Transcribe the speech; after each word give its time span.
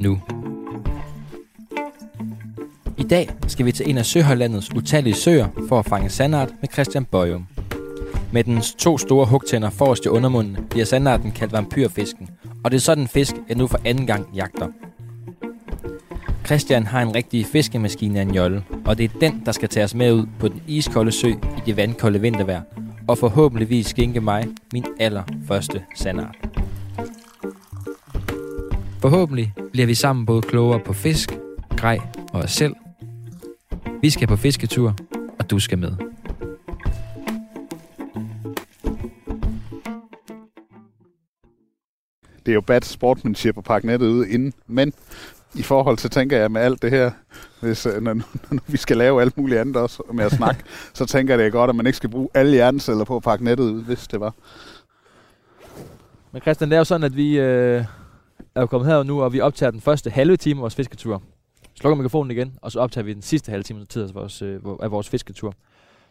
nu. 0.00 0.20
I 2.98 3.02
dag 3.02 3.30
skal 3.46 3.66
vi 3.66 3.72
til 3.72 3.90
en 3.90 3.98
af 3.98 4.06
Søhøjlandets 4.06 4.74
utallige 4.74 5.14
søer 5.14 5.48
for 5.68 5.78
at 5.78 5.86
fange 5.86 6.10
sandart 6.10 6.48
med 6.60 6.68
Christian 6.72 7.04
Bøjum. 7.04 7.46
Med 8.32 8.44
dens 8.44 8.74
to 8.74 8.98
store 8.98 9.26
hugtænder 9.26 9.70
forrest 9.70 10.04
i 10.04 10.08
undermunden 10.08 10.56
bliver 10.70 10.86
sandarten 10.86 11.30
kaldt 11.30 11.52
vampyrfisken, 11.52 12.28
og 12.64 12.70
det 12.70 12.76
er 12.76 12.80
sådan 12.80 13.04
en 13.04 13.08
fisk, 13.08 13.34
jeg 13.48 13.56
nu 13.56 13.66
for 13.66 13.80
anden 13.84 14.06
gang 14.06 14.26
jagter. 14.34 14.68
Christian 16.46 16.86
har 16.86 17.02
en 17.02 17.14
rigtig 17.14 17.46
fiskemaskine 17.46 18.18
af 18.18 18.22
en 18.22 18.34
jolle, 18.34 18.64
og 18.84 18.98
det 18.98 19.04
er 19.04 19.18
den, 19.20 19.42
der 19.46 19.52
skal 19.52 19.68
tage 19.68 19.84
os 19.84 19.94
med 19.94 20.12
ud 20.12 20.26
på 20.38 20.48
den 20.48 20.62
iskolde 20.66 21.12
sø 21.12 21.28
i 21.28 21.60
det 21.66 21.76
vandkolde 21.76 22.20
vintervejr, 22.20 22.62
og 23.08 23.18
forhåbentligvis 23.18 23.86
skænke 23.86 24.20
mig 24.20 24.48
min 24.72 24.84
allerførste 25.00 25.82
sandart. 25.96 26.59
Forhåbentlig 29.02 29.54
bliver 29.72 29.86
vi 29.86 29.94
sammen 29.94 30.26
både 30.26 30.42
klogere 30.42 30.80
på 30.80 30.92
fisk, 30.92 31.38
grej 31.76 31.98
og 32.32 32.40
os 32.40 32.50
selv. 32.50 32.74
Vi 34.02 34.10
skal 34.10 34.28
på 34.28 34.36
fisketur, 34.36 34.96
og 35.38 35.50
du 35.50 35.58
skal 35.58 35.78
med. 35.78 35.92
det 42.46 42.52
er 42.52 42.54
jo 42.54 42.60
bad 42.60 42.80
sportsmanship 42.80 43.58
at 43.58 43.64
pakke 43.64 43.86
nettet 43.86 44.06
ud 44.06 44.26
inden. 44.26 44.52
Men 44.66 44.92
i 45.54 45.62
forhold 45.62 45.96
til, 45.96 46.10
tænker 46.10 46.38
jeg 46.38 46.50
med 46.50 46.60
alt 46.60 46.82
det 46.82 46.90
her, 46.90 47.10
hvis, 47.60 47.86
øh, 47.86 48.02
når, 48.02 48.14
når 48.50 48.62
vi 48.66 48.76
skal 48.76 48.96
lave 48.96 49.20
alt 49.20 49.38
muligt 49.38 49.60
andet 49.60 49.76
også 49.76 50.02
med 50.12 50.24
at 50.24 50.32
snakke, 50.32 50.62
så 50.94 51.06
tænker 51.06 51.34
jeg, 51.34 51.38
det 51.38 51.46
er 51.46 51.50
godt, 51.50 51.70
at 51.70 51.76
man 51.76 51.86
ikke 51.86 51.96
skal 51.96 52.10
bruge 52.10 52.28
alle 52.34 52.52
hjerneceller 52.52 53.04
på 53.04 53.16
at 53.16 53.22
pakke 53.22 53.44
nettet 53.44 53.64
ud, 53.64 53.84
hvis 53.84 54.06
det 54.06 54.20
var. 54.20 54.34
Men 56.32 56.42
Christian, 56.42 56.70
det 56.70 56.76
er 56.76 56.80
jo 56.80 56.84
sådan, 56.84 57.04
at 57.04 57.16
vi 57.16 57.38
øh, 57.38 57.84
er 58.60 58.62
jo 58.62 58.66
kommet 58.66 58.90
her 58.90 59.02
nu, 59.02 59.22
og 59.22 59.32
vi 59.32 59.40
optager 59.40 59.70
den 59.70 59.80
første 59.80 60.10
halve 60.10 60.36
time 60.36 60.58
af 60.58 60.62
vores 60.62 60.74
fisketur. 60.74 61.22
Slukker 61.80 61.96
mikrofonen 61.96 62.30
igen, 62.30 62.58
og 62.62 62.72
så 62.72 62.80
optager 62.80 63.04
vi 63.04 63.12
den 63.12 63.22
sidste 63.22 63.50
halve 63.50 63.62
time 63.62 63.84
tid 63.84 64.02
af 64.02 64.14
vores, 64.14 64.42
øh, 64.42 64.60
af 64.82 64.90
vores 64.90 65.08
fisketur. 65.08 65.54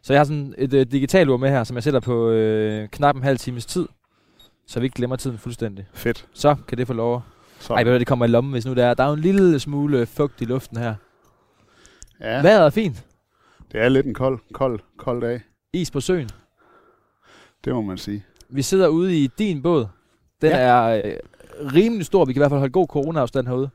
Så 0.01 0.13
jeg 0.13 0.19
har 0.19 0.25
sådan 0.25 0.55
et 0.57 0.73
øh, 0.73 0.85
digitalt 0.91 1.29
ur 1.29 1.37
med 1.37 1.49
her, 1.49 1.63
som 1.63 1.75
jeg 1.75 1.83
sætter 1.83 1.99
på 1.99 2.29
øh, 2.29 2.87
knap 2.89 3.15
en 3.15 3.23
halv 3.23 3.37
times 3.37 3.65
tid, 3.65 3.87
så 4.67 4.79
vi 4.79 4.85
ikke 4.85 4.95
glemmer 4.95 5.15
tiden 5.15 5.37
fuldstændig. 5.37 5.85
Fedt. 5.93 6.27
Så 6.33 6.55
kan 6.67 6.77
det 6.77 6.87
få 6.87 6.93
lov. 6.93 7.23
Så. 7.59 7.73
Ej, 7.73 7.83
det 7.83 8.07
kommer 8.07 8.25
i 8.25 8.27
lommen, 8.27 8.51
hvis 8.53 8.65
nu 8.65 8.73
der 8.73 8.85
er. 8.85 8.93
Der 8.93 9.03
er 9.03 9.07
jo 9.07 9.13
en 9.13 9.19
lille 9.19 9.59
smule 9.59 10.05
fugt 10.05 10.41
i 10.41 10.45
luften 10.45 10.77
her. 10.77 10.95
Ja, 12.21 12.41
Vejret 12.41 12.65
er 12.65 12.69
fint. 12.69 13.05
det 13.71 13.81
er 13.81 13.89
lidt 13.89 14.05
en 14.05 14.13
kold, 14.13 14.39
kold, 14.53 14.79
kold 14.97 15.21
dag. 15.21 15.41
Is 15.73 15.91
på 15.91 15.99
søen. 16.01 16.29
Det 17.65 17.73
må 17.73 17.81
man 17.81 17.97
sige. 17.97 18.25
Vi 18.49 18.61
sidder 18.61 18.87
ude 18.87 19.17
i 19.23 19.27
din 19.27 19.61
båd. 19.61 19.87
Den 20.41 20.49
Ja. 20.51 20.57
er 20.57 21.01
øh, 21.05 21.13
rimelig 21.75 22.05
stor. 22.05 22.25
Vi 22.25 22.33
kan 22.33 22.39
i 22.39 22.41
hvert 22.41 22.51
fald 22.51 22.59
holde 22.59 22.71
god 22.71 22.87
corona-afstand 22.87 23.47
herude. 23.47 23.69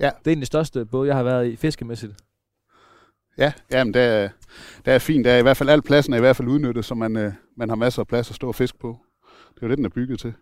Ja. 0.00 0.10
Det 0.24 0.26
er 0.26 0.32
en 0.32 0.38
af 0.38 0.42
de 0.42 0.46
største 0.46 0.84
båd, 0.84 1.06
jeg 1.06 1.16
har 1.16 1.22
været 1.22 1.46
i 1.46 1.56
fiskemæssigt. 1.56 2.12
Ja, 3.38 3.52
jamen 3.72 3.94
det 3.94 4.02
er, 4.02 4.28
det 4.84 4.94
er 4.94 4.98
fint. 4.98 5.24
Det 5.24 5.32
er 5.32 5.36
i 5.36 5.42
hvert 5.42 5.56
fald 5.56 5.68
al 5.68 5.82
pladsen 5.82 6.12
er 6.12 6.16
i 6.16 6.20
hvert 6.20 6.36
fald 6.36 6.48
udnyttet, 6.48 6.84
så 6.84 6.94
man, 6.94 7.16
øh, 7.16 7.32
man 7.56 7.68
har 7.68 7.76
masser 7.76 8.02
af 8.02 8.06
plads 8.06 8.30
at 8.30 8.36
stå 8.36 8.48
og 8.48 8.54
fisk 8.54 8.78
på. 8.78 8.98
Det 9.54 9.62
er 9.62 9.66
jo 9.66 9.70
det, 9.70 9.78
den 9.78 9.84
er 9.84 9.88
bygget 9.88 10.18
til. 10.18 10.34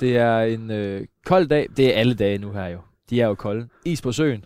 Det 0.00 0.16
er 0.16 0.40
en 0.40 0.70
øh, 0.70 1.06
kold 1.26 1.46
dag. 1.46 1.68
Det 1.76 1.94
er 1.94 2.00
alle 2.00 2.14
dage 2.14 2.38
nu 2.38 2.52
her 2.52 2.66
jo. 2.66 2.78
De 3.10 3.20
er 3.20 3.26
jo 3.26 3.34
kolde. 3.34 3.68
Is 3.84 4.02
på 4.02 4.12
søen. 4.12 4.44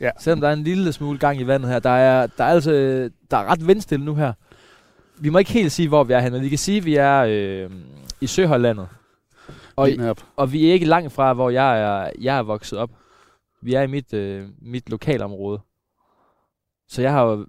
Ja. 0.00 0.10
Selvom 0.18 0.40
der 0.40 0.48
er 0.48 0.52
en 0.52 0.64
lille 0.64 0.92
smule 0.92 1.18
gang 1.18 1.40
i 1.40 1.46
vandet 1.46 1.70
her. 1.70 1.78
Der 1.78 1.90
er, 1.90 2.26
der 2.26 2.44
er, 2.44 2.48
altså, 2.48 2.72
der 3.30 3.36
er 3.36 3.44
ret 3.44 3.66
vindstille 3.66 4.04
nu 4.04 4.14
her. 4.14 4.32
Vi 5.18 5.28
må 5.28 5.38
ikke 5.38 5.52
helt 5.52 5.72
sige, 5.72 5.88
hvor 5.88 6.04
vi 6.04 6.12
er 6.12 6.20
henne, 6.20 6.36
men 6.36 6.44
vi 6.44 6.48
kan 6.48 6.58
sige, 6.58 6.78
at 6.78 6.84
vi 6.84 6.94
er 6.94 7.18
øh, 7.28 7.70
i 8.20 8.26
Søhollandet. 8.26 8.88
Og, 9.80 10.16
og 10.36 10.52
vi 10.52 10.68
er 10.68 10.72
ikke 10.72 10.86
langt 10.86 11.12
fra, 11.12 11.32
hvor 11.32 11.50
jeg 11.50 11.80
er, 11.80 12.10
jeg 12.20 12.38
er 12.38 12.42
vokset 12.42 12.78
op. 12.78 12.90
Vi 13.62 13.74
er 13.74 13.82
i 13.82 13.86
mit, 13.86 14.14
øh, 14.14 14.48
mit 14.62 14.90
lokalområde. 14.90 15.60
Så 16.88 17.02
jeg 17.02 17.12
har 17.12 17.22
jo 17.24 17.46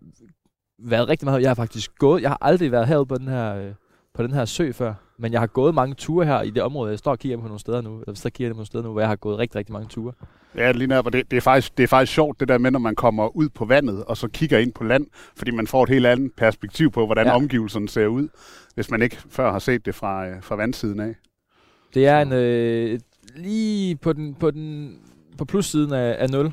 været 0.80 1.10
rigtig 1.10 1.26
meget. 1.26 1.42
Jeg 1.42 1.50
har 1.50 1.56
faktisk 1.56 1.92
gået. 1.98 2.22
Jeg 2.22 2.30
har 2.30 2.38
aldrig 2.42 2.72
været 2.72 2.88
herude 2.88 3.06
på 3.06 3.18
den 3.18 3.28
her, 3.28 3.56
øh, 3.56 3.74
på 4.14 4.24
den 4.24 4.34
her 4.34 4.46
sø 4.46 4.72
før. 4.72 4.94
Men 5.20 5.32
jeg 5.32 5.40
har 5.40 5.48
gået 5.48 5.76
mange 5.76 5.96
ture 5.96 6.26
her 6.26 6.42
i 6.42 6.50
det 6.50 6.64
område. 6.64 6.92
Jeg 6.92 7.00
står 7.00 7.12
og 7.12 7.20
kigger 7.20 7.38
på 7.38 7.44
nogle 7.44 7.60
steder 7.60 7.82
nu. 7.82 8.02
Eller 8.02 8.16
står 8.16 8.28
og 8.28 8.34
kigger 8.34 8.54
på 8.54 8.56
nogle 8.56 8.66
steder 8.68 8.84
nu, 8.84 8.92
hvor 8.92 9.02
jeg 9.02 9.10
har 9.10 9.16
gået 9.16 9.38
rigtig, 9.38 9.56
rigtig 9.56 9.74
mange 9.74 9.88
ture. 9.88 10.14
Ja, 10.56 10.72
lige 10.72 11.00
og 11.00 11.14
det, 11.14 11.32
det, 11.32 11.38
er 11.38 11.42
faktisk, 11.42 11.78
det 11.78 11.84
er 11.84 11.88
faktisk 11.88 12.14
sjovt, 12.14 12.40
det 12.40 12.48
der 12.48 12.58
med, 12.58 12.72
når 12.72 12.80
man 12.80 12.96
kommer 12.96 13.36
ud 13.36 13.50
på 13.50 13.66
vandet, 13.66 14.04
og 14.04 14.18
så 14.18 14.28
kigger 14.28 14.58
ind 14.58 14.74
på 14.74 14.84
land, 14.84 15.06
fordi 15.38 15.52
man 15.52 15.68
får 15.68 15.84
et 15.84 15.90
helt 15.90 16.06
andet 16.06 16.32
perspektiv 16.38 16.92
på, 16.92 17.06
hvordan 17.06 17.26
Ja. 17.26 17.32
ja. 17.32 17.36
omgivelserne 17.36 17.90
ser 17.90 18.08
ud, 18.08 18.28
hvis 18.76 18.92
man 18.92 19.02
ikke 19.02 19.18
før 19.30 19.52
har 19.52 19.60
set 19.60 19.86
det 19.86 19.96
fra, 19.96 20.28
øh, 20.28 20.44
fra 20.44 20.56
vandsiden 20.56 21.00
af. 21.00 21.16
Det 21.94 22.08
er 22.08 22.22
en 22.22 22.32
øh, 22.34 23.00
lige 23.36 23.96
på 23.96 24.14
den 24.14 24.34
på 24.36 24.52
den 24.52 24.96
på 25.38 25.46
plussiden 25.46 25.94
af, 25.94 26.16
af 26.20 26.30
0 26.30 26.52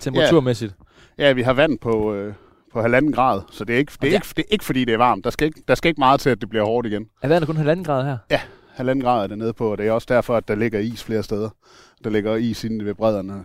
temperaturmæssigt. 0.00 0.74
Ja, 1.18 1.32
vi 1.32 1.42
har 1.42 1.52
vand 1.52 1.78
på, 1.78 2.14
øh, 2.14 2.34
på 2.72 2.82
halvanden 2.82 3.12
grad, 3.12 3.40
så 3.50 3.64
det 3.64 3.74
er, 3.74 3.78
ikke, 3.78 3.92
det, 3.92 4.06
er 4.06 4.10
det- 4.10 4.14
ikke, 4.14 4.26
det 4.36 4.38
er 4.38 4.52
ikke 4.52 4.64
fordi, 4.64 4.84
det 4.84 4.94
er 4.94 4.98
varmt. 4.98 5.24
Der 5.24 5.30
skal 5.30 5.46
ikke, 5.46 5.62
der 5.68 5.74
skal 5.74 5.88
ikke 5.88 5.98
meget 5.98 6.20
til, 6.20 6.30
at 6.30 6.40
det 6.40 6.48
bliver 6.48 6.64
hårdt 6.64 6.86
igen. 6.86 7.06
Er 7.22 7.28
vandet 7.28 7.46
kun 7.46 7.56
halvanden 7.56 7.84
grad 7.84 8.04
her? 8.04 8.38
Halvanden 8.74 9.04
grad 9.04 9.22
er 9.22 9.26
det 9.26 9.38
nede 9.38 9.52
på, 9.52 9.70
og 9.72 9.78
det 9.78 9.86
er 9.86 9.92
også 9.92 10.06
derfor, 10.10 10.36
at 10.36 10.48
der 10.48 10.54
ligger 10.54 10.78
is 10.80 11.04
flere 11.04 11.22
steder. 11.22 11.48
Der 12.04 12.10
ligger 12.10 12.34
is 12.36 12.64
inde 12.64 12.84
ved 12.84 12.94
bredderne. 12.94 13.44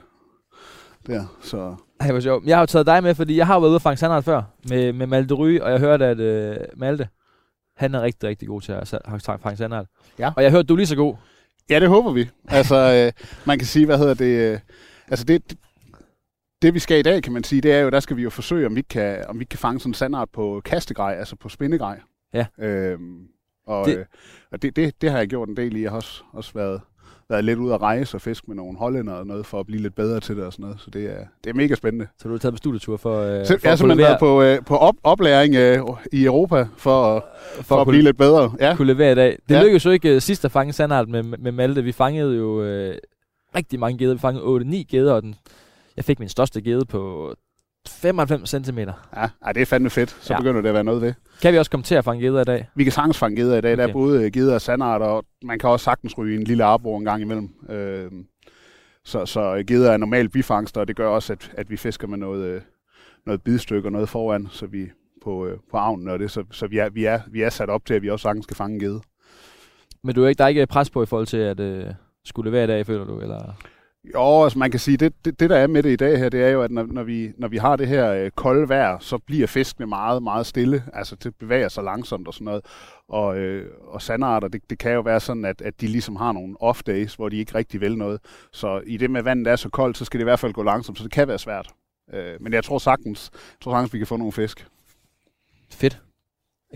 Der, 1.07 1.23
så 1.41 1.75
Ej, 1.99 2.11
hvor 2.11 2.19
sjovt. 2.19 2.45
Jeg 2.45 2.57
har 2.57 2.61
jo 2.61 2.65
taget 2.65 2.87
dig 2.87 3.03
med, 3.03 3.15
fordi 3.15 3.37
jeg 3.37 3.47
har 3.47 3.59
været 3.59 3.69
ude 3.69 3.77
og 3.77 3.81
fange 3.81 3.97
sandart 3.97 4.23
før 4.23 4.41
med, 4.69 4.93
med 4.93 5.07
Malte 5.07 5.33
Ry, 5.33 5.59
og 5.59 5.71
jeg 5.71 5.79
hørte, 5.79 6.05
at 6.05 6.19
øh, 6.19 6.55
Malte, 6.75 7.07
han 7.77 7.95
er 7.95 8.01
rigtig, 8.01 8.29
rigtig 8.29 8.47
god 8.47 8.61
til 8.61 8.71
at 8.71 8.87
fange 9.41 9.57
sandart. 9.57 9.85
Ja. 10.19 10.31
Og 10.35 10.43
jeg 10.43 10.51
hørte, 10.51 10.63
du 10.63 10.73
er 10.73 10.77
lige 10.77 10.87
så 10.87 10.95
god. 10.95 11.15
Ja, 11.69 11.79
det 11.79 11.89
håber 11.89 12.11
vi. 12.11 12.29
Altså, 12.47 12.75
øh, 12.75 13.25
man 13.45 13.57
kan 13.59 13.67
sige, 13.67 13.85
hvad 13.85 13.97
hedder 13.97 14.13
det... 14.13 14.53
Øh, 14.53 14.59
altså, 15.07 15.25
det, 15.25 15.49
det, 15.49 15.57
det 16.61 16.73
vi 16.73 16.79
skal 16.79 16.99
i 16.99 17.01
dag, 17.01 17.23
kan 17.23 17.33
man 17.33 17.43
sige, 17.43 17.61
det 17.61 17.71
er 17.71 17.79
jo, 17.79 17.89
der 17.89 17.99
skal 17.99 18.17
vi 18.17 18.21
jo 18.23 18.29
forsøge, 18.29 18.65
om 18.65 18.75
vi 18.75 18.81
kan, 18.81 19.25
om 19.27 19.39
vi 19.39 19.45
kan 19.45 19.59
fange 19.59 19.79
sådan 19.79 19.89
en 19.89 19.93
sandart 19.93 20.29
på 20.33 20.61
kastegrej, 20.65 21.13
altså 21.19 21.35
på 21.35 21.49
spindegrej. 21.49 21.99
Ja. 22.33 22.45
Øhm, 22.59 23.27
og 23.67 23.85
Det- 23.85 23.93
det, 23.95 23.99
øh, 23.99 24.05
og 24.51 24.61
det, 24.61 24.75
det, 24.75 25.01
det 25.01 25.11
har 25.11 25.17
jeg 25.17 25.27
gjort 25.27 25.49
en 25.49 25.57
del 25.57 25.75
i. 25.75 25.81
Jeg 25.81 25.89
har 25.91 25.95
også, 25.97 26.23
også 26.33 26.51
været, 26.53 26.81
været 27.31 27.43
lidt 27.45 27.59
ude 27.59 27.73
at 27.73 27.81
rejse 27.81 28.17
og 28.17 28.21
fiske 28.21 28.45
med 28.47 28.55
nogle 28.55 28.77
hollænder 28.77 29.13
og 29.13 29.27
noget, 29.27 29.45
for 29.45 29.59
at 29.59 29.65
blive 29.65 29.81
lidt 29.81 29.95
bedre 29.95 30.19
til 30.19 30.35
det 30.37 30.43
og 30.45 30.53
sådan 30.53 30.63
noget. 30.63 30.79
Så 30.79 30.89
det 30.89 31.05
er, 31.05 31.25
det 31.43 31.49
er 31.49 31.53
mega 31.53 31.75
spændende. 31.75 32.07
Så 32.17 32.27
du 32.27 32.33
har 32.33 32.39
taget 32.39 32.53
på 32.53 32.57
studietur 32.57 32.97
for, 32.97 33.21
øh, 33.21 33.45
Så 33.45 33.53
for, 33.53 33.59
jeg 33.63 33.71
har 33.71 33.75
simpelthen 33.75 33.97
levere, 33.97 34.09
været 34.09 34.19
på, 34.19 34.41
øh, 34.43 34.65
på 34.65 34.77
op, 34.77 34.95
oplæring 35.03 35.55
øh, 35.55 35.79
i 36.11 36.25
Europa 36.25 36.67
for, 36.77 37.15
at- 37.17 37.23
for, 37.55 37.63
for 37.63 37.75
at 37.75 37.81
at 37.81 37.87
blive 37.87 38.03
lidt 38.03 38.17
bedre. 38.17 38.51
Ja. 38.59 38.75
kunne 38.75 38.87
levere 38.93 39.11
i 39.11 39.15
dag. 39.15 39.37
Det 39.49 39.55
Ja. 39.55 39.61
lykkedes 39.63 39.85
jo 39.85 39.91
ikke 39.91 40.15
øh, 40.15 40.21
sidst 40.21 40.45
at 40.45 40.51
fange 40.51 40.73
sandart 40.73 41.09
med, 41.09 41.23
med 41.23 41.51
Malte. 41.51 41.83
Vi 41.83 41.91
fangede 41.91 42.37
jo 42.37 42.63
øh, 42.63 42.95
rigtig 43.55 43.79
mange 43.79 43.97
geder. 43.97 44.13
Vi 44.13 44.19
fangede 44.19 44.43
8-9 44.81 44.83
geder, 44.91 45.13
og 45.13 45.21
den, 45.21 45.35
jeg 45.97 46.05
fik 46.05 46.19
min 46.19 46.29
største 46.29 46.61
gede 46.61 46.85
på 46.85 47.33
95 48.01 48.49
cm. 48.49 48.79
Ja, 48.79 48.93
ej, 49.41 49.51
det 49.53 49.61
er 49.61 49.65
fandme 49.65 49.89
fedt. 49.89 50.09
Så 50.21 50.33
Ja. 50.33 50.39
begynder 50.39 50.61
det 50.61 50.67
at 50.69 50.73
være 50.75 50.83
noget 50.83 51.01
ved. 51.01 51.13
Kan 51.41 51.53
vi 51.53 51.57
også 51.57 51.71
komme 51.71 51.83
til 51.83 51.95
at 51.95 52.03
fange 52.03 52.21
geder 52.23 52.41
i 52.41 52.43
dag? 52.43 52.69
Vi 52.75 52.83
kan 52.83 52.91
sagtens 52.93 53.17
fange 53.17 53.35
geder 53.41 53.57
i 53.57 53.61
dag. 53.61 53.73
Okay. 53.73 53.81
Der 53.83 53.89
er 53.89 53.93
både 53.93 54.31
geder 54.31 54.53
og 54.53 54.61
sandarter, 54.61 55.05
og 55.05 55.23
man 55.43 55.59
kan 55.59 55.69
også 55.69 55.83
sagtens 55.83 56.17
ryge 56.17 56.37
en 56.37 56.43
lille 56.43 56.63
arbor 56.63 56.97
en 56.97 57.05
gang 57.05 57.21
imellem. 57.21 57.49
Øh, 57.69 58.11
så, 59.05 59.25
så 59.25 59.63
geder 59.67 59.91
er 59.91 59.97
normalt 59.97 60.31
bifangster, 60.31 60.81
og 60.81 60.87
det 60.87 60.95
gør 60.95 61.07
også, 61.07 61.33
at, 61.33 61.51
at 61.57 61.69
vi 61.69 61.77
fisker 61.77 62.07
med 62.07 62.17
noget, 62.17 62.43
øh, 62.45 62.61
noget 63.25 63.41
bidstykke 63.41 63.87
og 63.87 63.91
noget 63.91 64.09
foran, 64.09 64.47
så 64.51 64.65
vi 64.65 64.89
på, 65.23 65.47
øh, 65.47 65.57
på 65.71 65.77
avnen 65.77 66.07
og 66.07 66.19
det, 66.19 66.31
så, 66.31 66.43
så 66.51 66.67
vi, 66.67 66.77
er, 66.77 66.89
vi, 66.89 67.05
er, 67.05 67.19
vi 67.27 67.41
er 67.41 67.49
sat 67.49 67.69
op 67.69 67.85
til, 67.85 67.93
at 67.93 68.01
vi 68.01 68.09
også 68.09 68.23
sagtens 68.23 68.43
skal 68.45 68.57
fange 68.57 68.73
en 68.73 68.79
gede. 68.79 69.01
Men 70.03 70.15
du 70.15 70.23
er 70.23 70.27
ikke, 70.27 70.37
der 70.37 70.43
er 70.43 70.47
ikke 70.49 70.65
pres 70.67 70.89
på 70.89 71.03
i 71.03 71.05
forhold 71.05 71.27
til 71.27 71.37
at 71.37 71.59
øh, 71.59 71.85
skulle 72.25 72.51
levere 72.51 72.63
i 72.63 72.67
dag, 72.67 72.85
føler 72.85 73.05
du? 73.05 73.19
Eller? 73.21 73.53
Jo, 74.13 74.43
altså 74.43 74.59
man 74.59 74.71
kan 74.71 74.79
sige, 74.79 74.97
det, 74.97 75.13
det, 75.25 75.39
det 75.39 75.49
der 75.49 75.57
er 75.57 75.67
med 75.67 75.83
det 75.83 75.91
i 75.91 75.95
dag 75.95 76.19
her, 76.19 76.29
det 76.29 76.43
er 76.43 76.49
jo, 76.49 76.61
at 76.61 76.71
når, 76.71 76.83
når, 76.85 77.03
vi, 77.03 77.31
når 77.37 77.47
vi 77.47 77.57
har 77.57 77.75
det 77.75 77.87
her 77.87 78.11
øh, 78.13 78.31
kolde 78.31 78.69
vejr, 78.69 78.99
så 78.99 79.17
bliver 79.17 79.47
fiskene 79.47 79.85
meget, 79.87 80.23
meget 80.23 80.45
stille. 80.45 80.83
Altså 80.93 81.15
det 81.15 81.35
bevæger 81.35 81.69
sig 81.69 81.83
langsomt 81.83 82.27
og 82.27 82.33
sådan 82.33 82.45
noget. 82.45 82.65
Og, 83.09 83.37
øh, 83.37 83.69
og 83.87 84.01
sandarter, 84.01 84.47
det, 84.47 84.69
det 84.69 84.77
kan 84.79 84.91
jo 84.93 85.01
være 85.01 85.19
sådan, 85.19 85.45
at, 85.45 85.61
at 85.61 85.81
de 85.81 85.87
ligesom 85.87 86.15
har 86.15 86.31
nogle 86.31 86.55
off 86.61 86.83
days, 86.83 87.15
hvor 87.15 87.29
de 87.29 87.37
ikke 87.37 87.55
rigtig 87.55 87.81
vil 87.81 87.97
noget. 87.97 88.19
Så 88.51 88.81
i 88.85 88.97
det 88.97 89.11
med 89.11 89.23
vandet 89.23 89.51
er 89.51 89.55
så 89.55 89.69
koldt, 89.69 89.97
så 89.97 90.05
skal 90.05 90.17
det 90.19 90.23
i 90.23 90.29
hvert 90.29 90.39
fald 90.39 90.53
gå 90.53 90.63
langsomt, 90.63 90.97
så 90.97 91.03
det 91.03 91.11
kan 91.11 91.27
være 91.27 91.39
svært. 91.39 91.69
Øh, 92.13 92.33
men 92.39 92.53
jeg 92.53 92.63
tror 92.63 92.77
sagtens, 92.77 93.29
jeg 93.33 93.39
tror 93.61 93.71
sagtens, 93.73 93.93
vi 93.93 93.97
kan 93.97 94.07
få 94.07 94.17
nogle 94.17 94.31
fisk. 94.31 94.67
Fedt. 95.71 96.01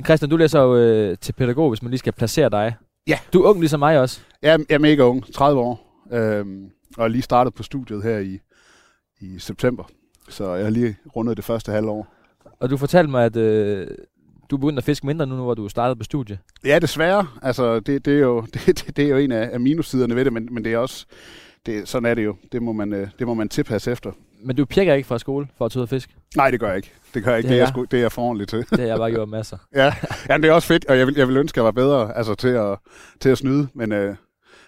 Christian, 0.06 0.30
du 0.30 0.38
læser 0.38 0.62
jo 0.62 0.76
øh, 0.78 1.18
til 1.18 1.34
pædagog, 1.34 1.70
hvis 1.70 1.82
man 1.82 1.90
lige 1.90 2.00
skal 2.00 2.14
placere 2.14 2.50
dig. 2.50 2.76
Ja. 3.08 3.20
Du 3.34 3.44
er 3.44 3.50
ung 3.50 3.60
ligesom 3.60 3.80
mig 3.80 4.00
også. 4.00 4.22
Er- 4.42 4.58
jeg 4.70 4.76
er 4.76 4.80
mega 4.80 5.02
ung, 5.02 5.34
30 5.34 5.60
år, 5.62 6.02
øh, 6.12 6.46
og 6.98 7.04
er 7.04 7.08
lige 7.08 7.22
startet 7.22 7.54
på 7.54 7.64
studiet 7.64 8.04
her 8.04 8.18
i, 8.18 8.40
i 9.20 9.40
september. 9.40 9.84
Så 10.30 10.54
jeg 10.54 10.66
har 10.66 10.72
lige 10.72 10.98
rundet 11.16 11.38
det 11.38 11.46
første 11.46 11.72
halvår. 11.72 12.08
Og 12.60 12.70
du 12.70 12.78
fortalte 12.78 13.12
mig, 13.12 13.26
at 13.26 13.36
øh, 13.36 13.88
du 14.50 14.56
er 14.56 14.60
begyndt 14.60 14.78
at 14.78 14.84
fiske 14.84 15.06
mindre 15.06 15.28
nu, 15.28 15.36
hvor 15.36 15.54
du 15.54 15.70
startede 15.70 15.96
på 15.96 16.04
studie. 16.04 16.40
Ja, 16.66 16.80
desværre. 16.80 17.28
Altså, 17.42 17.80
det, 17.80 18.06
det, 18.06 18.14
er, 18.16 18.20
jo, 18.20 18.42
det, 18.54 18.66
det, 18.66 18.98
det 18.98 19.06
er 19.06 19.10
jo 19.10 19.18
en 19.18 19.32
af, 19.32 19.50
af 19.54 19.60
minussiderne 19.60 20.16
ved 20.16 20.26
det, 20.26 20.34
men, 20.34 20.48
men 20.52 20.64
det 20.64 20.74
er 20.74 20.78
også, 20.78 21.06
det, 21.66 21.88
sådan 21.88 22.06
er 22.06 22.14
det 22.14 22.26
jo. 22.26 22.36
Det 22.52 22.62
må 22.62 22.74
man, 22.74 22.94
øh, 22.94 23.08
det 23.20 23.28
må 23.28 23.34
man 23.34 23.50
tilpasse 23.50 23.92
efter. 23.92 24.12
Men 24.44 24.56
du 24.56 24.66
pjekker 24.66 24.94
ikke 24.94 25.08
fra 25.08 25.20
skole 25.20 25.48
for 25.58 25.66
at 25.66 25.72
tage 25.72 25.88
fisk? 25.88 26.16
Nej, 26.36 26.52
det 26.52 26.60
gør 26.60 26.68
jeg 26.68 26.76
ikke. 26.76 26.92
Det 27.14 27.24
gør 27.24 27.32
jeg 27.32 27.38
ikke. 27.38 27.48
Det 27.48 27.54
Det, 27.54 27.62
er 27.62 27.82
jeg, 27.82 27.92
det 27.92 27.98
er 27.98 28.02
jeg 28.02 28.12
for 28.12 28.22
ordentligt 28.22 28.50
til. 28.50 28.60
Det 28.60 28.80
har 28.80 28.88
jeg 28.88 28.98
bare 28.98 29.12
gjort 29.12 29.30
masser. 29.30 29.58
ja, 29.76 29.94
ja 30.30 30.38
det 30.38 30.46
er 30.46 30.52
også 30.52 30.68
fedt, 30.68 30.86
og 30.86 30.98
jeg 30.98 31.08
vil, 31.08 31.16
jeg 31.16 31.28
vil 31.28 31.38
ønske, 31.38 31.56
at 31.56 31.58
jeg 31.58 31.66
var 31.66 31.72
bedre 31.72 32.18
altså, 32.18 32.36
til, 32.36 32.48
at, 32.48 32.78
til 33.20 33.30
at 33.30 33.38
snyde, 33.38 33.68
men 33.74 33.92
øh, 33.92 34.16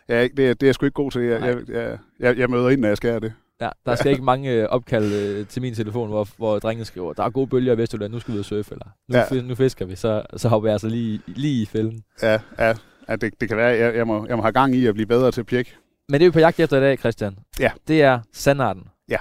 jeg, 0.08 0.24
ikke- 0.24 0.36
det, 0.36 0.50
er, 0.50 0.54
det 0.54 0.64
er 0.64 0.68
jeg 0.68 0.76
sgu 0.76 0.86
ikke 0.86 0.94
god 0.94 1.12
til. 1.12 1.22
Jeg, 1.22 1.40
Nej. 1.40 1.50
jeg, 1.50 1.70
jeg, 1.70 1.98
jeg, 2.20 2.38
jeg 2.38 2.50
møder 2.50 2.70
ind, 2.70 2.82
når 2.82 2.88
jeg 2.88 2.98
skal 2.98 3.22
det. 3.22 3.34
Ja, 3.62 3.70
der 3.86 3.96
skal 3.96 4.12
ikke 4.12 4.24
mange 4.24 4.52
øh, 4.52 4.66
opkald 4.70 5.14
øh, 5.14 5.48
til 5.48 5.62
min 5.62 5.74
telefon, 5.76 6.10
hvor, 6.10 6.28
hvor 6.38 6.60
drengene 6.60 6.86
skriver, 6.86 7.14
der 7.14 7.24
er 7.24 7.30
gode 7.30 7.48
bølger 7.48 7.74
i 7.74 7.78
Vestjylland, 7.78 8.14
nu 8.14 8.20
skal 8.20 8.32
vi 8.32 8.36
ud 8.36 8.40
og 8.40 8.46
surfe, 8.46 8.72
eller 8.72 8.86
nu, 9.10 9.18
Ja. 9.18 9.36
ja. 9.36 9.42
nu 9.42 9.56
fisker 9.56 9.86
vi, 9.86 9.96
så, 9.96 10.24
så 10.36 10.50
hopper 10.50 10.70
jeg 10.70 10.74
altså 10.74 10.88
lige, 10.88 11.22
lige 11.26 11.62
i 11.62 11.66
fælden. 11.66 12.04
Ja, 12.22 12.40
ja, 12.60 12.74
ja 13.10 13.16
det, 13.16 13.42
det 13.42 13.48
kan 13.48 13.58
være, 13.58 13.68
jeg, 13.78 13.96
jeg, 13.96 14.08
må, 14.08 14.26
jeg 14.28 14.36
må 14.36 14.42
have 14.42 14.52
gang 14.54 14.76
i 14.76 14.86
at 14.86 14.94
blive 14.94 15.08
bedre 15.08 15.32
til 15.32 15.42
at 15.42 15.48
pjekke. 15.48 15.76
Men 16.10 16.20
det 16.20 16.26
er 16.26 16.30
vi 16.30 16.34
på 16.34 16.40
jagt 16.40 16.60
efter 16.60 16.78
i 16.78 16.82
dag, 16.82 16.98
Christian. 17.00 17.38
Ja. 17.60 17.72
Det 17.88 18.02
er 18.02 18.20
sandarten. 18.34 18.84
Ja. 19.10 19.18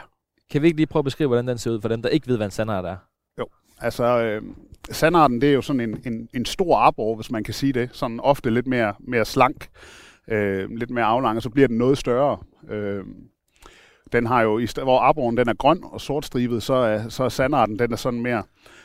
Kan 0.50 0.62
vi 0.62 0.66
ikke 0.66 0.76
lige 0.76 0.86
prøve 0.86 1.00
at 1.00 1.04
beskrive, 1.04 1.26
hvordan 1.28 1.48
den 1.48 1.58
ser 1.58 1.70
ud, 1.70 1.80
for 1.80 1.88
dem, 1.88 2.02
der 2.02 2.08
ikke 2.08 2.28
ved, 2.28 2.36
hvad 2.36 2.46
en 2.46 2.50
sandart 2.50 2.84
er? 2.84 2.96
Altså, 3.80 4.04
øh, 4.22 4.42
sandarten, 4.90 5.40
det 5.40 5.48
er 5.48 5.52
jo 5.54 5.62
sådan 5.62 5.80
en, 5.80 6.02
en, 6.06 6.28
en 6.34 6.44
stor 6.44 6.76
arbor, 6.76 7.14
hvis 7.14 7.30
man 7.30 7.44
kan 7.44 7.54
sige 7.54 7.72
det. 7.72 7.88
Sådan 7.92 8.20
ofte 8.20 8.50
lidt 8.50 8.66
mere, 8.66 8.94
mere 9.00 9.24
slank, 9.24 9.68
øh, 10.30 10.70
lidt 10.70 10.90
mere 10.90 11.04
aflang, 11.04 11.36
og 11.36 11.42
så 11.42 11.50
bliver 11.50 11.68
den 11.68 11.78
noget 11.78 11.98
større. 11.98 12.38
Øh, 12.68 13.04
den 14.12 14.26
har 14.26 14.42
jo, 14.42 14.60
hvor 14.82 14.98
arboren 14.98 15.36
den 15.36 15.48
er 15.48 15.54
grøn 15.54 15.80
og 15.82 16.00
sortstribet, 16.00 16.62
så 16.62 16.74
er, 16.74 17.08
så 17.08 17.24
er 17.24 17.28
sandarten, 17.28 17.78
den 17.78 17.92
er 17.92 17.96
sådan 17.96 18.20
mere 18.20 18.42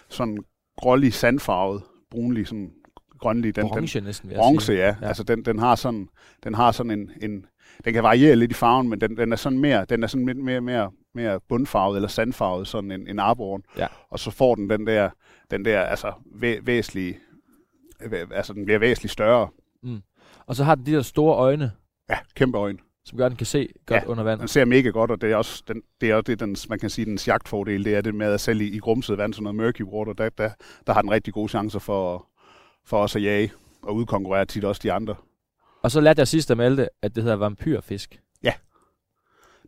sådan 0.10 0.38
grålig 0.78 1.14
sandfarvet, 1.14 1.84
brunlig, 2.12 2.48
sådan 2.48 2.72
grønlig. 3.20 3.56
Den, 3.56 3.64
den, 3.66 3.72
Orange 3.72 4.02
næsten, 4.02 4.30
vil 4.30 4.36
Bronze, 4.36 4.74
ja. 4.74 4.96
Ja. 5.02 5.08
Altså 5.08 5.24
den, 5.24 5.46
den 5.46 5.60
har 5.60 5.76
sådan, 5.76 6.08
den 6.44 6.54
har 6.54 6.72
sådan 6.72 6.92
en, 6.92 7.12
en, 7.22 7.46
den 7.86 7.94
kan 7.94 8.04
variere 8.04 8.36
lidt 8.36 8.52
i 8.52 8.54
farven, 8.54 8.90
men 8.90 9.02
den, 9.02 9.18
den 9.18 9.32
er 9.32 9.36
sådan 9.36 9.60
mere, 9.60 9.86
den 9.86 10.04
er 10.04 10.08
sådan 10.08 10.26
lidt 10.26 10.38
mere, 10.38 10.62
mere, 10.62 10.92
mere 11.16 11.40
bundfarvet 11.50 11.96
eller 11.96 12.10
sandfarvet, 12.10 12.68
sådan 12.68 12.92
en, 12.92 13.08
en 13.08 13.20
arboren. 13.20 13.64
Ja. 13.78 13.88
Og 14.10 14.20
så 14.20 14.32
får 14.32 14.56
den 14.56 14.70
den 14.70 14.88
der, 14.88 15.10
den 15.52 15.66
der 15.66 15.82
altså 15.82 16.14
væ, 16.36 16.58
væsentlige, 16.64 17.18
væ- 18.02 18.34
altså 18.36 18.54
den 18.54 18.66
bliver 18.66 18.80
væsentligt 18.80 19.12
større. 19.14 19.48
Og 20.48 20.56
så 20.56 20.64
har 20.64 20.76
den 20.76 20.86
de 20.86 20.92
der 20.92 21.02
store 21.02 21.36
øjne, 21.36 21.72
Ja, 22.10 22.18
kæmpe 22.36 22.58
øjne. 22.58 22.78
som 23.06 23.18
gør, 23.18 23.26
at 23.26 23.30
den 23.30 23.38
kan 23.38 23.46
se 23.48 23.70
godt 23.86 24.04
Ja, 24.04 24.08
under 24.10 24.24
vand. 24.24 24.40
Den 24.40 24.48
ser 24.48 24.66
mega 24.66 24.90
godt, 24.90 25.12
og 25.12 25.22
det 25.22 25.32
er 25.32 25.36
også, 25.36 25.64
den, 25.68 25.82
det 26.02 26.10
er 26.10 26.16
også 26.16 26.24
det, 26.24 26.40
den, 26.40 26.56
man 26.70 26.80
kan 26.80 26.90
sige, 26.90 27.06
dens 27.06 27.28
jagtfordel, 27.28 27.86
det 27.86 27.96
er 27.96 28.02
det 28.02 28.16
med 28.16 28.28
at 28.34 28.42
selv 28.42 28.62
i, 28.62 28.68
i 28.68 28.78
grumset 28.80 29.18
vand, 29.18 29.34
sådan 29.34 29.44
noget 29.44 29.56
murky 29.56 29.84
water, 29.84 30.14
der, 30.14 30.30
der, 30.30 30.50
der 30.88 30.94
har 30.94 31.02
den 31.02 31.12
rigtig 31.12 31.34
gode 31.34 31.50
chancer 31.50 31.80
for, 31.80 32.28
for 32.86 32.98
os 33.04 33.16
at 33.16 33.24
jage 33.24 33.52
og 33.84 33.96
udkonkurrere 33.96 34.46
tit 34.46 34.64
også 34.66 34.80
de 34.84 34.92
andre. 34.92 35.16
Og 35.82 35.92
så 35.92 36.02
lærte 36.02 36.20
jeg 36.20 36.28
sidst 36.28 36.52
af 36.52 36.58
Malte, 36.58 36.90
at 37.02 37.16
det 37.16 37.24
hedder 37.24 37.38
vampyrfisk. 37.38 38.20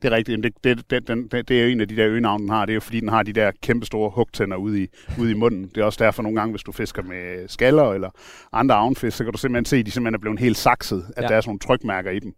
Det 0.01 0.13
er 0.13 0.15
rigtigt. 0.15 0.43
Det, 0.43 0.53
det, 0.63 0.89
det, 0.89 1.07
den, 1.07 1.27
det, 1.27 1.47
det 1.47 1.59
er 1.59 1.63
jo 1.63 1.69
en 1.69 1.81
af 1.81 1.87
de 1.87 1.95
der 1.95 2.07
øgenavne, 2.07 2.41
den 2.41 2.49
har. 2.49 2.65
Det 2.65 2.71
er 2.71 2.75
jo 2.75 2.79
fordi, 2.79 2.99
den 2.99 3.09
har 3.09 3.23
de 3.23 3.33
der 3.33 3.51
kæmpe 3.61 3.85
store 3.85 4.09
hugtænder 4.09 4.57
ude 4.57 4.83
i, 4.83 4.87
ude 5.19 5.31
i 5.31 5.33
munden. 5.33 5.67
Det 5.75 5.77
er 5.77 5.85
også 5.85 6.03
derfor 6.03 6.23
nogle 6.23 6.39
gange, 6.39 6.51
hvis 6.51 6.63
du 6.63 6.71
fisker 6.71 7.01
med 7.03 7.47
skaller 7.47 7.93
eller 7.93 8.09
andre 8.53 8.75
avnfisk, 8.75 9.17
så 9.17 9.23
kan 9.23 9.33
du 9.33 9.37
simpelthen 9.37 9.65
se, 9.65 9.77
at 9.77 9.85
de 9.85 9.91
simpelthen 9.91 10.15
er 10.15 10.19
blevet 10.19 10.39
helt 10.39 10.57
sakset, 10.57 11.05
at 11.17 11.23
ja. 11.23 11.27
der 11.27 11.35
er 11.35 11.41
sådan 11.41 11.49
nogle 11.49 11.59
trykmærker 11.59 12.11
i 12.11 12.19
dem. 12.19 12.33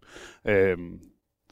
Øhm, 0.48 1.00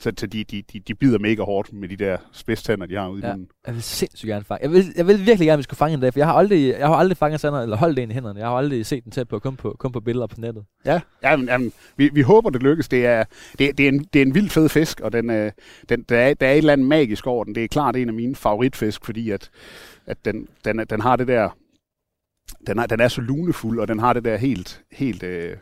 så 0.01 0.13
så 0.19 0.27
de, 0.27 0.45
de, 0.45 0.63
de, 0.73 0.81
de 0.81 0.95
bider 0.95 1.19
mega 1.19 1.43
hårdt 1.43 1.73
med 1.73 1.89
de 1.89 1.97
der 1.97 2.17
spidstænder, 2.33 2.87
de 2.87 2.95
har 2.95 3.09
ude 3.09 3.21
i 3.23 3.25
Ja. 3.25 3.31
munden. 3.33 3.49
Jeg 3.67 3.75
vil 3.75 3.83
sindssygt 3.83 4.29
gerne 4.29 4.45
fange. 4.45 4.63
Jeg 4.63 4.71
vil, 4.73 4.85
jeg 4.97 5.07
vil 5.07 5.19
virkelig 5.19 5.39
gerne, 5.39 5.53
at 5.53 5.59
vi 5.59 5.63
skulle 5.63 5.79
fange 5.79 5.95
en 5.95 6.01
dag, 6.01 6.13
for 6.13 6.21
jeg 6.21 6.27
har 6.27 6.35
aldrig, 6.35 6.69
jeg 6.79 6.87
har 6.87 6.95
aldrig 6.95 7.17
fanget 7.17 7.41
sander, 7.41 7.61
eller 7.61 7.77
holdt 7.77 7.99
en 7.99 8.11
i 8.11 8.15
hænderne. 8.15 8.39
Jeg 8.41 8.49
har 8.49 8.55
aldrig 8.57 8.87
set 8.87 9.05
den 9.05 9.13
tæt 9.13 9.29
på, 9.29 9.39
kun 9.39 9.57
på, 9.57 9.77
kun 9.79 9.93
på 9.93 10.01
billeder 10.01 10.27
på 10.27 10.37
nettet. 10.39 10.65
Ja, 10.85 11.01
jamen, 11.23 11.47
jamen, 11.47 11.73
vi, 11.97 12.11
vi 12.13 12.21
håber, 12.23 12.51
det 12.51 12.63
lykkes. 12.63 12.89
Det 12.89 13.07
er, 13.07 13.25
det, 13.59 13.79
det, 13.79 13.85
er, 13.85 13.89
en, 13.89 14.05
det 14.13 14.23
er 14.23 14.27
en 14.27 14.35
vild 14.35 14.51
fed 14.51 14.69
fisk, 14.69 15.01
og 15.01 15.13
den, 15.13 15.31
øh, 15.31 15.53
den, 15.89 16.03
der, 16.03 16.19
er, 16.19 16.35
der 16.35 16.47
er 16.47 16.53
et 16.53 16.59
eller 16.59 16.73
andet 16.73 16.87
magisk 16.87 17.27
over 17.27 17.45
den. 17.45 17.55
Det 17.55 17.65
er 17.65 17.69
klart 17.69 17.97
en 17.97 18.09
af 18.09 18.15
mine 18.15 18.37
favoritfisk, 18.37 19.05
fordi 19.05 19.31
at, 19.31 19.51
at 20.07 20.25
den, 20.25 20.49
den, 20.65 20.79
den 20.91 21.01
har 21.01 21.17
det 21.17 21.29
der... 21.29 21.49
Den 22.67 22.79
er, 22.79 22.87
den 22.87 23.01
er 23.01 23.09
så 23.09 23.21
lunefuld, 23.21 23.79
og 23.81 23.89
den 23.89 23.99
har 23.99 24.13
det 24.13 24.25
der 24.25 24.37
helt... 24.37 24.83
helt 24.93 25.23
øh, 25.23 25.57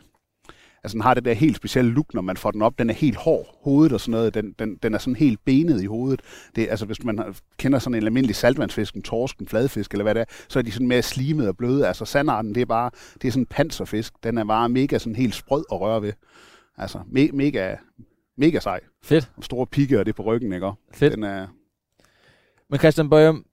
altså, 0.83 0.93
den 0.93 1.01
har 1.01 1.13
det 1.13 1.25
der 1.25 1.33
helt 1.33 1.55
specielle 1.55 1.91
look, 1.91 2.13
når 2.13 2.21
man 2.21 2.37
får 2.37 2.51
den 2.51 2.61
op. 2.61 2.79
Den 2.79 2.89
er 2.89 2.93
helt 2.93 3.15
hård, 3.17 3.59
hovedet 3.63 3.93
og 3.93 4.01
sådan 4.01 4.11
noget. 4.11 4.33
Den, 4.33 4.55
den, 4.59 4.75
den 4.75 4.93
er 4.93 4.97
sådan 4.97 5.15
helt 5.15 5.39
benet 5.45 5.81
i 5.81 5.85
hovedet. 5.85 6.21
Det, 6.55 6.67
altså, 6.69 6.85
hvis 6.85 7.03
man 7.03 7.35
kender 7.57 7.79
sådan 7.79 7.95
en 7.95 8.03
almindelig 8.03 8.35
saltvandsfisk, 8.35 8.95
en 8.95 9.01
torsk, 9.01 9.39
en 9.39 9.47
fladfisk, 9.47 9.91
eller 9.91 10.03
hvad 10.03 10.15
det 10.15 10.21
er, 10.21 10.25
så 10.47 10.59
er 10.59 10.63
de 10.63 10.71
sådan 10.71 10.87
mere 10.87 11.01
slimede 11.01 11.49
og 11.49 11.57
bløde. 11.57 11.87
Altså, 11.87 12.05
sandarten, 12.05 12.55
det 12.55 12.61
er 12.61 12.65
bare... 12.65 12.91
Det 13.21 13.27
er 13.27 13.31
sådan 13.31 13.41
en 13.41 13.45
panserfisk. 13.45 14.13
Den 14.23 14.37
er 14.37 14.43
bare 14.43 14.69
mega 14.69 14.97
sådan 14.97 15.15
helt 15.15 15.35
sprød 15.35 15.65
at 15.71 15.81
røre 15.81 16.01
ved. 16.01 16.13
Altså, 16.77 16.99
me, 17.07 17.27
mega, 17.27 17.75
mega 18.37 18.59
sej. 18.59 18.79
Fedt, 19.03 19.31
Og 19.37 19.43
store 19.43 19.67
pigge 19.67 19.99
og 19.99 20.05
det 20.05 20.15
på 20.15 20.23
ryggen, 20.23 20.53
ikke? 20.53 20.71
Fedt. 20.93 21.13
Den 21.13 21.23
er, 21.23 21.47
Men 22.69 22.79
Christian 22.79 23.09
Bøjem, 23.09 23.45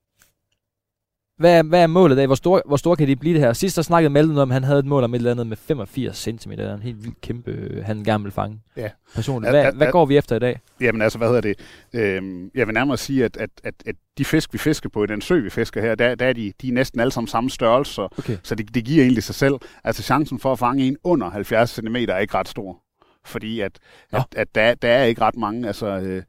hvad 1.40 1.58
er, 1.58 1.62
hvad 1.62 1.82
er 1.82 1.86
målet 1.86 2.18
af? 2.18 2.26
Hvor 2.26 2.34
stor, 2.34 2.62
hvor 2.66 2.76
stor 2.76 2.94
kan 2.94 3.08
de 3.08 3.16
blive 3.16 3.34
det 3.34 3.42
her? 3.42 3.52
Sidst 3.52 3.76
der 3.76 3.82
snakkede 3.82 4.10
Malte 4.12 4.28
noget 4.28 4.42
om, 4.42 4.50
at 4.50 4.54
han 4.54 4.64
havde 4.64 4.78
et 4.78 4.84
mål 4.86 5.04
om 5.04 5.14
et 5.14 5.18
eller 5.18 5.30
andet 5.30 5.46
med 5.46 5.56
85 5.56 6.16
cm. 6.18 6.50
Det 6.50 6.60
er 6.60 6.74
en 6.74 6.82
helt 6.82 7.04
vildt 7.04 7.20
kæmpe, 7.20 7.50
øh, 7.50 7.84
han 7.84 8.04
gerne 8.04 8.22
vil 8.24 8.32
fange. 8.32 8.60
Ja. 8.76 8.88
Personligt. 9.14 9.52
Hvad, 9.52 9.64
at- 9.64 9.74
hvad 9.74 9.90
går 9.92 10.06
vi 10.06 10.16
efter 10.16 10.36
i 10.36 10.38
dag? 10.38 10.60
Jamen 10.80 11.02
altså, 11.02 11.18
hvad 11.18 11.28
hedder 11.28 11.40
det? 11.40 11.56
Øhm, 11.92 12.50
jeg 12.54 12.66
vil 12.66 12.74
nærmere 12.74 12.96
sige, 12.96 13.24
at, 13.24 13.36
at, 13.36 13.50
at, 13.64 13.74
at 13.86 13.94
de 14.18 14.24
fisk, 14.24 14.52
vi 14.52 14.58
fisker 14.58 14.88
på 14.88 15.04
i 15.04 15.06
den 15.06 15.20
sø, 15.20 15.40
vi 15.40 15.50
fisker 15.50 15.80
her, 15.80 15.94
der, 15.94 16.14
der 16.14 16.26
er 16.26 16.32
de, 16.32 16.52
de 16.62 16.68
er 16.68 16.72
næsten 16.72 17.00
alle 17.00 17.12
sammen 17.12 17.28
samme 17.28 17.50
størrelse, 17.50 17.92
så, 17.92 18.08
Okay. 18.18 18.36
så 18.42 18.54
det, 18.54 18.74
det 18.74 18.84
giver 18.84 19.02
egentlig 19.02 19.22
sig 19.22 19.34
selv. 19.34 19.54
Altså 19.84 20.02
chancen 20.02 20.38
for 20.38 20.52
at 20.52 20.58
fange 20.58 20.86
en 20.88 20.96
under 21.04 21.30
70 21.30 21.70
cm 21.70 21.96
er 21.96 22.18
ikke 22.18 22.34
ret 22.34 22.48
stor. 22.48 22.78
Fordi 23.24 23.60
at, 23.60 23.72
Nå. 24.12 24.18
at, 24.18 24.24
at 24.36 24.54
der, 24.54 24.74
der 24.74 24.88
er 24.88 25.04
ikke 25.04 25.20
ret 25.20 25.36
mange 25.36 25.66
altså, 25.66 25.86
øh, 25.86 26.22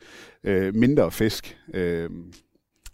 øh, 0.44 0.75
mindre 0.75 1.12
fisk. 1.12 1.58
Øh, 1.74 2.10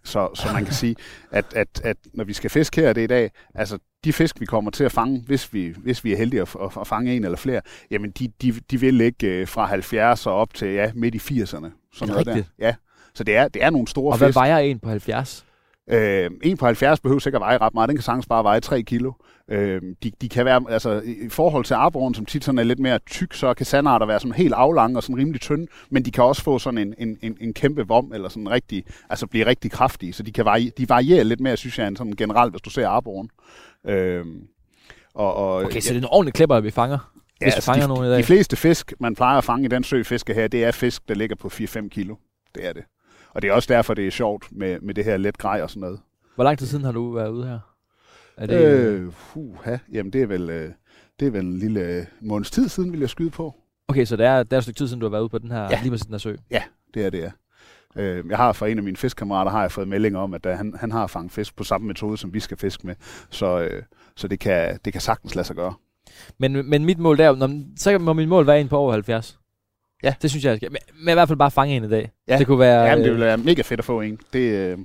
så, 0.08 0.30
så 0.34 0.54
man 0.54 0.66
kan 0.66 0.74
sige, 0.74 0.96
at, 1.32 1.46
at, 1.56 1.82
at 1.84 1.98
når 2.14 2.24
vi 2.24 2.34
skal 2.34 2.50
fiske 2.50 2.82
her 2.82 2.94
det 2.94 3.02
i 3.04 3.08
dag, 3.08 3.32
altså 3.56 3.78
de 4.04 4.14
fisk, 4.14 4.40
vi 4.40 4.46
kommer 4.46 4.72
til 4.72 4.84
at 4.84 4.92
fange, 4.92 5.24
hvis 5.28 5.54
vi, 5.54 5.76
hvis 5.78 6.04
vi 6.04 6.14
er 6.14 6.18
heldige 6.18 6.42
at, 6.42 6.56
at, 6.62 6.70
at 6.82 6.88
fange 6.88 7.16
en 7.16 7.24
eller 7.24 7.38
flere, 7.38 7.62
jamen 7.92 8.12
de, 8.12 8.32
de, 8.42 8.54
de 8.72 8.80
vil 8.80 8.94
ligge 8.94 9.28
øh, 9.28 9.48
fra 9.48 9.66
70 9.66 10.26
og 10.28 10.34
op 10.34 10.54
til 10.54 10.68
ja, 10.68 10.92
midt 10.96 11.16
i 11.16 11.18
80'erne. 11.18 11.46
Sådan 11.46 11.68
noget 12.14 12.28
rigtigt? 12.28 12.48
Der. 12.60 12.66
Ja, 12.66 12.76
så 13.14 13.24
det 13.24 13.36
er, 13.36 13.48
det 13.48 13.64
er 13.64 13.70
nogle 13.70 13.88
store 13.88 14.14
Og 14.14 14.18
hvad 14.18 14.28
fisk. 14.28 14.36
vejer 14.36 14.58
en 14.58 14.80
på 14.80 14.90
70? 14.90 15.46
Øh, 15.90 16.32
en 16.44 16.58
på 16.58 16.66
70 16.66 17.00
behøver 17.00 17.20
sikkert 17.20 17.40
veje 17.40 17.58
ret 17.58 17.74
meget. 17.74 17.90
Den 17.90 17.98
kan 17.98 18.04
sagtens 18.04 18.26
bare 18.26 18.44
veje 18.44 18.60
3 18.60 18.82
kilo. 18.82 19.12
Øh, 19.52 19.82
de, 20.04 20.12
de 20.22 20.30
kan 20.30 20.46
være, 20.46 20.64
altså 20.70 21.02
i 21.06 21.30
forhold 21.30 21.66
til 21.66 21.74
arboren, 21.74 22.14
som 22.14 22.26
tit 22.26 22.44
sådan 22.44 22.60
er 22.60 22.64
lidt 22.64 22.80
mere 22.80 23.00
tyk, 23.00 23.34
så 23.34 23.54
kan 23.54 23.66
sandarter 23.66 24.06
være 24.06 24.20
sådan 24.20 24.32
helt 24.32 24.54
aflange 24.54 24.98
og 24.98 25.04
sådan 25.04 25.18
rimelig 25.18 25.42
tynde, 25.42 25.68
men 25.90 26.06
de 26.06 26.12
kan 26.12 26.24
også 26.24 26.44
få 26.44 26.60
sådan 26.60 26.78
en, 26.78 26.94
en, 26.98 27.18
en, 27.22 27.38
en 27.42 27.54
kæmpe 27.54 27.88
vom, 27.88 28.14
eller 28.14 28.30
sådan 28.30 28.50
rigtig, 28.50 28.84
altså 29.10 29.28
blive 29.28 29.46
rigtig 29.46 29.72
kraftige, 29.72 30.14
så 30.14 30.24
de 30.24 30.32
kan 30.32 30.46
varie, 30.46 30.72
de 30.78 30.90
varierer 30.90 31.24
lidt 31.24 31.40
mere, 31.40 31.58
synes 31.58 31.80
jeg, 31.80 31.88
end 31.88 31.98
sådan 31.98 32.14
generelt, 32.14 32.54
hvis 32.54 32.62
du 32.62 32.70
ser 32.70 32.88
arboren. 32.88 33.30
Øh, 33.86 34.26
og, 35.14 35.34
og, 35.34 35.56
Okay, 35.56 35.80
så 35.80 35.94
det 35.94 35.98
er 35.98 36.02
en 36.02 36.10
ordentlig 36.12 36.34
klipper, 36.34 36.60
vi 36.60 36.72
fanger. 36.72 36.98
ja, 37.42 37.46
hvis 37.46 37.46
vi 37.46 37.56
altså, 37.56 37.72
fanger 37.72 37.88
de, 37.88 37.94
nogen 37.94 38.08
i 38.08 38.10
dag. 38.10 38.18
De 38.18 38.24
fleste 38.24 38.56
fisk, 38.56 38.94
man 39.00 39.16
plejer 39.16 39.38
at 39.38 39.44
fange 39.44 39.66
i 39.66 39.68
den 39.68 39.84
sø 39.84 40.04
fiske 40.04 40.34
her, 40.34 40.48
det 40.48 40.64
er 40.64 40.72
fisk, 40.72 41.08
der 41.08 41.16
ligger 41.16 41.36
på 41.36 41.48
4-5 41.48 41.90
kilo. 41.90 42.16
Det 42.56 42.68
er 42.68 42.74
det. 42.74 42.84
Og 43.38 43.42
det 43.42 43.50
er 43.50 43.54
også 43.54 43.74
derfor, 43.74 43.94
det 43.94 44.08
er 44.08 44.12
sjovt 44.12 44.48
med, 44.52 44.80
med 44.80 44.94
det 44.94 45.06
her 45.06 45.18
let 45.18 45.38
grej 45.38 45.62
og 45.64 45.70
sådan 45.70 45.82
noget. 45.82 46.00
Hvor 46.36 46.44
lang 46.44 46.60
tid 46.60 46.68
siden 46.68 46.84
har 46.84 46.92
du 46.92 47.12
været 47.12 47.30
ude 47.30 47.48
her? 47.48 47.60
Er 48.38 48.46
det, 48.46 48.66
øh... 48.66 49.06
Øh, 49.06 49.12
puha, 49.34 49.78
jamen 49.94 50.14
det 50.14 50.22
er 50.22 50.26
vel, 50.28 50.50
øh, 50.50 50.72
det 51.20 51.28
er 51.28 51.32
vel 51.32 51.46
en 51.46 51.58
lille 51.58 51.82
øh, 51.82 52.06
måneds 52.22 52.52
tid 52.52 52.70
siden, 52.70 52.92
vil 52.92 53.00
jeg 53.00 53.10
skyde 53.10 53.30
på. 53.30 53.56
Okay, 53.88 54.06
så 54.06 54.16
det 54.16 54.26
er, 54.26 54.44
det 54.44 54.54
er 54.54 54.58
et 54.58 54.64
stykke 54.64 54.78
tid 54.78 54.88
siden, 54.88 55.00
du 55.00 55.06
har 55.06 55.12
været 55.12 55.22
ude 55.22 55.30
på 55.30 55.38
den 55.38 55.52
her, 55.52 55.62
Ja. 55.62 55.80
lige 55.82 55.92
præcis 55.92 56.06
den 56.06 56.14
her 56.14 56.18
sø. 56.18 56.36
Det 56.94 57.06
er 57.06 57.10
det, 57.10 57.20
ja. 57.20 57.32
Øh, 58.02 58.26
jeg 58.30 58.38
har 58.38 58.54
fra 58.54 58.68
en 58.68 58.78
af 58.78 58.84
mine 58.84 58.98
fiskekammerater 58.98 59.52
har 59.52 59.62
jeg 59.62 59.72
fået 59.72 59.88
meldinger 59.88 60.20
om, 60.20 60.34
at 60.34 60.46
uh, 60.46 60.52
han, 60.52 60.74
han 60.80 60.92
har 60.92 61.08
fanget 61.08 61.32
fisk 61.32 61.56
på 61.56 61.64
samme 61.64 61.88
metode, 61.88 62.18
som 62.18 62.34
vi 62.34 62.40
skal 62.40 62.58
fiske 62.58 62.88
med. 62.88 62.96
Så, 63.30 63.60
øh, 63.60 63.84
så 64.16 64.28
det, 64.28 64.40
kan, 64.40 64.80
det 64.86 64.94
kan 64.94 65.02
sagtens 65.02 65.36
lade 65.36 65.48
sig 65.48 65.56
gøre. 65.56 65.74
Men, 66.38 66.70
men 66.70 66.86
mit 66.86 67.00
mål 67.00 67.18
der, 67.18 67.36
når, 67.36 67.62
så 67.78 67.98
må 67.98 68.14
mit 68.14 68.28
mål 68.30 68.48
være 68.48 68.62
en 68.62 68.68
på 68.68 68.78
over 68.78 68.92
70. 68.92 69.40
Ja. 70.04 70.14
Det 70.22 70.30
synes 70.30 70.44
jeg, 70.46 70.50
jeg 70.50 70.58
skal. 70.58 70.72
Men, 70.72 70.80
men 71.06 71.12
i 71.12 71.14
hvert 71.14 71.28
fald 71.28 71.40
bare 71.40 71.52
fange 71.52 71.76
en 71.76 71.84
i 71.84 71.90
dag. 71.90 72.12
Ja. 72.28 72.38
Det 72.38 72.48
kunne 72.48 72.60
være... 72.60 72.82
Ja, 72.84 72.90
Jamen, 72.90 73.04
det 73.04 73.10
øh, 73.10 73.16
vil 73.18 73.26
være 73.26 73.38
mega 73.38 73.62
fedt 73.62 73.80
at 73.80 73.86
få 73.86 74.02
en. 74.02 74.20
Det, 74.34 74.40
øh, 74.40 74.78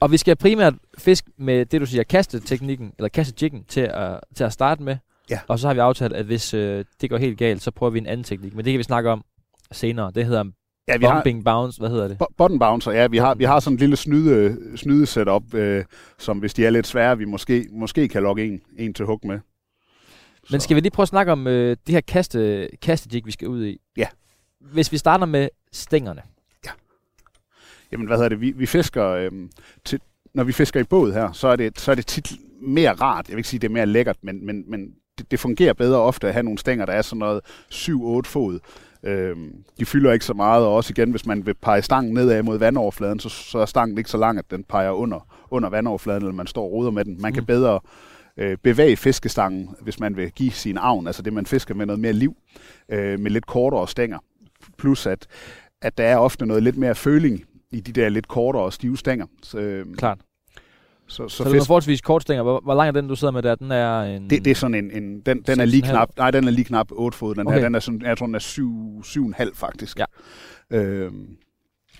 Og 0.00 0.12
vi 0.12 0.16
skal 0.16 0.36
primært 0.36 0.74
fisk 0.98 1.24
med 1.38 1.66
det, 1.66 1.80
du 1.80 1.86
siger, 1.86 2.02
kasteteknikken, 2.02 2.92
eller 2.98 3.08
kastejikken, 3.08 3.64
til 3.68 3.80
at, 3.80 4.20
til 4.36 4.44
at 4.44 4.52
starte 4.52 4.82
med. 4.82 4.96
Ja. 5.30 5.38
Og 5.48 5.58
så 5.58 5.66
har 5.66 5.74
vi 5.74 5.80
aftalt, 5.80 6.12
at 6.12 6.24
hvis 6.24 6.54
øh, 6.54 6.84
det 7.00 7.10
går 7.10 7.16
helt 7.16 7.38
galt, 7.38 7.62
så 7.62 7.70
prøver 7.70 7.90
vi 7.90 7.98
en 7.98 8.06
anden 8.06 8.24
teknik. 8.24 8.54
Men 8.54 8.64
det 8.64 8.72
kan 8.72 8.78
vi 8.78 8.82
snakke 8.82 9.10
om 9.10 9.24
senere. 9.72 10.12
Det 10.14 10.24
hedder 10.26 10.44
ja, 10.88 10.96
vi 10.96 11.04
har, 11.04 11.14
bumping 11.14 11.44
bounce. 11.44 11.78
Hvad 11.80 11.90
hedder 11.90 12.08
det? 12.08 12.18
Bo- 12.18 12.34
Button 12.38 12.58
bouncer, 12.58 12.92
ja, 12.92 13.06
vi 13.06 13.16
har, 13.16 13.34
vi 13.34 13.44
har 13.44 13.60
sådan 13.60 13.74
en 13.74 13.78
lille 13.80 13.96
snyde, 13.96 14.58
snyde 14.76 15.06
setup, 15.06 15.54
øh, 15.54 15.84
som 16.18 16.38
hvis 16.38 16.54
de 16.54 16.66
er 16.66 16.70
lidt 16.70 16.86
svære, 16.86 17.18
vi 17.18 17.24
måske, 17.24 17.66
måske 17.72 18.08
kan 18.08 18.22
logge 18.22 18.44
en, 18.44 18.60
en 18.78 18.94
til 18.94 19.04
hug 19.06 19.20
med. 19.24 19.38
Men 20.50 20.60
skal 20.60 20.76
vi 20.76 20.80
lige 20.80 20.90
prøve 20.90 21.04
at 21.04 21.08
snakke 21.08 21.32
om 21.32 21.46
øh, 21.46 21.76
det 21.86 21.94
her 21.94 22.00
kaste, 22.00 22.68
kastejig, 22.82 23.26
vi 23.26 23.32
skal 23.32 23.48
ud 23.48 23.64
i? 23.64 23.80
Ja. 23.96 24.06
Hvis 24.60 24.92
vi 24.92 24.98
starter 24.98 25.26
med 25.26 25.48
stængerne. 25.72 26.22
Jamen, 27.92 28.06
hvad 28.06 28.16
hedder 28.16 28.28
det? 28.28 28.40
Vi, 28.40 28.50
vi 28.50 28.66
fisker... 28.66 29.06
Øh, 29.06 29.30
til, 29.84 30.00
når 30.34 30.44
vi 30.44 30.52
fisker 30.52 30.80
i 30.80 30.84
båd 30.84 31.12
her, 31.12 31.32
så 31.32 31.48
er 31.48 31.56
det, 31.56 31.80
så 31.80 31.90
er 31.90 31.94
det 31.94 32.06
tit 32.06 32.32
mere 32.62 32.92
rart. 32.92 33.28
Jeg 33.28 33.34
vil 33.34 33.38
ikke 33.38 33.48
sige, 33.48 33.60
det 33.60 33.68
er 33.68 33.72
mere 33.72 33.86
lækkert, 33.86 34.16
men, 34.22 34.46
men, 34.46 34.64
men 34.70 34.94
det, 35.18 35.30
det 35.30 35.40
fungerer 35.40 35.72
bedre 35.72 36.00
ofte 36.00 36.26
at 36.26 36.32
have 36.32 36.42
nogle 36.42 36.58
stænger, 36.58 36.86
der 36.86 36.92
er 36.92 37.02
sådan 37.02 37.18
noget 37.18 37.40
7-8 37.72 38.20
fod. 38.24 38.58
Øhm, 39.02 39.64
de 39.78 39.86
fylder 39.86 40.12
ikke 40.12 40.24
så 40.24 40.34
meget, 40.34 40.66
og 40.66 40.74
også 40.74 40.92
igen, 40.92 41.10
hvis 41.10 41.26
man 41.26 41.46
vil 41.46 41.54
pege 41.54 41.82
stangen 41.82 42.14
nedad 42.14 42.42
mod 42.42 42.58
vandoverfladen, 42.58 43.20
så, 43.20 43.28
så 43.28 43.58
er 43.58 43.66
stangen 43.66 43.98
ikke 43.98 44.10
så 44.10 44.18
lang, 44.18 44.38
at 44.38 44.50
den 44.50 44.64
peger 44.64 44.90
under, 44.90 45.26
under 45.50 45.68
vandoverfladen, 45.68 46.22
eller 46.22 46.34
man 46.34 46.46
står 46.46 46.64
og 46.64 46.72
ruder 46.72 46.90
med 46.90 47.04
den. 47.04 47.22
Man 47.22 47.32
kan 47.32 47.42
mm. 47.42 47.46
bedre 47.46 47.80
øh, 48.36 48.56
bevæge 48.62 48.96
fiskestangen, 48.96 49.70
hvis 49.80 50.00
man 50.00 50.16
vil 50.16 50.30
give 50.30 50.50
sin 50.50 50.78
avn, 50.78 51.06
altså 51.06 51.22
det 51.22 51.32
man 51.32 51.46
fisker 51.46 51.74
med 51.74 51.86
noget 51.86 52.00
mere 52.00 52.12
liv, 52.12 52.36
øh, 52.88 53.20
med 53.20 53.30
lidt 53.30 53.46
kortere 53.46 53.88
stænger. 53.88 54.18
Plus 54.78 55.06
at, 55.06 55.26
at 55.82 55.98
der 55.98 56.04
er 56.04 56.16
ofte 56.16 56.46
noget 56.46 56.62
lidt 56.62 56.76
mere 56.76 56.94
føling 56.94 57.44
i 57.70 57.80
de 57.80 57.92
der 57.92 58.08
lidt 58.08 58.28
kortere 58.28 58.62
og 58.62 58.72
stive 58.72 58.98
stænger. 58.98 59.26
Så, 59.42 59.58
øh, 59.58 59.94
Klart. 59.94 60.18
Så, 61.06 61.28
så, 61.28 61.36
så 61.36 61.44
fisk... 61.44 61.54
det 61.54 61.60
er 61.60 61.64
forholdsvis 61.64 62.00
kort 62.00 62.22
stænger. 62.22 62.42
Hvor, 62.42 62.60
hvor 62.60 62.74
lang 62.74 62.88
er 62.88 62.92
den, 62.92 63.08
du 63.08 63.16
sidder 63.16 63.32
med 63.32 63.42
der? 63.42 63.54
Den 63.54 63.70
er 63.70 64.02
en... 64.02 64.30
Det, 64.30 64.44
det 64.44 64.50
er 64.50 64.54
sådan 64.54 64.74
en... 64.74 65.02
en 65.02 65.20
den, 65.20 65.42
den 65.42 65.60
er 65.60 65.64
lige 65.64 65.82
knap... 65.82 66.08
Nej, 66.16 66.30
den 66.30 66.46
er 66.46 66.50
lige 66.50 66.64
knap 66.64 66.86
8 66.90 67.18
fod. 67.18 67.34
Den 67.34 67.46
okay. 67.46 67.56
her, 67.56 67.64
den 67.64 67.74
er 67.74 67.80
sådan, 67.80 68.02
jeg 68.02 68.18
tror, 68.18 68.26
den 68.26 68.34
er 68.34 68.38
7, 68.38 69.00
7,5 69.04 69.50
faktisk. 69.54 69.98
Ja. 69.98 70.04
Øhm, 70.70 71.36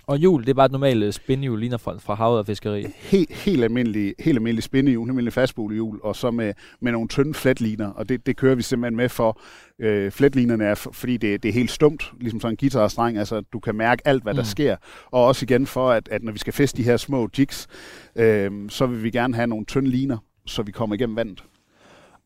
og 0.07 0.17
hjul, 0.17 0.41
det 0.41 0.49
er 0.49 0.53
bare 0.53 0.65
et 0.65 0.71
normalt 0.71 1.03
øh, 1.03 1.13
spindehjul, 1.13 1.59
ligner 1.59 1.77
fra, 1.77 1.97
fra 1.97 2.15
havet 2.15 2.39
og 2.39 2.45
fiskeri? 2.45 2.85
Helt, 2.95 3.31
helt 3.33 3.63
almindelig, 3.63 4.15
helt 4.19 4.37
almindelig 4.37 4.63
spindehjul, 4.63 5.05
helt 5.05 5.11
almindelig 5.11 5.33
fastbolehjul, 5.33 5.99
og 6.03 6.15
så 6.15 6.31
med, 6.31 6.53
med 6.79 6.91
nogle 6.91 7.07
tynde 7.07 7.33
flatliner, 7.33 7.89
og 7.89 8.09
det, 8.09 8.25
det 8.25 8.37
kører 8.37 8.55
vi 8.55 8.61
simpelthen 8.61 8.95
med 8.95 9.09
for. 9.09 9.41
Øh, 9.79 10.11
flatlinerne 10.11 10.63
er, 10.63 10.75
for, 10.75 10.91
fordi 10.91 11.17
det, 11.17 11.43
det 11.43 11.49
er 11.49 11.53
helt 11.53 11.71
stumt, 11.71 12.11
ligesom 12.19 12.39
sådan 12.39 12.53
en 12.53 12.57
guitarstreng, 12.57 13.17
altså 13.17 13.41
du 13.41 13.59
kan 13.59 13.75
mærke 13.75 14.07
alt, 14.07 14.23
hvad 14.23 14.33
mm. 14.33 14.37
der 14.37 14.43
sker, 14.43 14.75
og 15.11 15.25
også 15.25 15.45
igen 15.45 15.65
for, 15.65 15.91
at, 15.91 16.09
at 16.11 16.23
når 16.23 16.31
vi 16.31 16.39
skal 16.39 16.53
feste 16.53 16.77
de 16.77 16.83
her 16.83 16.97
små 16.97 17.29
jigs, 17.37 17.67
øh, 18.15 18.51
så 18.69 18.85
vil 18.85 19.03
vi 19.03 19.09
gerne 19.09 19.35
have 19.35 19.47
nogle 19.47 19.65
tynde 19.65 19.89
liner, 19.89 20.17
så 20.45 20.63
vi 20.63 20.71
kommer 20.71 20.95
igennem 20.95 21.15
vandet. 21.15 21.43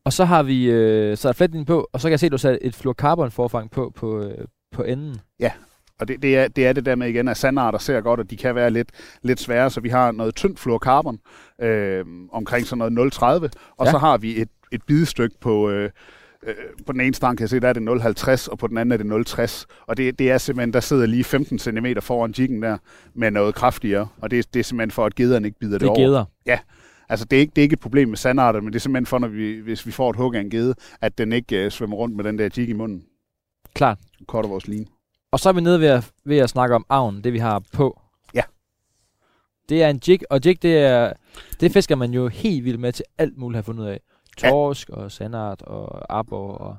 Og 0.04 0.12
så 0.12 0.24
har 0.24 0.42
vi 0.42 0.70
øh, 0.70 1.16
så 1.16 1.32
flatlinen 1.32 1.66
på, 1.66 1.88
og 1.92 2.00
så 2.00 2.08
kan 2.08 2.10
jeg 2.10 2.20
se, 2.20 2.26
at 2.26 2.32
du 2.32 2.38
har 2.42 2.58
et 2.60 2.74
fluorocarbon 2.74 3.30
forfang 3.30 3.70
på, 3.70 3.92
på, 3.96 4.22
øh, 4.22 4.44
på 4.72 4.82
enden. 4.82 5.16
Ja, 5.40 5.52
og 6.00 6.08
det, 6.08 6.22
det, 6.22 6.36
er, 6.36 6.48
det 6.48 6.66
er 6.66 6.72
det 6.72 6.86
der 6.86 6.94
med 6.94 7.08
igen, 7.08 7.28
at 7.28 7.36
sandarter 7.36 7.78
ser 7.78 8.00
godt, 8.00 8.20
og 8.20 8.30
de 8.30 8.36
kan 8.36 8.54
være 8.54 8.70
lidt, 8.70 8.88
lidt 9.22 9.40
svære, 9.40 9.70
så 9.70 9.80
vi 9.80 9.88
har 9.88 10.12
noget 10.12 10.34
tyndt 10.34 10.58
fluorocarbon, 10.58 11.18
øh, 11.60 12.04
omkring 12.32 12.66
sådan 12.66 12.92
noget 12.92 13.14
0,30, 13.14 13.24
og 13.76 13.86
ja. 13.86 13.90
så 13.90 13.98
har 13.98 14.18
vi 14.18 14.40
et, 14.40 14.48
et 14.72 14.82
bidestykke 14.86 15.36
på... 15.40 15.70
Øh, 15.70 15.90
øh, 16.46 16.54
på 16.86 16.92
den 16.92 17.00
ene 17.00 17.14
stang 17.14 17.38
kan 17.38 17.42
jeg 17.42 17.48
se, 17.48 17.60
der 17.60 17.68
er 17.68 17.72
det 17.72 17.88
0,50, 17.88 18.50
og 18.50 18.58
på 18.58 18.66
den 18.66 18.78
anden 18.78 18.92
er 18.92 19.22
det 19.22 19.28
0,60. 19.28 19.64
Og 19.86 19.96
det, 19.96 20.18
det 20.18 20.30
er 20.30 20.38
simpelthen, 20.38 20.72
der 20.72 20.80
sidder 20.80 21.06
lige 21.06 21.24
15 21.24 21.58
cm 21.58 21.86
foran 22.00 22.34
jiggen 22.38 22.62
der, 22.62 22.76
med 23.14 23.30
noget 23.30 23.54
kraftigere. 23.54 24.08
Og 24.20 24.30
det, 24.30 24.54
det 24.54 24.60
er 24.60 24.64
simpelthen 24.64 24.90
for, 24.90 25.06
at 25.06 25.14
gederne 25.14 25.46
ikke 25.46 25.58
bider 25.58 25.72
det, 25.72 25.80
det 25.80 25.88
over. 25.88 25.96
Det 25.96 26.04
er 26.04 26.08
geder? 26.08 26.24
Ja. 26.46 26.58
Altså, 27.08 27.24
det 27.24 27.36
er, 27.36 27.40
ikke, 27.40 27.52
det 27.56 27.62
er 27.62 27.62
ikke 27.62 27.72
et 27.72 27.80
problem 27.80 28.08
med 28.08 28.16
sandarter, 28.16 28.60
men 28.60 28.72
det 28.72 28.76
er 28.76 28.80
simpelthen 28.80 29.06
for, 29.06 29.18
når 29.18 29.28
vi, 29.28 29.58
hvis 29.58 29.86
vi 29.86 29.90
får 29.90 30.10
et 30.10 30.16
hug 30.16 30.34
af 30.34 30.40
en 30.40 30.50
gede, 30.50 30.74
at 31.00 31.18
den 31.18 31.32
ikke 31.32 31.66
uh, 31.66 31.72
svømmer 31.72 31.96
rundt 31.96 32.16
med 32.16 32.24
den 32.24 32.38
der 32.38 32.48
jig 32.56 32.68
i 32.68 32.72
munden. 32.72 33.02
Klart. 33.74 33.98
Korter 34.26 34.48
vores 34.48 34.68
line. 34.68 34.86
Og 35.32 35.40
så 35.40 35.48
er 35.48 35.52
vi 35.52 35.60
nede 35.60 35.80
ved 35.80 35.88
at, 35.88 36.10
ved 36.24 36.38
at 36.38 36.50
snakke 36.50 36.74
om 36.74 36.86
avn, 36.88 37.24
det 37.24 37.32
vi 37.32 37.38
har 37.38 37.62
på. 37.72 38.00
Ja. 38.34 38.42
Det 39.68 39.82
er 39.82 39.88
en 39.88 40.00
jig, 40.08 40.20
og 40.30 40.40
jig, 40.46 40.62
det, 40.62 40.78
er, 40.78 41.12
det 41.60 41.72
fisker 41.72 41.96
man 41.96 42.10
jo 42.10 42.28
helt 42.28 42.64
vildt 42.64 42.80
med 42.80 42.92
til 42.92 43.04
alt 43.18 43.38
muligt 43.38 43.58
at 43.58 43.58
have 43.58 43.64
fundet 43.64 43.84
ud 43.84 43.88
af. 43.88 44.00
Torsk 44.36 44.88
og 44.90 45.12
sandart 45.12 45.62
og 45.62 46.16
arbor 46.18 46.52
og... 46.52 46.76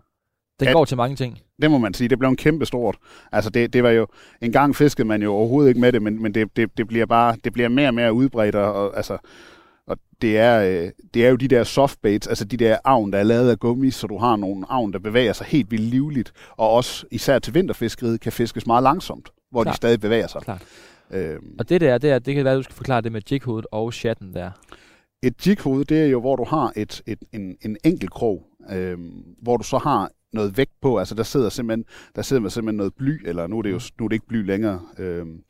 Den 0.59 0.67
ja, 0.67 0.73
går 0.73 0.85
til 0.85 0.97
mange 0.97 1.15
ting. 1.15 1.39
Det 1.61 1.71
må 1.71 1.77
man 1.77 1.93
sige. 1.93 2.07
Det 2.07 2.19
blev 2.19 2.29
en 2.29 2.35
kæmpe 2.35 2.65
stort. 2.65 2.97
Altså 3.31 3.49
det, 3.49 3.73
det 3.73 3.83
var 3.83 3.89
jo... 3.89 4.07
En 4.41 4.51
gang 4.51 4.75
fiskede 4.75 5.07
man 5.07 5.21
jo 5.21 5.33
overhovedet 5.33 5.69
ikke 5.69 5.81
med 5.81 5.91
det, 5.91 6.01
men, 6.01 6.21
men 6.21 6.33
det, 6.33 6.55
det, 6.55 6.77
det, 6.77 6.87
bliver 6.87 7.05
bare... 7.05 7.35
Det 7.43 7.53
bliver 7.53 7.69
mere 7.69 7.87
og 7.87 7.93
mere 7.93 8.13
udbredt, 8.13 8.55
og, 8.55 8.73
og 8.73 8.97
altså... 8.97 9.17
Det 10.21 10.37
er, 10.37 10.83
øh, 10.83 10.91
det 11.13 11.25
er 11.25 11.29
jo 11.29 11.35
de 11.35 11.47
der 11.47 11.63
softbaits, 11.63 12.27
altså 12.27 12.45
de 12.45 12.57
der 12.57 12.77
avn, 12.83 13.11
der 13.11 13.19
er 13.19 13.23
lavet 13.23 13.49
af 13.51 13.59
gummi, 13.59 13.91
så 13.91 14.07
du 14.07 14.17
har 14.17 14.35
nogle 14.35 14.65
avn, 14.69 14.93
der 14.93 14.99
bevæger 14.99 15.33
sig 15.33 15.45
helt 15.45 15.71
vildt 15.71 15.85
livligt, 15.85 16.33
og 16.57 16.69
også 16.69 17.05
især 17.11 17.39
til 17.39 17.53
vinterfiskeriet 17.53 18.21
kan 18.21 18.31
fiskes 18.31 18.67
meget 18.67 18.83
langsomt, 18.83 19.29
hvor 19.51 19.63
Klar. 19.63 19.71
de 19.71 19.77
stadig 19.77 19.99
bevæger 19.99 20.27
sig. 20.27 20.41
Klar. 20.41 20.61
Øhm. 21.11 21.55
Og 21.59 21.69
det 21.69 21.81
der, 21.81 21.97
det, 21.97 22.11
er, 22.11 22.19
det 22.19 22.35
kan 22.35 22.45
være, 22.45 22.53
at 22.53 22.57
du 22.57 22.63
skal 22.63 22.75
forklare 22.75 23.01
det 23.01 23.11
med 23.11 23.21
jighovedet 23.31 23.67
og 23.71 23.93
chatten 23.93 24.33
der. 24.33 24.51
Et 25.23 25.47
jighoved, 25.47 25.85
det 25.85 26.01
er 26.01 26.05
jo, 26.05 26.19
hvor 26.19 26.35
du 26.35 26.43
har 26.43 26.71
et, 26.75 27.01
et, 27.07 27.19
en, 27.33 27.57
en 27.61 27.77
enkelt 27.83 28.11
krog, 28.11 28.45
øhm, 28.71 29.23
hvor 29.41 29.57
du 29.57 29.63
så 29.63 29.77
har 29.77 30.11
noget 30.33 30.57
vægt 30.57 30.71
på, 30.81 30.99
altså 30.99 31.15
der 31.15 31.23
sidder 31.23 31.49
simpelthen, 31.49 31.85
der 32.15 32.21
sidder 32.21 32.49
simpelthen 32.49 32.77
noget 32.77 32.93
bly, 32.97 33.27
eller 33.27 33.47
nu 33.47 33.57
er 33.57 33.61
det 33.61 33.71
jo 33.71 33.79
nu 33.99 34.05
er 34.05 34.09
det 34.09 34.15
ikke 34.15 34.27
bly 34.27 34.45
længere, 34.45 34.81
øhm, 34.97 35.41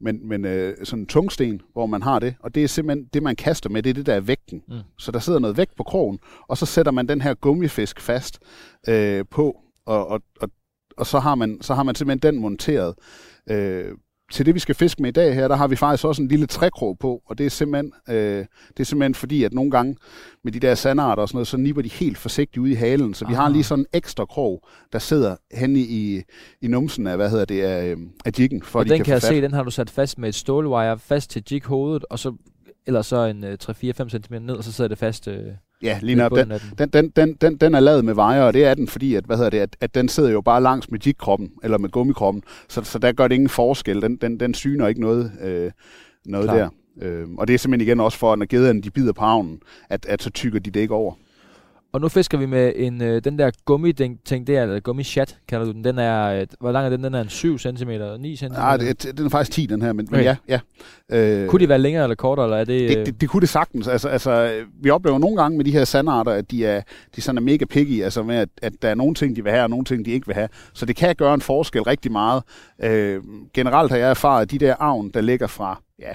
men, 0.00 0.28
men 0.28 0.44
øh, 0.44 0.76
sådan 0.84 1.02
en 1.02 1.06
tungsten, 1.06 1.62
hvor 1.72 1.86
man 1.86 2.02
har 2.02 2.18
det, 2.18 2.34
og 2.40 2.54
det 2.54 2.64
er 2.64 2.68
simpelthen 2.68 3.08
det, 3.14 3.22
man 3.22 3.36
kaster 3.36 3.70
med, 3.70 3.82
det 3.82 3.90
er 3.90 3.94
det, 3.94 4.06
der 4.06 4.14
er 4.14 4.20
vægten. 4.20 4.62
Mm. 4.68 4.74
Så 4.98 5.12
der 5.12 5.18
sidder 5.18 5.38
noget 5.38 5.56
vægt 5.56 5.76
på 5.76 5.82
krogen, 5.82 6.18
og 6.48 6.58
så 6.58 6.66
sætter 6.66 6.92
man 6.92 7.08
den 7.08 7.20
her 7.20 7.34
gummifisk 7.34 8.00
fast 8.00 8.38
øh, 8.88 9.24
på, 9.30 9.56
og, 9.86 10.06
og, 10.06 10.22
og, 10.40 10.50
og 10.96 11.06
så, 11.06 11.18
har 11.18 11.34
man, 11.34 11.58
så 11.62 11.74
har 11.74 11.82
man 11.82 11.94
simpelthen 11.94 12.34
den 12.34 12.40
monteret 12.40 12.94
øh, 13.50 13.92
til 14.30 14.46
det, 14.46 14.54
vi 14.54 14.58
skal 14.58 14.74
fiske 14.74 15.02
med 15.02 15.08
i 15.08 15.12
dag 15.12 15.34
her, 15.34 15.48
der 15.48 15.56
har 15.56 15.68
vi 15.68 15.76
faktisk 15.76 16.04
også 16.04 16.22
en 16.22 16.28
lille 16.28 16.46
trækrog 16.46 16.98
på, 16.98 17.22
og 17.26 17.38
det 17.38 17.46
er 17.46 17.50
simpelthen, 17.50 17.92
øh, 18.08 18.46
det 18.68 18.80
er 18.80 18.84
simpelthen 18.84 19.14
fordi, 19.14 19.44
at 19.44 19.52
nogle 19.52 19.70
gange 19.70 19.96
med 20.44 20.52
de 20.52 20.60
der 20.60 20.74
sandarter 20.74 21.22
og 21.22 21.28
sådan 21.28 21.36
noget, 21.36 21.48
så 21.48 21.56
nipper 21.56 21.82
de 21.82 21.88
helt 21.88 22.18
forsigtigt 22.18 22.62
ud 22.62 22.68
i 22.68 22.74
halen, 22.74 23.14
så 23.14 23.26
vi 23.26 23.32
Aha. 23.32 23.42
har 23.42 23.48
lige 23.48 23.64
sådan 23.64 23.82
en 23.82 23.86
ekstra 23.92 24.24
krog, 24.24 24.66
der 24.92 24.98
sidder 24.98 25.36
hen 25.52 25.76
i, 25.76 26.22
i 26.60 26.68
numsen 26.68 27.06
af, 27.06 27.16
hvad 27.16 27.30
hedder 27.30 27.44
det, 27.44 27.62
af, 27.62 27.96
af 28.24 28.32
jiggen, 28.38 28.62
for 28.62 28.78
og 28.78 28.80
at 28.80 28.88
den 28.88 28.92
de 28.92 28.98
kan, 28.98 29.04
kan 29.04 29.12
jeg 29.12 29.22
se, 29.22 29.42
den 29.42 29.52
har 29.52 29.62
du 29.62 29.70
sat 29.70 29.90
fast 29.90 30.18
med 30.18 30.28
et 30.28 30.34
stålwire 30.34 30.98
fast 30.98 31.30
til 31.30 31.44
jig-hovedet, 31.50 32.04
og 32.10 32.18
så 32.18 32.34
eller 32.86 33.02
så 33.02 33.24
en 33.24 33.44
øh, 33.44 33.58
3-4-5 33.62 34.08
cm 34.08 34.34
ned, 34.34 34.54
og 34.54 34.64
så 34.64 34.72
sidder 34.72 34.88
det 34.88 34.98
fast 34.98 35.28
øh, 35.28 35.46
Ja, 35.82 35.98
lige 36.02 36.24
op. 36.24 36.30
Den, 36.30 36.50
den, 36.78 36.88
den, 36.88 37.08
den, 37.10 37.34
den, 37.34 37.56
den 37.56 37.74
er 37.74 37.80
lavet 37.80 38.04
med 38.04 38.14
vejer, 38.14 38.42
og 38.42 38.54
det 38.54 38.64
er 38.64 38.74
den, 38.74 38.88
fordi 38.88 39.14
at, 39.14 39.24
hvad 39.24 39.36
hedder 39.36 39.50
det, 39.50 39.58
at, 39.58 39.76
at 39.80 39.94
den 39.94 40.08
sidder 40.08 40.30
jo 40.30 40.40
bare 40.40 40.62
langs 40.62 40.90
med 40.90 41.00
jigkroppen, 41.06 41.50
eller 41.62 41.78
med 41.78 41.88
gummikroppen, 41.88 42.42
så, 42.68 42.82
så 42.84 42.98
der 42.98 43.12
gør 43.12 43.28
det 43.28 43.34
ingen 43.34 43.48
forskel. 43.48 44.02
Den, 44.02 44.16
den, 44.16 44.40
den 44.40 44.54
syner 44.54 44.86
ikke 44.88 45.00
noget, 45.00 45.32
øh, 45.42 45.70
noget 46.26 46.48
der. 46.48 46.68
Øh, 47.02 47.28
og 47.38 47.48
det 47.48 47.54
er 47.54 47.58
simpelthen 47.58 47.88
igen 47.88 48.00
også 48.00 48.18
for, 48.18 48.32
at 48.32 48.38
når 48.38 48.46
gederne 48.46 48.82
de 48.82 48.90
bider 48.90 49.12
på 49.12 49.24
havnen, 49.24 49.60
at, 49.88 50.06
at 50.06 50.22
så 50.22 50.30
tykker 50.30 50.58
de 50.58 50.70
det 50.70 50.80
ikke 50.80 50.94
over. 50.94 51.14
Og 51.92 52.00
nu 52.00 52.08
fisker 52.08 52.38
vi 52.38 52.46
med 52.46 52.72
en, 52.76 53.02
øh, 53.02 53.24
den 53.24 53.38
der 53.38 53.50
gummi-ting 53.64 54.46
der, 54.46 54.62
eller 54.62 54.80
gummi-chat, 54.80 55.38
kalder 55.48 55.66
du 55.66 55.72
den. 55.72 55.84
Den 55.84 55.98
er, 55.98 56.40
øh, 56.40 56.46
hvor 56.60 56.72
lang 56.72 56.86
er 56.86 56.90
den? 56.90 57.04
Den 57.04 57.14
er 57.14 57.20
en 57.20 57.28
7 57.28 57.58
cm, 57.58 57.90
9 58.20 58.36
cm? 58.36 58.46
Nej, 58.46 58.76
det, 58.76 59.16
den 59.18 59.26
er 59.26 59.30
faktisk 59.30 59.52
10, 59.52 59.66
den 59.66 59.82
her, 59.82 59.92
men, 59.92 60.06
okay. 60.08 60.16
men 60.16 60.24
ja. 60.48 60.60
ja. 61.10 61.42
Øh, 61.42 61.48
kunne 61.48 61.60
de 61.60 61.68
være 61.68 61.78
længere 61.78 62.02
eller 62.02 62.14
kortere, 62.14 62.46
eller 62.46 62.56
er 62.56 62.64
det... 62.64 62.88
Det, 62.88 63.06
det, 63.06 63.20
det 63.20 63.28
kunne 63.28 63.40
det 63.40 63.48
sagtens. 63.48 63.88
Altså, 63.88 64.08
altså, 64.08 64.62
vi 64.82 64.90
oplever 64.90 65.18
nogle 65.18 65.36
gange 65.36 65.56
med 65.56 65.64
de 65.64 65.72
her 65.72 65.84
sandarter, 65.84 66.32
at 66.32 66.50
de 66.50 66.66
er, 66.66 66.82
de 67.16 67.20
sådan 67.20 67.36
er 67.36 67.42
mega 67.42 67.64
picky, 67.64 68.02
altså 68.02 68.22
med, 68.22 68.36
at, 68.36 68.48
at 68.62 68.72
der 68.82 68.88
er 68.88 68.94
nogle 68.94 69.14
ting, 69.14 69.36
de 69.36 69.44
vil 69.44 69.52
have, 69.52 69.62
og 69.62 69.70
nogle 69.70 69.84
ting, 69.84 70.04
de 70.04 70.10
ikke 70.10 70.26
vil 70.26 70.34
have. 70.34 70.48
Så 70.72 70.86
det 70.86 70.96
kan 70.96 71.14
gøre 71.16 71.34
en 71.34 71.40
forskel 71.40 71.82
rigtig 71.82 72.12
meget. 72.12 72.42
Øh, 72.82 73.20
generelt 73.54 73.90
har 73.90 73.98
jeg 73.98 74.10
erfaret, 74.10 74.42
at 74.42 74.50
de 74.50 74.58
der 74.58 74.74
avn, 74.78 75.10
der 75.14 75.20
ligger 75.20 75.46
fra 75.46 75.82
ja, 75.98 76.12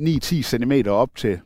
9-10 0.00 0.42
cm 0.42 0.72
op 0.88 1.08
til 1.16 1.38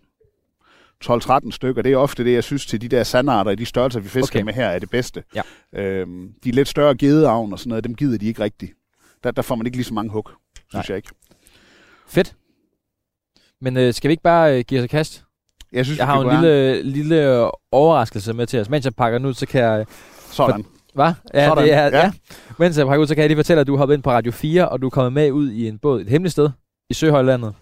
12-13 1.05 1.51
stykker. 1.51 1.83
Det 1.83 1.93
er 1.93 1.97
ofte 1.97 2.25
det, 2.25 2.33
jeg 2.33 2.45
synes 2.45 2.67
til 2.67 2.81
de 2.81 2.89
der 2.89 3.03
sandarter 3.03 3.51
i 3.51 3.55
de 3.55 3.67
størrelser, 3.67 4.01
vi 4.01 4.09
fisker 4.09 4.39
okay. 4.39 4.45
med 4.45 4.53
her, 4.53 4.67
er 4.67 4.79
det 4.79 4.91
bedste. 4.91 5.23
Ja. 5.35 5.43
Øhm, 5.73 6.33
de 6.45 6.51
lidt 6.51 6.69
større 6.69 6.97
gedeavn 6.97 7.53
og 7.53 7.59
sådan 7.59 7.69
noget, 7.69 7.85
dem 7.85 7.95
gider 7.95 8.19
de 8.19 8.27
ikke 8.27 8.43
rigtigt. 8.43 8.73
Der, 9.25 9.31
der 9.31 9.43
får 9.43 9.55
man 9.55 9.67
ikke 9.67 9.77
lige 9.79 9.85
så 9.85 9.95
mange 9.95 10.11
hug, 10.11 10.31
synes 10.55 10.73
Nej. 10.75 10.85
jeg 10.89 10.97
ikke. 10.97 11.09
Fedt. 12.09 12.35
Men 13.61 13.77
øh, 13.77 13.95
skal 13.95 14.09
vi 14.09 14.13
ikke 14.13 14.23
bare 14.23 14.59
øh, 14.59 14.65
give 14.65 14.81
os 14.81 14.85
et 14.85 14.91
kast? 14.91 15.25
Jeg, 15.73 15.85
synes, 15.85 15.99
jeg 15.99 16.07
har 16.07 16.21
en 16.21 16.43
lille, 16.43 16.83
lille 16.83 17.51
overraskelse 17.73 18.33
med 18.33 18.47
til 18.47 18.61
os. 18.61 18.69
Mens 18.69 18.85
jeg 18.85 18.95
pakker 18.95 19.19
den 19.19 19.27
ud, 19.27 19.35
så 19.35 19.47
kan 19.47 19.61
jeg... 19.61 19.87
Sådan. 20.31 20.65
Hvad? 20.95 21.13
Ja, 21.35 21.47
Sådan. 21.47 21.65
Det 21.65 21.73
er, 21.73 21.83
ja. 21.83 21.99
ja. 21.99 22.13
Mens 22.59 22.79
jeg 22.79 22.87
pakker 22.87 23.03
ud, 23.03 23.07
så 23.07 23.15
kan 23.15 23.23
jeg 23.23 23.29
lige 23.29 23.39
fortælle, 23.39 23.61
at 23.61 23.67
du 23.67 23.77
har 23.77 23.87
været 23.87 23.97
ind 23.97 24.03
på 24.03 24.11
Radio 24.11 24.33
4, 24.33 24.69
og 24.69 24.83
du 24.83 24.87
er 24.87 24.91
kommet 24.91 25.13
med 25.13 25.33
ud 25.33 25.51
i 25.51 25.69
en 25.69 25.79
båd, 25.79 26.01
et 26.01 26.09
hemmeligt 26.09 26.33
sted 26.33 26.51
i 26.91 26.95
Søhøjlandet. 26.95 27.55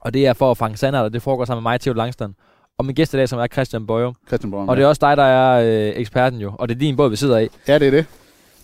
Og 0.00 0.14
det 0.14 0.26
er 0.26 0.32
for 0.32 0.50
at 0.50 0.56
fange 0.56 0.76
sander, 0.76 1.00
og 1.00 1.12
det 1.12 1.22
foregår 1.22 1.44
sammen 1.44 1.62
med 1.62 1.70
mig, 1.70 1.80
Theo 1.80 1.92
Langstrand 1.92 2.34
og 2.78 2.84
min 2.84 2.94
gæst 2.94 3.14
i 3.14 3.16
dag, 3.16 3.28
som 3.28 3.38
er 3.38 3.46
Christian 3.46 3.86
Bøjum. 3.86 4.14
Christian 4.26 4.50
Bøjum, 4.50 4.68
Og 4.68 4.76
det 4.76 4.82
er 4.82 4.86
også 4.86 5.00
dig, 5.00 5.16
der 5.16 5.22
er 5.22 5.60
øh, 5.88 5.92
eksperten 5.96 6.40
jo, 6.40 6.52
og 6.58 6.68
det 6.68 6.74
er 6.74 6.78
din 6.78 6.96
båd, 6.96 7.10
vi 7.10 7.16
sidder 7.16 7.38
i. 7.38 7.48
Ja, 7.68 7.78
det 7.78 7.86
er 7.86 7.90
det. 7.90 8.06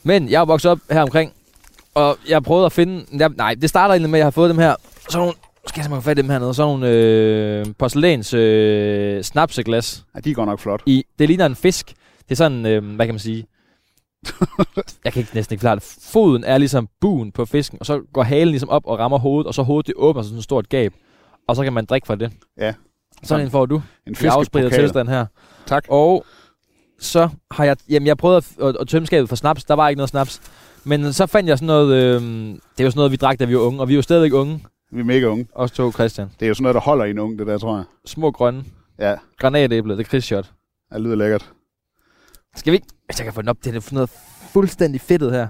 Men 0.02 0.28
jeg 0.30 0.40
er 0.40 0.44
vokset 0.44 0.70
op 0.70 0.78
her 0.90 1.02
omkring, 1.02 1.32
og 1.94 2.18
jeg 2.28 2.34
har 2.34 2.40
prøvet 2.40 2.66
at 2.66 2.72
finde... 2.72 3.04
Jeg, 3.18 3.28
nej, 3.36 3.54
det 3.54 3.68
starter 3.68 3.92
egentlig 3.94 4.10
med, 4.10 4.18
at 4.18 4.20
jeg 4.20 4.26
har 4.26 4.30
fået 4.30 4.50
dem 4.50 4.58
her. 4.58 4.74
Sådan 5.08 5.18
nogle, 5.18 5.34
skal 5.66 5.86
jeg 5.90 6.02
fat 6.02 6.18
i 6.18 6.22
dem 6.22 6.30
hernede. 6.30 6.54
Sådan 6.54 6.68
nogle 6.68 6.88
øh, 6.88 7.66
porcelæns 7.78 8.34
øh, 8.34 9.22
snapseglas. 9.22 10.04
Ja, 10.14 10.20
de 10.20 10.34
går 10.34 10.44
nok 10.44 10.58
flot. 10.58 10.82
I, 10.86 11.04
det 11.18 11.28
ligner 11.28 11.46
en 11.46 11.56
fisk. 11.56 11.88
Det 12.18 12.30
er 12.30 12.34
sådan, 12.34 12.66
øh, 12.66 12.94
hvad 12.94 13.06
kan 13.06 13.14
man 13.14 13.18
sige... 13.20 13.46
jeg 15.04 15.12
kan 15.12 15.20
ikke 15.20 15.34
næsten 15.34 15.54
ikke 15.54 15.60
klare 15.60 15.74
det. 15.74 15.96
Foden 16.02 16.44
er 16.44 16.58
ligesom 16.58 16.88
buen 17.00 17.32
på 17.32 17.44
fisken, 17.44 17.78
og 17.80 17.86
så 17.86 18.00
går 18.12 18.22
halen 18.22 18.48
ligesom 18.48 18.68
op 18.68 18.86
og 18.86 18.98
rammer 18.98 19.18
hovedet, 19.18 19.46
og 19.46 19.54
så 19.54 19.62
hovedet 19.62 19.86
det 19.86 19.94
åbner 19.96 20.22
sådan 20.22 20.38
et 20.38 20.44
stort 20.44 20.68
gab. 20.68 20.94
Og 21.48 21.56
så 21.56 21.64
kan 21.64 21.72
man 21.72 21.84
drikke 21.84 22.06
fra 22.06 22.14
det. 22.14 22.32
Ja, 22.58 22.74
sådan 23.22 23.44
en 23.44 23.50
får 23.50 23.66
du. 23.66 23.82
En 24.06 24.14
fiskepokal. 24.14 24.70
tilstand 24.70 25.08
her. 25.08 25.26
Tak. 25.66 25.84
Og 25.88 26.24
så 26.98 27.28
har 27.50 27.64
jeg, 27.64 27.76
jamen 27.88 28.06
jeg 28.06 28.16
prøvede 28.18 28.36
at, 28.36 28.64
at, 28.68 28.76
at 28.80 28.88
tømme 28.88 29.06
skabet 29.06 29.28
for 29.28 29.36
snaps. 29.36 29.64
Der 29.64 29.74
var 29.74 29.88
ikke 29.88 29.98
noget 29.98 30.10
snaps. 30.10 30.40
Men 30.84 31.12
så 31.12 31.26
fandt 31.26 31.48
jeg 31.48 31.58
sådan 31.58 31.66
noget, 31.66 31.94
øh, 31.94 32.22
det 32.22 32.60
er 32.78 32.84
jo 32.84 32.90
sådan 32.90 32.98
noget, 32.98 33.12
vi 33.12 33.16
drak, 33.16 33.38
da 33.38 33.44
vi 33.44 33.56
var 33.56 33.62
unge, 33.62 33.80
og 33.80 33.88
vi 33.88 33.92
er 33.92 33.96
jo 33.96 34.02
stadigvæk 34.02 34.32
unge. 34.32 34.64
Vi 34.92 35.00
er 35.00 35.04
mega 35.04 35.26
unge. 35.26 35.46
Også 35.54 35.74
to, 35.74 35.92
Christian. 35.92 36.30
Det 36.40 36.46
er 36.46 36.48
jo 36.48 36.54
sådan 36.54 36.62
noget, 36.62 36.74
der 36.74 36.80
holder 36.80 37.04
en 37.04 37.18
ung, 37.18 37.38
det 37.38 37.46
der, 37.46 37.58
tror 37.58 37.76
jeg. 37.76 37.84
Små 38.06 38.30
grønne. 38.30 38.64
Ja, 38.98 39.16
Granatæble, 39.38 39.92
det 39.92 40.00
er 40.00 40.08
Chris 40.08 40.24
shot. 40.24 40.50
det 40.92 41.00
lyder 41.00 41.16
lækkert. 41.16 41.50
Skal 42.56 42.70
vi 42.70 42.76
ikke? 42.76 42.86
Hvis 43.06 43.18
jeg 43.18 43.24
kan 43.24 43.32
få 43.34 43.42
den 43.42 43.48
op, 43.48 43.56
det 43.64 43.76
er 43.76 43.90
noget 43.92 44.10
fuldstændig 44.52 45.00
fedtet 45.00 45.32
her. 45.32 45.48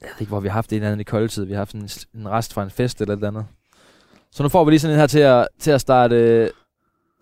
Jeg 0.00 0.08
ved 0.08 0.20
ikke, 0.20 0.30
hvor 0.30 0.40
vi 0.40 0.48
har 0.48 0.52
haft 0.54 0.70
det 0.70 0.76
i 0.76 0.78
en 0.78 0.84
anden 0.84 1.00
i 1.00 1.04
koldtid. 1.04 1.44
Vi 1.44 1.52
har 1.52 1.58
haft 1.58 1.74
en, 1.74 1.88
en 2.14 2.28
rest 2.28 2.54
fra 2.54 2.62
en 2.62 2.70
fest 2.70 3.00
eller 3.00 3.14
et 3.14 3.18
eller 3.18 3.28
andet. 3.28 3.46
Så 4.34 4.42
nu 4.42 4.48
får 4.48 4.64
vi 4.64 4.70
lige 4.70 4.80
sådan 4.80 4.94
en 4.94 5.00
her 5.00 5.06
til 5.06 5.18
at, 5.18 5.48
til 5.58 5.70
at 5.70 5.80
starte, 5.80 6.50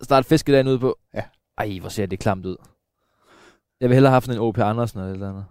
starte 0.01 0.27
fiskedagen 0.27 0.67
ud 0.67 0.79
på. 0.79 0.97
Ja. 1.13 1.23
Ej, 1.57 1.79
hvor 1.79 1.89
ser 1.89 2.05
det 2.05 2.19
klamt 2.19 2.45
ud. 2.45 2.57
Jeg 3.81 3.89
vil 3.89 3.95
hellere 3.95 4.09
have 4.09 4.15
haft 4.15 4.29
en 4.29 4.37
O.P. 4.37 4.57
Andersen 4.57 4.99
eller 4.99 5.09
et 5.09 5.13
eller 5.13 5.29
andet. 5.29 5.45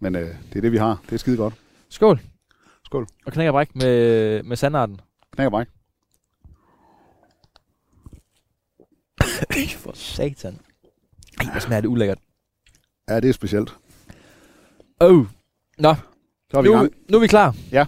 Men 0.00 0.16
øh, 0.16 0.28
det 0.48 0.56
er 0.56 0.60
det, 0.60 0.72
vi 0.72 0.76
har. 0.76 1.00
Det 1.06 1.12
er 1.12 1.16
skide 1.16 1.36
godt. 1.36 1.54
Skål. 1.88 2.20
Skål. 2.84 3.06
Og 3.26 3.32
knæk 3.32 3.48
og 3.48 3.52
bræk 3.52 3.74
med, 3.76 4.42
med 4.42 4.56
sandarten. 4.56 5.00
Knæk 5.32 5.46
og 5.46 5.50
bræk. 5.50 5.66
For 9.82 9.92
satan. 9.94 10.58
Ej, 11.40 11.50
hvor 11.50 11.60
smager 11.60 11.80
det 11.80 11.88
ulækkert. 11.88 12.18
Ja, 13.08 13.20
det 13.20 13.28
er 13.28 13.32
specielt. 13.32 13.76
Oh. 15.00 15.26
Nå, 15.78 15.94
Så 16.50 16.58
er 16.58 16.62
vi 16.62 16.68
i 16.68 16.72
nu, 16.72 16.78
gang. 16.78 16.92
nu 17.10 17.16
er 17.16 17.20
vi 17.20 17.26
klar. 17.26 17.56
Ja. 17.72 17.86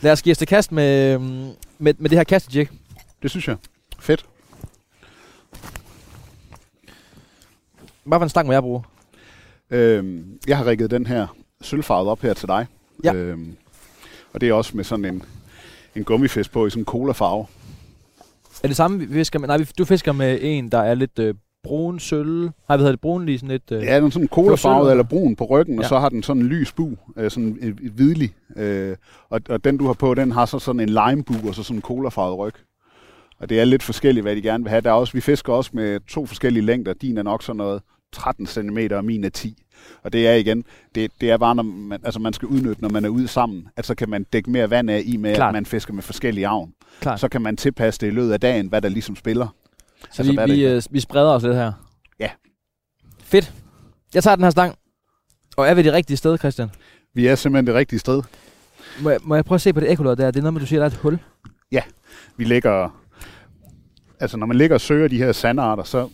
Lad 0.00 0.12
os 0.12 0.22
give 0.22 0.30
os 0.32 0.38
til 0.38 0.46
kast 0.46 0.72
med, 0.72 1.18
mm, 1.18 1.50
med, 1.78 1.94
med 1.98 2.10
det 2.10 2.18
her 2.18 2.24
kastejæk. 2.24 2.70
Det 3.22 3.30
synes 3.30 3.48
jeg. 3.48 3.56
Fedt. 3.98 4.26
Hvad 8.04 8.18
for 8.18 8.22
en 8.22 8.28
stang 8.28 8.46
må 8.46 8.52
jeg 8.52 8.62
bruge? 8.62 8.82
Øhm, 9.70 10.38
jeg 10.48 10.56
har 10.56 10.66
rigget 10.66 10.90
den 10.90 11.06
her 11.06 11.26
sølvfarvet 11.62 12.08
op 12.08 12.20
her 12.20 12.34
til 12.34 12.48
dig. 12.48 12.66
Ja. 13.04 13.14
Øhm, 13.14 13.56
og 14.32 14.40
det 14.40 14.48
er 14.48 14.52
også 14.52 14.76
med 14.76 14.84
sådan 14.84 15.04
en, 15.04 15.22
en 15.94 16.04
gummifisk 16.04 16.52
på 16.52 16.66
i 16.66 16.70
sådan 16.70 16.80
en 16.80 16.86
cola-farve. 16.86 17.46
Er 18.62 18.68
det 18.68 18.76
samme, 18.76 18.98
vi 18.98 19.14
fisker 19.14 19.38
med? 19.38 19.48
Nej, 19.48 19.66
du 19.78 19.84
fisker 19.84 20.12
med 20.12 20.38
en, 20.42 20.72
der 20.72 20.78
er 20.78 20.94
lidt 20.94 21.18
øh, 21.18 21.34
brun 21.66 21.98
sølv. 22.00 22.40
Nej, 22.42 22.50
hvad 22.68 22.78
hedder 22.78 22.90
det? 22.92 23.00
Brun 23.00 23.26
lige 23.26 23.38
sådan 23.38 23.50
lidt... 23.50 23.72
Øh, 23.72 23.82
Ja, 23.82 24.00
den 24.00 24.10
sådan 24.10 24.28
cola-farvet 24.28 24.90
eller 24.90 25.04
brun 25.04 25.36
på 25.36 25.44
ryggen, 25.44 25.78
og 25.78 25.82
Ja. 25.82 25.88
så 25.88 25.98
har 25.98 26.08
den 26.08 26.22
sådan 26.22 26.42
en 26.42 26.48
lys 26.48 26.72
bu, 26.72 26.90
øh, 27.16 27.30
sådan 27.30 27.58
et 27.62 27.90
hvidlig. 27.92 28.34
Øh, 28.56 28.96
og, 29.30 29.40
og 29.48 29.64
den, 29.64 29.76
du 29.76 29.86
har 29.86 29.92
på, 29.92 30.14
den 30.14 30.32
har 30.32 30.46
så 30.46 30.58
sådan 30.58 30.80
en 30.80 30.88
lime-bu 30.88 31.48
og 31.48 31.54
så 31.54 31.62
sådan 31.62 31.76
en 31.78 31.82
cola-farvet 31.82 32.38
ryg. 32.38 32.54
Og 33.40 33.48
det 33.48 33.60
er 33.60 33.64
lidt 33.64 33.82
forskelligt, 33.82 34.24
hvad 34.24 34.36
de 34.36 34.42
gerne 34.42 34.64
vil 34.64 34.70
have. 34.70 34.80
Der 34.80 34.90
er 34.90 34.94
også, 34.94 35.12
vi 35.12 35.20
fisker 35.20 35.52
også 35.52 35.70
med 35.74 36.00
to 36.08 36.26
forskellige 36.26 36.64
længder. 36.66 36.92
Din 36.94 37.18
er 37.18 37.22
nok 37.22 37.42
sådan 37.42 37.56
noget 37.56 37.82
13 38.12 38.46
cm, 38.46 38.78
og 38.90 39.04
min 39.04 39.24
er 39.24 39.28
10. 39.28 39.62
Og 40.02 40.12
det 40.12 40.28
er 40.28 40.34
igen, 40.34 40.64
det, 40.94 41.10
det 41.20 41.30
er 41.30 41.36
bare, 41.36 41.54
når 41.54 41.62
man, 41.62 42.00
altså 42.04 42.20
man 42.20 42.32
skal 42.32 42.48
udnytte, 42.48 42.82
når 42.82 42.88
man 42.88 43.04
er 43.04 43.08
ude 43.08 43.28
sammen, 43.28 43.68
at 43.76 43.86
så 43.86 43.94
kan 43.94 44.10
man 44.10 44.26
dække 44.32 44.50
mere 44.50 44.70
vand 44.70 44.90
af 44.90 45.02
i 45.04 45.16
med, 45.16 45.34
Klart. 45.34 45.48
at 45.48 45.54
man 45.54 45.66
fisker 45.66 45.92
med 45.94 46.02
forskellige 46.02 46.46
avn. 46.46 46.72
Klart. 47.00 47.20
Så 47.20 47.28
kan 47.28 47.42
man 47.42 47.56
tilpasse 47.56 48.00
det 48.00 48.06
i 48.06 48.10
løbet 48.10 48.32
af 48.32 48.40
dagen, 48.40 48.66
hvad 48.66 48.82
der 48.82 48.88
ligesom 48.88 49.16
spiller. 49.16 49.48
Så 50.00 50.22
altså, 50.22 50.46
vi, 50.46 50.52
vi, 50.52 50.66
øh, 50.66 50.82
vi 50.90 51.00
spreder 51.00 51.30
os 51.30 51.42
lidt 51.42 51.54
her. 51.54 51.72
Ja. 52.20 52.30
Fedt. 53.22 53.52
Jeg 54.14 54.22
tager 54.22 54.34
den 54.34 54.44
her 54.44 54.50
stang. 54.50 54.74
Og 55.56 55.66
er 55.68 55.74
vi 55.74 55.82
det 55.82 55.92
rigtige 55.92 56.16
sted, 56.16 56.38
Christian? 56.38 56.70
Vi 57.14 57.26
er 57.26 57.34
simpelthen 57.34 57.66
det 57.66 57.74
rigtige 57.74 57.98
sted. 57.98 58.22
Må 59.02 59.10
jeg, 59.10 59.20
må 59.22 59.34
jeg 59.34 59.44
prøve 59.44 59.56
at 59.56 59.60
se 59.60 59.72
på 59.72 59.80
det 59.80 59.90
ekkolod 59.90 60.16
der? 60.16 60.30
Det 60.30 60.38
er 60.38 60.42
noget 60.42 60.52
med, 60.52 60.60
du 60.60 60.66
siger, 60.66 60.80
der 60.80 60.86
er 60.86 60.90
et 60.90 60.96
hul. 60.96 61.18
vi 62.36 62.44
lægger... 62.44 63.02
Altså, 64.20 64.36
når 64.36 64.46
man 64.46 64.56
ligger 64.56 64.74
og 64.76 64.80
søger 64.80 65.08
de 65.08 65.18
her 65.18 65.32
sandarter, 65.32 65.82
så, 65.82 66.08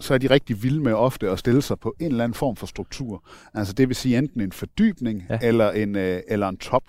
så 0.00 0.14
er 0.14 0.18
de 0.18 0.30
rigtig 0.30 0.62
vilde 0.62 0.80
med 0.80 0.92
ofte 0.92 1.30
at 1.30 1.38
stille 1.38 1.62
sig 1.62 1.78
på 1.78 1.94
en 2.00 2.06
eller 2.06 2.24
anden 2.24 2.34
form 2.34 2.56
for 2.56 2.66
struktur. 2.66 3.24
Altså, 3.54 3.72
det 3.72 3.88
vil 3.88 3.96
sige 3.96 4.18
enten 4.18 4.40
en 4.40 4.52
fordybning 4.52 5.26
Ja. 5.28 5.38
ja. 5.42 5.48
eller, 5.48 5.70
en, 5.70 5.96
øh, 5.96 6.20
eller 6.28 6.48
en 6.48 6.56
top. 6.56 6.82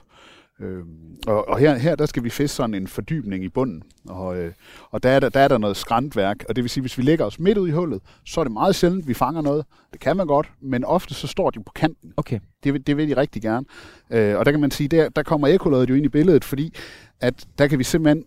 Øhm, 0.60 0.86
og 1.28 1.48
og 1.50 1.58
her, 1.60 1.76
her 1.78 1.96
der 1.96 2.06
skal 2.06 2.24
vi 2.24 2.30
fiske 2.30 2.56
sådan 2.56 2.74
en 2.74 2.88
fordybning 2.88 3.44
i 3.44 3.50
bunden. 3.50 3.84
Og, 4.10 4.38
øh, 4.38 4.52
og 4.92 5.04
der, 5.04 5.10
er 5.10 5.20
der, 5.20 5.30
der 5.30 5.40
er 5.40 5.48
der 5.48 5.58
noget 5.58 5.78
skræntværk. 5.78 6.46
Og 6.50 6.56
det 6.56 6.64
vil 6.64 6.70
sige, 6.70 6.82
hvis 6.82 6.98
vi 6.98 7.04
lægger 7.04 7.26
os 7.26 7.40
midt 7.40 7.58
ud 7.58 7.68
i 7.68 7.72
hullet, 7.72 8.02
så 8.26 8.40
er 8.40 8.44
det 8.44 8.54
meget 8.54 8.76
sjældent, 8.76 9.08
vi 9.08 9.14
fanger 9.14 9.42
noget. 9.42 9.66
Det 9.94 10.00
kan 10.02 10.18
man 10.18 10.28
godt, 10.28 10.52
men 10.62 10.86
ofte 10.86 11.14
så 11.14 11.28
står 11.28 11.50
de 11.50 11.64
på 11.64 11.72
kanten. 11.76 12.14
Okay. 12.18 12.40
Det, 12.64 12.74
vil- 12.74 12.88
det 12.88 12.98
vil 12.98 13.10
de 13.10 13.18
rigtig 13.18 13.42
gerne. 13.42 13.66
Øh, 14.10 14.38
og 14.38 14.46
der 14.46 14.52
kan 14.52 14.60
man 14.60 14.72
sige, 14.72 14.88
der, 14.88 15.10
der 15.10 15.24
kommer 15.24 15.48
ekkoloddet 15.48 15.90
jo 15.90 15.96
ind 15.96 16.06
i 16.06 16.10
billedet, 16.10 16.44
fordi 16.46 16.74
at 17.22 17.46
der 17.58 17.68
kan 17.68 17.80
vi 17.80 17.84
simpelthen 17.84 18.24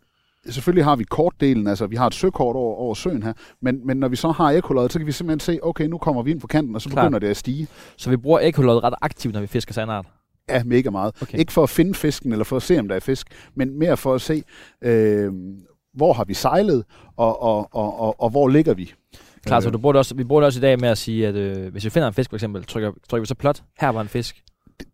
Selvfølgelig 0.50 0.84
har 0.84 0.96
vi 0.96 1.04
kortdelen, 1.04 1.66
altså 1.66 1.86
vi 1.86 1.96
har 1.96 2.06
et 2.06 2.14
søkort 2.14 2.56
over, 2.56 2.76
over 2.76 2.94
søen 2.94 3.22
her, 3.22 3.32
men, 3.60 3.86
men 3.86 3.96
når 3.96 4.08
vi 4.08 4.16
så 4.16 4.30
har 4.30 4.50
ekkoloddet, 4.50 4.92
så 4.92 4.98
kan 4.98 5.06
vi 5.06 5.12
simpelthen 5.12 5.40
se, 5.40 5.58
okay, 5.62 5.84
nu 5.86 5.98
kommer 5.98 6.22
vi 6.22 6.30
ind 6.30 6.40
på 6.40 6.46
kanten, 6.46 6.74
og 6.74 6.82
så 6.82 6.88
Klart. 6.88 7.04
begynder 7.04 7.18
det 7.18 7.26
at 7.28 7.36
stige. 7.36 7.68
Så 7.96 8.10
vi 8.10 8.16
bruger 8.16 8.38
ekkolod 8.38 8.82
ret 8.84 8.94
aktivt, 9.02 9.34
når 9.34 9.40
vi 9.40 9.46
fisker 9.46 9.74
sandart. 9.74 10.06
Ja, 10.48 10.62
mega 10.64 10.90
meget. 10.90 11.22
Okay. 11.22 11.38
Ikke 11.38 11.52
for 11.52 11.62
at 11.62 11.70
finde 11.70 11.94
fisken, 11.94 12.32
eller 12.32 12.44
for 12.44 12.56
at 12.56 12.62
se, 12.62 12.78
om 12.78 12.88
der 12.88 12.94
er 12.96 13.00
fisk, 13.00 13.26
men 13.54 13.78
mere 13.78 13.96
for 13.96 14.14
at 14.14 14.20
se, 14.20 14.42
øh, 14.82 15.32
hvor 15.94 16.12
har 16.12 16.24
vi 16.24 16.35
sejlet, 16.35 16.85
og, 17.16 17.42
og, 17.42 17.68
og, 17.74 18.00
og, 18.00 18.20
og 18.20 18.30
hvor 18.30 18.48
ligger 18.48 18.74
vi. 18.74 18.92
Klart, 19.46 19.62
så 19.62 19.68
Øh, 19.68 19.72
du 19.72 19.78
bruger 19.78 19.92
det 19.92 19.98
også, 19.98 20.14
vi 20.14 20.24
bruger 20.24 20.40
det 20.40 20.46
også 20.46 20.59
i 20.59 20.61
dag 20.61 20.80
med 20.80 20.88
at 20.88 20.98
sige, 20.98 21.26
at 21.28 21.35
øh, 21.35 21.72
hvis 21.72 21.85
vi 21.85 21.90
finder 21.90 22.09
en 22.09 22.14
fisk 22.14 22.30
for 22.30 22.37
eksempel, 22.37 22.64
trykker, 22.64 22.92
trykker 23.09 23.22
vi 23.22 23.26
så 23.26 23.35
plot, 23.35 23.62
her 23.80 23.88
var 23.88 24.00
en 24.00 24.09
fisk. 24.09 24.42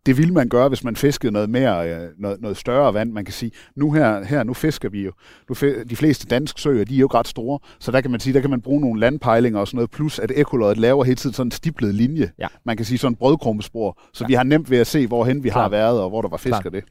Det, 0.05 0.17
ville 0.17 0.33
man 0.33 0.49
gøre, 0.49 0.67
hvis 0.69 0.83
man 0.83 0.95
fiskede 0.95 1.31
noget 1.31 1.49
mere, 1.49 1.89
øh, 1.89 2.09
noget, 2.17 2.41
noget 2.41 2.57
større 2.57 2.93
vand. 2.93 3.11
Man 3.11 3.25
kan 3.25 3.33
sige, 3.33 3.51
nu 3.75 3.91
her, 3.91 4.23
her 4.23 4.43
nu 4.43 4.53
fisker 4.53 4.89
vi 4.89 5.03
jo, 5.05 5.11
nu 5.49 5.55
fi- 5.55 5.83
de 5.83 5.95
fleste 5.95 6.27
danske 6.27 6.61
søer, 6.61 6.83
de 6.85 6.95
er 6.95 6.99
jo 6.99 7.07
ret 7.13 7.27
store, 7.27 7.59
så 7.79 7.91
der 7.91 8.01
kan 8.01 8.11
man 8.11 8.19
sige, 8.19 8.33
der 8.33 8.41
kan 8.41 8.49
man 8.49 8.61
bruge 8.61 8.81
nogle 8.81 8.99
landpejlinger 8.99 9.59
og 9.59 9.67
sådan 9.67 9.75
noget, 9.77 9.91
plus 9.91 10.19
at 10.19 10.31
ekkoloddet 10.35 10.77
laver 10.77 11.03
hele 11.03 11.15
tiden 11.15 11.33
sådan 11.33 11.47
en 11.47 11.51
stiplet 11.51 11.95
linje. 11.95 12.31
Ja. 12.39 12.47
Man 12.65 12.77
kan 12.77 12.85
sige 12.85 12.97
sådan 12.97 13.11
en 13.11 13.15
brødkrummespor, 13.15 13.99
så 14.13 14.27
vi 14.27 14.33
har 14.33 14.43
nemt 14.43 14.69
ved 14.69 14.77
at 14.77 14.87
se, 14.87 15.07
hvorhen 15.07 15.43
vi 15.43 15.49
har 15.49 15.53
Klart. 15.59 15.71
været, 15.71 16.01
og 16.01 16.09
hvor 16.09 16.21
der 16.21 16.29
var 16.29 16.37
fisk 16.37 16.47
Klart. 16.49 16.65
af 16.65 16.71
det. 16.71 16.83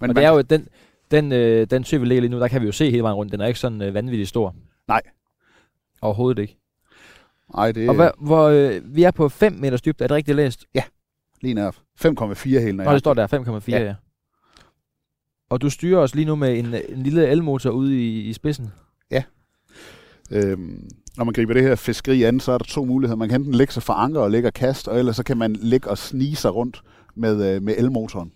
Men 0.00 0.10
og 0.10 0.16
det 0.16 0.24
er 0.24 0.30
jo 0.30 0.40
den, 0.40 0.68
den, 1.10 1.32
øh, 1.32 1.66
den 1.70 1.84
sø, 1.84 1.98
vi 1.98 2.06
ligger 2.06 2.20
lige 2.20 2.30
nu, 2.30 2.38
der 2.40 2.48
kan 2.48 2.60
vi 2.60 2.66
jo 2.66 2.72
se 2.72 2.90
hele 2.90 3.02
vejen 3.02 3.14
rundt. 3.16 3.32
Den 3.32 3.40
er 3.40 3.46
ikke 3.46 3.60
sådan 3.60 3.82
øh, 3.82 3.94
vanvittigt 3.94 4.28
stor. 4.28 4.54
Nej. 4.88 5.00
Overhovedet 6.02 6.42
ikke. 6.42 6.56
Nej, 7.56 7.72
det 7.72 7.88
Og 7.88 7.94
hvad, 7.94 8.10
hvor, 8.20 8.42
øh, 8.48 8.80
vi 8.96 9.02
er 9.02 9.10
på 9.10 9.28
5 9.28 9.52
meters 9.52 9.82
dybde, 9.82 10.04
er 10.04 10.08
det 10.08 10.14
rigtigt 10.14 10.36
læst? 10.36 10.64
Lige 11.40 11.54
nær 11.54 11.70
5,4 11.70 12.48
helt 12.48 12.76
Nå, 12.76 12.82
nær. 12.82 12.90
det 12.90 12.98
står 12.98 13.14
der, 13.14 13.26
5,4, 13.26 13.62
ja. 13.68 13.78
Ja. 13.78 13.84
ja. 13.84 13.94
Og 15.50 15.62
du 15.62 15.70
styrer 15.70 16.00
os 16.00 16.14
lige 16.14 16.24
nu 16.24 16.36
med 16.36 16.58
en, 16.58 16.66
en 16.66 17.02
lille 17.02 17.28
elmotor 17.28 17.70
ude 17.70 17.98
i, 17.98 18.20
i 18.20 18.32
spidsen. 18.32 18.70
Øhm, 20.30 20.88
når 21.16 21.24
man 21.24 21.34
griber 21.34 21.54
det 21.54 21.62
her 21.62 21.74
fiskeri 21.74 22.22
an, 22.22 22.40
så 22.40 22.52
er 22.52 22.58
der 22.58 22.64
to 22.64 22.84
muligheder. 22.84 23.16
Man 23.16 23.28
kan 23.28 23.40
enten 23.40 23.54
lægge 23.54 23.72
sig 23.72 23.82
for 23.82 23.92
anker 23.92 24.20
og 24.20 24.30
lægge 24.30 24.48
og 24.48 24.54
kast, 24.54 24.88
og 24.88 24.98
ellers 24.98 25.16
så 25.16 25.22
kan 25.22 25.36
man 25.36 25.52
ligge 25.52 25.90
og 25.90 25.98
snige 25.98 26.36
sig 26.36 26.54
rundt 26.54 26.82
med, 27.14 27.54
øh, 27.54 27.62
med 27.62 27.74
elmotoren. 27.78 28.32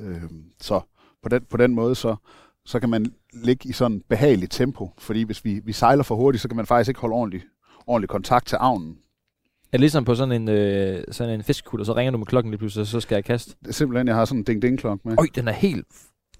Øhm, 0.00 0.44
så 0.60 0.80
på 1.22 1.28
den, 1.28 1.44
på 1.50 1.56
den 1.56 1.74
måde, 1.74 1.94
så, 1.94 2.16
så 2.64 2.80
kan 2.80 2.90
man 2.90 3.12
ligge 3.32 3.68
i 3.68 3.72
sådan 3.72 4.02
behageligt 4.08 4.52
tempo, 4.52 4.90
fordi 4.98 5.22
hvis 5.22 5.44
vi, 5.44 5.60
vi 5.64 5.72
sejler 5.72 6.02
for 6.02 6.14
hurtigt, 6.14 6.42
så 6.42 6.48
kan 6.48 6.56
man 6.56 6.66
faktisk 6.66 6.88
ikke 6.88 7.00
holde 7.00 7.14
ordentlig, 7.14 7.42
ordentlig 7.86 8.08
kontakt 8.08 8.46
til 8.46 8.56
avnen. 8.56 8.96
Er 9.76 9.78
det 9.78 9.82
ligesom 9.82 10.04
på 10.04 10.14
sådan 10.14 10.42
en, 10.42 10.48
øh, 10.48 11.04
sådan 11.10 11.34
en 11.34 11.42
fiskekutter, 11.42 11.84
så 11.84 11.96
ringer 11.96 12.10
du 12.10 12.18
med 12.18 12.26
klokken 12.26 12.50
lige 12.50 12.58
pludselig, 12.58 12.80
og 12.80 12.86
så 12.86 13.00
skal 13.00 13.16
jeg 13.16 13.24
kaste. 13.24 13.56
Simpelthen, 13.70 14.08
jeg 14.08 14.16
har 14.16 14.24
sådan 14.24 14.40
en 14.40 14.44
ding-ding-klok 14.44 15.04
med. 15.04 15.14
Øj, 15.18 15.26
den 15.34 15.48
er 15.48 15.52
helt... 15.52 15.86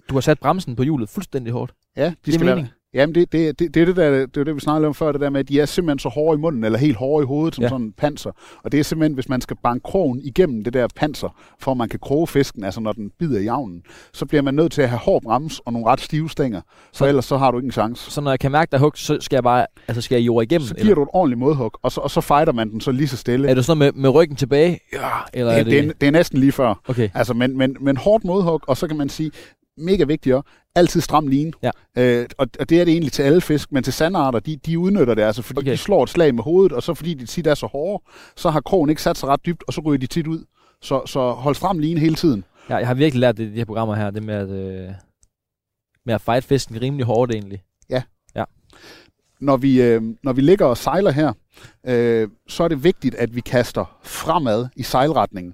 Du 0.09 0.13
har 0.13 0.21
sat 0.21 0.39
bremsen 0.39 0.75
på 0.75 0.83
hjulet 0.83 1.09
fuldstændig 1.09 1.53
hårdt. 1.53 1.73
Ja, 1.97 2.05
de 2.05 2.15
Det 2.25 2.33
skal 2.33 2.45
være, 2.45 2.55
meningen. 2.55 2.73
Jamen, 2.97 3.15
det, 3.15 3.31
det, 3.31 3.59
det, 3.59 3.73
det, 3.73 3.81
er 3.81 3.85
det, 3.85 3.95
der, 3.95 4.09
det 4.25 4.37
er 4.37 4.43
det, 4.43 4.55
vi 4.55 4.59
snakkede 4.59 4.87
om 4.87 4.93
før, 4.93 5.11
det 5.11 5.21
der 5.21 5.29
med, 5.29 5.39
at 5.39 5.49
de 5.49 5.59
er 5.59 5.65
simpelthen 5.65 5.99
så 5.99 6.09
hårde 6.09 6.37
i 6.37 6.41
munden, 6.41 6.63
eller 6.63 6.79
helt 6.79 6.97
hårde 6.97 7.23
i 7.23 7.25
hovedet, 7.25 7.55
som 7.55 7.61
Ja. 7.61 7.69
sådan 7.69 7.85
en 7.85 7.91
panser. 7.97 8.31
Og 8.63 8.71
det 8.71 8.79
er 8.79 8.83
simpelthen, 8.83 9.13
hvis 9.13 9.29
man 9.29 9.41
skal 9.41 9.57
banke 9.63 9.83
krogen 9.83 10.19
igennem 10.23 10.63
det 10.63 10.73
der 10.73 10.87
panser, 10.95 11.35
for 11.59 11.71
at 11.71 11.77
man 11.77 11.89
kan 11.89 11.99
kroge 11.99 12.27
fisken, 12.27 12.63
altså 12.63 12.79
når 12.81 12.91
den 12.91 13.11
bider 13.19 13.39
i 13.39 13.47
avnen, 13.47 13.81
så 14.13 14.25
bliver 14.25 14.41
man 14.41 14.53
nødt 14.53 14.71
til 14.71 14.81
at 14.81 14.89
have 14.89 14.99
hård 14.99 15.21
brems 15.23 15.59
og 15.59 15.73
nogle 15.73 15.87
ret 15.87 16.01
stive 16.01 16.29
stænger, 16.29 16.61
for 16.67 16.75
Så- 16.93 17.05
ellers 17.05 17.25
så 17.25 17.37
har 17.37 17.51
du 17.51 17.57
ikke 17.57 17.65
en 17.65 17.71
chance. 17.71 18.11
Så 18.11 18.21
når 18.21 18.31
jeg 18.31 18.39
kan 18.39 18.51
mærke, 18.51 18.69
er 18.75 18.79
hug, 18.79 18.91
så 18.95 19.17
skal 19.21 19.35
jeg 19.35 19.43
bare... 19.43 19.65
Altså, 19.87 20.01
skal 20.01 20.15
jeg 20.15 20.25
jord 20.25 20.43
igennem? 20.43 20.67
Så 20.67 20.75
giver 20.75 20.95
du 20.95 21.03
et 21.03 21.09
ordentligt 21.13 21.39
modhug, 21.39 21.71
og 21.81 21.91
så, 21.91 22.01
og 22.01 22.11
så 22.11 22.21
fighter 22.21 22.53
man 22.53 22.69
den 22.71 22.81
så 22.81 22.91
lige 22.91 23.07
så 23.07 23.17
stille. 23.17 23.49
Er 23.49 23.53
det 23.53 23.65
sådan 23.65 23.79
med, 23.79 23.91
med 23.91 24.09
ryggen 24.09 24.35
tilbage? 24.37 24.79
Ja, 24.93 24.99
eller 25.33 25.51
er 25.51 25.57
det, 25.57 25.65
det... 25.65 25.83
det, 25.83 25.89
er, 25.89 25.93
det 26.01 26.07
er 26.07 26.11
næsten 26.11 26.39
lige 26.39 26.51
før. 26.51 26.81
Okay, 26.87 27.09
Altså, 27.13 27.33
men, 27.33 27.57
men, 27.57 27.77
men 27.81 27.97
hårdt 27.97 28.23
modhug, 28.23 28.61
og 28.67 28.77
så 28.77 28.87
kan 28.87 28.97
man 28.97 29.09
sige, 29.09 29.31
mega 29.77 30.03
vigtigt 30.03 30.35
også, 30.35 30.49
altid 30.77 31.01
stram 31.01 31.27
line. 31.27 31.51
Ja. 31.63 31.71
Øh, 31.97 32.25
og, 32.37 32.47
og 32.59 32.69
det 32.69 32.81
er 32.81 32.85
det 32.85 32.91
egentlig 32.91 33.11
til 33.11 33.23
alle 33.23 33.41
fisk, 33.41 33.71
men 33.71 33.83
til 33.83 33.93
sandarter, 33.93 34.39
de, 34.39 34.57
de 34.57 34.79
udnytter 34.79 35.13
det 35.13 35.21
altså, 35.21 35.41
fordi 35.41 35.59
Okay. 35.59 35.71
de 35.71 35.77
slår 35.77 36.03
et 36.03 36.09
slag 36.09 36.35
med 36.35 36.43
hovedet, 36.43 36.71
og 36.71 36.83
så 36.83 36.93
fordi 36.93 37.13
de 37.13 37.25
tit 37.25 37.47
er 37.47 37.55
så 37.55 37.65
hårde, 37.65 38.03
så 38.35 38.49
har 38.49 38.61
krogen 38.61 38.89
ikke 38.89 39.01
sat 39.01 39.17
sig 39.17 39.29
ret 39.29 39.45
dybt, 39.45 39.63
og 39.67 39.73
så 39.73 39.81
ryger 39.81 39.97
de 39.99 40.07
tit 40.07 40.27
ud. 40.27 40.45
Så, 40.81 41.01
så 41.05 41.31
hold 41.31 41.55
stram 41.55 41.79
line 41.79 41.99
hele 41.99 42.15
tiden. 42.15 42.43
ja, 42.69 42.75
jeg 42.75 42.87
har 42.87 42.93
virkelig 42.93 43.19
lært 43.19 43.37
det 43.37 43.43
i 43.43 43.51
de 43.51 43.55
her 43.55 43.65
programmer 43.65 43.95
her, 43.95 44.09
det 44.09 44.23
med 44.23 44.35
at, 44.35 44.49
øh, 44.49 44.89
med 46.05 46.13
at 46.13 46.21
fight 46.21 46.43
fisken 46.43 46.81
rimelig 46.81 47.05
hårdt 47.05 47.31
egentlig. 47.31 47.61
Når 49.41 49.57
vi, 49.57 49.81
øh, 49.81 50.01
når 50.23 50.33
vi 50.33 50.41
ligger 50.41 50.65
og 50.65 50.77
sejler 50.77 51.11
her, 51.11 51.33
øh, 51.87 52.27
så 52.47 52.63
er 52.63 52.67
det 52.67 52.83
vigtigt, 52.83 53.15
at 53.15 53.35
vi 53.35 53.41
kaster 53.41 53.97
fremad 54.03 54.67
i 54.75 54.83
sejlretningen. 54.83 55.53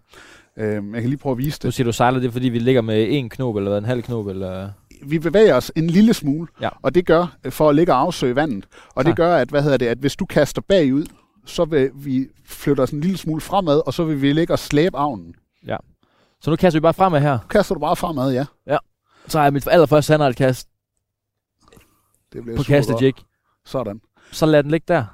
Øh, 0.58 0.74
jeg 0.94 1.02
kan 1.02 1.10
lige 1.10 1.18
prøve 1.18 1.32
at 1.32 1.38
vise 1.38 1.60
Nu 1.64 1.68
det. 1.68 1.74
siger 1.74 1.86
du 1.86 1.92
sejler 1.92 2.20
det, 2.20 2.34
fordi 2.34 2.50
vi 2.50 2.60
ligger 2.60 2.82
med 2.82 3.08
en 3.10 3.30
knop, 3.30 3.56
eller 3.58 3.78
en 3.78 3.86
halv 3.86 4.02
knop, 4.04 4.28
eller... 4.28 4.70
vi 5.06 5.20
bevæger 5.20 5.56
os 5.56 5.72
en 5.76 5.88
lille 5.88 6.14
smule, 6.14 6.48
Ja. 6.62 6.70
og 6.82 6.96
det 6.96 7.06
gør 7.06 7.38
øh, 7.44 7.52
for 7.52 7.70
at 7.70 7.76
ligge 7.76 7.94
og 7.94 8.00
afsøge 8.00 8.36
vandet. 8.36 8.66
Og 8.66 8.94
Klart. 8.94 9.06
det 9.06 9.16
gør, 9.16 9.36
at, 9.36 9.50
hvad 9.50 9.64
hedder 9.64 9.78
det, 9.78 9.86
at 9.88 9.98
hvis 9.98 10.16
du 10.16 10.26
kaster 10.26 10.62
bagud, 10.62 11.06
så 11.46 11.66
vil 11.66 11.92
vi 11.96 12.28
flytte 12.46 12.82
os 12.82 12.92
en 12.92 13.02
lille 13.02 13.18
smule 13.18 13.42
fremad, 13.42 13.82
og 13.86 13.94
så 13.94 14.04
vil 14.04 14.22
vi 14.22 14.34
ligge 14.34 14.54
og 14.54 14.60
slæbe 14.60 14.98
avnen. 14.98 15.36
Så 16.42 16.50
nu 16.50 16.56
kaster 16.56 16.80
vi 16.80 16.82
bare 16.82 16.94
fremad 16.94 17.22
her. 17.22 17.40
Kaster 17.50 17.76
du 17.76 17.80
bare 17.80 17.96
fremad, 17.96 18.34
ja. 18.34 18.46
Så 19.28 19.38
har 19.38 19.46
jeg 19.46 19.54
mit 19.54 19.68
allerførste 19.68 20.08
sandardkast 20.08 20.68
Det 22.34 22.44
bliver 22.44 22.58
på 22.58 22.64
kastet 22.64 23.02
jig. 23.02 23.14
Sådan. 23.66 24.02
Så 24.32 24.46
lad 24.46 24.64
den 24.64 24.72
ligge 24.72 24.86
der. 24.88 25.06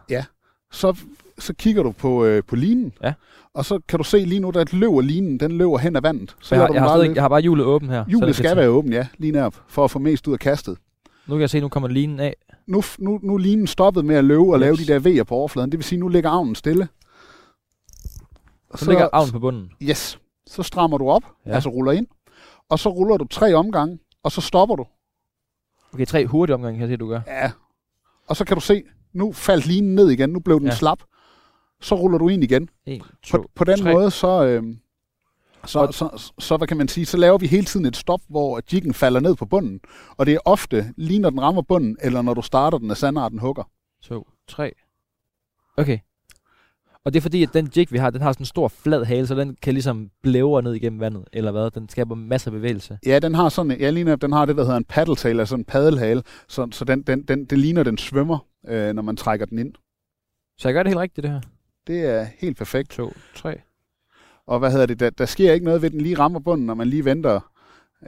Så, 0.72 0.98
så 1.40 1.54
kigger 1.54 1.84
du 1.84 1.92
på, 1.92 2.26
øh, 2.26 2.44
på 2.44 2.56
linen, 2.56 2.94
Ja. 3.04 3.14
Og 3.54 3.66
så 3.66 3.80
kan 3.88 3.98
du 3.98 4.04
se 4.04 4.18
lige 4.18 4.40
nu, 4.40 4.50
der 4.50 4.66
løber 4.72 5.02
linen, 5.02 5.40
den 5.40 5.52
løber 5.52 5.78
hen 5.78 5.96
ad 5.96 6.02
vandet. 6.02 6.36
Så 6.42 6.56
jeg, 6.56 6.64
har, 6.64 6.74
jeg, 6.74 6.82
har 6.82 6.88
bare 6.88 6.98
stadig, 7.00 7.16
jeg 7.16 7.24
har 7.24 7.30
bare 7.30 7.42
hjulet 7.42 7.66
åben 7.66 7.90
her. 7.90 8.06
Hjulet 8.08 8.36
skal 8.36 8.58
være 8.58 8.70
åben, 8.70 8.94
ja, 8.94 9.08
lige 9.18 9.32
netop, 9.32 9.56
for 9.68 9.84
at 9.84 9.92
få 9.92 10.00
mest 10.00 10.28
ud 10.28 10.34
af 10.34 10.40
kastet. 10.40 10.78
Nu 11.28 11.34
kan 11.36 11.42
jeg 11.42 11.50
se, 11.50 11.60
nu 11.60 11.70
kommer 11.70 11.90
linen 11.90 12.20
af. 12.20 12.36
Nu, 12.68 12.84
nu, 13.00 13.20
nu 13.24 13.34
er 13.34 13.38
linen 13.40 13.68
stoppet 13.68 14.06
med 14.06 14.16
at 14.16 14.24
løbe 14.24 14.42
og 14.42 14.60
lave 14.60 14.74
Yes. 14.80 14.86
de 14.88 14.94
der 14.94 15.00
V'er 15.00 15.24
på 15.24 15.36
overfladen. 15.36 15.72
Det 15.72 15.78
vil 15.78 15.84
sige, 15.86 16.00
nu 16.00 16.08
ligger 16.08 16.30
avnen 16.30 16.56
stille. 16.56 16.88
Så, 18.76 18.86
så 18.86 18.90
ligger 18.90 19.10
avlen 19.14 19.32
på 19.32 19.40
bunden. 19.40 19.72
Yes. 19.84 20.20
Så 20.48 20.64
strammer 20.64 20.98
du 20.98 21.10
op, 21.10 21.24
Ja. 21.46 21.52
altså 21.52 21.70
ruller 21.70 21.92
ind, 21.92 22.08
og 22.70 22.80
så 22.80 22.90
ruller 22.90 23.18
du 23.18 23.26
tre 23.28 23.54
omgange, 23.54 24.00
og 24.24 24.32
så 24.32 24.42
stopper 24.42 24.76
du. 24.76 24.86
Okay, 25.94 26.06
tre 26.06 26.26
hurtige 26.26 26.54
omgange 26.56 26.80
kan 26.80 26.90
jeg 26.90 26.94
se, 26.94 26.98
du 26.98 27.08
gør. 27.08 27.22
Ja. 27.28 27.52
Og 28.28 28.36
så 28.36 28.46
kan 28.46 28.56
du 28.58 28.62
se, 28.62 28.84
nu 29.14 29.32
faldt 29.32 29.66
linen 29.66 29.96
ned 29.96 30.10
igen, 30.10 30.30
nu 30.30 30.40
blev 30.40 30.60
den 30.60 30.68
ja. 30.68 30.76
slap. 30.76 31.00
Så 31.82 31.96
ruller 31.96 32.18
du 32.18 32.28
ind 32.30 32.44
igen. 32.44 32.70
En, 32.86 33.02
to, 33.24 33.38
På, 33.38 33.50
på 33.56 33.64
den 33.64 33.80
tre. 33.80 33.94
måde, 33.94 34.12
så, 34.12 34.46
øh, 34.46 34.64
så, 35.66 35.80
Og- 35.80 35.94
så, 35.94 36.10
så, 36.18 36.34
så, 36.40 36.58
hvad 36.58 36.68
kan 36.68 36.78
man 36.78 36.88
sige, 36.88 37.06
så 37.06 37.18
laver 37.18 37.38
vi 37.38 37.48
hele 37.48 37.66
tiden 37.66 37.86
et 37.86 37.98
stop, 37.98 38.20
hvor 38.30 38.62
jiggen 38.74 38.94
falder 38.94 39.20
ned 39.20 39.36
på 39.36 39.46
bunden. 39.46 39.80
Og 40.18 40.26
det 40.26 40.34
er 40.34 40.40
ofte 40.46 40.94
lige 40.98 41.20
når 41.20 41.30
den 41.30 41.42
rammer 41.42 41.62
bunden, 41.62 41.98
eller 42.02 42.22
når 42.22 42.34
du 42.34 42.42
starter 42.42 42.78
den, 42.78 42.92
at 42.92 42.98
sandarten 42.98 43.40
hugger. 43.40 43.64
to, 44.04 44.28
tre. 44.48 44.72
Okay. 45.78 46.00
Og 47.06 47.14
det 47.14 47.20
er 47.20 47.22
fordi, 47.22 47.44
at 47.44 47.54
den 47.54 47.70
jig, 47.78 47.88
vi 47.92 47.98
har, 47.98 48.10
den 48.10 48.22
har 48.22 48.32
sådan 48.32 48.42
en 48.42 48.46
stor 48.46 48.68
flad 48.68 49.04
hale, 49.06 49.28
så 49.28 49.36
den 49.36 49.58
kan 49.62 49.74
ligesom 49.74 50.10
blævre 50.24 50.62
ned 50.64 50.74
igennem 50.74 51.00
vandet, 51.00 51.26
eller 51.34 51.52
hvad? 51.52 51.72
Den 51.72 51.90
skaber 51.90 52.16
masser 52.16 52.52
af 52.52 52.54
bevægelse. 52.54 53.00
Ja, 53.06 53.20
den 53.20 53.36
har 53.36 53.50
sådan, 53.50 53.80
ja, 53.80 53.90
ligner, 53.90 54.16
den 54.16 54.32
har 54.32 54.46
det, 54.46 54.56
der 54.58 54.64
hedder 54.64 54.78
en 54.78 54.84
paddletail, 54.86 55.40
altså 55.40 55.56
en 55.56 55.66
paddelhale, 55.66 56.24
så, 56.48 56.68
så 56.72 56.86
den, 56.86 57.02
den, 57.02 57.24
den, 57.24 57.46
det 57.46 57.58
ligner, 57.60 57.84
den 57.84 57.98
svømmer, 57.98 58.46
øh, 58.68 58.94
når 58.94 59.02
man 59.02 59.16
trækker 59.18 59.46
den 59.46 59.60
ind. 59.60 59.74
Så 60.58 60.68
jeg 60.68 60.74
gør 60.74 60.84
det 60.84 60.90
helt 60.90 61.00
rigtigt, 61.00 61.24
det 61.24 61.32
her. 61.32 61.42
Det 61.90 62.06
er 62.06 62.24
helt 62.38 62.58
perfekt. 62.58 62.90
To, 62.90 63.14
tre. 63.36 63.62
Og 64.46 64.60
hvad 64.60 64.72
hedder 64.72 64.86
det, 64.86 65.00
der, 65.00 65.10
der 65.10 65.26
sker 65.26 65.54
ikke 65.54 65.66
noget 65.66 65.82
ved, 65.82 65.86
at 65.90 65.94
den 65.94 66.02
lige 66.02 66.20
rammer 66.20 66.40
bunden, 66.40 66.66
når 66.66 66.74
man 66.74 66.88
lige 66.88 67.06
venter 67.06 67.52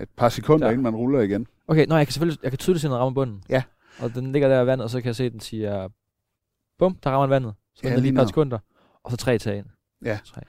et 0.02 0.10
par 0.18 0.30
sekunder, 0.30 0.68
Der. 0.68 0.72
inden 0.72 0.84
man 0.84 0.96
ruller 0.96 1.20
igen. 1.20 1.48
Okay, 1.68 1.86
nå, 1.88 1.96
jeg 1.96 2.08
kan 2.08 2.14
selvfølgelig, 2.14 2.44
jeg 2.44 2.52
kan 2.52 2.58
tydeligt 2.58 2.82
se, 2.82 2.88
når 2.88 2.96
den 2.96 3.02
rammer 3.02 3.14
bunden. 3.14 3.44
Ja. 3.50 3.64
Og 4.00 4.14
den 4.14 4.32
ligger 4.32 4.48
der 4.50 4.62
i 4.62 4.66
vandet, 4.66 4.84
og 4.84 4.90
så 4.90 5.02
kan 5.02 5.08
jeg 5.08 5.16
se, 5.16 5.24
at 5.24 5.32
den 5.32 5.40
siger, 5.40 5.88
bum, 6.80 6.96
der 7.04 7.10
rammer 7.10 7.26
den 7.26 7.30
vandet. 7.30 7.54
Så 7.76 7.82
Ja, 7.88 7.96
lige 7.96 8.10
et 8.10 8.16
par 8.16 8.26
sekunder, 8.26 8.60
og 9.04 9.12
så 9.12 9.18
tre 9.18 9.38
tag 9.38 9.58
ind. 9.58 9.66
Ja. 10.06 10.20
Tre. 10.26 10.42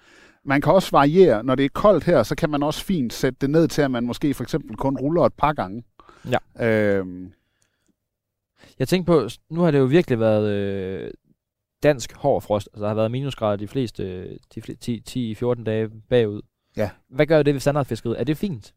Man 0.45 0.61
kan 0.61 0.73
også 0.73 0.89
variere, 0.91 1.45
når 1.45 1.55
det 1.55 1.65
er 1.65 1.69
koldt 1.69 2.05
her, 2.05 2.23
så 2.23 2.35
kan 2.35 2.51
man 2.51 2.63
også 2.63 2.85
fint 2.85 3.13
sætte 3.13 3.39
det 3.41 3.51
ned 3.51 3.69
til, 3.69 3.83
at 3.83 3.91
man 3.91 4.05
måske 4.07 4.35
for 4.35 4.43
eksempel 4.43 4.77
kun 4.77 4.97
ruller 4.97 5.23
et 5.23 5.35
par 5.35 5.53
gange. 5.53 5.85
Ja. 6.59 6.67
Øhm, 6.99 7.33
Jeg 8.79 8.89
tænkte 8.89 9.13
på, 9.13 9.29
nu 9.51 9.61
har 9.61 9.71
det 9.71 9.79
jo 9.79 9.85
virkelig 9.85 10.21
været 10.21 10.51
øh, 10.51 11.11
dansk 11.83 12.13
hård 12.13 12.43
frost. 12.43 12.69
Altså, 12.73 12.83
der 12.83 12.89
har 12.89 12.95
været 12.95 13.11
minusgrader 13.11 13.57
de 13.57 13.69
fleste 13.69 14.29
de 14.55 15.03
10-14 15.11 15.65
dage 15.65 15.91
bagud. 16.09 16.43
Ja. 16.77 16.91
Hvad 17.11 17.27
gør 17.27 17.43
det 17.43 17.55
ved 17.55 17.61
standardfiskeriet? 17.61 18.21
Er 18.21 18.25
det 18.25 18.37
fint? 18.37 18.75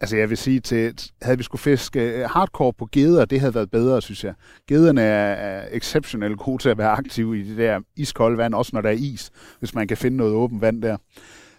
altså 0.00 0.16
jeg 0.16 0.30
vil 0.30 0.38
sige, 0.38 0.60
til, 0.60 0.94
havde 1.22 1.38
vi 1.38 1.42
skulle 1.42 1.60
fiske 1.60 2.00
øh, 2.00 2.30
hardcore 2.30 2.72
på 2.72 2.88
geder, 2.92 3.24
det 3.24 3.40
havde 3.40 3.54
været 3.54 3.70
bedre, 3.70 4.02
synes 4.02 4.24
jeg. 4.24 4.34
Gederne 4.68 5.02
er, 5.02 5.64
exceptionelt 5.70 6.38
gode 6.38 6.62
til 6.62 6.68
at 6.68 6.78
være 6.78 6.90
aktive 6.90 7.38
i 7.38 7.42
det 7.42 7.56
der 7.56 7.80
iskolde 7.96 8.38
vand, 8.38 8.54
også 8.54 8.70
når 8.74 8.80
der 8.80 8.88
er 8.88 8.94
is, 8.98 9.30
hvis 9.58 9.74
man 9.74 9.88
kan 9.88 9.96
finde 9.96 10.16
noget 10.16 10.32
åbent 10.32 10.60
vand 10.60 10.82
der. 10.82 10.96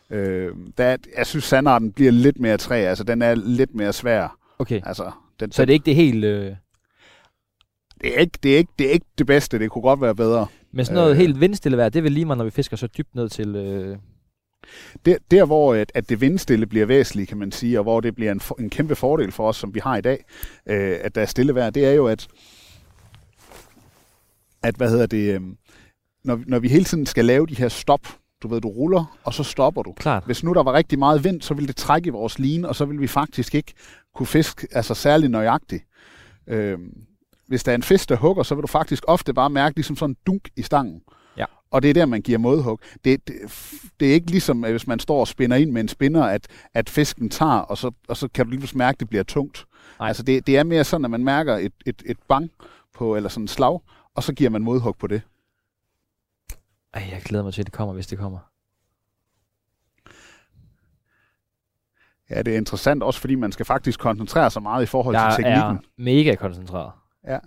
Øh, 0.09 0.51
der 0.77 0.83
er, 0.83 0.97
jeg 1.17 1.25
synes, 1.25 1.43
sandarten 1.43 1.91
bliver 1.91 2.11
lidt 2.11 2.39
mere 2.39 2.57
træ, 2.57 2.75
altså 2.75 3.03
den 3.03 3.21
er 3.21 3.35
lidt 3.35 3.75
mere 3.75 3.93
svær. 3.93 4.37
Okay. 4.59 4.81
Altså, 4.85 5.11
den, 5.39 5.51
Så 5.51 5.61
er 5.61 5.65
det 5.65 5.73
ikke 5.73 5.85
det 5.85 5.95
helt... 5.95 6.25
Øh, 6.25 6.51
det, 8.01 8.15
er 8.15 8.19
ikke, 8.19 8.39
det, 8.43 8.53
er 8.53 8.57
ikke, 8.57 8.71
det 8.79 8.87
er 8.87 8.91
ikke 8.91 9.05
det 9.17 9.27
bedste, 9.27 9.59
det 9.59 9.71
kunne 9.71 9.81
godt 9.81 10.01
være 10.01 10.15
bedre. 10.15 10.47
men 10.71 10.85
sådan 10.85 10.95
noget 10.95 11.11
Øh. 11.11 11.17
helt 11.17 11.41
vindstille 11.41 11.77
vejr, 11.77 11.89
det 11.89 12.03
vel 12.03 12.11
lige 12.11 12.25
meget, 12.25 12.37
når 12.37 12.45
vi 12.45 12.51
fisker 12.51 12.77
så 12.77 12.87
dybt 12.87 13.15
ned 13.15 13.29
til... 13.29 13.55
Øh, 13.55 13.97
Der, 15.05 15.17
der 15.31 15.45
hvor 15.45 15.73
at, 15.75 15.91
at 15.95 16.09
det 16.09 16.21
vindstille 16.21 16.65
bliver 16.65 16.85
væsentligt, 16.85 17.29
kan 17.29 17.37
man 17.37 17.51
sige, 17.51 17.79
og 17.79 17.83
hvor 17.83 17.99
det 18.01 18.15
bliver 18.15 18.31
en, 18.31 18.39
for, 18.39 18.55
en 18.59 18.69
kæmpe 18.69 18.95
fordel 18.95 19.31
for 19.31 19.47
os, 19.49 19.55
som 19.57 19.75
vi 19.75 19.79
har 19.79 19.97
i 19.97 20.01
dag, 20.01 20.25
øh, 20.69 20.97
at 21.01 21.15
der 21.15 21.21
er 21.21 21.25
stille 21.25 21.55
vejr, 21.55 21.69
det 21.69 21.85
er 21.85 21.91
jo, 21.91 22.07
at, 22.07 22.27
at 24.63 24.75
hvad 24.75 24.89
hedder 24.89 25.05
det, 25.05 25.33
øh, 25.33 25.41
når, 26.23 26.39
når 26.47 26.59
vi 26.59 26.67
hele 26.69 26.85
tiden 26.85 27.05
skal 27.05 27.25
lave 27.25 27.47
de 27.47 27.55
her 27.55 27.69
stop, 27.69 28.07
du 28.43 28.47
ved, 28.47 28.61
du 28.61 28.67
ruller, 28.67 29.17
og 29.23 29.33
så 29.33 29.43
stopper 29.43 29.83
du. 29.83 29.93
klart. 29.93 30.23
Hvis 30.25 30.43
nu 30.43 30.53
der 30.53 30.63
var 30.63 30.73
rigtig 30.73 30.99
meget 30.99 31.23
vind, 31.23 31.41
så 31.41 31.53
ville 31.53 31.67
det 31.67 31.75
trække 31.75 32.07
i 32.07 32.09
vores 32.09 32.39
line, 32.39 32.69
og 32.69 32.75
så 32.75 32.85
ville 32.85 32.99
vi 32.99 33.07
faktisk 33.07 33.55
ikke 33.55 33.73
kunne 34.15 34.27
fiske 34.27 34.67
altså 34.71 34.93
særlig 34.93 35.29
nøjagtigt. 35.29 35.83
Øh, 36.47 36.79
hvis 37.47 37.63
der 37.63 37.71
er 37.71 37.75
en 37.75 37.83
fisk, 37.83 38.09
der 38.09 38.15
hugger, 38.15 38.43
så 38.43 38.55
vil 38.55 38.61
du 38.61 38.67
faktisk 38.67 39.03
ofte 39.07 39.33
bare 39.33 39.49
mærke 39.49 39.75
ligesom 39.75 39.95
sådan 39.95 40.11
en 40.11 40.17
dunk 40.27 40.49
i 40.55 40.61
stangen. 40.61 41.01
Ja. 41.37 41.45
Og 41.71 41.81
det 41.81 41.89
er 41.89 41.93
der, 41.93 42.05
man 42.05 42.21
giver 42.21 42.37
modhug. 42.37 42.79
Det, 43.05 43.27
det, 43.27 43.35
det 43.99 44.09
er 44.09 44.13
ikke 44.13 44.31
ligesom, 44.31 44.59
hvis 44.59 44.87
man 44.87 44.99
står 44.99 45.19
og 45.19 45.27
spinner 45.27 45.55
ind 45.55 45.71
med 45.71 45.81
en 45.81 45.87
spinner, 45.87 46.23
at, 46.23 46.47
at 46.73 46.89
fisken 46.89 47.29
tager, 47.29 47.51
og 47.59 47.77
så, 47.77 47.91
og 48.07 48.17
så 48.17 48.27
kan 48.27 48.45
du 48.45 48.51
lige 48.51 48.77
mærke, 48.77 48.95
at 48.95 48.99
det 48.99 49.09
bliver 49.09 49.23
tungt. 49.23 49.65
Nej. 49.99 50.07
Altså 50.07 50.23
det, 50.23 50.47
det 50.47 50.57
er 50.57 50.63
mere 50.63 50.83
sådan, 50.83 51.05
at 51.05 51.11
man 51.11 51.23
mærker 51.23 51.55
et, 51.55 51.73
et, 51.85 52.03
et 52.05 52.17
bang 52.29 52.51
på, 52.93 53.15
eller 53.15 53.29
sådan 53.29 53.43
en 53.43 53.47
slag, 53.47 53.79
og 54.15 54.23
så 54.23 54.33
giver 54.33 54.49
man 54.49 54.61
modhug 54.61 54.95
på 54.97 55.07
det. 55.07 55.21
Ej, 56.93 57.07
jeg 57.11 57.21
glæder 57.21 57.43
mig 57.43 57.53
til, 57.53 57.61
at 57.61 57.65
det 57.65 57.73
kommer, 57.73 57.93
hvis 57.93 58.07
det 58.07 58.17
kommer. 58.17 58.39
Ja, 62.29 62.41
det 62.41 62.53
er 62.53 62.57
interessant 62.57 63.03
også, 63.03 63.19
fordi 63.19 63.35
man 63.35 63.51
skal 63.51 63.65
faktisk 63.65 63.99
koncentrere 63.99 64.51
sig 64.51 64.61
meget 64.63 64.83
i 64.83 64.85
forhold 64.85 65.15
Jeg 65.15 65.33
til 65.35 65.43
teknikken. 65.43 65.75
er 65.75 65.77
mega 65.97 66.35
koncentreret. 66.35 66.91
Ja. 67.23 67.39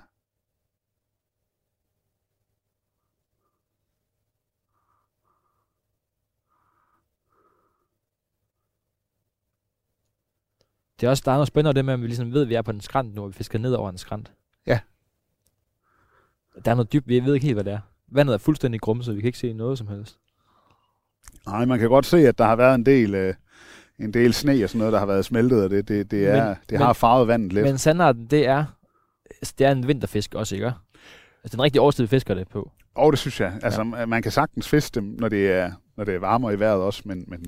Det 11.00 11.06
er 11.06 11.10
også, 11.10 11.22
der 11.26 11.32
er 11.32 11.36
noget 11.36 11.48
spændende 11.48 11.78
det 11.78 11.84
med, 11.84 11.94
at 11.94 12.00
vi 12.02 12.06
ligesom 12.06 12.32
ved, 12.32 12.42
at 12.42 12.48
vi 12.48 12.54
er 12.54 12.62
på 12.62 12.70
en 12.70 12.80
skrant 12.80 13.14
nu, 13.14 13.22
og 13.22 13.28
vi 13.28 13.32
fisker 13.32 13.58
ned 13.58 13.72
over 13.72 13.90
en 13.90 13.98
skrant. 13.98 14.32
Ja. 14.66 14.80
Der 16.64 16.70
er 16.70 16.74
noget 16.74 16.92
dybt, 16.92 17.08
vi 17.08 17.20
ved 17.24 17.34
ikke 17.34 17.46
helt, 17.46 17.56
hvad 17.56 17.64
det 17.64 17.72
er. 17.72 17.78
Vandet 18.08 18.34
er 18.34 18.38
fuldstændig 18.38 18.80
grumset, 18.80 19.16
vi 19.16 19.20
kan 19.20 19.28
ikke 19.28 19.38
se 19.38 19.52
noget 19.52 19.78
som 19.78 19.86
helst. 19.88 20.18
Nej, 21.46 21.64
man 21.64 21.78
kan 21.78 21.88
godt 21.88 22.06
se, 22.06 22.16
at 22.28 22.38
der 22.38 22.44
har 22.44 22.56
været 22.56 22.74
en 22.74 22.86
del, 22.86 23.14
øh, 23.14 23.34
en 23.98 24.14
del 24.14 24.34
sne 24.34 24.64
og 24.64 24.68
sådan 24.70 24.78
noget, 24.78 24.92
der 24.92 24.98
har 24.98 25.06
været 25.06 25.24
smeltet, 25.24 25.64
og 25.64 25.70
det, 25.70 25.88
det, 25.88 26.10
det, 26.10 26.28
er, 26.28 26.44
Men- 26.46 26.54
det 26.54 26.70
men- 26.70 26.80
har 26.80 26.92
farvet 26.92 27.28
vandet 27.28 27.52
lidt. 27.52 27.66
Men 27.66 27.78
sandarten, 27.78 28.26
det 28.26 28.46
er, 28.46 28.64
altså, 29.30 29.54
det 29.58 29.66
er 29.66 29.72
en 29.72 29.88
vinterfisk 29.88 30.34
også, 30.34 30.54
ikke? 30.54 30.66
Altså, 30.66 30.76
det 31.44 31.50
er 31.54 31.58
en 31.58 31.62
rigtig 31.62 31.80
årstid, 31.80 32.06
fisker 32.06 32.34
det 32.34 32.48
på. 32.48 32.70
Og 32.94 33.12
det 33.12 33.18
synes 33.18 33.40
jeg. 33.40 33.52
Altså, 33.62 33.92
ja. 33.98 34.06
man 34.06 34.22
kan 34.22 34.32
sagtens 34.32 34.68
fiske 34.68 34.94
dem, 34.94 35.04
når 35.04 35.28
det 35.28 35.50
er, 35.50 35.72
når 35.96 36.04
det 36.04 36.14
er 36.14 36.18
varmere 36.18 36.54
i 36.54 36.60
vejret 36.60 36.80
også, 36.80 37.02
men, 37.04 37.24
men, 37.28 37.44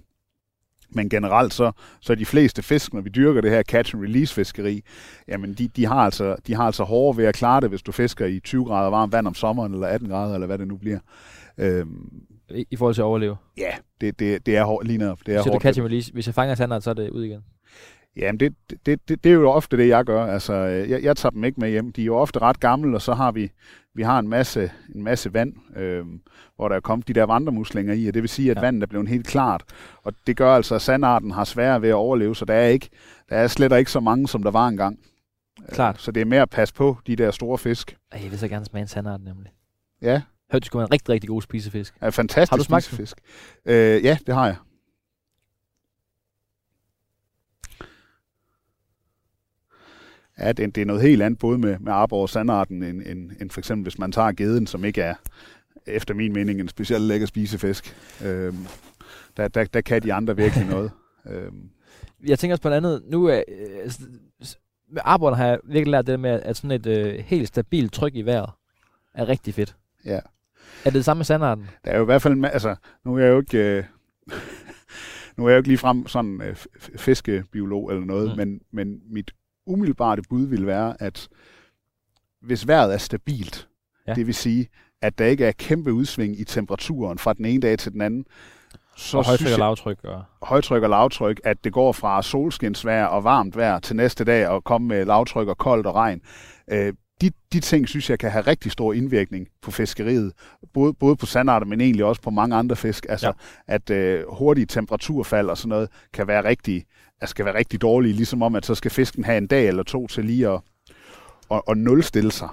men 0.91 1.09
generelt 1.09 1.55
så, 1.55 1.73
så 2.01 2.13
er 2.13 2.17
de 2.17 2.27
fleste 2.27 2.63
fisk, 2.63 2.95
når 2.95 3.01
vi 3.01 3.11
dyrker 3.11 3.41
det 3.41 3.51
her 3.51 3.63
catch 3.63 3.95
and 3.95 4.03
release 4.03 4.35
fiskeri, 4.35 4.83
jamen 5.29 5.55
de, 5.55 5.69
de, 5.69 5.87
har 5.87 5.95
altså, 6.01 6.37
de 6.47 6.55
har 6.55 6.65
altså 6.67 6.85
hårdere 6.85 7.17
ved 7.17 7.25
at 7.25 7.35
klare 7.35 7.61
det, 7.61 7.69
hvis 7.69 7.83
du 7.83 7.93
fisker 7.93 8.27
i 8.27 8.41
20 8.41 8.65
grader 8.65 8.91
varmt 8.91 9.13
vand 9.13 9.27
om 9.27 9.35
sommeren, 9.35 9.75
eller 9.75 9.87
18 9.87 10.09
grader, 10.09 10.35
eller 10.35 10.47
hvad 10.47 10.59
det 10.59 10.69
nu 10.69 10.77
bliver. 10.77 10.99
Øhm, 11.59 12.13
I, 12.51 12.65
i 12.71 12.77
forhold 12.77 12.95
til 12.95 13.03
at 13.03 13.07
overleve. 13.07 13.37
ja, 13.57 13.71
det, 14.01 14.19
det, 14.19 14.47
det 14.47 14.57
er 14.57 14.65
hårdt 14.65 14.87
lige 14.87 14.99
netop. 14.99 15.19
Det 15.27 15.35
er 15.35 15.39
Så 15.39 15.45
du 15.45 15.51
hårdt. 15.51 15.63
catch 15.63 15.81
and 15.81 15.87
release. 15.87 16.13
Hvis 16.13 16.27
jeg 16.27 16.35
fanger 16.35 16.55
sandart, 16.55 16.83
så 16.83 16.91
er 16.91 16.95
det 16.95 17.11
ud 17.11 17.25
igen. 17.25 17.41
Jamen, 18.17 18.41
det, 18.41 18.55
det, 18.87 19.09
det, 19.09 19.25
det 19.25 19.31
er 19.31 19.35
jo 19.35 19.51
ofte 19.51 19.77
det, 19.77 19.89
jeg 19.89 20.05
gør. 20.05 20.27
Altså, 20.27 20.53
øh, 20.53 20.91
jeg, 20.91 21.03
jeg 21.03 21.17
tager 21.17 21.31
dem 21.31 21.45
ikke 21.45 21.61
med 21.61 21.71
hjem. 21.71 21.93
De 21.93 22.01
er 22.03 22.07
jo 22.07 22.17
ofte 22.17 22.39
ret 22.39 22.61
gamle, 22.61 22.97
og 22.97 23.03
så 23.03 23.15
har 23.15 23.33
vi, 23.33 23.51
vi 23.95 24.03
har 24.03 24.19
en 24.19 24.29
masse, 24.29 24.71
en 24.95 25.03
masse 25.03 25.35
vand, 25.35 25.77
øh, 25.77 26.05
hvor 26.57 26.69
der 26.69 26.77
er 26.77 26.81
kommet 26.81 27.09
de 27.09 27.13
der 27.13 27.25
vandremuslinger 27.25 27.95
i, 27.95 28.07
og 28.09 28.15
det 28.15 28.23
vil 28.23 28.29
sige, 28.29 28.51
at 28.51 28.57
Ja. 28.57 28.61
ja. 28.61 28.67
vandet 28.67 28.83
er 28.83 28.87
blevet 28.87 29.09
helt 29.09 29.27
klart. 29.27 29.63
Og 30.03 30.13
det 30.27 30.37
gør 30.37 30.55
altså, 30.55 30.75
at 30.75 30.83
sandarten 30.83 31.31
har 31.31 31.45
sværere 31.45 31.83
ved 31.83 31.89
at 31.89 31.95
overleve, 31.95 32.37
så 32.37 32.45
der 32.45 32.55
er, 32.55 32.69
ikke, 32.69 32.89
der 33.29 33.37
er 33.37 33.47
slet 33.47 33.79
ikke 33.79 33.91
så 33.91 34.01
mange, 34.01 34.29
som 34.29 34.43
der 34.43 34.51
var 34.51 34.69
engang. 34.69 34.99
Klart. 35.73 35.95
Øh, 35.95 35.99
Så 36.01 36.13
det 36.13 36.21
er 36.21 36.25
mere 36.25 36.43
at 36.43 36.51
passe 36.51 36.75
på 36.75 36.97
de 37.07 37.17
der 37.17 37.31
store 37.31 37.59
fisk. 37.59 37.97
Jeg 38.23 38.31
vil 38.31 38.39
så 38.39 38.49
gerne 38.49 38.65
smage 38.65 38.83
en 38.83 38.89
sandart, 38.89 39.21
nemlig. 39.25 39.53
Ja, 40.03 40.23
Hørte, 40.53 40.61
det 40.61 40.67
skulle 40.67 40.81
være 40.81 40.87
en 40.89 40.93
rigtig, 40.93 41.09
rigtig 41.09 41.29
god 41.29 41.43
spisefisk. 41.43 41.95
er 42.01 42.11
fantastisk 42.11 42.51
Har 42.51 42.57
du 42.57 42.65
smagt 42.65 42.85
den? 42.91 42.95
spisefisk. 42.97 43.17
Øh, 43.67 44.05
ja, 44.05 44.19
det 44.27 44.35
har 44.35 44.47
jeg. 44.47 44.57
Ja, 50.39 50.53
det, 50.53 50.79
er 50.79 50.85
noget 50.85 51.03
helt 51.03 51.23
andet, 51.23 51.39
både 51.39 51.59
med, 51.59 51.79
med 51.79 51.93
arbor 51.93 52.23
og 52.23 52.29
sandarten, 52.29 52.83
end, 52.83 53.03
end, 53.07 53.31
end 53.41 53.51
for 53.51 53.61
eksempel, 53.61 53.83
hvis 53.83 53.99
man 53.99 54.13
tager 54.13 54.33
geden, 54.33 54.67
som 54.67 54.85
ikke 54.85 55.03
er, 55.03 55.15
efter 55.87 56.15
min 56.15 56.33
mening, 56.33 56.61
en 56.61 56.69
specielt 56.69 57.03
lækker 57.05 57.27
spisefisk. 57.27 57.97
Øhm, 58.25 58.67
der, 59.37 59.49
der, 59.49 59.65
der 59.65 59.81
kan 59.81 60.03
de 60.03 60.13
andre 60.13 60.37
virkelig 60.37 60.67
noget. 60.67 60.91
øhm, 61.31 61.71
Jeg 62.27 62.39
tænker 62.39 62.55
også 62.55 62.63
på 62.63 62.69
noget 62.69 62.77
andet. 62.77 63.03
Nu 63.07 63.25
er, 63.27 63.43
øh, 63.85 63.91
s- 63.91 64.59
med 64.93 65.01
arbejdet 65.05 65.37
har 65.39 65.47
jeg 65.47 65.59
virkelig 65.65 65.91
lært 65.91 66.07
det 66.07 66.21
med, 66.21 66.31
at 66.43 66.57
sådan 66.57 66.71
et 66.71 66.87
øh, 66.87 67.15
helt 67.19 67.49
stabilt 67.49 67.93
tryk 67.93 68.15
i 68.15 68.23
vejret 68.23 68.51
er 69.15 69.29
rigtig 69.29 69.55
fedt. 69.55 69.77
ja. 70.05 70.21
Er 70.85 70.91
det 70.91 70.95
det 70.95 71.05
samme 71.05 71.19
med 71.19 71.25
sandarten? 71.25 71.67
Der 71.85 71.91
er 71.91 71.97
jo 71.97 72.03
i 72.03 72.05
hvert 72.05 72.23
fald, 72.23 72.35
en 72.35 72.45
altså, 72.45 72.77
nu 73.05 73.15
er 73.17 73.19
jeg 73.23 73.31
jo 73.31 73.41
ikke, 73.41 73.59
øh, 73.59 73.85
nu 75.37 75.45
er 75.45 75.49
jeg 75.49 75.55
jo 75.55 75.59
ikke 75.59 75.69
ligefrem 75.69 76.07
sådan 76.07 76.43
øh, 76.43 76.57
fiskebiolog 76.97 77.91
eller 77.91 78.05
noget, 78.05 78.31
mm. 78.31 78.37
men, 78.37 78.61
men 78.73 79.01
mit 79.11 79.31
umiddelbare 79.67 80.23
bud 80.31 80.47
vil 80.47 80.67
være, 80.67 81.03
at 81.03 81.29
hvis 82.43 82.69
vejret 82.69 82.95
er 82.95 82.99
stabilt, 82.99 83.69
Ja. 84.07 84.15
det 84.15 84.27
vil 84.27 84.35
sige, 84.35 84.69
at 85.03 85.19
der 85.19 85.25
ikke 85.27 85.45
er 85.45 85.53
kæmpe 85.53 85.93
udsving 85.93 86.41
i 86.41 86.45
temperaturen 86.45 87.19
fra 87.19 87.33
den 87.33 87.45
ene 87.45 87.61
dag 87.61 87.79
til 87.79 87.93
den 87.93 88.01
anden, 88.01 88.25
så 88.97 89.19
og 89.19 89.27
højtryk 89.27 89.53
og 89.53 89.59
lavtryk. 89.59 89.99
Og... 90.05 90.23
højtryk 90.43 90.83
og 90.83 90.91
lavtryk, 90.91 91.41
at 91.45 91.65
det 91.65 91.73
går 91.73 91.93
fra 91.93 92.23
solskinsvejr 92.23 93.05
og 93.05 93.25
varmt 93.25 93.57
vejr 93.57 93.79
til 93.79 93.97
næste 93.97 94.25
dag 94.25 94.49
og 94.49 94.65
komme 94.65 94.89
med 94.89 95.05
lavtryk 95.05 95.49
og 95.49 95.59
koldt 95.59 95.87
og 95.87 95.95
regn. 95.95 96.21
Øh, 96.71 96.93
de, 97.21 97.31
de 97.53 97.61
ting 97.61 97.89
synes 97.89 98.11
jeg 98.11 98.19
kan 98.19 98.31
have 98.31 98.47
rigtig 98.47 98.73
stor 98.73 98.93
indvirkning 98.93 99.49
på 99.63 99.71
fiskeriet, 99.71 100.33
både, 100.73 100.95
både 100.95 101.17
på 101.17 101.27
sandarter, 101.27 101.67
men 101.67 101.81
egentlig 101.81 102.05
også 102.05 102.23
på 102.23 102.31
mange 102.31 102.57
andre 102.57 102.77
fisk. 102.77 103.07
Altså, 103.09 103.27
ja. 103.27 103.75
at 103.75 103.91
øh, 103.91 104.25
hurtige 104.29 104.67
temperaturfald 104.67 105.49
og 105.51 105.59
sådan 105.59 105.69
noget 105.69 105.89
kan 106.13 106.27
være 106.27 106.45
rigtig, 106.45 106.85
altså, 107.23 107.31
skal 107.31 107.45
være 107.45 107.55
rigtig 107.55 107.81
dårlige, 107.83 108.13
ligesom 108.13 108.43
om, 108.43 108.55
at 108.55 108.67
så 108.67 108.75
skal 108.75 108.91
fisken 108.91 109.25
have 109.25 109.39
en 109.39 109.47
dag 109.47 109.69
eller 109.69 109.83
to 109.83 110.07
til 110.07 110.25
lige 110.25 110.49
at, 110.49 110.61
at, 111.51 111.63
at 111.69 111.77
nulstille 111.77 112.33
sig. 112.33 112.49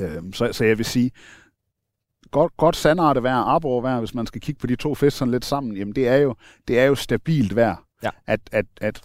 Øh, 0.00 0.22
så, 0.32 0.52
så 0.52 0.64
jeg 0.64 0.78
vil 0.78 0.86
sige, 0.86 1.10
godt, 2.30 2.56
godt 2.56 2.76
sandarte 2.76 3.22
vejr, 3.22 3.36
arbor 3.36 3.80
vejr, 3.80 3.98
hvis 3.98 4.14
man 4.14 4.26
skal 4.26 4.40
kigge 4.40 4.58
på 4.58 4.66
de 4.66 4.76
to 4.76 4.94
fisk 4.94 5.16
sådan 5.16 5.32
lidt 5.32 5.44
sammen, 5.44 5.76
jamen 5.76 5.94
det 5.94 6.08
er 6.08 6.16
jo, 6.16 6.34
det 6.68 6.78
er 6.78 6.84
jo 6.84 6.94
stabilt 6.94 7.56
vejr. 7.56 7.84
Ja. 8.02 8.10
At, 8.26 8.40
at, 8.52 8.66
at, 8.80 9.00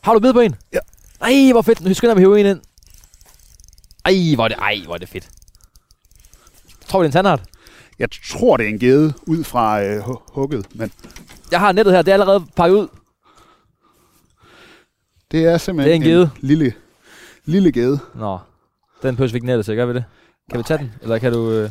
Har 0.00 0.14
du 0.14 0.20
bid 0.20 0.32
på 0.32 0.40
en? 0.40 0.54
Ja. 0.72 0.78
Ej, 1.20 1.52
hvor 1.52 1.62
fedt. 1.62 1.80
Nu 1.80 1.94
skynder 1.94 2.14
vi 2.14 2.20
hive 2.20 2.40
en 2.40 2.46
ind. 2.46 2.60
Ej, 4.04 4.34
hvor 4.34 4.44
er 4.44 4.48
det, 4.48 4.56
ej, 4.58 4.80
hvor 4.84 4.94
er 4.94 4.98
det 4.98 5.08
fedt. 5.08 5.28
Tror 6.88 7.00
vi, 7.00 7.06
det 7.06 7.14
er 7.14 7.18
en 7.20 7.24
tandart? 7.24 7.42
jeg 7.98 8.08
tror, 8.30 8.56
det 8.56 8.64
er 8.64 8.70
en 8.70 8.78
gede 8.78 9.14
ud 9.26 9.44
fra 9.44 9.82
øh, 9.84 10.00
hu- 10.00 10.22
hugget, 10.28 10.66
men 10.74 10.92
Jeg 11.50 11.60
har 11.60 11.72
nettet 11.72 11.94
her. 11.94 12.02
Det 12.02 12.10
er 12.10 12.14
allerede 12.14 12.46
pakket 12.56 12.76
ud. 12.76 12.88
det 15.30 15.44
er 15.44 15.58
simpelthen 15.58 16.00
Det 16.02 16.08
er 16.08 16.12
en 16.12 16.16
gede. 16.16 16.30
lille, 16.40 16.72
lille 17.44 17.72
gede. 17.72 17.98
Nå, 18.14 18.38
den 19.02 19.16
pøs 19.16 19.32
vi 19.32 19.36
ikke 19.36 19.46
nettet 19.46 19.64
til. 19.64 19.76
Gør 19.76 19.86
vi 19.86 19.94
det? 19.94 20.04
Kan 20.50 20.58
vi 20.58 20.62
tage 20.64 20.78
den? 20.78 20.92
Eller 21.02 21.18
kan 21.18 21.32
du... 21.32 21.50
Øh... 21.50 21.70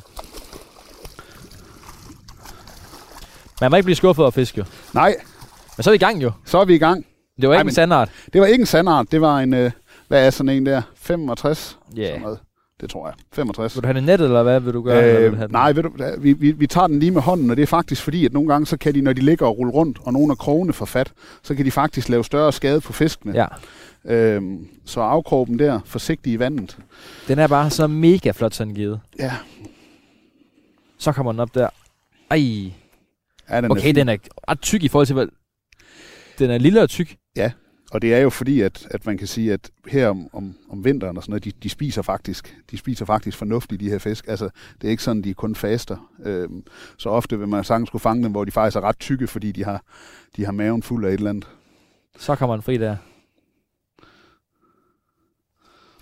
Man 3.62 3.72
må 3.72 3.78
ikke 3.78 3.86
blive 3.86 3.96
skuffet 3.96 4.24
over 4.24 4.32
fisk, 4.32 4.58
jo. 4.58 4.64
Nej, 4.94 5.16
Men 5.78 5.84
så 5.84 5.90
er 5.90 5.92
vi 5.92 5.96
i 5.96 6.00
gang, 6.00 6.24
jo. 6.24 6.32
så 6.46 6.58
er 6.60 6.66
vi 6.66 6.76
i 6.76 6.78
gang. 6.78 7.06
Det 7.42 7.50
var 7.50 7.56
ikke 7.56 7.62
Ej, 7.62 7.68
en 7.70 7.74
sandart. 7.76 8.10
Det 8.34 8.42
var 8.42 8.48
ikke 8.48 8.62
en 8.62 8.66
sandart, 8.66 9.12
det 9.12 9.22
var 9.22 9.40
en, 9.40 9.54
øh, 9.54 9.72
hvad 10.08 10.26
er 10.26 10.30
sådan 10.30 10.50
en 10.50 10.66
der? 10.66 10.82
65? 10.96 11.78
Ja. 11.96 12.08
Sådan 12.08 12.22
noget. 12.22 12.40
Det 12.82 12.90
tror 12.90 13.08
jeg. 13.08 13.14
65. 13.34 13.76
Vil 13.76 13.82
du 13.84 13.88
have 13.88 13.94
den 13.96 14.04
i 14.04 14.06
nettet, 14.06 14.26
eller 14.26 14.44
hvad 14.44 14.60
vil 14.60 14.74
du 14.74 14.82
gøre? 14.82 15.04
eller 15.04 15.20
vil 15.22 15.32
du 15.32 15.36
have 15.36 15.46
Øh, 15.46 15.52
nej, 15.52 15.72
ved 15.72 15.84
du, 15.84 15.92
vi, 16.22 16.34
vi, 16.34 16.52
vi 16.52 16.68
tager 16.68 16.88
den 16.88 17.00
lige 17.00 17.12
med 17.12 17.22
hånden, 17.22 17.50
og 17.52 17.56
det 17.58 17.64
er 17.64 17.68
faktisk 17.68 18.02
fordi, 18.04 18.26
at 18.26 18.34
nogle 18.34 18.50
gange, 18.50 18.66
så 18.66 18.78
kan 18.78 18.94
de, 18.94 19.02
når 19.02 19.14
de 19.14 19.22
ligger 19.22 19.46
og 19.46 19.58
ruller 19.58 19.74
rundt, 19.74 20.00
og 20.04 20.14
nogle 20.14 20.32
af 20.32 20.38
krogene 20.38 20.74
får 20.74 20.86
fat, 20.86 21.12
så 21.44 21.56
kan 21.56 21.66
de 21.66 21.72
faktisk 21.72 22.10
lave 22.10 22.24
større 22.24 22.52
skade 22.54 22.82
på 22.82 22.94
fiskene. 22.94 23.34
Ja, 23.34 23.46
Øhm, 24.06 24.68
så 24.86 25.02
afkrogen 25.02 25.60
der, 25.60 25.80
forsigtig 25.86 26.34
i 26.34 26.40
vandet. 26.40 26.78
den 27.28 27.40
er 27.40 27.48
bare 27.48 27.70
så 27.70 27.88
mega 27.88 28.32
flot, 28.32 28.54
sådan 28.54 28.74
givet. 28.74 29.00
Ja, 29.20 29.34
Så 30.98 31.12
kommer 31.12 31.32
den 31.32 31.40
op 31.42 31.56
der. 31.56 31.70
Ej. 32.32 32.38
ja 33.50 33.56
den 33.58 33.66
er 33.66 33.70
Okay, 33.70 33.82
fin. 33.82 33.96
den 33.96 34.10
er 34.10 34.18
ret 34.50 34.62
tyk 34.62 34.84
i 34.84 34.88
forhold 34.88 35.06
til, 35.06 35.14
hvad... 35.14 35.28
Den 36.40 36.50
er 36.52 36.58
lille 36.58 36.82
og 36.82 36.90
tyk. 36.90 37.16
Og 37.92 38.02
det 38.02 38.14
er 38.14 38.20
jo 38.20 38.30
fordi, 38.30 38.62
at, 38.62 38.88
at 38.92 39.06
man 39.06 39.18
kan 39.18 39.28
sige, 39.28 39.54
at 39.54 39.72
her 39.88 40.08
om, 40.10 40.30
om, 40.34 40.56
om 40.70 40.86
vinteren 40.86 41.18
og 41.18 41.24
sådan 41.24 41.32
noget, 41.32 41.46
de, 41.46 41.52
de 41.64 41.70
spiser 41.70 42.02
faktisk 42.02 42.58
de 42.72 42.78
spiser 42.78 43.06
faktisk 43.06 43.38
fornuftigt, 43.38 43.82
de 43.82 43.90
her 43.90 43.98
fisk. 43.98 44.28
Altså, 44.28 44.50
det 44.82 44.88
er 44.88 44.92
ikke 44.92 45.04
sådan, 45.04 45.22
de 45.22 45.34
kun 45.34 45.56
faster. 45.56 46.10
Øhm, 46.26 46.64
så 46.98 47.10
ofte 47.10 47.40
vil 47.40 47.48
man 47.48 47.64
sagtens 47.64 47.88
skulle 47.88 48.02
fange 48.02 48.24
dem, 48.24 48.32
hvor 48.32 48.46
de 48.46 48.52
faktisk 48.52 48.76
er 48.78 48.82
ret 48.82 49.00
tykke, 49.00 49.28
fordi 49.28 49.52
de 49.52 49.64
har, 49.64 49.84
de 50.36 50.46
har 50.46 50.52
maven 50.52 50.84
fuld 50.84 51.06
af 51.06 51.10
et 51.10 51.14
eller 51.14 51.30
andet. 51.30 51.48
Så 52.18 52.36
kommer 52.36 52.56
den 52.56 52.64
fri 52.64 52.78
der. 52.78 52.96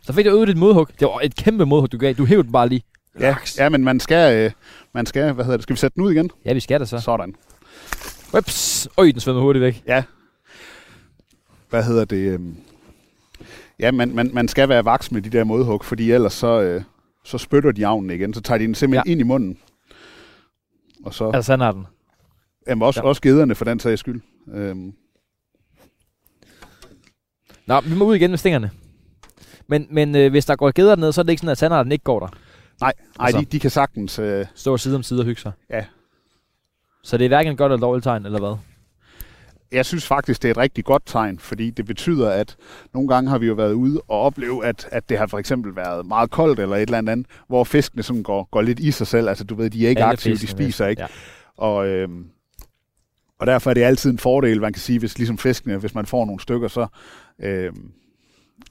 Så 0.02 0.14
fik 0.14 0.26
du 0.26 0.30
øvet 0.30 0.48
dit 0.48 0.58
modhug. 0.58 0.88
Det 1.00 1.08
var 1.08 1.20
et 1.24 1.36
kæmpe 1.36 1.66
modhug, 1.66 1.92
du 1.92 1.98
gav. 1.98 2.14
Du 2.14 2.26
hævde 2.26 2.52
bare 2.52 2.70
lige. 2.70 2.84
Ja, 3.20 3.30
Laks. 3.30 3.58
ja 3.58 3.70
men 3.70 3.84
man 3.84 4.00
skal, 4.00 4.46
øh, 4.46 4.52
man 4.94 5.06
skal, 5.06 5.34
hvad 5.34 5.46
hedder 5.46 5.58
det, 5.58 5.64
skal 5.64 5.74
vi 5.74 5.80
sætte 5.80 5.96
den 5.96 6.04
ud 6.04 6.12
igen? 6.12 6.32
Ja, 6.46 6.54
vi 6.54 6.60
skal 6.60 6.80
det 6.80 6.90
så. 6.90 7.00
Sådan. 7.00 7.36
Ups. 8.38 8.88
Øj, 8.98 9.12
den 9.12 9.20
svømmer 9.20 9.42
hurtigt 9.42 9.64
væk. 9.64 9.84
Ja. 9.88 10.04
Hvad 11.70 11.84
hedder 11.84 12.06
det? 12.06 12.18
øhm, 12.34 12.56
Ja, 13.80 13.92
man, 13.92 14.16
man, 14.16 14.30
man 14.34 14.48
skal 14.48 14.70
være 14.70 14.86
vaks 14.86 15.12
med 15.12 15.22
de 15.22 15.30
der 15.30 15.44
modhug, 15.44 15.86
fordi 15.86 16.12
ellers 16.12 16.34
så, 16.34 16.62
øh, 16.62 16.82
så 17.26 17.38
spytter 17.38 17.72
de 17.72 17.88
avnen 17.88 18.10
igen. 18.10 18.34
Så 18.34 18.42
tager 18.42 18.58
de 18.58 18.64
den 18.64 18.76
simpelthen 18.76 19.08
ja. 19.08 19.12
ind 19.12 19.20
i 19.22 19.24
munden. 19.24 19.58
Og 21.06 21.14
så, 21.14 21.26
Altså, 21.32 21.48
sådan 21.48 21.68
er 21.68 21.72
den. 21.72 21.86
jamen 22.68 22.82
også, 22.82 23.00
ja. 23.04 23.08
også 23.08 23.22
gederne 23.22 23.56
for 23.56 23.66
den 23.66 23.80
sags 23.80 24.00
skyld. 24.00 24.22
Øhm, 24.54 24.94
Nå, 27.66 27.80
vi 27.82 27.96
må 27.96 28.06
ud 28.06 28.16
igen 28.16 28.30
med 28.30 28.38
stingerne. 28.38 28.72
Men, 29.68 29.88
men 29.92 30.16
øh, 30.16 30.32
hvis 30.32 30.46
der 30.46 30.56
går 30.56 30.72
geder 30.72 30.96
ned, 30.96 31.12
så 31.12 31.22
er 31.22 31.24
det 31.24 31.30
ikke 31.30 31.40
sådan, 31.40 31.52
at 31.52 31.58
sandarten 31.58 31.92
ikke 31.92 32.04
går 32.04 32.20
der. 32.20 32.28
nej, 32.28 32.94
nej 33.18 33.26
Altså. 33.26 33.40
de, 33.40 33.46
de 33.46 33.60
kan 33.60 33.70
sagtens... 33.72 34.20
Øh, 34.20 34.46
Stå 34.56 34.78
side 34.78 34.96
om 34.96 35.04
side 35.04 35.20
og 35.20 35.26
hygge 35.26 35.42
sig. 35.42 35.52
Ja. 35.70 35.86
Så 37.04 37.18
det 37.18 37.26
er 37.26 37.30
hverken 37.30 37.58
godt 37.58 37.72
eller 37.72 37.88
dårligt 37.88 38.04
tegn, 38.04 38.26
eller 38.26 38.40
hvad? 38.40 38.58
Jeg 39.72 39.86
synes 39.86 40.08
faktisk, 40.08 40.42
det 40.42 40.48
er 40.48 40.52
et 40.52 40.58
rigtig 40.58 40.86
godt 40.86 41.04
tegn, 41.06 41.40
fordi 41.40 41.70
det 41.70 41.86
betyder, 41.86 42.30
at 42.30 42.56
nogle 42.94 43.10
gange 43.10 43.30
har 43.30 43.38
vi 43.38 43.48
jo 43.48 43.54
været 43.54 43.74
ude 43.74 44.02
og 44.08 44.20
opleve, 44.22 44.66
at, 44.66 44.88
at 44.92 45.10
det 45.10 45.18
har 45.18 45.28
for 45.28 45.40
eksempel 45.40 45.76
været 45.76 46.06
meget 46.06 46.32
koldt 46.32 46.60
eller 46.60 46.76
et 46.76 46.82
eller 46.82 46.98
andet, 46.98 47.26
hvor 47.48 47.64
fiskene 47.64 48.04
sådan 48.04 48.24
går, 48.24 48.48
går 48.52 48.62
lidt 48.62 48.80
i 48.80 48.92
sig 48.92 49.08
selv. 49.08 49.30
Altså 49.30 49.44
du 49.44 49.56
ved, 49.56 49.70
de 49.70 49.86
er 49.86 49.90
ikke 49.90 50.02
Alle 50.02 50.12
aktive, 50.12 50.34
de 50.34 50.40
fiskene, 50.40 50.64
spiser 50.64 50.88
ikke. 50.88 51.02
Ja. 51.02 51.08
Og, 51.58 51.88
øhm, 51.88 52.26
og 53.40 53.48
derfor 53.48 53.70
er 53.70 53.74
det 53.74 53.84
altid 53.84 54.12
en 54.12 54.18
fordel, 54.20 54.62
man 54.62 54.74
kan 54.74 54.82
sige, 54.82 55.00
hvis 55.00 55.18
ligesom 55.18 55.38
fiskene, 55.38 55.78
hvis 55.78 55.96
man 55.96 56.06
får 56.06 56.26
nogle 56.26 56.40
stykker, 56.42 56.68
så 56.68 56.88
øhm, 57.40 57.92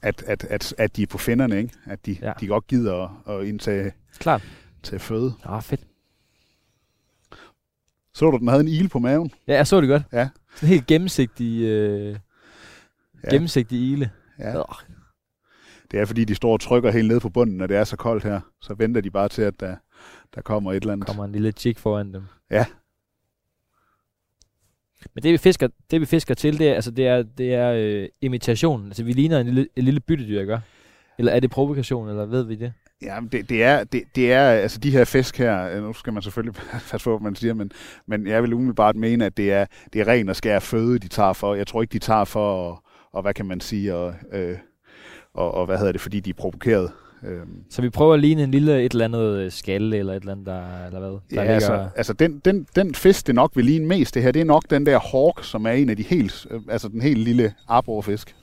at, 0.01 0.23
at, 0.27 0.43
at, 0.43 0.73
at 0.77 0.95
de 0.95 1.01
er 1.03 1.07
på 1.07 1.17
finderne, 1.17 1.57
ikke? 1.57 1.73
At 1.85 2.05
de, 2.05 2.17
Ja. 2.21 2.27
ja. 2.27 2.33
de 2.39 2.47
godt 2.47 2.67
gider 2.67 3.03
at, 3.29 3.35
at 3.35 3.47
indtage 3.47 3.91
Klart. 4.19 4.43
til 4.83 4.99
føde. 4.99 5.33
Ah, 5.45 5.63
fedt. 5.63 5.81
Så 8.17 8.31
du, 8.31 8.37
den 8.37 8.47
havde 8.47 8.61
en 8.61 8.67
il 8.67 8.89
på 8.89 8.99
maven? 8.99 9.31
Ja, 9.47 9.55
jeg 9.55 9.67
så 9.67 9.81
det 9.81 9.89
godt. 9.89 10.03
Ja. 10.13 10.29
Sådan 10.55 10.69
helt 10.69 10.87
gennemsigtig, 10.87 11.61
øh, 11.61 12.15
Ja. 13.23 13.29
gennemsigtig 13.29 13.91
ile. 13.91 14.11
Ja. 14.39 14.57
Øh, 14.59 14.63
Det 15.91 15.99
er 15.99 16.05
fordi, 16.05 16.25
de 16.25 16.35
står 16.35 16.53
og 16.53 16.59
trykker 16.59 16.91
helt 16.91 17.07
ned 17.07 17.19
på 17.19 17.29
bunden, 17.29 17.57
når 17.57 17.67
det 17.67 17.77
er 17.77 17.83
så 17.83 17.95
koldt 17.97 18.23
her. 18.23 18.39
Så 18.61 18.73
venter 18.73 19.01
de 19.01 19.09
bare 19.11 19.29
til, 19.29 19.41
at 19.41 19.59
der, 19.59 19.75
der 20.35 20.41
kommer 20.41 20.71
et 20.71 20.75
eller 20.75 20.93
andet. 20.93 21.07
kommer 21.07 21.25
en 21.25 21.31
lille 21.31 21.51
chick 21.51 21.79
foran 21.79 22.13
dem. 22.13 22.23
Ja. 22.51 22.65
Men 25.13 25.23
det 25.23 25.31
vi 25.31 25.37
fisker, 25.37 25.67
det 25.91 26.01
vi 26.01 26.05
fisker 26.05 26.33
til, 26.33 26.59
det 26.59 26.69
er, 26.69 26.73
altså, 26.75 26.91
det 26.91 27.07
er, 27.07 27.23
det 27.23 27.53
er 27.53 27.71
øh, 27.71 28.07
imitation. 28.21 28.85
Altså 28.85 29.03
vi 29.03 29.13
ligner 29.13 29.39
en 29.39 29.45
lille, 29.47 29.67
en 29.75 29.83
lille 29.83 29.99
byttedyr, 29.99 30.41
ikke? 30.41 30.59
Eller 31.17 31.31
er 31.31 31.39
det 31.39 31.49
provokation, 31.51 32.09
eller 32.09 32.25
ved 32.25 32.43
vi 32.43 32.55
det? 32.55 32.73
Ja, 33.01 33.19
det, 33.31 33.49
det, 33.49 33.63
er, 33.63 33.83
det, 33.83 34.03
det 34.15 34.33
er, 34.33 34.49
altså 34.49 34.79
de 34.79 34.91
her 34.91 35.05
fisk 35.05 35.37
her, 35.37 35.69
øh, 35.69 35.83
nu 35.83 35.93
skal 35.93 36.13
man 36.13 36.21
selvfølgelig 36.21 36.61
passe 36.91 37.03
på, 37.03 37.17
hvad 37.17 37.23
man 37.23 37.35
siger, 37.35 37.53
men, 37.53 37.71
men 38.07 38.27
jeg 38.27 38.43
vil 38.43 38.53
umiddelbart 38.53 38.95
mene, 38.95 39.25
at 39.25 39.37
det 39.37 39.51
er, 39.53 39.65
det 39.93 40.01
er 40.01 40.07
ren 40.07 40.29
og 40.29 40.35
skær 40.35 40.59
føde, 40.59 40.99
de 40.99 41.07
tager 41.07 41.33
for. 41.33 41.55
Jeg 41.55 41.67
tror 41.67 41.81
ikke, 41.81 41.93
de 41.93 41.99
tager 41.99 42.25
for, 42.25 42.69
og, 42.69 42.83
og 43.13 43.21
hvad 43.21 43.33
kan 43.33 43.45
man 43.45 43.59
sige, 43.61 43.95
og, 43.95 44.13
øh, 44.31 44.57
og, 45.33 45.51
og 45.53 45.65
hvad 45.65 45.77
hedder 45.77 45.91
det, 45.91 46.01
fordi 46.01 46.19
de 46.19 46.29
er 46.29 46.33
provokeret. 46.33 46.91
Øhm, 47.23 47.63
Så 47.69 47.81
vi 47.81 47.89
prøver 47.89 48.13
at 48.13 48.19
ligne 48.19 48.43
en 48.43 48.51
lille 48.51 48.83
et 48.83 48.91
eller 48.91 49.05
andet 49.05 49.37
øh, 49.37 49.51
skalle, 49.51 49.97
eller 49.97 50.13
et 50.13 50.19
eller 50.19 50.31
andet, 50.31 50.45
der, 50.45 50.85
eller 50.85 50.99
hvad? 50.99 51.09
Der 51.09 51.43
ja, 51.43 51.53
altså, 51.53 51.89
altså 51.95 52.13
den, 52.13 52.41
den, 52.45 52.67
den 52.75 52.95
fisk, 52.95 53.27
det 53.27 53.35
nok 53.35 53.51
vil 53.55 53.65
ligne 53.65 53.87
mest 53.87 54.13
det 54.13 54.23
her, 54.23 54.31
det 54.31 54.39
er 54.39 54.45
nok 54.45 54.63
den 54.69 54.85
der 54.85 54.99
hawk, 54.99 55.43
som 55.43 55.65
er 55.65 55.71
en 55.71 55.89
af 55.89 55.97
de 55.97 56.03
helt, 56.03 56.47
øh, 56.51 56.61
altså 56.69 56.87
den 56.87 57.01
helt 57.01 57.19
lille 57.19 57.53
arborfisk. 57.67 58.35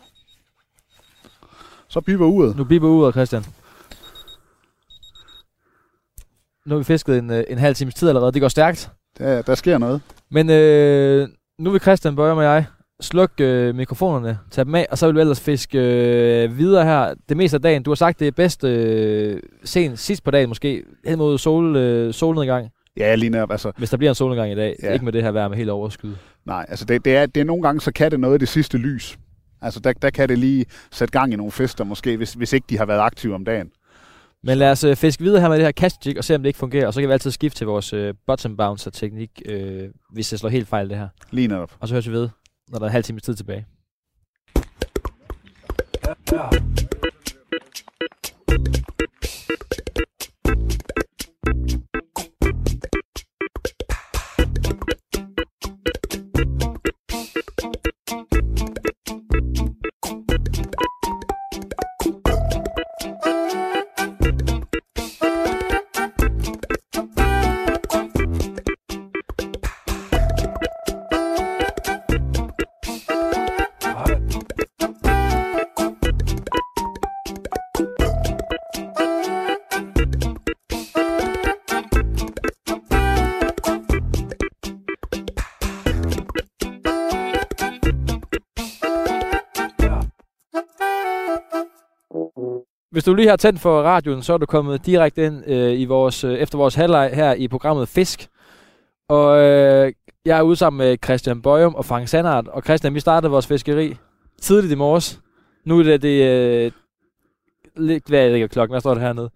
Så 1.88 2.00
biber 2.00 2.26
uret. 2.26 2.56
Nu 2.56 2.64
biber 2.64 2.88
ud, 2.88 3.12
Christian. 3.12 3.44
Nu 6.66 6.74
har 6.74 6.78
vi 6.78 6.84
fisket 6.84 7.18
en, 7.18 7.30
øh, 7.30 7.44
en 7.48 7.58
halv 7.58 7.74
times 7.74 7.94
tid 7.94 8.08
allerede. 8.08 8.32
Det 8.32 8.40
går 8.40 8.48
stærkt. 8.48 8.90
Der, 9.18 9.42
der 9.42 9.54
sker 9.54 9.78
noget. 9.78 10.00
Men 10.30 10.50
øh, 10.50 11.28
nu 11.58 11.70
vil 11.70 11.80
Christian, 11.80 12.16
Bøger 12.16 12.34
og 12.34 12.44
jeg, 12.44 12.64
slukke 13.00 13.44
øh, 13.44 13.74
mikrofonerne, 13.74 14.38
tage 14.50 14.64
dem 14.64 14.74
af, 14.74 14.86
og 14.90 14.98
så 14.98 15.06
vil 15.06 15.14
vi 15.14 15.20
ellers 15.20 15.40
fiske 15.40 15.78
øh, 15.78 16.58
videre 16.58 16.84
her 16.84 17.14
det 17.28 17.36
meste 17.36 17.54
af 17.54 17.62
dagen. 17.62 17.82
Du 17.82 17.90
har 17.90 17.94
sagt, 17.94 18.20
det 18.20 18.28
er 18.28 18.32
bedst 18.32 18.64
øh, 18.64 19.40
sent 19.64 19.98
sidst 19.98 20.24
på 20.24 20.30
dagen 20.30 20.48
måske, 20.48 20.82
hen 21.06 21.18
mod 21.18 21.38
sol, 21.38 21.76
øh, 21.76 22.14
solnedgang, 22.14 22.70
Ja, 22.96 23.14
lige 23.14 23.30
netop, 23.30 23.50
altså, 23.50 23.72
hvis 23.76 23.90
der 23.90 23.96
bliver 23.96 24.10
en 24.10 24.14
solnedgang 24.14 24.52
i 24.52 24.54
dag. 24.54 24.76
Ja. 24.82 24.92
Ikke 24.92 25.04
med 25.04 25.12
det 25.12 25.22
her 25.22 25.30
vejr 25.30 25.48
med 25.48 25.56
helt 25.56 25.70
overskyet. 25.70 26.18
Nej, 26.46 26.66
altså 26.68 26.84
det, 26.84 27.04
det, 27.04 27.16
er, 27.16 27.26
det 27.26 27.40
er 27.40 27.44
nogle 27.44 27.62
gange, 27.62 27.80
så 27.80 27.92
kan 27.92 28.10
det 28.10 28.20
noget 28.20 28.32
af 28.34 28.38
det 28.38 28.48
sidste 28.48 28.78
lys. 28.78 29.18
Altså 29.62 29.80
der, 29.80 29.92
der 29.92 30.10
kan 30.10 30.28
det 30.28 30.38
lige 30.38 30.66
sætte 30.92 31.12
gang 31.12 31.32
i 31.32 31.36
nogle 31.36 31.52
fester 31.52 31.84
måske, 31.84 32.16
hvis, 32.16 32.32
hvis 32.32 32.52
ikke 32.52 32.66
de 32.70 32.78
har 32.78 32.86
været 32.86 33.00
aktive 33.00 33.34
om 33.34 33.44
dagen. 33.44 33.70
Men 34.46 34.58
lad 34.58 34.70
os 34.70 34.84
øh, 34.84 34.96
fiske 34.96 35.22
videre 35.22 35.40
her 35.40 35.48
med 35.48 35.56
det 35.56 35.64
her 35.64 35.72
cast 35.72 36.06
jig, 36.06 36.18
og 36.18 36.24
se 36.24 36.34
om 36.34 36.42
det 36.42 36.48
ikke 36.48 36.58
fungerer. 36.58 36.86
Og 36.86 36.94
så 36.94 37.00
kan 37.00 37.08
vi 37.08 37.12
altid 37.12 37.30
skifte 37.30 37.58
til 37.58 37.66
vores 37.66 37.92
øh, 37.92 38.14
bottom 38.26 38.56
bouncer 38.56 38.90
teknik, 38.90 39.42
øh, 39.46 39.88
hvis 40.10 40.28
det 40.28 40.40
slår 40.40 40.50
helt 40.50 40.68
fejl 40.68 40.88
det 40.88 40.98
her. 40.98 41.08
Lige 41.30 41.48
netop. 41.48 41.72
Og 41.80 41.88
så 41.88 41.94
høres 41.94 42.08
vi 42.08 42.12
ved, 42.12 42.28
når 42.68 42.78
der 42.78 42.84
er 42.84 42.88
en 42.88 42.92
halv 42.92 43.04
time 43.04 43.20
tid 43.20 43.34
tilbage. 43.34 43.66
Hvis 93.04 93.10
du 93.10 93.14
lige 93.14 93.28
har 93.28 93.36
tændt 93.36 93.60
for 93.60 93.82
radioen, 93.82 94.22
så 94.22 94.32
er 94.32 94.38
du 94.38 94.46
kommet 94.46 94.86
direkte 94.86 95.26
ind 95.26 95.42
øh, 95.50 95.80
i 95.80 95.84
vores, 95.84 96.24
øh, 96.24 96.34
efter 96.34 96.58
vores 96.58 96.74
halvleg 96.74 97.10
her 97.14 97.34
i 97.34 97.48
programmet 97.48 97.88
Fisk. 97.88 98.26
Og 99.08 99.38
øh, 99.42 99.92
jeg 100.24 100.38
er 100.38 100.42
ude 100.42 100.56
sammen 100.56 100.78
med 100.78 100.96
Christian 101.04 101.42
Bøjum 101.42 101.74
og 101.74 101.84
Frank 101.84 102.08
Sandart. 102.08 102.48
Og 102.48 102.62
Christian, 102.62 102.94
vi 102.94 103.00
startede 103.00 103.30
vores 103.30 103.46
fiskeri 103.46 103.96
tidligt 104.40 104.72
i 104.72 104.76
morges. 104.76 105.20
Nu 105.66 105.78
er 105.78 105.82
det, 105.82 106.02
det 106.02 106.22
øh, 106.28 106.72
lidt, 107.76 108.08
hvad 108.08 108.26
er 108.26 108.32
det 108.32 108.50
klokken? 108.50 108.72
Hvad 108.72 108.80
står 108.80 108.94
det 108.94 109.02
hernede? 109.02 109.30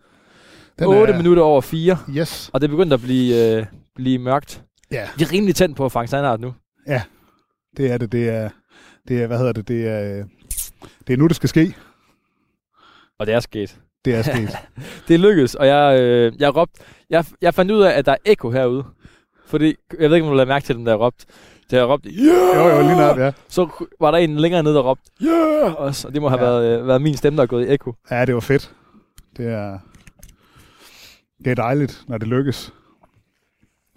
Den 0.78 0.87
8 0.87 1.12
er- 1.12 1.16
minutter 1.16 1.42
over 1.42 1.61
4. 1.61 1.98
Yes. 2.16 2.50
Og 2.52 2.61
det 2.61 2.66
er 2.66 2.70
begyndt 2.70 2.92
at 2.92 3.00
blive, 3.00 3.57
øh, 3.59 3.66
blive 3.94 4.18
mørkt. 4.18 4.62
Ja, 4.90 5.09
Vi 5.16 5.24
er 5.24 5.33
rimelig 5.33 5.54
tændt 5.54 5.76
på 5.76 5.88
Frank 5.88 6.09
Sandart 6.09 6.40
nu. 6.40 6.54
det 7.76 7.92
er 7.92 7.98
det. 7.98 8.12
Det 8.12 8.28
er, 8.28 8.48
det 9.09 9.22
er 9.22 9.26
hvad 9.26 9.38
hedder 9.38 9.52
det? 9.52 9.68
Det 9.68 9.88
er, 9.88 10.24
det 11.07 11.12
er 11.12 11.16
nu, 11.16 11.26
det 11.26 11.37
skal 11.37 11.48
ske. 11.48 11.74
Og 13.18 13.26
det 13.26 13.35
er 13.35 13.40
sket. 13.40 13.78
Det 14.04 14.14
er 14.14 14.22
sket. 14.22 14.57
Det 15.09 15.20
lykkedes, 15.20 15.54
og 15.54 15.66
jeg, 15.66 16.00
øh, 16.00 16.33
jeg 16.38 16.57
råbte... 16.57 16.81
Jeg, 17.11 17.24
jeg 17.42 17.54
fandt 17.54 17.70
ud 17.70 17.83
af, 17.83 17.98
at 17.98 18.07
der 18.07 18.12
er 18.12 18.16
ekko 18.24 18.50
herude. 18.50 18.85
Fordi, 19.46 19.74
jeg 20.00 20.11
ved 20.11 20.16
ikke, 20.16 20.26
om 20.26 20.31
du 20.31 20.37
lader 20.37 20.48
mærke 20.48 20.66
til 20.66 20.76
den, 20.76 20.87
der 20.87 20.94
råbte. 20.94 21.26
Da 21.70 21.76
jeg 21.76 21.88
råbte, 21.88 22.09
yeah! 22.11 22.57
jo, 22.57 22.76
jo, 22.76 22.83
lige 22.83 22.96
nok, 22.96 23.18
ja. 23.18 23.33
Så 23.48 23.68
var 24.00 24.11
der 24.11 24.18
en 24.18 24.37
længere 24.37 24.62
nede, 24.62 24.74
der 24.74 24.81
råbte, 24.83 25.11
yeah! 25.22 25.74
Også, 25.74 26.09
og 26.09 26.14
det 26.14 26.22
må 26.22 26.28
have 26.28 26.44
Ja. 26.44 26.50
været, 26.50 26.81
øh, 26.81 26.87
været 26.87 27.02
min 27.02 27.16
stemme, 27.16 27.37
der 27.37 27.42
er 27.42 27.46
gået 27.46 27.66
i 27.68 27.72
ekko. 27.72 27.94
Ja, 28.11 28.24
det 28.24 28.35
var 28.35 28.40
fedt. 28.40 28.72
Det 29.37 29.46
er, 29.46 29.78
det 31.44 31.50
er 31.50 31.54
dejligt, 31.54 32.04
når 32.09 32.18
det 32.18 32.28
lykkes. 32.28 32.72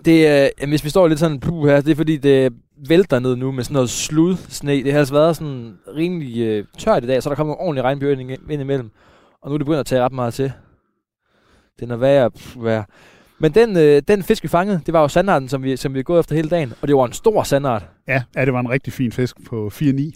Det, 0.05 0.49
øh, 0.61 0.69
hvis 0.69 0.83
vi 0.83 0.89
står 0.89 1.07
lidt 1.07 1.19
sådan 1.19 1.39
puh 1.39 1.69
her, 1.69 1.81
det 1.81 1.91
er 1.91 1.95
fordi, 1.95 2.17
det 2.17 2.53
vælter 2.87 3.19
ned 3.19 3.35
nu 3.35 3.51
med 3.51 3.63
sådan 3.63 3.73
noget 3.73 3.89
slud 3.89 4.35
sne. 4.49 4.83
Det 4.83 4.91
har 4.91 4.99
altså 4.99 5.13
været 5.13 5.35
sådan 5.37 5.77
rimelig 5.95 6.41
øh, 6.41 6.65
tørt 6.77 7.03
i 7.03 7.07
dag, 7.07 7.23
så 7.23 7.29
der 7.29 7.35
kommer 7.35 7.55
ordentlig 7.61 7.83
regnbyger 7.83 8.11
ind, 8.19 8.31
ind 8.51 8.61
imellem. 8.61 8.91
Og 9.41 9.49
nu 9.49 9.53
er 9.53 9.57
det 9.57 9.65
begyndt 9.65 9.79
at 9.79 9.85
tage 9.85 10.01
ret 10.03 10.11
meget 10.11 10.33
til. 10.33 10.51
Den 11.79 11.91
er 11.91 11.95
værre, 11.95 12.31
pff, 12.31 12.55
værre. 12.59 12.83
Men 13.39 13.51
den, 13.53 13.77
øh, 13.77 14.01
den 14.07 14.23
fisk, 14.23 14.43
vi 14.43 14.47
fangede, 14.47 14.81
det 14.85 14.93
var 14.93 15.01
jo 15.01 15.07
sandarten, 15.07 15.49
som 15.49 15.63
vi, 15.63 15.77
som 15.77 15.93
vi 15.93 15.99
er 15.99 16.03
gået 16.03 16.19
efter 16.19 16.35
hele 16.35 16.49
dagen. 16.49 16.73
Og 16.81 16.87
det 16.87 16.95
var 16.95 17.05
en 17.05 17.13
stor 17.13 17.43
sandart. 17.43 17.85
Ja, 18.07 18.23
ja 18.35 18.45
det 18.45 18.53
var 18.53 18.59
en 18.59 18.69
rigtig 18.69 18.93
fin 18.93 19.11
fisk 19.11 19.45
på 19.49 19.69
4,9. 19.69 20.11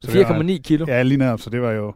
Så 0.00 0.12
det 0.12 0.28
var- 0.28 0.42
4,9 0.42 0.58
kilo. 0.64 0.84
Ja, 0.88 1.02
lige 1.02 1.18
netop, 1.18 1.40
så 1.40 1.50
det 1.50 1.62
var 1.62 1.70
jo 1.72 1.94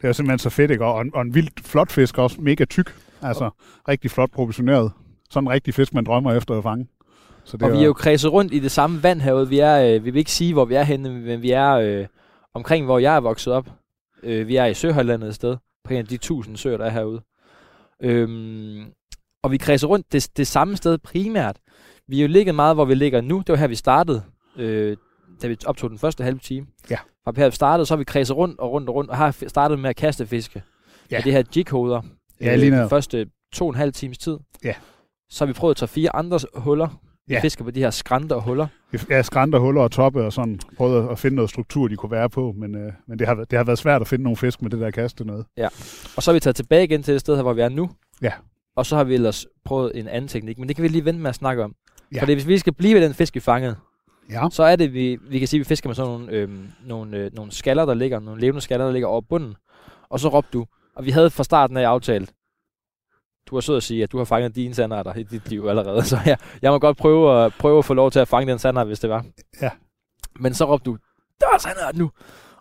det 0.00 0.06
var 0.06 0.12
simpelthen 0.12 0.38
så 0.38 0.50
fedt, 0.50 0.70
ikke? 0.70 0.84
Og, 0.84 1.00
en- 1.00 1.10
og 1.14 1.22
en 1.22 1.34
vildt 1.34 1.60
flot 1.66 1.90
fisk 1.92 2.18
også, 2.18 2.40
mega 2.40 2.64
tyk. 2.64 2.94
Altså, 3.22 3.50
rigtig 3.88 4.10
flot 4.10 4.30
proportioneret. 4.30 4.92
Sådan 5.30 5.46
en 5.46 5.50
rigtig 5.52 5.74
fisk, 5.74 5.94
man 5.94 6.04
drømmer 6.04 6.32
efter 6.32 6.54
at 6.58 6.62
fange. 6.62 6.86
Så 7.44 7.56
det 7.56 7.62
Og 7.62 7.70
var, 7.70 7.76
vi 7.76 7.82
er 7.82 7.86
jo 7.86 7.92
kredset 7.92 8.32
rundt 8.32 8.54
i 8.54 8.58
det 8.58 8.70
samme 8.70 9.02
vand 9.02 9.20
herude. 9.20 9.48
Vi 9.48 9.58
er, 9.58 9.82
øh, 9.94 10.04
vi 10.04 10.10
vil 10.10 10.18
ikke 10.18 10.30
sige, 10.32 10.52
hvor 10.52 10.64
vi 10.64 10.74
er 10.74 10.82
henne, 10.82 11.10
men 11.20 11.42
vi 11.42 11.50
er 11.50 11.70
øh, 11.70 12.06
omkring, 12.54 12.84
hvor 12.84 12.98
jeg 12.98 13.16
er 13.16 13.20
vokset 13.20 13.52
op. 13.52 13.66
Øh, 14.22 14.48
vi 14.48 14.56
er 14.56 14.64
i 14.66 14.74
Søhøjlandet 14.74 15.28
et 15.28 15.34
sted, 15.34 15.56
på 15.84 15.92
en 15.92 15.98
af 15.98 16.06
de 16.06 16.16
tusind 16.16 16.56
søer, 16.56 16.76
der 16.76 16.84
er 16.84 16.90
herude. 16.90 17.22
Øhm, 18.02 18.84
og 19.42 19.50
vi 19.50 19.56
kredser 19.56 19.86
rundt 19.88 20.12
det, 20.12 20.30
det 20.36 20.46
samme 20.46 20.76
sted 20.76 20.98
primært. 20.98 21.56
Vi 22.08 22.18
er 22.18 22.22
jo 22.22 22.28
ligget 22.28 22.54
meget, 22.54 22.76
hvor 22.76 22.84
vi 22.84 22.94
ligger 22.94 23.20
nu. 23.20 23.38
Det 23.38 23.48
var 23.48 23.56
her, 23.56 23.66
vi 23.66 23.74
startede, 23.74 24.22
øh, 24.56 24.96
da 25.42 25.48
vi 25.48 25.56
optog 25.66 25.90
den 25.90 25.98
første 25.98 26.24
halve 26.24 26.38
time. 26.38 26.66
Ja. 26.90 26.98
Fra 27.24 27.32
her 27.36 27.48
vi 27.48 27.54
startede, 27.54 27.86
så 27.86 27.94
har 27.94 27.98
vi 27.98 28.04
kredset 28.04 28.36
rundt 28.36 28.60
og 28.60 28.72
rundt 28.72 28.88
og 28.88 28.94
rundt, 28.94 29.10
og 29.10 29.16
har 29.16 29.44
startet 29.48 29.78
med 29.78 29.90
at 29.90 29.96
kaste 29.96 30.26
fiske. 30.26 30.62
Ja. 31.10 31.16
Med 31.16 31.22
det 31.22 31.32
her 31.32 31.42
jigholder. 31.56 32.02
Ja, 32.40 32.56
lige 32.56 32.70
de 32.70 32.76
netop. 32.76 32.90
første 32.90 33.26
to 33.52 33.64
og 33.64 33.70
en 33.70 33.76
halv 33.76 33.92
times 33.92 34.18
tid. 34.18 34.38
Ja. 34.64 34.74
Så 35.30 35.44
har 35.44 35.46
vi 35.46 35.52
prøvet 35.52 35.74
at 35.74 35.76
tage 35.76 35.88
fire 35.88 36.16
andre 36.16 36.38
huller. 36.54 37.00
Ja. 37.30 37.40
fisker 37.40 37.64
på 37.64 37.70
de 37.70 37.80
her 37.80 37.90
skrænter 37.90 38.36
og 38.36 38.42
huller. 38.42 38.66
Ja, 39.10 39.22
skrænter, 39.22 39.58
huller 39.58 39.82
og 39.82 39.90
toppe 39.90 40.24
og 40.24 40.32
sådan. 40.32 40.60
Prøvede 40.76 41.10
at 41.10 41.18
finde 41.18 41.34
noget 41.36 41.50
struktur, 41.50 41.88
de 41.88 41.96
kunne 41.96 42.10
være 42.10 42.30
på, 42.30 42.54
men, 42.56 42.74
øh, 42.74 42.92
men 43.08 43.18
det, 43.18 43.26
har, 43.26 43.34
det 43.34 43.56
har 43.56 43.64
været 43.64 43.78
svært 43.78 44.00
at 44.00 44.08
finde 44.08 44.22
nogle 44.22 44.36
fisk 44.36 44.62
med 44.62 44.70
det 44.70 44.80
der 44.80 44.90
kaste 44.90 45.24
noget. 45.24 45.46
Og 46.16 46.22
så 46.22 46.30
er 46.30 46.32
vi 46.32 46.40
taget 46.40 46.56
tilbage 46.56 46.84
igen 46.84 47.02
til 47.02 47.14
det 47.14 47.20
sted 47.20 47.36
her, 47.36 47.42
hvor 47.42 47.52
vi 47.52 47.60
er 47.60 47.68
nu. 47.68 47.90
Ja. 48.22 48.32
Og 48.76 48.86
så 48.86 48.96
har 48.96 49.04
vi 49.04 49.14
ellers 49.14 49.46
prøvet 49.64 49.92
en 49.94 50.08
anden 50.08 50.28
teknik, 50.28 50.58
men 50.58 50.68
det 50.68 50.76
kan 50.76 50.82
vi 50.82 50.88
lige 50.88 51.04
vente 51.04 51.20
med 51.20 51.28
at 51.28 51.34
snakke 51.34 51.64
om. 51.64 51.74
Ja. 52.12 52.16
Ja. 52.16 52.22
Fordi 52.22 52.32
hvis 52.32 52.46
vi 52.46 52.58
skal 52.58 52.72
blive 52.74 52.94
ved 52.94 53.02
den 53.02 53.14
fisk, 53.14 53.34
vi 53.34 53.40
fangede, 53.40 53.76
Ja, 54.30 54.48
så 54.50 54.62
er 54.62 54.76
det, 54.76 54.94
vi, 54.94 55.18
vi 55.30 55.38
kan 55.38 55.48
sige, 55.48 55.58
at 55.58 55.60
vi 55.60 55.68
fisker 55.68 55.88
med 55.88 55.94
sådan 55.94 56.10
nogle, 56.10 56.32
øhm, 56.32 56.68
nogle, 56.86 57.16
øh, 57.16 57.30
nogle 57.34 57.52
skaller, 57.52 57.84
der 57.84 57.94
ligger, 57.94 58.20
nogle 58.20 58.40
levende 58.40 58.60
skaller, 58.60 58.86
der 58.86 58.92
ligger 58.92 59.08
over 59.08 59.20
bunden. 59.20 59.54
Og 60.10 60.20
så 60.20 60.28
råbte 60.28 60.50
du, 60.52 60.66
og 60.96 61.04
vi 61.04 61.10
havde 61.10 61.30
fra 61.30 61.44
starten 61.44 61.76
af 61.76 61.88
aftalt, 61.88 62.32
du 63.46 63.56
har 63.56 63.60
sød 63.60 63.76
at 63.76 63.82
sige, 63.82 64.02
at 64.02 64.12
du 64.12 64.18
har 64.18 64.24
fanget 64.24 64.56
dine 64.56 64.74
sandarter 64.74 65.14
i 65.14 65.22
dit 65.22 65.48
liv 65.50 65.66
allerede, 65.68 66.04
så 66.12 66.18
jeg, 66.26 66.36
jeg 66.62 66.72
må 66.72 66.78
godt 66.78 66.96
prøve 66.96 67.44
at, 67.44 67.52
prøve 67.58 67.78
at 67.78 67.84
få 67.84 67.94
lov 67.94 68.10
til 68.10 68.18
at 68.18 68.28
fange 68.28 68.50
den 68.50 68.58
sandart, 68.58 68.86
hvis 68.86 69.00
det 69.00 69.10
var. 69.10 69.24
Ja. 69.62 69.70
Men 70.40 70.54
så 70.54 70.64
råbte 70.64 70.90
du, 70.90 70.96
der 71.40 71.46
er 71.54 71.58
sandart 71.58 71.96
nu! 71.96 72.10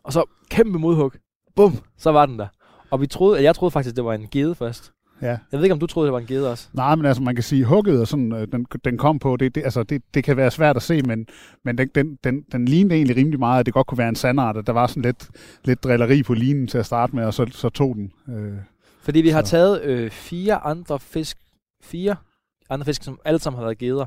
Og 0.04 0.14
så 0.14 0.24
kæmpe 0.50 0.80
modhug. 0.80 1.14
Bum, 1.56 1.78
så 1.98 2.12
var 2.12 2.26
den 2.26 2.40
der. 2.40 2.48
Og 2.92 3.02
vi 3.02 3.08
troede, 3.08 3.38
at 3.38 3.44
jeg 3.44 3.56
troede 3.56 3.72
faktisk, 3.72 3.96
det 3.96 4.06
var 4.06 4.14
en 4.14 4.28
gede 4.32 4.56
først. 4.56 4.92
ja. 5.22 5.28
Jeg 5.28 5.40
ved 5.52 5.64
ikke, 5.64 5.74
om 5.74 5.80
du 5.80 5.88
troede, 5.88 6.08
det 6.08 6.14
var 6.14 6.20
en 6.20 6.26
gede 6.26 6.52
også. 6.52 6.70
Nej, 6.74 6.96
men 6.96 7.06
altså 7.06 7.24
man 7.24 7.36
kan 7.36 7.44
sige, 7.44 7.66
hugget 7.66 8.02
og 8.02 8.08
sådan, 8.08 8.32
øh, 8.34 8.48
den, 8.52 8.66
den 8.86 8.98
kom 8.98 9.20
på, 9.20 9.38
det, 9.38 9.56
det, 9.56 9.64
altså, 9.64 9.84
det, 9.84 10.02
det 10.14 10.24
kan 10.24 10.38
være 10.38 10.52
svært 10.52 10.76
at 10.76 10.82
se, 10.82 11.02
men, 11.02 11.28
men 11.66 11.78
den, 11.78 11.90
den, 11.96 12.18
den, 12.24 12.42
den 12.52 12.66
lignede 12.66 12.96
egentlig 12.96 13.18
rimelig 13.18 13.40
meget, 13.40 13.60
at 13.60 13.66
det 13.66 13.74
godt 13.74 13.88
kunne 13.88 13.98
være 13.98 14.10
en 14.10 14.16
sandart, 14.16 14.58
at 14.58 14.68
der 14.68 14.74
var 14.74 14.88
sådan 14.88 15.04
lidt, 15.04 15.30
lidt 15.64 15.84
drilleri 15.84 16.24
på 16.24 16.34
linen 16.34 16.68
til 16.68 16.78
at 16.78 16.86
starte 16.86 17.16
med, 17.16 17.26
og 17.26 17.34
så, 17.34 17.46
så 17.52 17.70
tog 17.70 17.96
den. 17.96 18.12
Øh, 18.30 18.58
Fordi 19.02 19.22
vi 19.22 19.30
har 19.30 19.44
Så. 19.44 19.52
taget 19.52 19.82
øh, 19.82 20.12
fire 20.12 20.56
andre 20.56 21.00
fisk, 21.00 21.38
fire 21.84 22.16
andre 22.70 22.86
fisk, 22.86 23.04
som 23.04 23.20
alle 23.26 23.40
sammen 23.40 23.58
har 23.58 23.66
været 23.66 23.78
geder. 23.78 24.06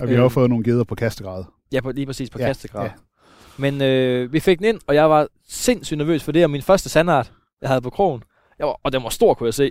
og 0.00 0.08
vi 0.08 0.12
har 0.14 0.18
Øhm. 0.20 0.24
også 0.24 0.34
fået 0.34 0.50
nogle 0.50 0.64
geder 0.64 0.84
på 0.84 0.94
kastegrad. 0.94 1.44
Ja, 1.72 1.80
på, 1.80 1.92
lige 1.92 2.06
præcis 2.06 2.30
på 2.30 2.38
Ja, 2.38 2.44
ja, 2.44 2.48
kastegrad. 2.48 2.82
ja. 2.82 2.86
Ja. 2.86 2.92
Men 3.56 3.82
øh, 3.82 4.32
vi 4.32 4.40
fik 4.40 4.58
den 4.58 4.66
ind, 4.66 4.80
og 4.86 4.94
jeg 4.94 5.10
var 5.10 5.26
sindssygt 5.48 5.98
nervøs, 5.98 6.24
for 6.24 6.32
det 6.32 6.42
er 6.42 6.46
min 6.46 6.62
første 6.62 6.88
sandart, 6.88 7.32
jeg 7.60 7.68
havde 7.68 7.80
på 7.80 7.90
krogen. 7.90 8.22
Jeg 8.58 8.66
var, 8.66 8.80
og 8.82 8.92
den 8.92 9.02
var 9.02 9.08
stor, 9.08 9.34
kunne 9.34 9.46
jeg 9.46 9.54
se. 9.54 9.70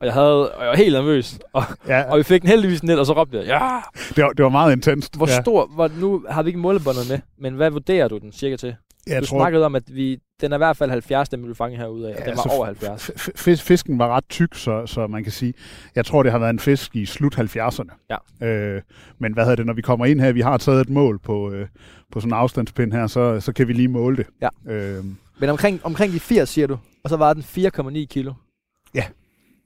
Og 0.00 0.06
jeg, 0.06 0.14
havde, 0.14 0.52
og 0.54 0.60
jeg 0.62 0.68
var 0.70 0.76
helt 0.76 0.92
nervøs. 0.92 1.38
Og, 1.52 1.62
Ja, 1.88 2.10
og 2.12 2.18
vi 2.18 2.22
fik 2.22 2.42
den 2.42 2.50
heldigvis 2.50 2.82
ned, 2.82 2.98
og 2.98 3.06
så 3.06 3.12
råbte 3.12 3.38
jeg, 3.38 3.46
ja! 3.46 3.80
det, 4.16 4.24
var, 4.24 4.30
det 4.32 4.42
var 4.42 4.48
meget 4.48 4.72
intenst. 4.72 5.16
Hvor 5.16 5.28
ja. 5.28 5.42
stor, 5.42 5.66
hvor, 5.66 5.88
nu 5.88 6.24
har 6.28 6.42
vi 6.42 6.48
ikke 6.48 6.60
målebåndet 6.60 7.08
med, 7.10 7.18
men 7.38 7.54
hvad 7.54 7.70
vurderer 7.70 8.08
du 8.08 8.18
den 8.18 8.32
cirka 8.32 8.56
til? 8.56 8.76
Jeg 9.06 9.20
du 9.22 9.26
tror, 9.26 9.38
snakkede 9.38 9.66
om, 9.66 9.74
at 9.74 9.82
vi, 9.94 10.18
den 10.40 10.52
er 10.52 10.56
i 10.56 10.58
hvert 10.58 10.76
fald 10.76 10.90
70, 10.90 11.28
den 11.28 11.42
du 11.48 11.54
fange 11.54 11.76
herude 11.76 12.08
af, 12.08 12.12
og 12.14 12.18
Ja, 12.20 12.30
den 12.30 12.36
var 12.36 12.42
altså, 12.42 12.56
over 12.56 12.66
70. 12.66 13.10
f- 13.10 13.28
f- 13.38 13.62
fisken 13.62 13.98
var 13.98 14.08
ret 14.16 14.24
tyk, 14.28 14.48
så, 14.54 14.86
så 14.86 15.06
man 15.06 15.22
kan 15.22 15.32
sige, 15.32 15.54
jeg 15.94 16.06
tror, 16.06 16.22
det 16.22 16.32
har 16.32 16.38
været 16.38 16.50
en 16.50 16.58
fisk 16.58 16.96
i 16.96 17.06
slut 17.06 17.38
70'erne. 17.38 18.08
Ja. 18.40 18.46
Øh, 18.46 18.82
men 19.18 19.32
hvad 19.32 19.44
hedder 19.44 19.56
det, 19.56 19.66
når 19.66 19.72
vi 19.74 19.82
kommer 19.82 20.06
ind 20.06 20.20
her, 20.20 20.32
vi 20.32 20.40
har 20.40 20.56
taget 20.56 20.80
et 20.80 20.88
mål 20.90 21.18
på, 21.18 21.52
øh, 21.52 21.66
på 22.12 22.20
sådan 22.20 22.32
en 22.32 22.38
afstandspind 22.38 22.92
her, 22.92 23.06
så, 23.06 23.40
så 23.40 23.52
kan 23.52 23.68
vi 23.68 23.72
lige 23.72 23.88
måle 23.88 24.16
det. 24.16 24.26
Ja. 24.42 24.72
Øh, 24.72 25.04
Men 25.38 25.48
omkring, 25.50 25.80
omkring 25.84 26.12
de 26.12 26.20
80, 26.20 26.48
siger 26.48 26.66
du, 26.66 26.78
og 27.04 27.10
så 27.10 27.16
var 27.16 27.32
den 27.34 27.42
4,9 27.42 28.04
kilo. 28.06 28.32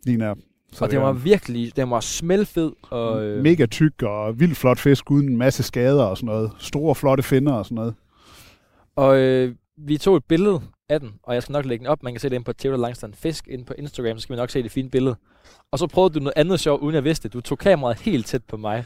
lige 0.07 0.17
nær. 0.17 0.35
Så 0.73 0.85
og 0.85 0.91
det 0.91 1.01
var 1.01 1.13
virkelig, 1.13 1.77
den 1.77 1.91
var 1.91 2.01
smelfed, 2.01 2.73
og 2.91 3.25
øh, 3.25 3.43
mega 3.43 3.67
tyk 3.67 4.03
og 4.03 4.41
vildt 4.41 4.57
flot 4.57 4.79
fisk, 4.79 5.11
uden 5.11 5.29
en 5.29 5.37
masse 5.37 5.63
skader 5.63 6.05
og 6.05 6.17
sådan 6.17 6.27
noget. 6.27 6.51
Store, 6.59 6.95
flotte 6.95 7.23
finder 7.23 7.53
og 7.53 7.65
sådan 7.65 7.75
noget. 7.77 7.95
Og 8.97 9.19
øh, 9.19 9.55
vi 9.77 9.99
tog 9.99 10.17
et 10.17 10.25
billede 10.25 10.61
af 10.89 11.01
den, 11.01 11.11
og 11.23 11.35
jeg 11.35 11.43
skal 11.43 11.53
nok 11.53 11.65
lægge 11.65 11.83
den 11.83 11.87
op. 11.87 12.03
Man 12.03 12.13
kan 12.13 12.21
se 12.21 12.29
det 12.29 12.35
inde 12.35 12.45
på 12.45 12.53
Theodor 12.53 12.79
Langstrand 12.79 13.15
Fisk 13.15 13.49
inde 13.49 13.65
på 13.65 13.75
Instagram, 13.79 14.19
så 14.19 14.23
skal 14.23 14.33
man 14.33 14.39
nok 14.39 14.51
se 14.51 14.63
det 14.63 14.71
fine 14.71 14.91
billede. 14.91 15.17
Og 15.73 15.79
så 15.79 15.87
prøvede 15.87 16.15
du 16.15 16.19
noget 16.19 16.33
andet 16.37 16.61
sjovt, 16.61 16.83
uden 16.83 16.95
jeg 16.95 17.05
vidste 17.05 17.29
det. 17.29 17.33
Du 17.33 17.41
tog 17.41 17.59
kameraet 17.59 18.01
helt 18.01 18.27
tæt 18.27 18.43
på 18.45 18.57
mig. 18.57 18.85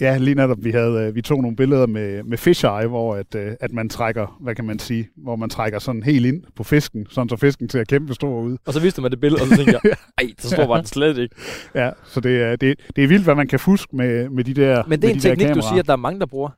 Ja, 0.00 0.18
lige 0.18 0.34
netop, 0.34 0.56
vi, 0.60 0.70
havde, 0.70 1.06
øh, 1.06 1.14
vi 1.14 1.22
tog 1.22 1.42
nogle 1.42 1.56
billeder 1.56 1.86
med, 1.86 2.22
med 2.22 2.38
fisheye, 2.38 2.86
hvor 2.86 3.14
at, 3.14 3.34
øh, 3.34 3.52
at 3.60 3.72
man 3.72 3.88
trækker, 3.88 4.38
hvad 4.40 4.54
kan 4.54 4.64
man 4.64 4.78
sige, 4.78 5.08
hvor 5.16 5.36
man 5.36 5.50
trækker 5.50 5.78
sådan 5.78 6.02
helt 6.02 6.26
ind 6.26 6.42
på 6.56 6.64
fisken, 6.64 7.06
sådan 7.10 7.28
så 7.28 7.36
fisken 7.36 7.68
ser 7.68 7.84
kæmpe 7.84 8.14
stor 8.14 8.40
ud. 8.40 8.56
Og 8.66 8.72
så 8.72 8.80
viste 8.80 9.00
mig 9.00 9.10
det 9.10 9.20
billede, 9.20 9.42
og 9.42 9.48
så 9.48 9.56
tænkte 9.56 9.80
jeg, 9.84 9.92
ej, 10.18 10.26
så 10.38 10.48
stor 10.48 10.66
var 10.66 10.76
den 10.76 10.86
slet 10.86 11.18
ikke. 11.18 11.34
Ja, 11.74 11.90
så 12.04 12.20
det 12.20 12.42
er, 12.42 12.56
det, 12.56 12.80
det 12.96 13.04
er 13.04 13.08
vildt, 13.08 13.24
hvad 13.24 13.34
man 13.34 13.48
kan 13.48 13.58
fuske 13.58 13.96
med, 13.96 14.28
med 14.28 14.44
de 14.44 14.54
der 14.54 14.82
Men 14.88 15.02
det 15.02 15.10
er 15.10 15.14
en 15.14 15.20
teknik, 15.20 15.48
du 15.54 15.60
siger, 15.60 15.78
at 15.78 15.86
der 15.86 15.92
er 15.92 15.96
mange, 15.96 16.20
der 16.20 16.26
bruger. 16.26 16.50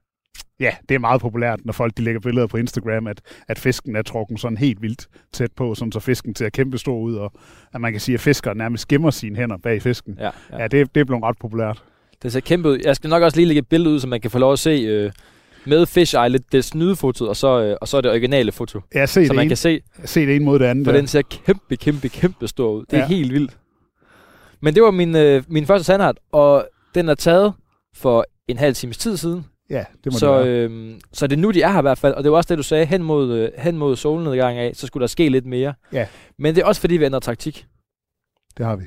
Ja, 0.60 0.70
det 0.88 0.94
er 0.94 0.98
meget 0.98 1.20
populært, 1.20 1.60
når 1.64 1.72
folk 1.72 1.96
de 1.96 2.02
lægger 2.02 2.20
billeder 2.20 2.46
på 2.46 2.56
Instagram, 2.56 3.06
at, 3.06 3.20
at 3.48 3.58
fisken 3.58 3.96
er 3.96 4.02
trukken 4.02 4.38
sådan 4.38 4.58
helt 4.58 4.82
vildt 4.82 5.06
tæt 5.32 5.52
på, 5.56 5.74
sådan 5.74 5.92
så 5.92 6.00
fisken 6.00 6.34
ser 6.36 6.48
kæmpe 6.48 6.78
stor 6.78 6.98
ud, 7.00 7.14
og 7.14 7.32
at 7.74 7.80
man 7.80 7.92
kan 7.92 8.00
sige, 8.00 8.14
at 8.14 8.20
fiskeren 8.20 8.58
nærmest 8.58 8.88
gemmer 8.88 9.10
sine 9.10 9.36
hænder 9.36 9.56
bag 9.56 9.82
fisken. 9.82 10.14
Ja, 10.18 10.24
Ja, 10.24 10.30
ja. 10.52 10.58
ja 10.62 10.68
det, 10.68 10.94
det 10.94 11.00
er 11.00 11.04
blevet 11.04 11.22
ret 11.22 11.36
populært. 11.40 11.82
Det 12.22 12.32
ser 12.32 12.40
kæmpe 12.40 12.68
ud. 12.68 12.78
Jeg 12.84 12.96
skal 12.96 13.10
nok 13.10 13.22
også 13.22 13.36
lige 13.36 13.46
lægge 13.46 13.58
et 13.58 13.68
billede 13.68 13.94
ud, 13.94 14.00
så 14.00 14.06
man 14.08 14.20
kan 14.20 14.30
få 14.30 14.38
lov 14.38 14.52
at 14.52 14.58
se 14.58 14.70
øh, 14.70 15.12
med 15.66 15.86
Fish 15.86 16.16
Eye 16.16 16.28
lidt 16.28 16.52
det 16.52 16.64
snydefotoet, 16.64 17.28
og 17.30 17.36
så, 17.36 17.62
øh, 17.62 17.76
og 17.80 17.88
så 17.88 18.00
det 18.00 18.10
originale 18.10 18.52
foto. 18.52 18.80
Ja, 18.94 19.06
se, 19.06 19.12
Så 19.14 19.20
det, 19.20 19.28
man 19.36 19.38
ene, 19.38 19.48
kan 19.50 19.56
se, 19.56 19.80
se 20.04 20.26
det 20.26 20.36
ene 20.36 20.44
mod 20.44 20.58
det 20.58 20.64
andet. 20.64 20.86
for 20.86 20.92
der. 20.92 20.98
den 20.98 21.06
ser 21.06 21.22
kæmpe, 21.46 21.76
kæmpe, 21.76 22.08
kæmpe 22.08 22.48
stor 22.48 22.70
ud. 22.72 22.84
Det 22.90 22.96
er 22.96 23.00
Ja. 23.00 23.06
helt 23.06 23.32
vildt. 23.32 23.56
Men 24.62 24.74
det 24.74 24.82
var 24.82 24.90
min, 24.90 25.16
øh, 25.16 25.42
min 25.48 25.66
første 25.66 25.84
sandart, 25.84 26.18
og 26.32 26.68
den 26.94 27.08
er 27.08 27.14
taget 27.14 27.52
for 27.96 28.24
en 28.48 28.58
halv 28.58 28.74
times 28.74 28.98
tid 28.98 29.16
siden. 29.16 29.44
Ja, 29.70 29.84
det 30.04 30.12
må 30.12 30.18
så, 30.18 30.38
det 30.38 30.46
være. 30.46 30.68
øh, 30.70 31.00
så 31.12 31.26
det 31.26 31.36
er 31.36 31.40
nu, 31.40 31.50
de 31.50 31.62
er 31.62 31.72
her 31.72 31.78
i 31.78 31.82
hvert 31.82 31.98
fald. 31.98 32.14
Og 32.14 32.24
det 32.24 32.30
var 32.30 32.36
også 32.36 32.48
det, 32.48 32.58
du 32.58 32.62
sagde, 32.62 32.86
hen 32.86 33.02
mod, 33.02 33.32
øh, 33.32 33.50
hen 33.58 33.78
mod 33.78 33.96
solnedgang 33.96 34.58
af, 34.58 34.76
så 34.76 34.86
skulle 34.86 35.02
der 35.02 35.06
ske 35.06 35.28
lidt 35.28 35.46
mere. 35.46 35.74
Ja. 35.92 36.06
Men 36.38 36.54
det 36.54 36.62
er 36.62 36.66
også 36.66 36.80
fordi, 36.80 36.96
vi 36.96 37.04
ændrer 37.04 37.20
taktik. 37.20 37.66
Det 38.56 38.66
har 38.66 38.76
vi. 38.76 38.84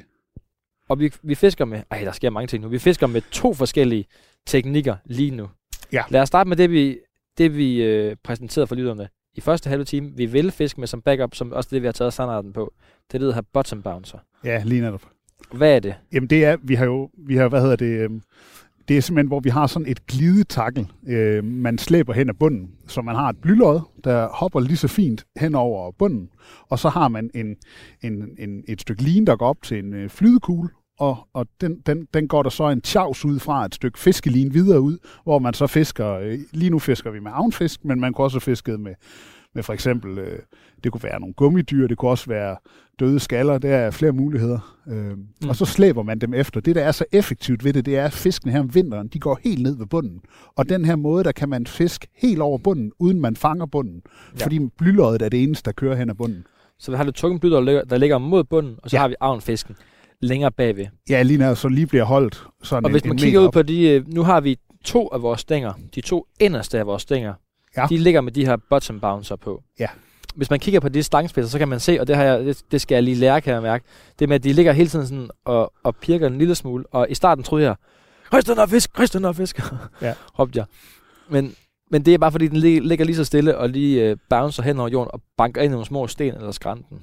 Og 0.89 0.99
vi, 0.99 1.11
vi 1.23 1.35
fisker 1.35 1.65
med... 1.65 1.81
Ej, 1.91 1.99
der 2.03 2.11
sker 2.11 2.29
mange 2.29 2.47
ting 2.47 2.63
nu. 2.63 2.69
Vi 2.69 2.79
fisker 2.79 3.07
med 3.07 3.21
to 3.31 3.53
forskellige 3.53 4.05
teknikker 4.45 4.95
lige 5.05 5.31
nu. 5.31 5.49
Ja. 5.91 6.03
Lad 6.09 6.21
os 6.21 6.27
starte 6.27 6.47
med 6.47 6.57
det, 6.57 6.71
vi, 6.71 6.99
det, 7.37 7.57
vi 7.57 7.83
øh, 7.83 8.15
præsenterede 8.23 8.67
for 8.67 8.75
lytterne 8.75 9.07
i 9.35 9.41
første 9.41 9.69
halve 9.69 9.83
time, 9.85 10.11
vi 10.15 10.25
vil 10.25 10.51
fiske 10.51 10.79
med 10.79 10.87
som 10.87 11.01
backup, 11.01 11.35
som 11.35 11.51
også 11.51 11.69
det, 11.71 11.81
vi 11.81 11.87
har 11.87 11.91
taget 11.91 12.13
standarden 12.13 12.53
på. 12.53 12.73
Det 13.11 13.33
her 13.33 13.41
bottom 13.53 13.81
bouncer. 13.83 14.17
Ja, 14.43 14.61
lige 14.65 14.81
netop. 14.81 15.03
Hvad 15.51 15.75
er 15.75 15.79
det? 15.79 15.95
Jamen 16.13 16.29
det 16.29 16.45
er, 16.45 16.57
vi 16.63 16.75
har 16.75 16.85
jo, 16.85 17.09
vi 17.27 17.35
har, 17.35 17.47
hvad 17.47 17.61
hedder 17.61 17.75
det, 17.75 17.99
øhm, 17.99 18.21
det 18.87 18.97
er 18.97 19.01
simpelthen, 19.01 19.27
hvor 19.27 19.39
vi 19.39 19.49
har 19.49 19.67
sådan 19.67 19.87
et 19.87 20.07
glidetakkel, 20.07 20.87
øh, 21.07 21.43
man 21.43 21.77
slæber 21.77 22.13
hen 22.13 22.29
ad 22.29 22.33
bunden. 22.33 22.71
Så 22.87 23.01
man 23.01 23.15
har 23.15 23.29
et 23.29 23.37
blylod, 23.41 23.79
der 24.03 24.27
hopper 24.27 24.59
lige 24.59 24.77
så 24.77 24.87
fint 24.87 25.25
hen 25.37 25.55
over 25.55 25.91
bunden, 25.91 26.29
og 26.69 26.79
så 26.79 26.89
har 26.89 27.07
man 27.07 27.29
en, 27.35 27.55
en, 28.03 28.29
en, 28.39 28.63
et 28.67 28.81
stykke 28.81 29.03
lin, 29.03 29.27
der 29.27 29.35
går 29.35 29.47
op 29.47 29.61
til 29.63 29.79
en 29.79 29.93
øh, 29.93 30.09
flydekugle, 30.09 30.69
og, 30.99 31.17
og 31.33 31.47
den, 31.61 31.79
den, 31.85 32.07
den 32.13 32.27
går 32.27 32.43
der 32.43 32.49
så 32.49 32.69
en 32.69 32.81
tjavs 32.81 33.25
ud 33.25 33.39
fra 33.39 33.65
et 33.65 33.75
stykke 33.75 33.99
fiskelin 33.99 34.53
videre 34.53 34.81
ud, 34.81 34.97
hvor 35.23 35.39
man 35.39 35.53
så 35.53 35.67
fisker, 35.67 36.11
øh, 36.11 36.39
lige 36.51 36.69
nu 36.69 36.79
fisker 36.79 37.11
vi 37.11 37.19
med 37.19 37.31
avnfisk, 37.33 37.85
men 37.85 37.99
man 37.99 38.13
kunne 38.13 38.25
også 38.25 38.39
fiske 38.39 38.77
med, 38.77 38.93
med 39.57 39.63
for 39.63 39.73
eksempel, 39.73 40.17
øh, 40.17 40.39
det 40.83 40.91
kunne 40.91 41.03
være 41.03 41.19
nogle 41.19 41.33
gummidyr, 41.33 41.87
det 41.87 41.97
kunne 41.97 42.11
også 42.11 42.29
være 42.29 42.57
døde 42.99 43.19
skaller, 43.19 43.57
der 43.57 43.75
er 43.75 43.91
flere 43.91 44.11
muligheder. 44.11 44.75
Øh, 44.87 45.11
mm. 45.11 45.49
Og 45.49 45.55
så 45.55 45.65
slæber 45.65 46.03
man 46.03 46.19
dem 46.19 46.33
efter. 46.33 46.59
Det, 46.61 46.75
der 46.75 46.83
er 46.83 46.91
så 46.91 47.05
effektivt 47.11 47.63
ved 47.63 47.73
det, 47.73 47.85
det 47.85 47.97
er, 47.97 48.05
at 48.05 48.13
fiskene 48.13 48.51
her 48.51 48.59
om 48.59 48.75
vinteren, 48.75 49.07
de 49.07 49.19
går 49.19 49.39
helt 49.43 49.63
ned 49.63 49.77
ved 49.77 49.85
bunden. 49.85 50.21
Og 50.55 50.69
den 50.69 50.85
her 50.85 50.95
måde, 50.95 51.23
der 51.23 51.31
kan 51.31 51.49
man 51.49 51.67
fiske 51.67 52.07
helt 52.15 52.41
over 52.41 52.57
bunden, 52.57 52.91
uden 52.99 53.21
man 53.21 53.35
fanger 53.35 53.65
bunden. 53.65 54.01
Ja. 54.39 54.45
Fordi 54.45 54.59
blyloddet 54.77 55.21
er 55.21 55.29
det 55.29 55.43
eneste, 55.43 55.65
der 55.65 55.71
kører 55.71 55.95
hen 55.95 56.09
ad 56.09 56.15
bunden. 56.15 56.45
Så 56.79 56.91
vi 56.91 56.97
har 56.97 57.03
det 57.03 57.15
tunge 57.15 57.39
blylod, 57.39 57.57
der 57.57 57.63
ligger, 57.63 57.83
der 57.83 57.97
ligger 57.97 58.17
mod 58.17 58.43
bunden, 58.43 58.75
og 58.83 58.89
så 58.89 58.95
ja. 58.95 59.01
har 59.01 59.07
vi 59.07 59.15
avnfisken 59.21 59.75
længere 60.21 60.51
bagved. 60.51 60.85
Ja, 61.09 61.21
lige 61.21 61.37
når 61.37 61.53
så 61.53 61.67
lige 61.67 61.87
bliver 61.87 62.03
holdt 62.03 62.43
sådan 62.63 62.85
Og 62.85 62.89
en, 62.89 62.93
hvis 62.93 63.05
man 63.05 63.11
en 63.11 63.17
kigger 63.17 63.39
ud 63.39 63.45
op. 63.45 63.53
på 63.53 63.61
de, 63.61 63.89
øh, 63.89 64.07
nu 64.07 64.23
har 64.23 64.41
vi 64.41 64.57
to 64.83 65.07
af 65.07 65.21
vores 65.21 65.41
stænger, 65.41 65.73
de 65.95 66.01
to 66.01 66.27
inderste 66.39 66.79
af 66.79 66.85
vores 66.85 67.01
stænger, 67.01 67.33
Ja. 67.77 67.85
de 67.89 67.97
ligger 67.97 68.21
med 68.21 68.31
de 68.31 68.45
her 68.45 68.57
bottom 68.69 68.99
bouncer 68.99 69.35
på. 69.35 69.63
Ja. 69.79 69.87
Hvis 70.35 70.49
man 70.49 70.59
kigger 70.59 70.79
på 70.79 70.89
de 70.89 71.03
stangspidser, 71.03 71.49
så 71.49 71.57
kan 71.57 71.67
man 71.67 71.79
se, 71.79 71.97
og 72.01 72.07
det, 72.07 72.15
har 72.15 72.23
jeg, 72.23 72.39
det, 72.45 72.61
det 72.71 72.81
skal 72.81 72.95
jeg 72.95 73.03
lige 73.03 73.15
lære, 73.15 73.41
kan 73.41 73.53
jeg 73.53 73.61
mærke, 73.61 73.85
det 74.19 74.29
med, 74.29 74.35
at 74.35 74.43
de 74.43 74.53
ligger 74.53 74.71
hele 74.71 74.89
tiden 74.89 75.07
sådan 75.07 75.29
og, 75.45 75.73
og 75.83 75.95
pirker 75.95 76.27
en 76.27 76.37
lille 76.37 76.55
smule, 76.55 76.83
og 76.91 77.07
i 77.09 77.13
starten 77.15 77.43
troede 77.43 77.65
jeg, 77.65 77.75
Røst 78.33 78.47
den 78.47 78.69
fisk, 78.69 78.99
røst 78.99 79.13
den 79.13 79.33
fisk, 79.35 79.59
Ja. 80.01 80.13
råbte 80.39 80.57
jeg. 80.59 80.65
Men, 81.29 81.55
men 81.91 82.05
det 82.05 82.13
er 82.13 82.17
bare 82.17 82.31
fordi, 82.31 82.47
den 82.47 82.57
lig- 82.57 82.81
ligger 82.81 83.05
lige 83.05 83.15
så 83.15 83.23
stille 83.23 83.57
og 83.57 83.69
lige 83.69 84.03
øh, 84.03 84.17
bouncer 84.29 84.63
hen 84.63 84.79
over 84.79 84.89
jorden 84.89 85.11
og 85.13 85.21
banker 85.37 85.61
ind 85.61 85.71
i 85.71 85.71
nogle 85.71 85.85
små 85.85 86.07
sten 86.07 86.35
eller 86.35 86.51
skrænten. 86.51 86.97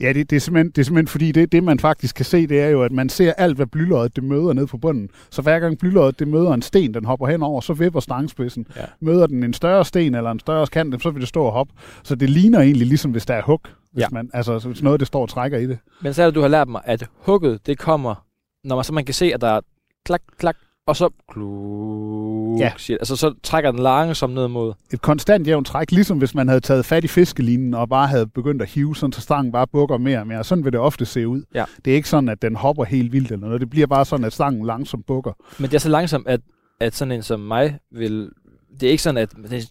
Ja, 0.00 0.12
det, 0.12 0.30
det, 0.30 0.36
er 0.36 0.40
simpelthen, 0.40 0.70
det 0.70 0.78
er 0.78 0.82
simpelthen 0.84 1.06
fordi, 1.08 1.32
det, 1.32 1.52
det 1.52 1.64
man 1.64 1.78
faktisk 1.78 2.16
kan 2.16 2.24
se, 2.24 2.46
det 2.46 2.60
er 2.60 2.68
jo, 2.68 2.82
at 2.82 2.92
man 2.92 3.08
ser 3.08 3.32
alt, 3.32 3.56
hvad 3.56 3.66
blyloddet 3.66 4.16
det 4.16 4.24
møder 4.24 4.52
ned 4.52 4.66
på 4.66 4.76
bunden. 4.78 5.08
Så 5.30 5.42
hver 5.42 5.58
gang 5.60 5.78
blyloddet 5.78 6.18
det 6.18 6.28
møder 6.28 6.54
en 6.54 6.62
sten, 6.62 6.94
den 6.94 7.04
hopper 7.04 7.26
henover, 7.26 7.60
så 7.60 7.72
vipper 7.74 8.00
stangspidsen. 8.00 8.66
Ja. 8.76 8.84
Møder 9.00 9.26
den 9.26 9.42
en 9.44 9.52
større 9.54 9.84
sten 9.84 10.14
eller 10.14 10.30
en 10.30 10.40
større 10.40 10.66
kant, 10.66 11.02
så 11.02 11.10
vil 11.10 11.20
det 11.20 11.28
stå 11.28 11.42
og 11.44 11.52
hoppe. 11.52 11.72
Så 12.02 12.14
det 12.14 12.30
ligner 12.30 12.60
egentlig 12.60 12.86
ligesom, 12.86 13.10
hvis 13.10 13.26
der 13.26 13.34
er 13.34 13.42
hug. 13.42 13.60
Hvis 13.92 14.02
Ja. 14.02 14.06
man, 14.12 14.30
altså, 14.34 14.58
hvis 14.58 14.82
noget, 14.82 15.00
det 15.00 15.06
står 15.06 15.22
og 15.22 15.28
trækker 15.28 15.58
i 15.58 15.66
det. 15.66 15.78
Men 16.02 16.14
så 16.14 16.22
er 16.22 16.26
det, 16.26 16.34
du 16.34 16.40
har 16.40 16.48
lært 16.48 16.68
mig, 16.68 16.80
at 16.84 17.06
hugget, 17.18 17.66
det 17.66 17.78
kommer, 17.78 18.24
når 18.64 18.76
man, 18.76 18.84
så 18.84 18.92
man 18.92 19.04
kan 19.04 19.14
se, 19.14 19.34
at 19.34 19.40
der 19.40 19.48
er 19.48 19.60
klak, 20.06 20.22
klak, 20.38 20.56
og 20.90 20.96
så 20.96 21.08
kluk, 21.32 22.60
Ja. 22.60 22.72
altså 22.90 23.16
så 23.16 23.34
trækker 23.42 23.70
den 23.70 23.80
langsomt 23.80 24.34
ned 24.34 24.48
mod. 24.48 24.72
Et 24.92 25.02
konstant 25.02 25.46
jævnt 25.46 25.66
træk, 25.66 25.90
ligesom 25.92 26.18
hvis 26.18 26.34
man 26.34 26.48
havde 26.48 26.60
taget 26.60 26.84
fat 26.84 27.04
i 27.04 27.08
fiskelinen 27.08 27.74
og 27.74 27.88
bare 27.88 28.06
havde 28.06 28.26
begyndt 28.26 28.62
at 28.62 28.68
hive, 28.68 28.96
sådan 28.96 29.12
så 29.12 29.20
stangen 29.20 29.52
bare 29.52 29.66
bukker 29.66 29.98
mere 29.98 30.18
og 30.20 30.26
mere. 30.26 30.44
Sådan 30.44 30.64
vil 30.64 30.72
det 30.72 30.80
ofte 30.80 31.04
se 31.06 31.28
ud. 31.28 31.42
Ja. 31.54 31.64
Det 31.84 31.90
er 31.90 31.94
ikke 31.94 32.08
sådan, 32.08 32.28
at 32.28 32.42
den 32.42 32.56
hopper 32.56 32.84
helt 32.84 33.12
vildt 33.12 33.32
eller 33.32 33.46
noget. 33.46 33.60
Det 33.60 33.70
bliver 33.70 33.86
bare 33.86 34.04
sådan, 34.04 34.24
at 34.26 34.32
stangen 34.32 34.66
langsomt 34.66 35.06
bukker. 35.06 35.32
Men 35.58 35.70
det 35.70 35.74
er 35.74 35.80
så 35.80 35.88
langsomt, 35.88 36.26
at, 36.28 36.40
at 36.80 36.94
sådan 36.94 37.12
en 37.12 37.22
som 37.22 37.40
mig 37.40 37.78
vil... 37.92 38.28
Det 38.80 38.86
er 38.86 38.90
ikke 38.90 39.02
sådan, 39.02 39.18
at 39.18 39.30
det 39.50 39.68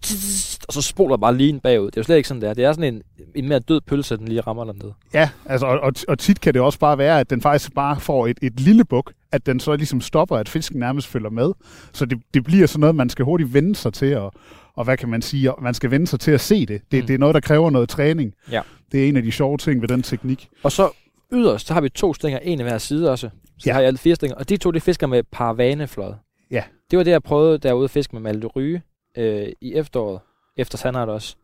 og 0.67 0.73
så 0.73 0.81
spoler 0.81 1.17
bare 1.17 1.35
lige 1.37 1.59
bagud. 1.63 1.85
Det 1.85 1.97
er 1.97 2.01
jo 2.01 2.03
slet 2.03 2.15
ikke 2.17 2.27
sådan, 2.27 2.41
der. 2.41 2.53
Det 2.53 2.65
er 2.65 2.73
sådan 2.73 2.93
en, 2.93 3.01
en 3.35 3.47
mere 3.47 3.59
død 3.59 3.81
pølse, 3.81 4.17
den 4.17 4.27
lige 4.27 4.41
rammer 4.41 4.63
dernede. 4.63 4.93
Ja, 5.13 5.29
altså, 5.45 5.65
og, 5.67 5.79
og, 5.79 5.93
og 6.07 6.19
tit 6.19 6.41
kan 6.41 6.53
det 6.53 6.61
også 6.61 6.79
bare 6.79 6.97
være, 6.97 7.19
at 7.19 7.29
den 7.29 7.41
faktisk 7.41 7.73
bare 7.73 7.99
får 7.99 8.27
et, 8.27 8.37
et 8.41 8.59
lille 8.59 8.85
buk, 8.85 9.11
at 9.31 9.45
den 9.45 9.59
så 9.59 9.75
ligesom 9.75 10.01
stopper, 10.01 10.37
at 10.37 10.49
fisken 10.49 10.79
nærmest 10.79 11.07
følger 11.07 11.29
med. 11.29 11.51
Så 11.93 12.05
det, 12.05 12.17
det 12.33 12.43
bliver 12.43 12.67
sådan 12.67 12.79
noget, 12.79 12.95
man 12.95 13.09
skal 13.09 13.25
hurtigt 13.25 13.53
vende 13.53 13.75
sig 13.75 13.93
til, 13.93 14.17
og, 14.17 14.33
og 14.75 14.83
hvad 14.83 14.97
kan 14.97 15.09
man 15.09 15.21
sige, 15.21 15.51
man 15.61 15.73
skal 15.73 15.91
vende 15.91 16.07
sig 16.07 16.19
til 16.19 16.31
at 16.31 16.41
se 16.41 16.65
det. 16.65 16.81
Det, 16.91 17.01
Mm. 17.01 17.07
det 17.07 17.13
er 17.13 17.17
noget, 17.17 17.33
der 17.35 17.41
kræver 17.41 17.69
noget 17.69 17.89
træning. 17.89 18.33
Ja. 18.51 18.61
Det 18.91 19.03
er 19.05 19.09
en 19.09 19.17
af 19.17 19.23
de 19.23 19.31
sjove 19.31 19.57
ting 19.57 19.81
ved 19.81 19.87
den 19.87 20.03
teknik. 20.03 20.49
Og 20.63 20.71
så 20.71 20.89
yderst, 21.33 21.67
så 21.67 21.73
har 21.73 21.81
vi 21.81 21.89
to 21.89 22.13
stænger, 22.13 22.39
en 22.39 22.59
af 22.59 22.65
hver 22.65 22.77
side 22.77 23.11
også. 23.11 23.29
Så 23.57 23.63
Ja. 23.69 23.73
har 23.73 23.79
jeg 23.79 23.87
alle 23.87 23.97
fire 23.97 24.15
stænger. 24.15 24.35
Og 24.35 24.49
de 24.49 24.57
to, 24.57 24.71
det 24.71 24.81
fisker 24.81 25.07
med 25.07 25.23
paravaneflod. 25.31 26.13
Ja. 26.51 26.63
Det 26.91 26.97
var 26.97 27.03
det, 27.03 27.11
jeg 27.11 27.23
prøvede 27.23 27.57
derude 27.57 27.83
at 27.83 27.91
fiske 27.91 28.15
med 28.15 28.21
Malte 28.21 28.47
Ryge 28.47 28.81
øh, 29.17 29.47
i 29.61 29.73
efteråret. 29.73 30.19
Efter 30.57 30.77
Sandart 30.77 31.09
også. 31.09 31.35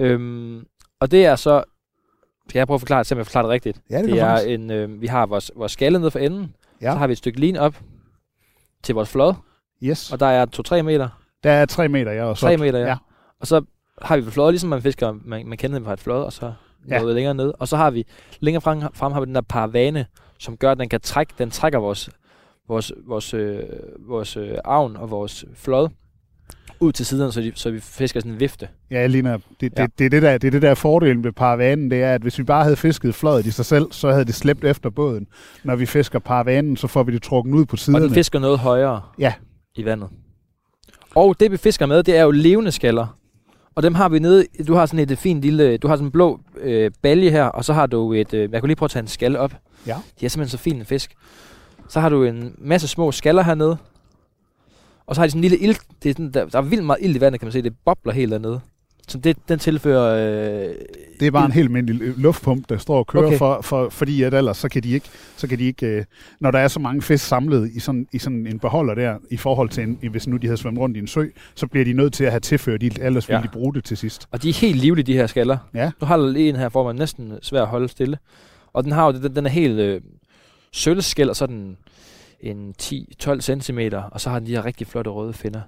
Øhm, 0.00 0.64
og 1.00 1.10
det 1.10 1.24
er 1.26 1.36
så... 1.36 1.62
Jeg 2.54 2.66
prøve 2.66 2.74
at 2.74 2.80
forklare 2.80 2.98
det, 2.98 3.06
så 3.06 3.14
jeg 3.14 3.26
forklarer 3.26 3.46
det 3.46 3.50
rigtigt? 3.52 3.80
Ja, 3.90 3.98
det, 4.02 4.08
Det 4.10 4.18
er 4.20 4.24
faktisk. 4.28 4.48
en, 4.50 4.70
øh, 4.70 5.00
vi 5.02 5.06
har 5.06 5.26
vores, 5.26 5.50
vores 5.56 5.72
skalle 5.72 5.98
nede 5.98 6.10
for 6.10 6.18
enden. 6.18 6.54
Ja. 6.82 6.92
Så 6.92 6.98
har 6.98 7.06
vi 7.06 7.12
et 7.12 7.18
stykke 7.18 7.40
lin 7.40 7.56
op 7.56 7.74
til 8.82 8.94
vores 8.94 9.08
flod. 9.08 9.34
Yes. 9.82 10.12
Og 10.12 10.20
der 10.20 10.26
er 10.26 10.46
2-3 10.78 10.82
meter. 10.82 11.08
Der 11.42 11.50
er 11.50 11.66
tre 11.66 11.88
meter, 11.88 12.12
ja. 12.12 12.24
Og 12.24 12.36
så, 12.38 12.46
3 12.46 12.56
meter, 12.56 12.78
ja. 12.78 12.86
ja. 12.86 12.96
Og 13.40 13.46
så 13.46 13.64
har 14.02 14.16
vi 14.16 14.30
flod, 14.30 14.52
ligesom 14.52 14.70
man 14.70 14.82
fisker, 14.82 15.14
man, 15.24 15.46
man 15.46 15.58
kender 15.58 15.78
dem 15.78 15.84
fra 15.84 15.92
et 15.92 16.00
flod, 16.00 16.24
og 16.24 16.32
så 16.32 16.52
Ja. 16.88 16.98
noget 16.98 17.14
længere 17.14 17.34
ned. 17.34 17.52
Og 17.58 17.68
så 17.68 17.76
har 17.76 17.90
vi, 17.90 18.06
længere 18.40 18.60
frem, 18.60 18.80
frem 18.94 19.12
har 19.12 19.20
vi 19.20 19.26
den 19.26 19.34
der 19.34 19.40
paravane, 19.40 20.06
som 20.38 20.56
gør, 20.56 20.72
at 20.72 20.78
den 20.78 20.88
kan 20.88 21.00
trække, 21.00 21.34
den 21.38 21.50
trækker 21.50 21.78
vores, 21.78 22.10
vores, 22.68 22.92
vores, 23.06 23.34
øh, 23.34 23.62
vores 23.98 24.36
øh, 24.36 24.58
avn 24.64 24.96
og 24.96 25.10
vores 25.10 25.44
flod 25.54 25.88
ud 26.82 26.92
til 26.92 27.06
siderne, 27.06 27.32
så, 27.32 27.40
de, 27.40 27.52
så 27.54 27.70
vi 27.70 27.80
fisker 27.80 28.20
sådan 28.20 28.32
en 28.32 28.40
vifte. 28.40 28.68
Ja, 28.90 29.06
Lina, 29.06 29.32
det, 29.32 29.42
det, 29.60 29.72
Ja. 29.78 29.86
det, 29.98 30.04
er 30.06 30.10
det, 30.10 30.22
der, 30.22 30.38
det 30.38 30.46
er 30.46 30.50
det 30.50 30.62
der 30.62 30.74
fordelen 30.74 31.24
ved 31.24 31.32
paravanen, 31.32 31.90
det 31.90 32.02
er, 32.02 32.14
at 32.14 32.22
hvis 32.22 32.38
vi 32.38 32.44
bare 32.44 32.62
havde 32.64 32.76
fisket 32.76 33.14
fløjet 33.14 33.46
i 33.46 33.50
sig 33.50 33.64
selv, 33.64 33.86
så 33.92 34.10
havde 34.10 34.24
det 34.24 34.34
slæbt 34.34 34.64
efter 34.64 34.90
båden. 34.90 35.26
Når 35.64 35.76
vi 35.76 35.86
fisker 35.86 36.18
paravanen, 36.18 36.76
så 36.76 36.86
får 36.86 37.02
vi 37.02 37.12
det 37.12 37.22
trukket 37.22 37.52
ud 37.52 37.64
på 37.64 37.72
Og 37.74 37.78
siderne. 37.78 38.04
den 38.04 38.14
fisker 38.14 38.38
noget 38.38 38.58
højere 38.58 39.00
Ja. 39.18 39.32
i 39.74 39.84
vandet. 39.84 40.08
Og 41.14 41.40
det 41.40 41.50
vi 41.50 41.56
fisker 41.56 41.86
med, 41.86 42.02
det 42.02 42.16
er 42.16 42.22
jo 42.22 42.30
levende 42.30 42.72
skaller. 42.72 43.18
Og 43.74 43.82
dem 43.82 43.94
har 43.94 44.08
vi 44.08 44.18
nede, 44.18 44.46
du 44.68 44.74
har 44.74 44.86
sådan 44.86 45.10
et, 45.10 45.18
fint 45.18 45.42
lille, 45.42 45.76
du 45.76 45.88
har 45.88 45.96
sådan 45.96 46.06
en 46.06 46.12
blå 46.12 46.40
øh, 46.60 46.90
balje 47.02 47.30
her, 47.30 47.44
og 47.44 47.64
så 47.64 47.72
har 47.72 47.86
du 47.86 48.12
et, 48.12 48.34
øh, 48.34 48.52
jeg 48.52 48.60
kunne 48.60 48.68
lige 48.68 48.76
prøve 48.76 48.86
at 48.86 48.90
tage 48.90 49.00
en 49.02 49.06
skalle 49.08 49.38
op. 49.38 49.54
Ja. 49.86 49.96
De 50.20 50.24
er 50.24 50.30
simpelthen 50.30 50.58
så 50.58 50.62
fin 50.62 50.76
en 50.76 50.84
fisk. 50.84 51.14
Så 51.88 52.00
har 52.00 52.08
du 52.08 52.24
en 52.24 52.54
masse 52.58 52.88
små 52.88 53.12
skaller 53.12 53.42
hernede. 53.42 53.76
Og 55.06 55.14
så 55.14 55.20
har 55.20 55.26
de 55.26 55.30
sådan 55.30 55.44
en 55.44 55.50
lille 55.50 55.58
ild, 55.58 55.76
det 56.02 56.08
er 56.10 56.14
sådan, 56.14 56.30
der, 56.32 56.44
der 56.46 56.58
er 56.58 56.62
vildt 56.62 56.84
meget 56.84 56.98
ild 57.02 57.16
i 57.16 57.20
vandet, 57.20 57.40
kan 57.40 57.46
man 57.46 57.52
se, 57.52 57.62
det 57.62 57.72
bobler 57.84 58.12
helt 58.12 58.32
dernede. 58.32 58.60
Så 59.08 59.18
det, 59.18 59.36
den 59.48 59.58
tilfører... 59.58 60.14
Øh, 60.68 60.74
Det 61.20 61.26
er 61.26 61.30
bare 61.30 61.46
en 61.46 61.52
helt 61.52 61.66
almindelig 61.66 62.12
luftpump, 62.16 62.68
der 62.68 62.78
står 62.78 62.98
og 62.98 63.06
kører, 63.06 63.26
Okay. 63.26 63.38
for, 63.38 63.60
for, 63.62 63.88
fordi 63.88 64.22
at 64.22 64.34
ellers 64.34 64.56
så 64.56 64.68
kan 64.68 64.82
de 64.82 64.90
ikke, 64.90 65.06
så 65.36 65.46
kan 65.48 65.58
de 65.58 65.64
ikke 65.64 65.86
øh, 65.86 66.04
når 66.40 66.50
der 66.50 66.58
er 66.58 66.68
så 66.68 66.80
mange 66.80 67.02
fisk 67.02 67.24
samlet 67.26 67.70
i 67.74 67.80
sådan, 67.80 68.06
i 68.12 68.18
sådan 68.18 68.46
en 68.46 68.58
beholder 68.58 68.94
der, 68.94 69.16
i 69.30 69.36
forhold 69.36 69.68
til, 69.68 69.82
en, 69.82 69.98
hvis 70.10 70.26
nu 70.28 70.36
de 70.36 70.46
havde 70.46 70.56
svømt 70.56 70.78
rundt 70.78 70.96
i 70.96 71.00
en 71.00 71.06
sø, 71.06 71.24
så 71.54 71.66
bliver 71.66 71.84
de 71.84 71.92
nødt 71.92 72.12
til 72.12 72.24
at 72.24 72.30
have 72.30 72.40
tilført 72.40 72.82
ild, 72.82 72.98
ellers 73.00 73.28
ville 73.28 73.38
Ja. 73.38 73.42
de 73.42 73.48
bruge 73.52 73.74
det 73.74 73.84
til 73.84 73.96
sidst. 73.96 74.26
og 74.30 74.42
de 74.42 74.48
er 74.48 74.52
helt 74.54 74.76
livlige, 74.76 75.04
de 75.04 75.12
her 75.14 75.26
skaller. 75.26 75.58
Ja. 75.74 75.90
Nu 76.00 76.06
har 76.06 76.16
lige 76.16 76.48
en 76.48 76.56
her, 76.56 76.68
hvor 76.68 76.84
man 76.84 76.96
næsten 76.96 77.32
svær 77.42 77.62
at 77.62 77.68
holde 77.68 77.88
stille. 77.88 78.18
Og 78.72 78.84
den 78.84 78.92
har 78.92 79.06
jo, 79.06 79.12
den, 79.22 79.36
den 79.36 79.46
er 79.46 79.50
helt 79.50 79.78
øh, 79.80 80.00
sølvskæld, 80.72 81.28
og 81.28 81.36
så 81.36 81.46
den 81.46 81.76
en 82.42 82.74
10-12 82.82 83.40
cm, 83.40 83.78
og 84.12 84.20
så 84.20 84.30
har 84.30 84.38
den 84.38 84.46
de 84.46 84.52
her 84.52 84.64
rigtig 84.64 84.86
flotte 84.86 85.10
røde 85.10 85.32
finner. 85.32 85.60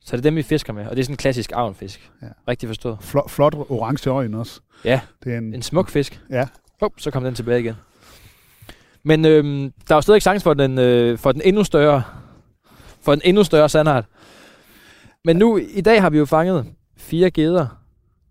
Så 0.00 0.16
det 0.16 0.18
er 0.18 0.22
dem, 0.22 0.36
vi 0.36 0.42
fisker 0.42 0.72
med, 0.72 0.86
og 0.86 0.90
det 0.96 0.98
er 0.98 1.04
sådan 1.04 1.12
en 1.12 1.16
klassisk 1.16 1.52
avnfisk. 1.54 2.10
Ja. 2.22 2.26
Rigtig 2.48 2.68
forstået. 2.68 2.98
Flot, 3.00 3.30
flot 3.30 3.54
orange 3.54 4.10
øjne 4.10 4.38
også. 4.38 4.60
Ja, 4.84 5.00
Det 5.24 5.34
er 5.34 5.38
en, 5.38 5.54
en 5.54 5.62
smuk 5.62 5.88
fisk. 5.88 6.20
Ja. 6.30 6.48
Oh, 6.80 6.90
så 6.98 7.10
kom 7.10 7.24
den 7.24 7.34
tilbage 7.34 7.60
igen. 7.60 7.74
Men 9.02 9.24
øhm, 9.24 9.72
der 9.88 9.94
er 9.94 9.96
jo 9.96 10.00
stadig 10.00 10.22
chance 10.22 10.42
for 10.44 10.54
den, 10.54 10.78
øh, 10.78 11.18
for 11.18 11.32
den 11.32 11.42
endnu 11.44 11.64
større, 11.64 12.02
for 13.00 13.12
en 13.12 13.20
endnu 13.24 13.44
større 13.44 13.68
sandart. 13.68 14.04
Men 15.24 15.36
nu, 15.36 15.56
i 15.56 15.80
dag 15.80 16.02
har 16.02 16.10
vi 16.10 16.18
jo 16.18 16.24
fanget 16.24 16.66
fire 16.96 17.30
geder, 17.30 17.82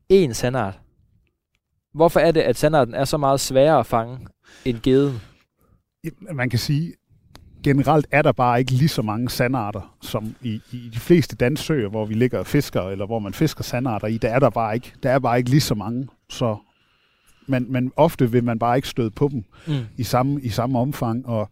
en 0.09 0.33
sandart. 0.33 0.79
Hvorfor 1.93 2.19
er 2.19 2.31
det, 2.31 2.41
at 2.41 2.57
sandarten 2.57 2.93
er 2.93 3.05
så 3.05 3.17
meget 3.17 3.39
sværere 3.39 3.79
at 3.79 3.85
fange 3.85 4.27
end 4.65 4.79
geden? 4.79 5.21
man 6.33 6.49
kan 6.49 6.59
sige, 6.59 6.93
generelt 7.65 8.07
er 8.11 8.21
der 8.21 8.31
bare 8.31 8.59
ikke 8.59 8.71
lige 8.71 8.89
så 8.89 9.01
mange 9.01 9.29
sandarter, 9.29 9.95
som 10.01 10.35
i, 10.41 10.61
i 10.71 10.89
de 10.93 10.99
fleste 10.99 11.35
danske 11.35 11.65
søer, 11.65 11.89
hvor 11.89 12.05
vi 12.05 12.13
ligger 12.13 12.39
og 12.39 12.47
fisker, 12.47 12.81
eller 12.81 13.05
hvor 13.05 13.19
man 13.19 13.33
fisker 13.33 13.63
sandarter 13.63 14.07
i, 14.07 14.17
der 14.17 14.29
er 14.29 14.39
der 14.39 14.49
bare 14.49 14.75
ikke, 14.75 14.93
der 15.03 15.11
er 15.11 15.19
bare 15.19 15.37
ikke 15.37 15.49
lige 15.49 15.61
så 15.61 15.75
mange. 15.75 16.07
Så 16.29 16.55
men, 17.47 17.65
men 17.71 17.91
ofte 17.95 18.31
vil 18.31 18.43
man 18.43 18.59
bare 18.59 18.75
ikke 18.75 18.87
støde 18.87 19.09
på 19.11 19.27
dem 19.31 19.43
Mm. 19.67 19.73
i 19.97 20.03
samme, 20.03 20.41
i 20.41 20.49
samme 20.49 20.79
omfang. 20.79 21.27
Og 21.27 21.49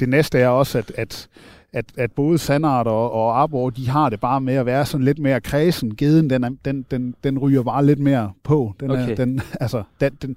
det 0.00 0.08
næste 0.08 0.38
er 0.38 0.48
også, 0.48 0.78
at, 0.78 0.92
at, 0.96 1.28
at, 1.72 1.84
at 1.96 2.12
både 2.12 2.38
sandarter 2.38 2.90
og, 2.90 3.12
og 3.12 3.40
arbor, 3.40 3.70
de 3.70 3.88
har 3.88 4.10
det 4.10 4.20
bare 4.20 4.40
med 4.40 4.54
at 4.54 4.66
være 4.66 4.86
sådan 4.86 5.04
lidt 5.04 5.18
mere 5.18 5.40
kredsen. 5.40 5.96
Geden, 5.96 6.30
den, 6.30 6.44
er, 6.44 6.50
den, 6.64 6.84
den, 6.90 7.14
den 7.24 7.38
ryger 7.38 7.62
bare 7.62 7.86
lidt 7.86 7.98
mere 7.98 8.32
på. 8.42 8.74
Den 8.80 8.90
Okay. 8.90 9.10
er, 9.10 9.14
den, 9.14 9.40
altså, 9.60 9.82
den, 10.00 10.12
den, 10.22 10.36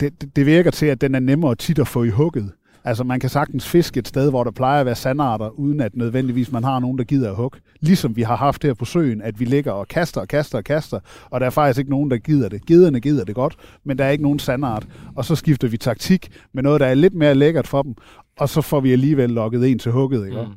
det, 0.00 0.20
det- 0.20 0.36
det 0.36 0.46
virker 0.46 0.70
til, 0.70 0.86
at 0.86 1.00
den 1.00 1.14
er 1.14 1.20
nemmere 1.20 1.54
tit 1.54 1.78
at 1.78 1.88
få 1.88 2.02
i 2.04 2.08
hugget. 2.10 2.52
Altså, 2.84 3.04
man 3.04 3.20
kan 3.20 3.30
sagtens 3.30 3.68
fiske 3.68 3.98
et 3.98 4.08
sted, 4.08 4.30
hvor 4.30 4.44
der 4.44 4.50
plejer 4.50 4.80
at 4.80 4.86
være 4.86 4.94
sandarter, 4.94 5.48
uden 5.48 5.80
at 5.80 5.96
nødvendigvis 5.96 6.52
man 6.52 6.64
har 6.64 6.78
nogen, 6.78 6.98
der 6.98 7.04
gider 7.04 7.30
at 7.30 7.36
hugge. 7.36 7.58
Ligesom 7.80 8.16
vi 8.16 8.22
har 8.22 8.36
haft 8.36 8.62
her 8.62 8.74
på 8.74 8.84
søen, 8.84 9.22
at 9.22 9.40
vi 9.40 9.44
ligger 9.44 9.72
og 9.72 9.88
kaster 9.88 10.20
og 10.20 10.28
kaster 10.28 10.58
og 10.58 10.64
kaster, 10.64 11.00
og 11.30 11.40
der 11.40 11.46
er 11.46 11.50
faktisk 11.50 11.78
ikke 11.78 11.90
nogen, 11.90 12.10
der 12.10 12.16
gider 12.16 12.48
det. 12.48 12.66
Gederne 12.66 13.00
gider 13.00 13.24
det 13.24 13.34
godt, 13.34 13.56
men 13.84 13.98
der 13.98 14.04
er 14.04 14.10
ikke 14.10 14.24
nogen 14.24 14.38
sandart. 14.38 14.86
Og 15.16 15.24
så 15.24 15.36
skifter 15.36 15.68
vi 15.68 15.76
taktik 15.76 16.30
med 16.52 16.62
noget, 16.62 16.80
der 16.80 16.86
er 16.86 16.94
lidt 16.94 17.14
mere 17.14 17.34
lækkert 17.34 17.66
for 17.66 17.82
dem, 17.82 17.94
og 18.38 18.48
så 18.48 18.60
får 18.60 18.80
vi 18.80 18.92
alligevel 18.92 19.30
lukket 19.30 19.70
en 19.70 19.78
til 19.78 19.92
hugget. 19.92 20.26
Ikke? 20.26 20.42
Mm. 20.42 20.48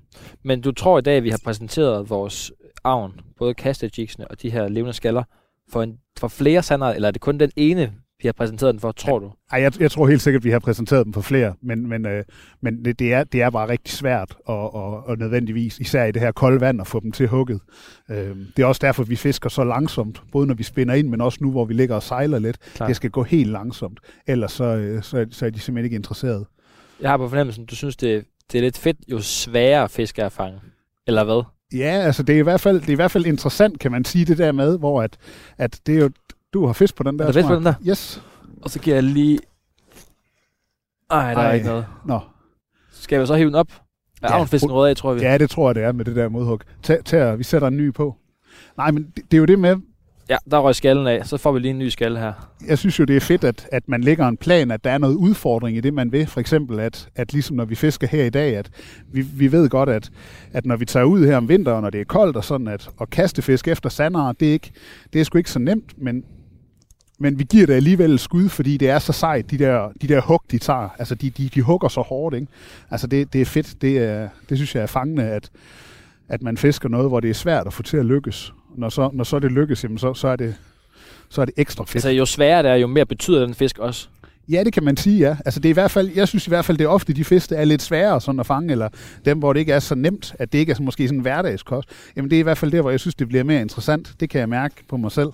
Men 0.43 0.61
du 0.61 0.71
tror 0.71 0.99
i 0.99 1.01
dag, 1.01 1.17
at 1.17 1.24
vi 1.24 1.30
har 1.30 1.39
præsenteret 1.43 2.09
vores 2.09 2.51
avn, 2.84 3.13
både 3.38 3.53
kastejiksene 3.53 4.28
og 4.28 4.41
de 4.41 4.49
her 4.49 4.67
levende 4.67 4.93
skaller, 4.93 5.24
for, 5.69 5.84
en, 5.84 5.97
for 6.19 6.28
flere 6.28 6.63
sandart, 6.63 6.95
eller 6.95 7.07
er 7.07 7.11
det 7.11 7.21
kun 7.21 7.38
den 7.38 7.51
ene, 7.55 7.91
vi 8.24 8.28
har 8.28 8.34
præsenteret 8.34 8.74
den 8.74 8.80
for, 8.80 8.91
tror 8.91 9.19
du? 9.19 9.32
Ej, 9.51 9.61
jeg, 9.61 9.82
jeg 9.82 9.91
tror 9.91 10.07
helt 10.07 10.21
sikkert, 10.21 10.39
at 10.39 10.43
vi 10.43 10.49
har 10.49 10.59
præsenteret 10.59 11.05
dem 11.05 11.13
for 11.13 11.21
flere, 11.21 11.53
men, 11.61 11.89
men, 11.89 12.05
øh, 12.05 12.24
men 12.61 12.86
det, 12.86 12.99
det, 12.99 13.13
er, 13.13 13.24
det 13.24 13.41
er 13.41 13.49
bare 13.49 13.69
rigtig 13.69 13.93
svært 13.93 14.36
og, 14.45 14.76
og, 14.76 15.07
og 15.07 15.17
nødvendigvis, 15.17 15.80
især 15.80 16.05
i 16.05 16.11
det 16.11 16.21
her 16.21 16.32
kolde 16.32 16.61
vand, 16.61 16.82
at 16.82 16.88
få 16.88 16.99
dem 16.99 17.11
til 17.11 17.28
hugget. 17.28 17.59
Øh, 18.11 18.36
det 18.57 18.63
er 18.63 18.65
også 18.65 18.80
derfor, 18.84 19.03
vi 19.03 19.15
fisker 19.15 19.49
så 19.49 19.63
langsomt, 19.63 20.21
både 20.32 20.47
når 20.47 20.53
vi 20.53 20.63
spinder 20.63 20.93
ind, 20.93 21.09
men 21.09 21.21
også 21.21 21.38
nu, 21.41 21.51
hvor 21.51 21.65
vi 21.65 21.74
ligger 21.74 21.95
og 21.95 22.03
sejler 22.03 22.39
lidt. 22.39 22.57
Klar. 22.76 22.88
Det 22.88 22.95
skal 22.95 23.09
gå 23.09 23.24
helt 23.24 23.49
langsomt, 23.49 23.99
ellers 24.28 24.51
så, 24.51 24.63
øh, 24.63 25.03
så, 25.03 25.26
så 25.32 25.45
er 25.45 25.49
de 25.49 25.59
simpelthen 25.59 25.86
ikke 25.86 25.95
interesseret. 25.95 26.45
Jeg 27.01 27.09
har 27.09 27.17
på 27.17 27.30
fornemmelsen, 27.30 27.65
du 27.65 27.76
synes, 27.76 27.95
det, 27.95 28.26
det 28.51 28.57
er 28.57 28.61
lidt 28.61 28.78
fedt, 28.78 28.97
jo 29.11 29.19
sværere 29.19 29.89
fisk 29.89 30.19
er 30.19 30.26
at 30.26 30.32
fange. 30.32 30.59
Eller 31.07 31.24
hvad? 31.24 31.43
Ja, 31.74 32.01
altså 32.05 32.24
det 32.24 32.36
er, 32.36 32.39
i 32.39 32.43
hvert 32.43 32.61
fald, 32.61 32.82
det 32.82 32.88
er 32.88 32.93
i 32.93 32.95
hvert 32.95 33.11
fald 33.11 33.26
interessant, 33.26 33.80
kan 33.80 33.91
man 33.91 34.05
sige, 34.05 34.26
det 34.26 34.38
der 34.38 34.51
med, 34.51 34.80
hvor 34.80 35.01
at, 35.01 35.17
at 35.57 35.80
det 35.86 35.95
er 35.95 35.99
jo, 35.99 36.09
du 36.53 36.65
har 36.65 36.73
fisk 36.73 36.95
på 36.95 37.03
den 37.03 37.19
der. 37.19 37.27
Er 37.27 37.31
fisk 37.31 37.47
på 37.47 37.55
den 37.55 37.65
der? 37.65 37.73
Yes. 37.87 38.23
Og 38.61 38.69
så 38.69 38.79
giver 38.79 38.95
jeg 38.95 39.03
lige... 39.03 39.39
Ej, 41.11 41.33
der 41.33 41.39
Ej. 41.39 41.49
er 41.49 41.53
ikke 41.53 41.67
noget. 41.67 41.85
Nå. 42.05 42.19
Skal 42.91 43.21
vi 43.21 43.25
så 43.25 43.35
hive 43.35 43.47
den 43.47 43.55
op? 43.55 43.67
Er 44.21 44.37
ja, 44.37 44.43
fisken 44.43 44.71
rød 44.71 44.89
af, 44.89 44.95
tror 44.95 45.13
vi? 45.13 45.21
Ja, 45.21 45.37
det 45.37 45.49
tror 45.49 45.69
jeg, 45.69 45.75
det 45.75 45.83
er 45.83 45.91
med 45.91 46.05
det 46.05 46.15
der 46.15 46.29
modhug. 46.29 46.59
Tag, 46.83 47.05
tag, 47.05 47.37
vi 47.37 47.43
sætter 47.43 47.67
en 47.67 47.77
ny 47.77 47.93
på. 47.93 48.15
Nej, 48.77 48.91
men 48.91 49.03
det, 49.15 49.31
det 49.31 49.37
er 49.37 49.39
jo 49.39 49.45
det 49.45 49.59
med, 49.59 49.75
Ja, 50.29 50.37
der 50.51 50.59
røg 50.59 50.75
skallen 50.75 51.07
af. 51.07 51.25
Så 51.25 51.37
får 51.37 51.51
vi 51.51 51.59
lige 51.59 51.71
en 51.71 51.79
ny 51.79 51.89
skal 51.89 52.17
her. 52.17 52.33
Jeg 52.67 52.77
synes 52.77 52.99
jo, 52.99 53.03
det 53.03 53.15
er 53.15 53.19
fedt, 53.19 53.43
at, 53.43 53.67
at 53.71 53.89
man 53.89 54.01
lægger 54.01 54.27
en 54.27 54.37
plan, 54.37 54.71
at 54.71 54.83
der 54.83 54.91
er 54.91 54.97
noget 54.97 55.15
udfordring 55.15 55.77
i 55.77 55.81
det, 55.81 55.93
man 55.93 56.11
vil. 56.11 56.27
For 56.27 56.39
eksempel, 56.39 56.79
at, 56.79 57.09
at 57.15 57.33
ligesom 57.33 57.55
når 57.55 57.65
vi 57.65 57.75
fisker 57.75 58.07
her 58.07 58.23
i 58.23 58.29
dag, 58.29 58.57
at 58.57 58.69
vi, 59.11 59.21
vi 59.21 59.51
ved 59.51 59.69
godt, 59.69 59.89
at, 59.89 60.09
at 60.53 60.65
når 60.65 60.75
vi 60.75 60.85
tager 60.85 61.03
ud 61.03 61.25
her 61.25 61.37
om 61.37 61.49
vinteren, 61.49 61.81
når 61.81 61.89
det 61.89 62.01
er 62.01 62.05
koldt 62.05 62.37
og 62.37 62.43
sådan, 62.43 62.67
at, 62.67 62.89
at 63.01 63.09
kaste 63.09 63.41
fisk 63.41 63.67
efter 63.67 63.89
sandere, 63.89 64.33
det 64.39 64.47
er, 64.47 64.53
ikke, 64.53 64.71
det 65.13 65.21
er 65.21 65.25
sgu 65.25 65.37
ikke 65.37 65.51
så 65.51 65.59
nemt, 65.59 65.93
men, 65.97 66.23
men 67.20 67.39
vi 67.39 67.43
giver 67.43 67.66
det 67.66 67.74
alligevel 67.74 68.14
et 68.14 68.20
skud, 68.20 68.49
fordi 68.49 68.78
det 68.78 68.89
er 68.89 68.99
så 68.99 69.14
sejt, 69.14 69.51
de 69.51 69.57
der, 69.57 69.89
de 70.01 70.07
der 70.07 70.22
hug, 70.22 70.41
de 70.51 70.57
tager. 70.57 70.89
Altså, 70.99 71.16
de, 71.16 71.30
de, 71.30 71.49
de 71.49 71.61
hugger 71.61 71.88
så 71.88 72.01
hårdt, 72.01 72.36
ikke? 72.36 72.47
Altså, 72.91 73.07
det, 73.07 73.34
det 73.34 73.41
er 73.41 73.45
fedt. 73.45 73.82
Det, 73.82 73.97
er, 73.97 74.30
det 74.49 74.57
synes 74.57 74.76
jeg 74.76 74.84
er 74.84 74.88
fangende, 74.88 75.24
at, 75.24 75.49
at 76.30 76.41
man 76.41 76.57
fisker 76.57 76.89
noget, 76.89 77.09
hvor 77.09 77.20
det 77.20 77.30
er 77.30 77.34
svært 77.34 77.68
at 77.68 77.74
få 77.74 77.84
til 77.84 77.97
at 77.97 78.05
lykkes 78.05 78.53
når 78.76 78.89
så, 78.89 79.09
når 79.14 79.24
så 79.24 79.39
det 79.39 79.51
lykkes, 79.51 79.84
jamen 79.84 79.97
så, 79.97 80.14
så, 80.14 80.28
er 80.28 80.36
det, 80.36 80.55
så 81.30 81.41
er 81.41 81.45
det 81.45 81.53
ekstra 81.57 81.84
fedt. 81.84 81.95
Altså 81.95 82.09
jo 82.09 82.26
sværere 82.26 82.64
det 82.64 82.72
er, 82.72 82.76
jo 82.76 82.88
mere 82.88 83.05
betyder 83.05 83.45
den 83.45 83.53
fisk 83.53 83.80
også. 83.80 84.07
Ja, 84.49 84.64
det 84.64 84.74
kan 84.74 84.84
man 84.84 84.97
sige, 84.97 85.20
ja. 85.20 85.38
Altså, 85.45 85.59
det 85.59 85.70
er 85.70 85.74
i 85.74 85.74
hvert 85.74 85.91
fald, 85.91 86.11
jeg 86.16 86.28
synes 86.28 86.47
i 86.47 86.49
hvert 86.49 86.66
fald, 86.66 86.78
det 86.78 86.84
er 86.84 86.89
ofte 86.89 87.14
de 87.14 87.24
fisk, 87.24 87.49
der 87.49 87.57
er 87.57 87.66
lidt 87.66 87.82
sværere 87.82 88.22
sådan 88.22 88.39
at 88.39 88.45
fange, 88.45 88.72
eller 88.72 88.89
dem, 89.26 89.39
hvor 89.39 89.53
det 89.53 89.59
ikke 89.59 89.74
er 89.74 89.80
så 89.80 89.95
nemt, 89.95 90.36
at 90.39 90.53
det 90.53 90.59
ikke 90.59 90.72
er 90.72 90.82
måske 90.82 91.07
sådan 91.07 91.20
en 91.20 91.22
hverdagskost. 91.22 91.89
Jamen, 92.16 92.30
det 92.30 92.36
er 92.36 92.39
i 92.39 92.43
hvert 92.43 92.57
fald 92.57 92.72
der, 92.72 92.82
hvor 92.82 92.89
jeg 92.89 92.99
synes, 92.99 93.16
det 93.16 93.28
bliver 93.28 93.43
mere 93.43 93.61
interessant. 93.61 94.14
Det 94.20 94.30
kan 94.30 94.39
jeg 94.39 94.49
mærke 94.49 94.76
på 94.89 94.97
mig 94.97 95.11
selv. 95.11 95.30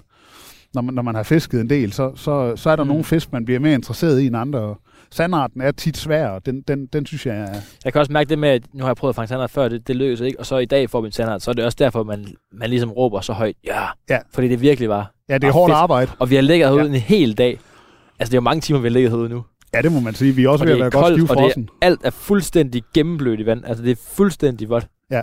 Når 0.74 0.82
man, 0.82 0.96
når 0.96 1.02
man 1.02 1.16
har 1.16 1.24
fisket 1.24 1.62
en 1.62 1.70
del, 1.70 1.94
så, 1.94 2.12
så, 2.16 2.56
så 2.56 2.70
er 2.70 2.76
der 2.76 2.84
mm. 2.84 2.88
nogle 2.88 3.04
fisk, 3.04 3.32
man 3.32 3.46
bliver 3.46 3.60
mere 3.60 3.74
interesseret 3.74 4.20
i 4.20 4.28
end 4.28 4.38
andre 4.38 4.76
sandarten 5.12 5.62
er 5.62 5.72
tit 5.72 5.98
svær, 5.98 6.28
og 6.28 6.46
den, 6.46 6.62
den, 6.62 6.86
den 6.86 7.06
synes 7.06 7.26
jeg 7.26 7.38
er... 7.38 7.54
Jeg 7.86 7.94
kan 7.94 8.00
også 8.00 8.12
mærke 8.12 8.30
det 8.30 8.40
med, 8.40 8.50
at 8.50 8.64
nu 8.74 8.84
har 8.84 8.90
jeg 8.90 8.96
prøvet 8.96 9.12
at 9.12 9.16
fange 9.16 9.28
sandart 9.28 9.52
før, 9.52 9.68
det, 9.68 9.88
det 9.88 9.96
lykkedes 9.96 10.22
ikke, 10.22 10.40
og 10.40 10.46
så 10.46 10.58
i 10.58 10.66
dag 10.66 10.90
får 10.90 11.02
vi 11.02 11.06
en 11.06 11.12
sandart, 11.12 11.42
så 11.42 11.52
er 11.52 11.56
det 11.56 11.66
også 11.66 11.76
derfor, 11.80 12.04
man, 12.04 12.28
man 12.54 12.70
ligesom 12.70 12.92
råber 12.92 13.22
så 13.22 13.34
højt, 13.34 13.56
ja, 13.66 13.86
ja. 14.10 14.18
fordi 14.34 14.48
det 14.48 14.62
virkelig 14.62 14.90
var... 14.90 15.14
Ja, 15.30 15.38
det 15.38 15.48
er 15.48 15.52
hårdt 15.52 15.74
arbejde. 15.74 16.12
Og 16.20 16.30
vi 16.30 16.36
har 16.36 16.42
ligget 16.42 16.68
herude 16.68 16.84
ja. 16.84 16.90
en 16.90 16.96
hel 16.96 17.38
dag. 17.38 17.60
Altså, 18.20 18.32
det 18.32 18.34
er 18.34 18.38
jo 18.38 18.42
mange 18.42 18.62
timer, 18.62 18.80
vi 18.80 18.88
har 18.88 18.94
ligget 18.94 19.12
herude 19.12 19.30
nu. 19.30 19.44
Ja, 19.74 19.82
det 19.82 19.92
må 19.92 20.00
man 20.00 20.14
sige. 20.14 20.32
Vi 20.36 20.44
er 20.44 20.50
også 20.50 20.64
og 20.64 20.68
ved 20.68 20.74
at 20.74 20.80
være 20.80 20.92
koldt, 20.92 21.20
godt 21.20 21.30
stivfrossen. 21.30 21.70
Og 21.72 21.78
alt 21.88 22.00
er 22.04 22.10
fuldstændig 22.10 22.84
gennemblødt 22.94 23.40
i 23.40 23.46
vand. 23.46 23.66
Altså, 23.66 23.84
det 23.84 23.92
er 23.92 23.96
fuldstændig 24.12 24.70
vådt. 24.70 24.88
Ja. 25.12 25.22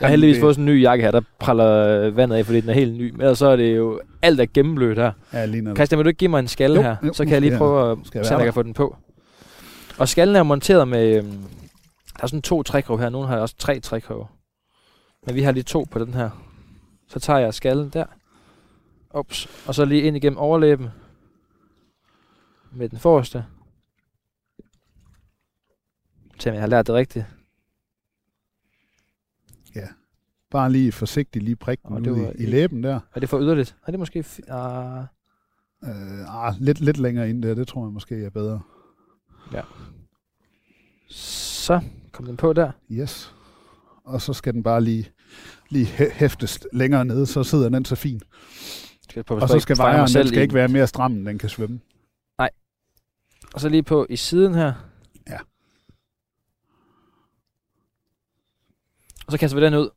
Jeg 0.00 0.08
har 0.08 0.10
heldigvis 0.10 0.36
det... 0.36 0.40
fået 0.40 0.54
sådan 0.54 0.68
en 0.68 0.74
ny 0.74 0.82
jakke 0.82 1.04
her, 1.04 1.10
der 1.10 1.20
praller 1.38 2.10
vandet 2.10 2.36
af, 2.36 2.46
fordi 2.46 2.60
den 2.60 2.68
er 2.68 2.74
helt 2.74 2.94
ny. 2.94 3.14
Men 3.14 3.36
så 3.36 3.46
er 3.46 3.56
det 3.56 3.76
jo 3.76 4.00
alt 4.22 4.40
er 4.40 4.46
gennemblødt 4.54 4.98
her. 4.98 5.12
Ja, 5.32 5.44
lige 5.44 5.74
Christian, 5.74 5.98
vil 5.98 6.04
du 6.04 6.08
ikke 6.08 6.18
give 6.18 6.30
mig 6.30 6.38
en 6.38 6.48
skalle 6.48 6.76
jo, 6.76 6.82
her? 6.82 6.96
Jo, 7.06 7.12
så 7.12 7.24
kan 7.24 7.32
jeg 7.32 7.40
lige 7.40 7.58
prøve 7.58 7.92
at 7.92 8.26
se, 8.26 8.34
om 8.34 8.40
jeg 8.40 8.46
kan 8.46 8.54
få 8.54 8.62
den 8.62 8.74
på. 8.74 8.96
Og 9.98 10.08
skallen 10.08 10.36
er 10.36 10.42
monteret 10.42 10.88
med... 10.88 11.16
Øhm, 11.16 11.44
der 12.16 12.22
er 12.22 12.26
sådan 12.26 12.42
to 12.42 12.62
trækrog 12.62 13.00
her. 13.00 13.08
Nogle 13.08 13.28
har 13.28 13.38
også 13.38 13.54
tre 13.58 13.80
trækrog. 13.80 14.30
Men 15.26 15.34
vi 15.34 15.42
har 15.42 15.52
lige 15.52 15.62
to 15.62 15.86
på 15.90 15.98
den 15.98 16.14
her. 16.14 16.30
Så 17.08 17.20
tager 17.20 17.38
jeg 17.38 17.54
skallen 17.54 17.88
der. 17.88 18.04
Ups. 19.14 19.48
Og 19.66 19.74
så 19.74 19.84
lige 19.84 20.02
ind 20.02 20.16
igennem 20.16 20.38
overlæben. 20.38 20.88
Med 22.72 22.88
den 22.88 22.98
forreste. 22.98 23.44
Se 26.38 26.48
om 26.50 26.54
jeg 26.54 26.62
har 26.62 26.68
lært 26.68 26.86
det 26.86 26.94
rigtigt. 26.94 27.24
Ja. 29.74 29.86
Bare 30.52 30.72
lige 30.72 30.92
forsigtigt 30.92 31.44
lige 31.44 31.56
prik 31.56 31.82
den 31.88 32.04
det 32.04 32.12
var 32.12 32.32
i, 32.38 32.42
i 32.42 32.46
læben 32.46 32.82
der. 32.82 33.00
Er 33.14 33.20
det 33.20 33.28
for 33.28 33.40
yderligt? 33.40 33.76
Er 33.86 33.90
det 33.90 33.98
måske... 33.98 34.24
Uh... 34.48 35.04
Uh, 35.82 36.46
ah, 36.46 36.54
lidt, 36.58 36.80
lidt 36.80 36.98
længere 36.98 37.30
ind 37.30 37.42
der, 37.42 37.54
det 37.54 37.68
tror 37.68 37.86
jeg 37.86 37.92
måske 37.92 38.24
er 38.24 38.30
bedre. 38.30 38.60
Ja. 39.52 39.62
Så 41.08 41.80
kom 42.12 42.26
den 42.26 42.36
på 42.36 42.52
der. 42.52 42.72
Yes. 42.90 43.34
Og 44.04 44.20
så 44.20 44.32
skal 44.32 44.54
den 44.54 44.62
bare 44.62 44.80
lige, 44.80 45.12
lige 45.68 45.86
hæftes 45.86 46.66
længere 46.72 47.04
nede, 47.04 47.26
så 47.26 47.44
sidder 47.44 47.68
den 47.68 47.84
så 47.84 47.96
fint. 47.96 48.24
Skal 49.02 49.24
på, 49.24 49.36
og 49.36 49.48
så 49.48 49.58
skal 49.58 49.78
vejeren, 49.78 50.08
den 50.14 50.28
skal 50.28 50.42
ikke 50.42 50.54
være 50.54 50.68
mere 50.68 50.86
stram, 50.86 51.12
end 51.12 51.26
den 51.26 51.38
kan 51.38 51.48
svømme. 51.48 51.80
Nej. 52.38 52.50
Og 53.54 53.60
så 53.60 53.68
lige 53.68 53.82
på 53.82 54.06
i 54.10 54.16
siden 54.16 54.54
her. 54.54 54.72
Ja. 55.28 55.38
Og 59.26 59.32
så 59.32 59.38
kaster 59.38 59.58
vi 59.58 59.64
den 59.64 59.74
ud. 59.74 59.90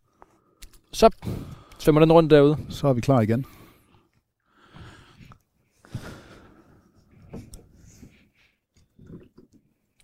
Så 0.95 1.09
svømmer 1.79 2.01
den 2.01 2.11
rundt 2.11 2.31
derude. 2.31 2.57
Så 2.69 2.87
er 2.87 2.93
vi 2.93 3.01
klar 3.01 3.21
igen. 3.21 3.45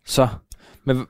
Så, 0.05 0.27
men 0.83 1.07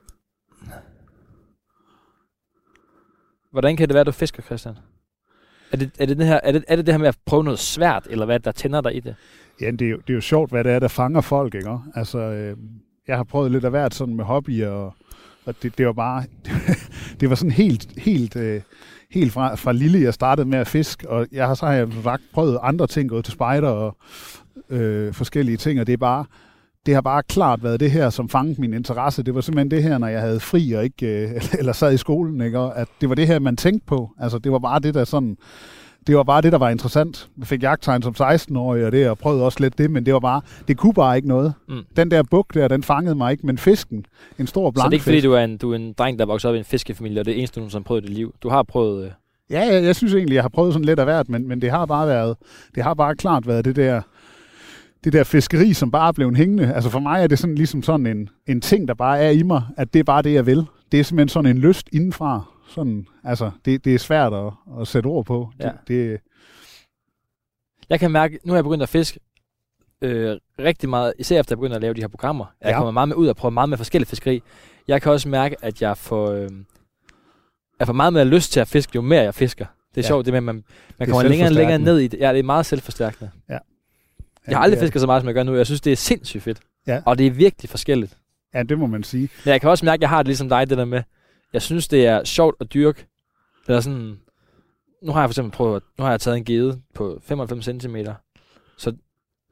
hvordan 3.50 3.76
kan 3.76 3.88
det 3.88 3.94
være, 3.94 4.00
at 4.00 4.06
du 4.06 4.12
fisker, 4.12 4.42
Christian? 4.42 4.74
Er 5.72 5.76
det, 5.76 5.90
er, 5.98 6.06
det 6.06 6.18
det 6.18 6.26
her, 6.26 6.40
er, 6.42 6.52
det, 6.52 6.64
er 6.68 6.76
det 6.76 6.86
det 6.86 6.94
her 6.94 6.98
med 6.98 7.08
at 7.08 7.18
prøve 7.26 7.44
noget 7.44 7.58
svært, 7.58 8.06
eller 8.10 8.26
hvad 8.26 8.40
der 8.40 8.52
tænder 8.52 8.80
dig 8.80 8.96
i 8.96 9.00
det? 9.00 9.14
Ja, 9.60 9.70
det 9.70 9.82
er, 9.82 9.90
jo, 9.90 9.96
det 9.96 10.10
er 10.10 10.14
jo 10.14 10.20
sjovt, 10.20 10.50
hvad 10.50 10.64
det 10.64 10.72
er, 10.72 10.78
der 10.78 10.88
fanger 10.88 11.20
folk, 11.20 11.54
ikke? 11.54 11.78
Altså, 11.94 12.18
øh, 12.18 12.56
jeg 13.08 13.16
har 13.16 13.24
prøvet 13.24 13.50
lidt 13.50 13.64
af 13.64 13.70
hvert 13.70 13.94
sådan 13.94 14.16
med 14.16 14.24
hobbyer, 14.24 14.70
og, 14.70 14.94
og 15.44 15.62
det, 15.62 15.78
det 15.78 15.86
var 15.86 15.92
bare, 15.92 16.24
det 17.20 17.28
var 17.28 17.34
sådan 17.34 17.50
helt, 17.50 18.00
helt, 18.00 18.36
øh, 18.36 18.62
helt 19.12 19.32
fra, 19.32 19.54
fra 19.54 19.72
lille, 19.72 20.00
jeg 20.00 20.14
startede 20.14 20.48
med 20.48 20.58
at 20.58 20.68
fiske, 20.68 21.10
og 21.10 21.26
jeg 21.32 21.46
har 21.46 21.54
så 21.54 21.66
har 21.66 21.72
jeg 21.72 21.88
prøvet 22.34 22.58
andre 22.62 22.86
ting, 22.86 23.08
gået 23.08 23.24
til 23.24 23.32
spejder 23.32 23.68
og 23.68 23.96
øh, 24.70 25.14
forskellige 25.14 25.56
ting, 25.56 25.80
og 25.80 25.86
det 25.86 25.92
er 25.92 25.96
bare, 25.96 26.24
det 26.86 26.94
har 26.94 27.00
bare 27.00 27.22
klart 27.22 27.62
været 27.62 27.80
det 27.80 27.90
her, 27.90 28.10
som 28.10 28.28
fangede 28.28 28.60
min 28.60 28.74
interesse. 28.74 29.22
Det 29.22 29.34
var 29.34 29.40
simpelthen 29.40 29.70
det 29.70 29.82
her, 29.82 29.98
når 29.98 30.06
jeg 30.06 30.20
havde 30.20 30.40
fri 30.40 30.72
og 30.72 30.84
ikke, 30.84 31.06
øh, 31.06 31.30
eller 31.58 31.72
sad 31.72 31.94
i 31.94 31.96
skolen, 31.96 32.40
ikke? 32.40 32.58
Og 32.58 32.78
at 32.78 32.88
det 33.00 33.08
var 33.08 33.14
det 33.14 33.26
her, 33.26 33.38
man 33.38 33.56
tænkte 33.56 33.86
på. 33.86 34.10
Altså, 34.18 34.38
det 34.38 34.52
var 34.52 34.58
bare 34.58 34.80
det, 34.80 34.94
der 34.94 35.04
sådan, 35.04 35.36
det 36.06 36.16
var 36.16 36.22
bare 36.22 36.42
det, 36.42 36.52
der 36.52 36.58
var 36.58 36.70
interessant. 36.70 37.28
Jeg 37.38 37.46
fik 37.46 37.62
jagttegn 37.62 38.02
som 38.02 38.14
16-årig, 38.20 38.86
og 38.86 38.92
det, 38.92 39.10
og 39.10 39.18
prøvede 39.18 39.44
også 39.44 39.60
lidt 39.60 39.78
det, 39.78 39.90
men 39.90 40.06
det 40.06 40.14
var 40.14 40.20
bare, 40.20 40.40
det 40.68 40.76
kunne 40.76 40.94
bare 40.94 41.16
ikke 41.16 41.28
noget. 41.28 41.54
Mm. 41.68 41.82
Den 41.96 42.10
der 42.10 42.22
buk 42.22 42.54
der, 42.54 42.68
den 42.68 42.82
fangede 42.82 43.14
mig 43.14 43.32
ikke, 43.32 43.46
men 43.46 43.58
fisken, 43.58 44.06
en 44.38 44.46
stor 44.46 44.70
blank 44.70 44.84
Så 44.84 44.88
det 44.88 44.92
er 44.92 44.96
ikke 44.96 45.04
fordi, 45.04 45.20
du 45.20 45.32
er 45.32 45.44
en, 45.44 45.56
du 45.56 45.72
er 45.72 45.76
en 45.76 45.92
dreng, 45.92 46.18
der 46.18 46.26
vokset 46.26 46.48
op 46.48 46.54
i 46.54 46.58
en 46.58 46.64
fiskefamilie, 46.64 47.20
og 47.20 47.24
det 47.24 47.34
er 47.34 47.38
eneste, 47.38 47.60
du 47.60 47.68
har 47.72 47.80
prøvet 47.80 48.04
i 48.04 48.06
dit 48.06 48.16
liv. 48.16 48.34
Du 48.42 48.48
har 48.48 48.62
prøvet... 48.62 49.04
Øh... 49.04 49.10
Ja, 49.50 49.60
jeg, 49.60 49.84
jeg 49.84 49.96
synes 49.96 50.14
egentlig, 50.14 50.34
jeg 50.34 50.42
har 50.42 50.48
prøvet 50.48 50.72
sådan 50.72 50.84
lidt 50.84 50.98
af 50.98 51.06
hvert, 51.06 51.28
men, 51.28 51.48
men 51.48 51.62
det 51.62 51.70
har 51.70 51.86
bare 51.86 52.06
været, 52.08 52.36
det 52.74 52.82
har 52.82 52.94
bare 52.94 53.14
klart 53.14 53.46
været 53.46 53.64
det 53.64 53.76
der, 53.76 54.02
det 55.04 55.12
der 55.12 55.24
fiskeri, 55.24 55.72
som 55.72 55.90
bare 55.90 56.14
blev 56.14 56.28
en 56.28 56.36
hængende. 56.36 56.74
Altså 56.74 56.90
for 56.90 56.98
mig 56.98 57.22
er 57.22 57.26
det 57.26 57.38
sådan 57.38 57.54
ligesom 57.54 57.82
sådan 57.82 58.06
en, 58.06 58.28
en 58.48 58.60
ting, 58.60 58.88
der 58.88 58.94
bare 58.94 59.18
er 59.18 59.30
i 59.30 59.42
mig, 59.42 59.62
at 59.76 59.94
det 59.94 60.00
er 60.00 60.04
bare 60.04 60.22
det, 60.22 60.34
jeg 60.34 60.46
vil. 60.46 60.66
Det 60.92 61.00
er 61.00 61.04
simpelthen 61.04 61.28
sådan 61.28 61.50
en 61.50 61.58
lyst 61.58 61.88
indenfra. 61.92 62.51
Sådan, 62.68 63.06
altså, 63.24 63.50
det, 63.64 63.84
det 63.84 63.94
er 63.94 63.98
svært 63.98 64.32
at, 64.32 64.52
at 64.80 64.88
sætte 64.88 65.06
ord 65.06 65.24
på. 65.24 65.50
Ja. 65.60 65.64
Det, 65.64 65.88
det, 65.88 66.20
jeg 67.90 68.00
kan 68.00 68.10
mærke, 68.10 68.38
nu 68.44 68.52
har 68.52 68.56
jeg 68.56 68.64
begyndt 68.64 68.82
at 68.82 68.88
fiske 68.88 69.20
øh, 70.02 70.36
rigtig 70.58 70.88
meget, 70.88 71.12
især 71.18 71.40
efter 71.40 71.54
jeg 71.54 71.58
begynder 71.58 71.76
at 71.76 71.82
lave 71.82 71.94
de 71.94 72.00
her 72.00 72.08
programmer. 72.08 72.46
Jeg 72.60 72.70
ja. 72.70 72.76
kommer 72.76 72.90
meget 72.90 73.08
med 73.08 73.16
ud 73.16 73.26
og 73.26 73.36
prøver 73.36 73.50
meget 73.50 73.68
med 73.68 73.76
forskellige 73.76 74.08
fiskeri. 74.08 74.42
Jeg 74.88 75.02
kan 75.02 75.12
også 75.12 75.28
mærke, 75.28 75.56
at 75.62 75.82
jeg 75.82 75.96
får, 75.96 76.30
øh, 76.30 76.50
jeg 77.78 77.86
får 77.86 77.92
meget 77.92 78.12
mere 78.12 78.24
lyst 78.24 78.52
til 78.52 78.60
at 78.60 78.68
fiske, 78.68 78.90
jo 78.94 79.00
mere 79.00 79.22
jeg 79.22 79.34
fisker. 79.34 79.64
Det 79.94 80.00
er 80.00 80.02
ja. 80.02 80.06
sjovt, 80.06 80.26
det 80.26 80.32
med, 80.32 80.38
at 80.38 80.42
man, 80.44 80.64
man 80.98 81.08
kommer 81.08 81.28
længere 81.28 81.48
og 81.48 81.52
længere 81.52 81.78
ned 81.78 81.98
i 81.98 82.08
det. 82.08 82.20
Ja, 82.20 82.32
det 82.32 82.38
er 82.38 82.42
meget 82.42 82.66
selvforstærkende. 82.66 83.30
Ja. 83.48 83.58
Jeg 84.48 84.56
har 84.56 84.62
aldrig 84.62 84.80
fisket 84.80 85.00
så 85.00 85.06
meget, 85.06 85.22
som 85.22 85.26
jeg 85.26 85.34
gør 85.34 85.42
nu. 85.42 85.54
Jeg 85.54 85.66
synes, 85.66 85.80
det 85.80 85.92
er 85.92 85.96
sindssygt 85.96 86.42
fedt. 86.42 86.60
Ja. 86.86 87.02
Og 87.06 87.18
det 87.18 87.26
er 87.26 87.30
virkelig 87.30 87.70
forskelligt. 87.70 88.18
Ja, 88.54 88.62
det 88.62 88.78
må 88.78 88.86
man 88.86 89.02
sige. 89.02 89.28
Men 89.44 89.52
jeg 89.52 89.60
kan 89.60 89.70
også 89.70 89.84
mærke, 89.84 89.98
at 89.98 90.00
jeg 90.00 90.08
har 90.08 90.18
det 90.18 90.26
ligesom 90.26 90.48
dig, 90.48 90.70
det 90.70 90.78
der 90.78 90.84
med, 90.84 91.02
jeg 91.52 91.62
synes, 91.62 91.88
det 91.88 92.06
er 92.06 92.24
sjovt 92.24 92.56
at 92.60 92.74
dyrke. 92.74 93.06
Eller 93.68 93.80
sådan, 93.80 94.16
nu 95.02 95.12
har 95.12 95.20
jeg 95.20 95.28
for 95.28 95.32
eksempel 95.32 95.52
prøvet, 95.52 95.82
nu 95.98 96.04
har 96.04 96.10
jeg 96.10 96.20
taget 96.20 96.36
en 96.36 96.44
gede 96.44 96.80
på 96.94 97.20
95 97.24 97.64
cm. 97.64 97.96
Så 98.78 98.92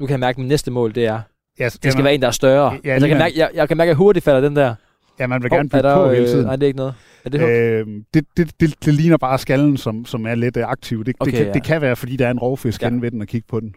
nu 0.00 0.06
kan 0.06 0.10
jeg 0.10 0.20
mærke, 0.20 0.36
at 0.36 0.38
mit 0.38 0.48
næste 0.48 0.70
mål, 0.70 0.94
det 0.94 1.06
er, 1.06 1.20
Ja, 1.58 1.64
det 1.64 1.72
skal 1.72 1.96
man, 1.96 2.04
være 2.04 2.14
en, 2.14 2.22
der 2.22 2.28
er 2.28 2.32
større. 2.32 2.78
Ja, 2.84 2.90
altså, 2.90 3.06
jeg, 3.06 3.08
kan 3.08 3.18
mærke, 3.18 3.38
jeg, 3.38 3.50
jeg 3.54 3.68
kan 3.68 3.76
mærke, 3.76 3.90
at 3.90 3.96
hurtigt 3.96 4.24
falder 4.24 4.40
den 4.40 4.56
der. 4.56 4.74
ja, 5.18 5.26
man 5.26 5.42
vil 5.42 5.50
gerne 5.50 5.68
er 5.72 5.78
bygge 5.78 5.94
på 5.94 6.10
hele 6.10 6.22
øh, 6.22 6.28
tiden. 6.28 6.44
Nej, 6.46 6.56
det 6.56 6.62
er 6.62 6.66
ikke 6.66 6.76
noget. 6.76 6.94
Er 7.24 7.30
det? 7.30 7.40
Øh, 7.40 7.86
det, 8.14 8.24
det, 8.36 8.60
det, 8.60 8.84
det 8.84 8.94
ligner 8.94 9.16
bare 9.16 9.38
skallen, 9.38 9.76
som, 9.76 10.04
som 10.04 10.26
er 10.26 10.34
lidt 10.34 10.56
øh, 10.56 10.64
aktiv. 10.66 11.04
Det, 11.04 11.16
Okay, 11.20 11.30
det, 11.30 11.38
kan, 11.38 11.46
ja. 11.46 11.52
det 11.52 11.62
kan 11.64 11.80
være, 11.80 11.96
fordi 11.96 12.16
der 12.16 12.26
er 12.26 12.30
en 12.30 12.38
rovfisk 12.38 12.82
Ja. 12.82 12.88
ved 12.92 13.10
den 13.10 13.20
og 13.20 13.26
kigge 13.26 13.46
på 13.48 13.60
den. 13.60 13.74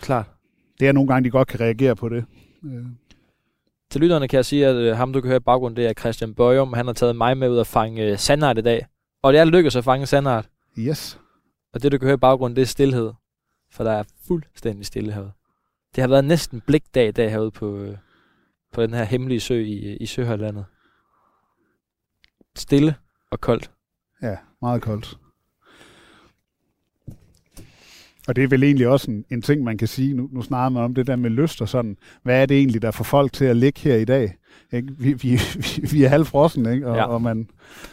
Klart. 0.00 0.26
Det 0.80 0.88
er 0.88 0.92
nogle 0.92 1.08
gange, 1.08 1.24
de 1.24 1.30
godt 1.30 1.48
kan 1.48 1.60
reagere 1.60 1.96
på 1.96 2.08
det. 2.08 2.24
Øh, 3.90 3.92
Til 3.92 4.00
lytterne 4.00 4.28
kan 4.28 4.36
jeg 4.36 4.44
sige, 4.44 4.66
at 4.66 4.76
øh, 4.76 4.96
ham, 4.96 5.12
du 5.12 5.20
kan 5.20 5.28
høre 5.28 5.36
i 5.36 5.40
baggrunden, 5.40 5.76
det 5.76 5.86
er 5.86 5.92
Christian 5.92 6.34
Bøjum. 6.34 6.72
Han 6.72 6.86
har 6.86 6.92
taget 6.92 7.16
mig 7.16 7.36
med 7.36 7.48
ud 7.50 7.58
at 7.58 7.66
fange 7.66 8.02
øh, 8.02 8.18
sandart 8.18 8.58
i 8.58 8.60
dag. 8.60 8.86
Og 9.22 9.32
det 9.32 9.40
er 9.40 9.44
lykkedes 9.44 9.76
at 9.76 9.84
fange 9.84 10.06
sandart. 10.06 10.48
yes. 10.78 11.20
Og 11.74 11.82
det, 11.82 11.92
du 11.92 11.98
kan 11.98 12.06
høre 12.06 12.14
i 12.14 12.18
baggrunden, 12.18 12.56
det 12.56 12.62
er 12.62 12.66
stillhed. 12.66 13.12
For 13.72 13.84
der 13.84 13.90
er 13.92 14.02
fuldstændig 14.26 14.86
stille 14.86 15.12
herude. 15.12 15.32
Det 15.94 16.02
har 16.02 16.08
været 16.08 16.24
næsten 16.24 16.60
blikdag 16.60 17.08
i 17.08 17.10
dag 17.10 17.30
herude 17.30 17.50
på, 17.50 17.76
øh, 17.76 17.96
på 18.72 18.82
den 18.82 18.94
her 18.94 19.04
hemmelige 19.04 19.40
sø 19.40 19.54
i, 19.54 19.96
i 19.96 20.06
Søhørlandet. 20.06 20.64
Stille 22.56 22.94
og 23.30 23.40
koldt. 23.40 23.70
Ja, 24.22 24.36
meget 24.62 24.82
koldt. 24.82 25.18
Og 28.30 28.36
det 28.36 28.44
er 28.44 28.48
vel 28.48 28.62
egentlig 28.62 28.88
også 28.88 29.10
en, 29.10 29.24
en 29.30 29.42
ting, 29.42 29.64
man 29.64 29.78
kan 29.78 29.88
sige, 29.88 30.14
nu, 30.14 30.28
nu 30.32 30.42
snakker 30.42 30.68
man 30.68 30.82
om 30.82 30.94
det 30.94 31.06
der 31.06 31.16
med 31.16 31.30
lyst 31.30 31.60
og 31.62 31.68
sådan, 31.68 31.96
hvad 32.22 32.42
er 32.42 32.46
det 32.46 32.56
egentlig, 32.58 32.82
der 32.82 32.90
får 32.90 33.04
folk 33.04 33.32
til 33.32 33.44
at 33.44 33.56
ligge 33.56 33.80
her 33.80 33.94
i 33.96 34.04
dag? 34.04 34.34
Ikke? 34.72 34.88
Vi, 34.98 35.12
vi, 35.12 35.40
vi, 35.56 35.86
vi 35.92 36.04
er 36.04 36.08
halvfrossen, 36.08 36.66
ikke? 36.72 36.88
Og, 36.88 36.96
Ja. 36.96 37.04
og 37.04 37.22
man, 37.22 37.48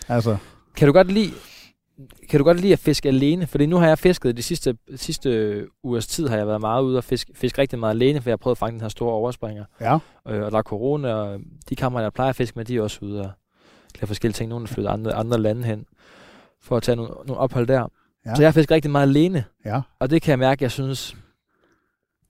altså, 0.07 0.37
Kan 0.75 0.87
du 0.87 0.93
godt 0.93 1.11
lide, 1.11 1.31
kan 2.29 2.39
du 2.39 2.43
godt 2.43 2.59
lide 2.61 2.73
at 2.73 2.79
fiske 2.79 3.09
alene? 3.09 3.47
Fordi 3.47 3.65
nu 3.65 3.77
har 3.77 3.87
jeg 3.87 3.99
fisket 3.99 4.37
de 4.37 4.43
sidste, 4.43 4.77
sidste 4.95 5.63
ugers 5.83 6.07
tid, 6.07 6.27
har 6.27 6.37
jeg 6.37 6.47
været 6.47 6.61
meget 6.61 6.83
ude 6.83 6.97
og 6.97 7.03
fiske, 7.03 7.31
fiske 7.35 7.61
rigtig 7.61 7.79
meget 7.79 7.93
alene, 7.93 8.21
for 8.21 8.29
jeg 8.29 8.31
har 8.33 8.37
prøvet 8.37 8.55
at 8.55 8.59
fange 8.59 8.73
den 8.73 8.81
her 8.81 8.89
store 8.89 9.11
overspringer. 9.13 9.65
ja, 9.81 9.97
Øh, 10.29 10.43
og 10.43 10.51
der 10.51 10.57
er 10.57 10.61
corona, 10.61 11.13
og 11.13 11.39
de 11.69 11.75
kammerater, 11.75 12.05
jeg 12.05 12.13
plejer 12.13 12.29
at 12.29 12.35
fiske 12.35 12.55
med, 12.55 12.65
de 12.65 12.75
er 12.77 12.81
også 12.81 12.99
ude 13.01 13.19
og 13.21 13.29
lave 13.99 14.07
forskellige 14.07 14.33
ting. 14.33 14.49
Nogle 14.49 14.63
er 14.63 14.67
flyttet 14.67 14.91
andre, 14.91 15.13
andre 15.13 15.39
lande 15.39 15.63
hen 15.63 15.85
for 16.61 16.77
at 16.77 16.83
tage 16.83 16.95
nogle, 16.95 17.11
nogle 17.27 17.37
ophold 17.39 17.67
der. 17.67 17.91
Ja. 18.27 18.35
Så 18.35 18.41
jeg 18.41 18.47
har 18.47 18.53
fisket 18.53 18.71
rigtig 18.71 18.91
meget 18.91 19.07
alene, 19.07 19.43
ja, 19.65 19.81
og 19.99 20.09
det 20.09 20.21
kan 20.21 20.31
jeg 20.31 20.39
mærke, 20.39 20.63
jeg 20.63 20.71
synes 20.71 21.15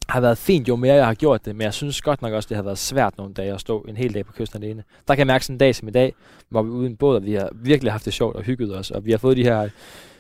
har 0.10 0.22
været 0.22 0.38
fint, 0.38 0.68
jo 0.68 0.76
mere 0.76 0.94
jeg 0.94 1.06
har 1.06 1.14
gjort 1.14 1.46
det, 1.46 1.56
men 1.56 1.62
jeg 1.62 1.74
synes 1.74 2.02
godt 2.02 2.22
nok 2.22 2.34
også, 2.34 2.50
det 2.50 2.56
har 2.56 2.64
været 2.64 2.78
svært 2.78 3.18
nogle 3.18 3.34
dage 3.34 3.54
at 3.54 3.62
stå 3.62 3.82
en 3.82 3.98
hel 3.98 4.14
dag 4.14 4.26
på 4.26 4.34
kysten 4.34 4.64
alene. 4.64 4.84
Der 5.08 5.16
kan 5.16 5.20
jeg 5.20 5.28
mærke 5.28 5.46
sådan 5.46 5.54
en 5.54 5.58
dag 5.58 5.76
som 5.76 5.88
i 5.88 5.92
dag, 5.92 6.14
hvor 6.50 6.64
vi 6.64 6.70
er 6.70 6.74
ude 6.74 6.88
i 6.88 6.90
en 6.90 6.98
båd, 6.98 7.16
og 7.16 7.26
vi 7.26 7.34
har 7.34 7.50
virkelig 7.54 7.92
haft 7.92 8.06
det 8.06 8.14
sjovt 8.14 8.36
og 8.36 8.44
hygget 8.44 8.78
os, 8.78 8.92
og 8.92 9.06
vi 9.06 9.12
har 9.12 9.18
fået 9.18 9.38
de 9.38 9.44
her, 9.44 9.70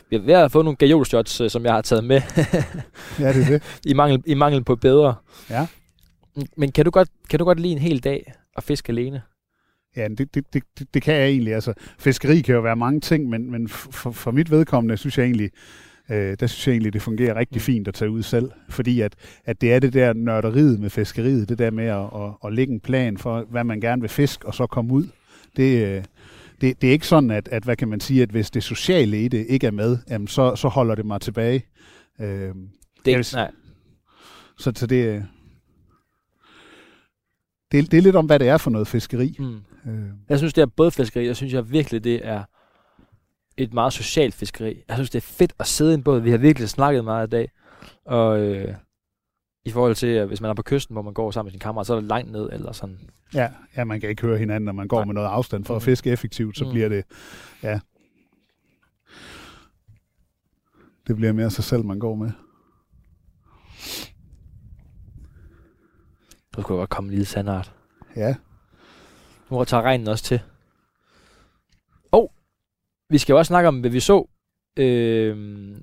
vi 0.09 0.15
har, 0.15 0.23
vi 0.23 0.32
har 0.32 0.47
fået 0.47 0.65
nogle 0.65 0.78
gajolshots, 0.78 1.41
øh, 1.41 1.49
som 1.49 1.65
jeg 1.65 1.73
har 1.73 1.82
taget 1.82 2.03
med, 2.03 2.21
ja, 3.19 3.34
det 3.34 3.43
er 3.43 3.47
det. 3.47 3.63
i, 3.91 3.93
mangel, 3.93 4.23
i 4.25 4.34
mangel 4.34 4.63
på 4.63 4.75
bedre. 4.75 5.15
Ja. 5.49 5.67
Men 6.57 6.71
kan 6.71 6.86
du, 6.86 6.91
godt, 6.91 7.09
kan 7.30 7.39
du 7.39 7.45
godt 7.45 7.59
lide 7.59 7.73
en 7.73 7.80
hel 7.80 8.03
dag 8.03 8.34
at 8.57 8.63
fiske 8.63 8.89
alene? 8.89 9.21
Ja, 9.96 10.08
det, 10.08 10.36
det, 10.36 10.54
det, 10.54 10.64
det, 10.94 11.02
kan 11.02 11.16
jeg 11.16 11.28
egentlig. 11.28 11.54
Altså, 11.54 11.74
fiskeri 12.00 12.42
kan 12.42 12.56
jo 12.56 12.62
være 12.62 12.76
mange 12.76 13.00
ting, 13.00 13.30
men, 13.30 13.52
men 13.52 13.68
for, 13.68 14.12
for 14.12 14.32
mit 14.32 14.52
vedkommende 14.52 14.98
synes 14.98 15.18
jeg 15.18 15.26
egentlig, 15.26 15.52
øh, 16.10 16.38
der 16.40 16.48
synes 16.48 16.68
jeg 16.68 16.74
egentlig, 16.74 16.94
det 16.94 17.02
fungerer 17.02 17.36
rigtig 17.36 17.56
Mm. 17.58 17.62
fint 17.62 17.88
at 17.88 17.94
tage 17.94 18.12
ud 18.12 18.24
selv. 18.24 18.52
Fordi 18.70 19.02
at, 19.02 19.16
at 19.46 19.62
det 19.62 19.74
er 19.74 19.80
det 19.80 19.94
der 19.94 20.14
nørderiet 20.14 20.80
med 20.80 20.90
fiskeriet, 20.90 21.50
det 21.50 21.58
der 21.58 21.72
med 21.72 21.86
at, 21.86 22.06
at, 22.16 22.34
at 22.46 22.54
lægge 22.54 22.74
en 22.74 22.80
plan 22.80 23.18
for, 23.18 23.42
hvad 23.50 23.64
man 23.64 23.82
gerne 23.82 24.02
vil 24.02 24.10
fiske, 24.10 24.46
og 24.48 24.54
så 24.54 24.68
komme 24.68 24.94
ud. 24.94 25.08
Det, 25.58 25.86
øh, 25.88 26.04
det, 26.62 26.82
det 26.82 26.88
er 26.88 26.92
ikke 26.92 27.08
sådan, 27.08 27.32
at, 27.32 27.48
at, 27.52 27.64
hvad 27.64 27.76
kan 27.76 27.88
man 27.88 28.00
sige, 28.00 28.22
at 28.22 28.30
hvis 28.30 28.52
det 28.52 28.64
sociale 28.64 29.24
i 29.24 29.28
det 29.28 29.46
ikke 29.50 29.68
er 29.68 29.72
med, 29.72 29.98
jamen, 30.10 30.28
så, 30.28 30.56
så 30.56 30.68
holder 30.68 30.96
det 30.96 31.06
mig 31.06 31.22
tilbage. 31.22 31.66
Øh, 32.20 32.28
Det, 32.28 32.54
Jeg 33.06 33.18
vil- 33.18 33.28
nej. 33.34 33.52
så, 34.58 34.72
så 34.76 34.88
det, 34.88 35.06
øh, 35.06 35.22
det, 37.72 37.92
det 37.92 37.98
er 37.98 38.02
lidt 38.02 38.16
om, 38.16 38.26
hvad 38.26 38.40
det 38.40 38.48
er 38.48 38.58
for 38.58 38.70
noget 38.72 38.88
fiskeri. 38.88 39.36
Mm. 39.40 39.56
Øh, 39.88 40.10
Jeg 40.30 40.38
synes, 40.38 40.54
det 40.54 40.62
er 40.62 40.66
både 40.66 40.92
fiskeri, 40.92 41.26
jeg 41.26 41.36
synes 41.36 41.54
jeg 41.54 41.72
virkelig, 41.72 42.04
det 42.04 42.28
er 42.28 42.44
et 43.58 43.74
meget 43.74 43.94
socialt 43.94 44.34
fiskeri. 44.34 44.84
Jeg 44.88 44.96
synes, 44.98 45.10
det 45.10 45.18
er 45.18 45.28
fedt 45.28 45.54
at 45.60 45.68
sidde 45.68 45.92
i 45.92 45.94
en 45.94 46.04
båd. 46.04 46.20
Vi 46.22 46.32
har 46.32 46.38
virkelig 46.38 46.70
snakket 46.70 47.04
meget 47.04 47.28
i 47.28 47.30
dag. 47.30 47.52
Og 48.06 48.40
øh, 48.40 48.76
i 49.66 49.72
forhold 49.72 49.96
til, 49.96 50.08
at 50.08 50.28
hvis 50.28 50.42
man 50.42 50.50
er 50.50 50.54
på 50.54 50.62
kysten, 50.62 50.94
hvor 50.94 51.02
man 51.02 51.14
går 51.14 51.32
sammen 51.32 51.46
med 51.48 51.52
sin 51.52 51.60
kammerat, 51.60 51.88
så 51.88 51.94
er 51.94 52.00
det 52.00 52.08
langt 52.10 52.32
ned, 52.32 52.50
eller 52.54 52.72
sådan. 52.72 53.00
Ja, 53.34 53.50
ja, 53.78 53.84
man 53.84 54.00
kan 54.00 54.10
ikke 54.10 54.22
høre 54.22 54.38
hinanden, 54.38 54.66
når 54.66 54.72
man 54.74 54.88
går 54.88 54.98
Nej. 54.98 55.06
med 55.06 55.14
noget 55.14 55.28
afstand. 55.28 55.66
For 55.66 55.76
at 55.76 55.82
Mhm. 55.82 55.86
fiske 55.86 56.10
effektivt, 56.12 56.58
så 56.58 56.64
Mhm. 56.64 56.74
bliver 56.74 56.90
det, 56.90 57.04
ja, 57.64 57.80
det 61.08 61.16
bliver 61.16 61.34
mere 61.34 61.50
sig 61.50 61.64
selv, 61.64 61.86
man 61.86 62.00
går 62.00 62.16
med. 62.16 62.32
Så 66.56 66.62
skulle 66.62 66.78
godt 66.80 66.90
komme 66.90 67.08
en 67.08 67.12
lille 67.12 67.26
sandart. 67.26 67.74
Ja, 68.16 68.36
Nu 69.50 69.64
tager 69.64 69.84
regnen 69.84 70.08
også 70.08 70.24
til. 70.24 70.39
Og 72.12 72.32
vi 73.10 73.18
skal 73.18 73.34
jo 73.34 73.38
også 73.38 73.48
snakke 73.48 73.68
om, 73.68 73.80
hvad 73.80 73.89
vi 73.89 74.00
så. 74.00 74.28
Øh, 74.78 75.38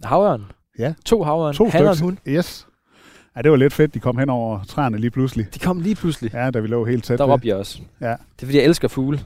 havørn. 0.04 0.44
Ja. 0.78 0.94
To 1.04 1.22
havørn. 1.22 1.54
to 1.54 1.68
Han 1.68 1.86
og 1.86 2.00
hund. 2.00 2.16
Yes. 2.28 2.66
Ja, 3.36 3.42
det 3.42 3.50
var 3.50 3.56
lidt 3.56 3.72
fedt, 3.72 3.94
de 3.94 4.00
kom 4.00 4.18
hen 4.18 4.30
over 4.30 4.64
træerne 4.64 4.98
lige 4.98 5.10
pludselig. 5.10 5.54
De 5.54 5.58
kom 5.58 5.80
lige 5.80 5.94
pludselig. 5.94 6.32
Ja, 6.34 6.50
da 6.50 6.60
vi 6.60 6.66
lå 6.68 6.84
helt 6.84 7.04
tæt 7.04 7.18
Der 7.18 7.24
råbte 7.24 7.48
jeg 7.48 7.56
også. 7.56 7.80
Ja. 8.00 8.06
Det 8.06 8.42
er 8.42 8.46
fordi, 8.46 8.56
jeg 8.56 8.64
elsker 8.64 8.88
fugle. 8.88 9.20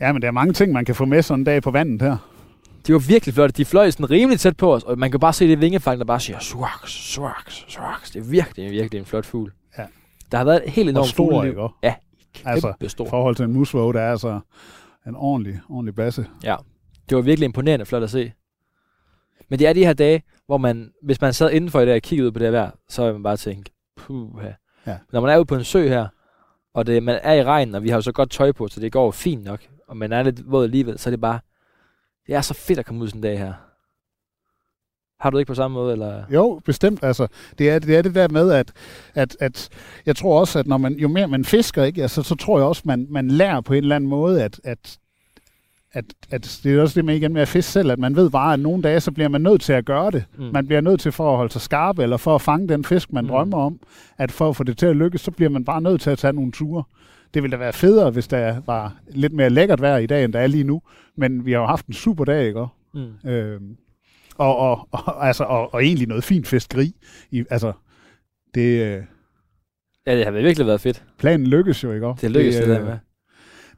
Ja, 0.00 0.12
men 0.12 0.22
der 0.22 0.28
er 0.28 0.32
mange 0.32 0.52
ting, 0.52 0.72
man 0.72 0.84
kan 0.84 0.94
få 0.94 1.04
med 1.04 1.22
sådan 1.22 1.40
en 1.40 1.44
dag 1.44 1.62
på 1.62 1.70
vandet 1.70 2.02
her. 2.02 2.16
De 2.86 2.92
var 2.92 2.98
virkelig 2.98 3.34
flotte. 3.34 3.56
De 3.56 3.64
fløj 3.64 3.90
sådan 3.90 4.10
rimelig 4.10 4.40
tæt 4.40 4.56
på 4.56 4.74
os, 4.74 4.82
og 4.82 4.98
man 4.98 5.10
kan 5.10 5.20
bare 5.20 5.32
se 5.32 5.48
det 5.48 5.60
vingefang, 5.60 5.98
der 5.98 6.04
bare 6.04 6.20
siger 6.20 6.38
swaks, 6.38 6.92
swaks, 6.92 7.64
swaks. 7.68 8.10
Det 8.10 8.20
er 8.20 8.24
virkelig, 8.24 8.70
virkelig 8.70 8.98
en 8.98 9.04
flot 9.06 9.26
fugl. 9.26 9.52
Ja. 9.78 9.84
Der 10.32 10.38
har 10.38 10.44
været 10.44 10.62
et 10.66 10.72
helt 10.72 10.88
enormt 10.90 11.12
fugleliv. 11.12 11.68
Ja, 11.82 11.94
Altså, 12.44 12.74
stor. 12.86 13.06
i 13.06 13.10
forhold 13.10 13.36
til 13.36 13.44
en 13.44 13.52
musvåge, 13.52 13.94
der 13.94 14.00
er 14.00 14.10
altså 14.10 14.40
en 15.06 15.16
ordentlig, 15.16 15.60
ordentlig 15.68 15.94
basse. 15.94 16.26
Ja, 16.44 16.56
det 17.08 17.16
var 17.16 17.22
virkelig 17.22 17.44
imponerende 17.44 17.86
flot 17.86 18.02
at 18.02 18.10
se. 18.10 18.32
Men 19.48 19.58
det 19.58 19.66
er 19.66 19.72
de 19.72 19.84
her 19.84 19.92
dage, 19.92 20.22
hvor 20.46 20.58
man, 20.58 20.92
hvis 21.02 21.20
man 21.20 21.32
sad 21.32 21.50
indenfor 21.50 21.80
i 21.80 21.86
det 21.86 21.94
og 21.94 22.02
kiggede 22.02 22.26
ud 22.26 22.32
på 22.32 22.38
det 22.38 22.46
her 22.46 22.52
vejr, 22.52 22.70
så 22.88 23.04
vil 23.04 23.12
man 23.12 23.22
bare 23.22 23.36
tænke, 23.36 23.70
puh 23.96 24.44
Ja. 24.86 24.98
Når 25.12 25.20
man 25.20 25.30
er 25.30 25.36
ude 25.36 25.46
på 25.46 25.54
en 25.54 25.64
sø 25.64 25.88
her, 25.88 26.06
og 26.74 26.86
det, 26.86 27.02
man 27.02 27.20
er 27.22 27.32
i 27.32 27.44
regnen, 27.44 27.74
og 27.74 27.82
vi 27.82 27.88
har 27.88 27.96
jo 27.96 28.02
så 28.02 28.12
godt 28.12 28.30
tøj 28.30 28.52
på, 28.52 28.68
så 28.68 28.80
det 28.80 28.92
går 28.92 29.10
fint 29.10 29.44
nok, 29.44 29.60
og 29.88 29.96
man 29.96 30.12
er 30.12 30.22
lidt 30.22 30.50
våd 30.50 30.64
alligevel, 30.64 30.98
så 30.98 31.08
er 31.08 31.10
det 31.10 31.20
bare, 31.20 31.40
det 32.26 32.34
er 32.34 32.40
så 32.40 32.54
fedt 32.54 32.78
at 32.78 32.86
komme 32.86 33.02
ud 33.02 33.08
sådan 33.08 33.18
en 33.18 33.22
dag 33.22 33.38
her. 33.38 33.52
Har 35.20 35.30
du 35.30 35.36
det 35.36 35.40
ikke 35.40 35.50
på 35.50 35.54
samme 35.54 35.74
måde, 35.74 35.92
eller? 35.92 36.22
Jo, 36.34 36.60
bestemt. 36.64 37.04
Altså, 37.04 37.26
det, 37.58 37.70
er, 37.70 37.78
det 37.78 37.96
er 37.96 38.02
det 38.02 38.14
der 38.14 38.28
med, 38.28 38.50
at, 38.52 38.72
at, 39.14 39.36
at 39.40 39.68
jeg 40.06 40.16
tror 40.16 40.40
også, 40.40 40.58
at 40.58 40.66
når 40.66 40.76
man, 40.76 40.92
jo 40.94 41.08
mere 41.08 41.28
man 41.28 41.44
fisker, 41.44 41.84
ikke, 41.84 42.02
altså, 42.02 42.22
så 42.22 42.34
tror 42.34 42.58
jeg 42.58 42.66
også, 42.66 42.82
man, 42.84 43.06
man 43.10 43.28
lærer 43.30 43.60
på 43.60 43.72
en 43.74 43.82
eller 43.82 43.96
anden 43.96 44.10
måde, 44.10 44.42
at, 44.42 44.60
at, 44.64 44.98
at, 45.92 46.04
at 46.30 46.60
det 46.64 46.74
er 46.78 46.82
også 46.82 46.94
det 47.00 47.04
med 47.04 47.14
igen 47.16 47.32
med 47.32 47.42
at 47.42 47.48
fiske 47.48 47.70
selv, 47.72 47.90
at 47.90 47.98
man 47.98 48.16
ved 48.16 48.30
bare, 48.30 48.52
at 48.52 48.60
nogle 48.60 48.82
dage, 48.82 49.00
så 49.00 49.12
bliver 49.12 49.28
man 49.28 49.40
nødt 49.40 49.60
til 49.60 49.72
at 49.72 49.84
gøre 49.84 50.10
det. 50.10 50.24
Mm. 50.38 50.44
Man 50.52 50.66
bliver 50.66 50.80
nødt 50.80 51.00
til 51.00 51.12
for 51.12 51.30
at 51.30 51.36
holde 51.36 51.52
sig 51.52 51.60
skarp, 51.60 51.98
eller 51.98 52.16
for 52.16 52.34
at 52.34 52.42
fange 52.42 52.68
den 52.68 52.84
fisk, 52.84 53.12
man 53.12 53.24
Mm. 53.24 53.26
mm. 53.28 53.30
drømmer 53.32 53.58
om, 53.58 53.80
at 54.18 54.32
for 54.32 54.48
at 54.48 54.56
få 54.56 54.64
det 54.64 54.78
til 54.78 54.86
at 54.86 54.96
lykkes, 54.96 55.20
så 55.20 55.30
bliver 55.30 55.50
man 55.50 55.64
bare 55.64 55.80
nødt 55.82 56.00
til 56.00 56.10
at 56.10 56.18
tage 56.18 56.32
nogle 56.32 56.52
ture. 56.52 56.82
Det 57.34 57.42
ville 57.42 57.52
da 57.52 57.58
være 57.58 57.72
federe, 57.72 58.10
hvis 58.10 58.28
der 58.28 58.60
var 58.66 58.94
lidt 59.10 59.32
mere 59.32 59.50
lækkert 59.50 59.80
vejr 59.80 59.96
i 59.96 60.06
dag, 60.06 60.24
end 60.24 60.32
der 60.32 60.40
er 60.40 60.46
lige 60.46 60.64
nu. 60.64 60.82
Men 61.16 61.46
vi 61.46 61.52
har 61.52 61.58
jo 61.60 61.66
haft 61.66 61.86
en 61.86 61.94
super 61.94 62.24
dag, 62.24 62.46
ikke? 62.46 62.66
Mm. 62.94 63.30
Øhm, 63.30 63.76
og, 64.38 64.56
og, 64.56 64.88
og, 64.90 65.26
altså, 65.26 65.44
og, 65.44 65.74
og 65.74 65.84
egentlig 65.84 66.08
noget 66.08 66.24
fint 66.24 66.46
fiskeri. 66.46 66.94
I, 67.30 67.44
altså, 67.50 67.72
det, 68.54 68.82
øh, 68.82 69.02
Ja, 70.06 70.16
det 70.16 70.24
har 70.24 70.30
virkelig 70.30 70.66
været 70.66 70.80
fedt. 70.80 71.04
planen 71.18 71.46
lykkes 71.46 71.84
jo, 71.84 71.92
ikke? 71.92 72.06
også? 72.06 72.26
Det 72.26 72.30
lykkedes 72.30 72.56
det, 72.56 72.66
det, 72.66 72.76
det 72.76 72.76
der 72.76 72.82
øh, 72.82 72.88
med. 72.88 72.98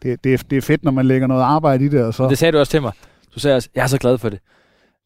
det, 0.03 0.25
det, 0.25 0.35
er, 0.35 0.39
det 0.51 0.59
er 0.59 0.63
fedt, 0.63 0.85
når 0.85 0.91
man 0.91 1.07
lægger 1.07 1.27
noget 1.27 1.43
arbejde 1.43 1.85
i 1.85 1.89
det, 1.89 2.05
og 2.05 2.15
så... 2.15 2.29
Det 2.29 2.39
sagde 2.39 2.53
du 2.53 2.59
også 2.59 2.71
til 2.71 2.83
mig. 2.83 2.93
Du 3.35 3.41
sagde 3.41 3.57
også, 3.57 3.69
jeg 3.75 3.83
er 3.83 3.87
så 3.87 3.99
glad 3.99 4.19
for 4.19 4.29
det. 4.29 4.39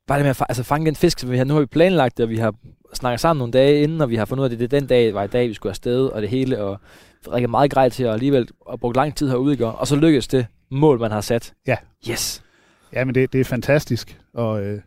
Bare 0.07 0.18
det 0.18 0.24
med 0.24 0.30
at 0.30 0.42
altså, 0.48 0.62
fange 0.62 0.86
den 0.86 0.96
fisk, 0.96 1.18
som 1.18 1.30
vi 1.30 1.36
har. 1.36 1.44
Nu 1.44 1.55
har 1.55 1.61
vi 1.61 1.66
planlagt 1.66 2.16
det, 2.16 2.24
og 2.24 2.30
vi 2.30 2.36
har 2.36 2.55
snakket 2.94 3.20
sammen 3.20 3.38
nogle 3.38 3.52
dage 3.52 3.82
inden, 3.82 4.00
og 4.00 4.11
vi 4.11 4.16
har 4.16 4.24
fundet 4.24 4.42
ud 4.42 4.48
af, 4.48 4.52
at 4.52 4.59
det, 4.61 4.70
det 4.70 4.80
den 4.80 4.88
dag 4.88 5.14
var 5.14 5.24
i 5.24 5.26
dag, 5.26 5.48
vi 5.48 5.55
skulle 5.55 5.70
afsted, 5.70 6.07
og 6.07 6.22
det 6.22 6.30
hele, 6.30 6.62
og 6.62 6.80
drikke 7.26 7.48
meget 7.48 7.70
grej 7.70 7.88
til, 7.88 8.07
og 8.07 8.12
alligevel 8.14 8.48
og 8.61 8.80
brugt 8.80 8.96
lang 8.96 9.16
tid 9.16 9.28
herude, 9.28 9.52
ikke? 9.52 9.66
og 9.66 9.86
så 9.86 9.96
lykkedes 9.96 10.28
det 10.28 10.46
mål, 10.70 11.00
man 11.00 11.11
har 11.11 11.20
sat. 11.20 11.52
Ja. 11.66 11.76
Yes. 12.11 12.42
Ja, 12.92 13.05
men 13.05 13.14
det, 13.14 13.32
det 13.32 13.40
er 13.40 13.44
fantastisk. 13.44 14.18
Og, 14.34 14.62
øh, 14.62 14.80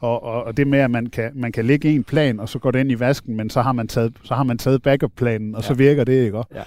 og, 0.00 0.22
og, 0.22 0.44
og 0.44 0.56
det 0.56 0.66
med, 0.66 0.78
at 0.78 0.90
man 0.90 1.06
kan, 1.06 1.30
man 1.34 1.52
kan 1.52 1.64
lægge 1.64 1.88
en 1.94 2.04
plan, 2.04 2.40
og 2.40 2.48
så 2.48 2.58
går 2.58 2.70
det 2.70 2.80
ind 2.80 2.90
i 2.92 2.98
vasken, 3.00 3.36
men 3.36 3.50
så 3.50 3.62
har 3.62 3.72
man 3.72 3.88
taget, 3.88 4.12
så 4.24 4.34
har 4.34 4.42
man 4.42 4.58
taget 4.58 4.82
backup-planen, 4.82 5.54
og 5.54 5.62
ja. 5.62 5.66
så 5.66 5.74
virker 5.74 6.04
det, 6.04 6.24
ikke? 6.24 6.42
Ja. 6.54 6.62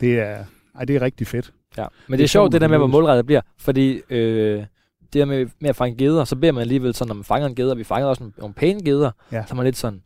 Det 0.00 0.20
er, 0.20 0.44
ej, 0.74 0.84
det 0.84 0.96
er 0.96 1.02
rigtig 1.02 1.26
fedt. 1.26 1.52
Ja. 1.78 1.82
Men 1.82 2.12
det, 2.12 2.18
Det 2.18 2.20
er 2.20 2.24
er 2.24 2.28
sjovt, 2.28 2.52
det 2.52 2.60
der 2.60 2.68
med, 2.68 2.78
hvor 2.78 2.86
målrettet 2.86 3.26
bliver. 3.26 3.40
Fordi 3.58 4.00
øh, 4.10 4.58
det 4.58 5.12
der 5.12 5.24
med, 5.24 5.46
med 5.60 5.70
at 5.70 5.76
fange 5.76 5.96
geder, 5.98 6.24
så 6.24 6.36
bliver 6.36 6.52
man 6.52 6.60
alligevel 6.60 6.94
sådan, 6.94 7.08
når 7.08 7.14
man 7.14 7.24
fanger 7.24 7.48
en 7.48 7.54
geder, 7.54 7.70
og 7.70 7.78
vi 7.78 7.84
fanger 7.84 8.06
også 8.08 8.22
nogle, 8.22 8.32
nogle 8.38 8.54
pæne 8.54 8.82
geder, 8.84 9.10
Ja. 9.32 9.44
så 9.46 9.54
er 9.54 9.56
man 9.56 9.64
lidt 9.64 9.76
sådan, 9.76 10.00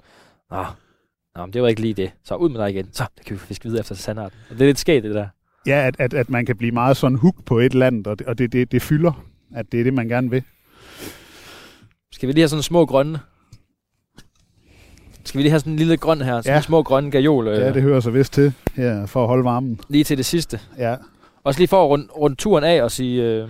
Nå, 0.51 0.64
nå, 1.37 1.47
men 1.47 1.53
det 1.53 1.62
var 1.62 1.68
ikke 1.68 1.81
lige 1.81 1.95
det. 1.95 2.11
Så 2.25 2.35
ud 2.35 2.49
med 2.51 2.61
dig 2.61 2.71
igen. 2.71 2.89
Så, 2.93 3.05
det 3.18 3.27
kan 3.27 3.35
vi 3.35 3.39
fiske 3.39 3.64
videre 3.64 3.81
efter 3.81 3.95
sandarten. 3.95 4.39
Og 4.51 4.55
det 4.55 4.62
er 4.62 4.66
lidt 4.66 4.79
skægt, 4.79 5.05
det 5.05 5.14
der. 5.14 5.27
Ja, 5.66 5.87
at, 5.87 5.97
at, 5.99 6.14
at 6.14 6.31
man 6.31 6.47
kan 6.47 6.57
blive 6.57 6.73
meget 6.73 6.97
sådan 6.97 7.16
hook 7.18 7.45
på 7.45 7.59
et 7.59 7.83
andet, 7.83 8.07
og 8.07 8.18
det, 8.18 8.27
og 8.27 8.39
det, 8.39 8.53
det, 8.53 8.73
det 8.73 8.83
fylder, 8.83 9.25
at 9.55 9.73
det 9.73 9.81
er 9.81 9.85
det, 9.85 9.95
man 9.95 10.09
gerne 10.09 10.31
vil. 10.31 10.43
Skal 12.21 12.27
vi 12.27 12.33
lige 12.33 12.43
have 12.43 12.49
sådan 12.49 12.62
små 12.62 12.87
grønne? 12.87 13.21
Skal 15.25 15.39
vi 15.39 15.43
lige 15.43 15.51
have 15.51 15.61
sådan 15.61 15.73
en 15.73 15.79
lille 15.79 15.97
grøn 15.97 16.21
her? 16.21 16.41
Sådan 16.41 16.51
Ja. 16.51 16.55
ja. 16.55 16.61
små 16.61 16.83
grønne 16.83 17.11
gajol. 17.11 17.49
Øh, 17.49 17.59
Ja, 17.59 17.73
det 17.73 17.83
hører 17.83 18.01
sig 18.01 18.14
vist 18.14 18.33
til 18.33 18.55
her, 18.75 19.07
for 19.07 19.23
at 19.23 19.29
holde 19.29 19.45
varmen. 19.45 19.81
Lige 19.89 20.05
til 20.05 20.16
det 20.16 20.27
sidste. 20.27 20.61
Ja, 20.79 20.97
Også 21.45 21.61
lige 21.61 21.68
for 21.68 21.85
at 21.85 21.89
runde, 21.89 22.07
runde 22.12 22.37
turen 22.37 22.64
af 22.64 22.83
og 22.83 22.91
sige, 22.91 23.23
øh, 23.23 23.49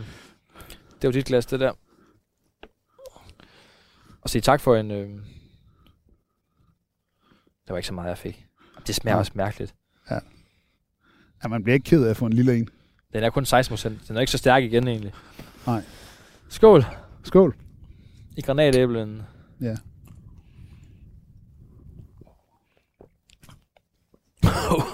det 1.03 1.09
var 1.09 1.11
dit 1.13 1.25
glas, 1.25 1.47
det 1.47 1.61
der. 1.61 1.73
Og 4.23 4.31
sige 4.31 4.43
tak 4.43 4.61
for 4.61 4.77
en... 4.77 4.91
Øh, 4.91 5.09
der 7.67 7.73
var 7.73 7.77
ikke 7.77 7.87
så 7.89 7.95
meget, 7.95 8.09
jeg 8.09 8.19
fik. 8.19 8.47
Det 8.87 8.95
smager 8.95 9.15
Nej. 9.15 9.21
også 9.21 9.33
mærkeligt. 9.35 9.75
ja, 10.11 11.49
man 11.49 11.63
bliver 11.63 11.75
ikke 11.75 11.85
ked 11.91 12.05
af 12.05 12.11
at 12.11 12.17
få 12.17 12.27
en 12.27 12.33
lille 12.33 12.59
en. 12.59 12.69
Den 13.13 13.23
er 13.25 13.31
kun 13.31 13.45
16 13.45 13.73
procent. 13.73 14.09
Den 14.09 14.17
er 14.17 14.21
ikke 14.21 14.33
så 14.33 14.39
stærk 14.39 14.63
igen 14.63 14.89
egentlig. 14.89 15.13
Nej. 15.67 15.83
Skål 16.49 16.85
Skål. 17.25 17.55
I 18.37 18.41
granatæblen. 18.41 19.23
Ja. 19.61 19.75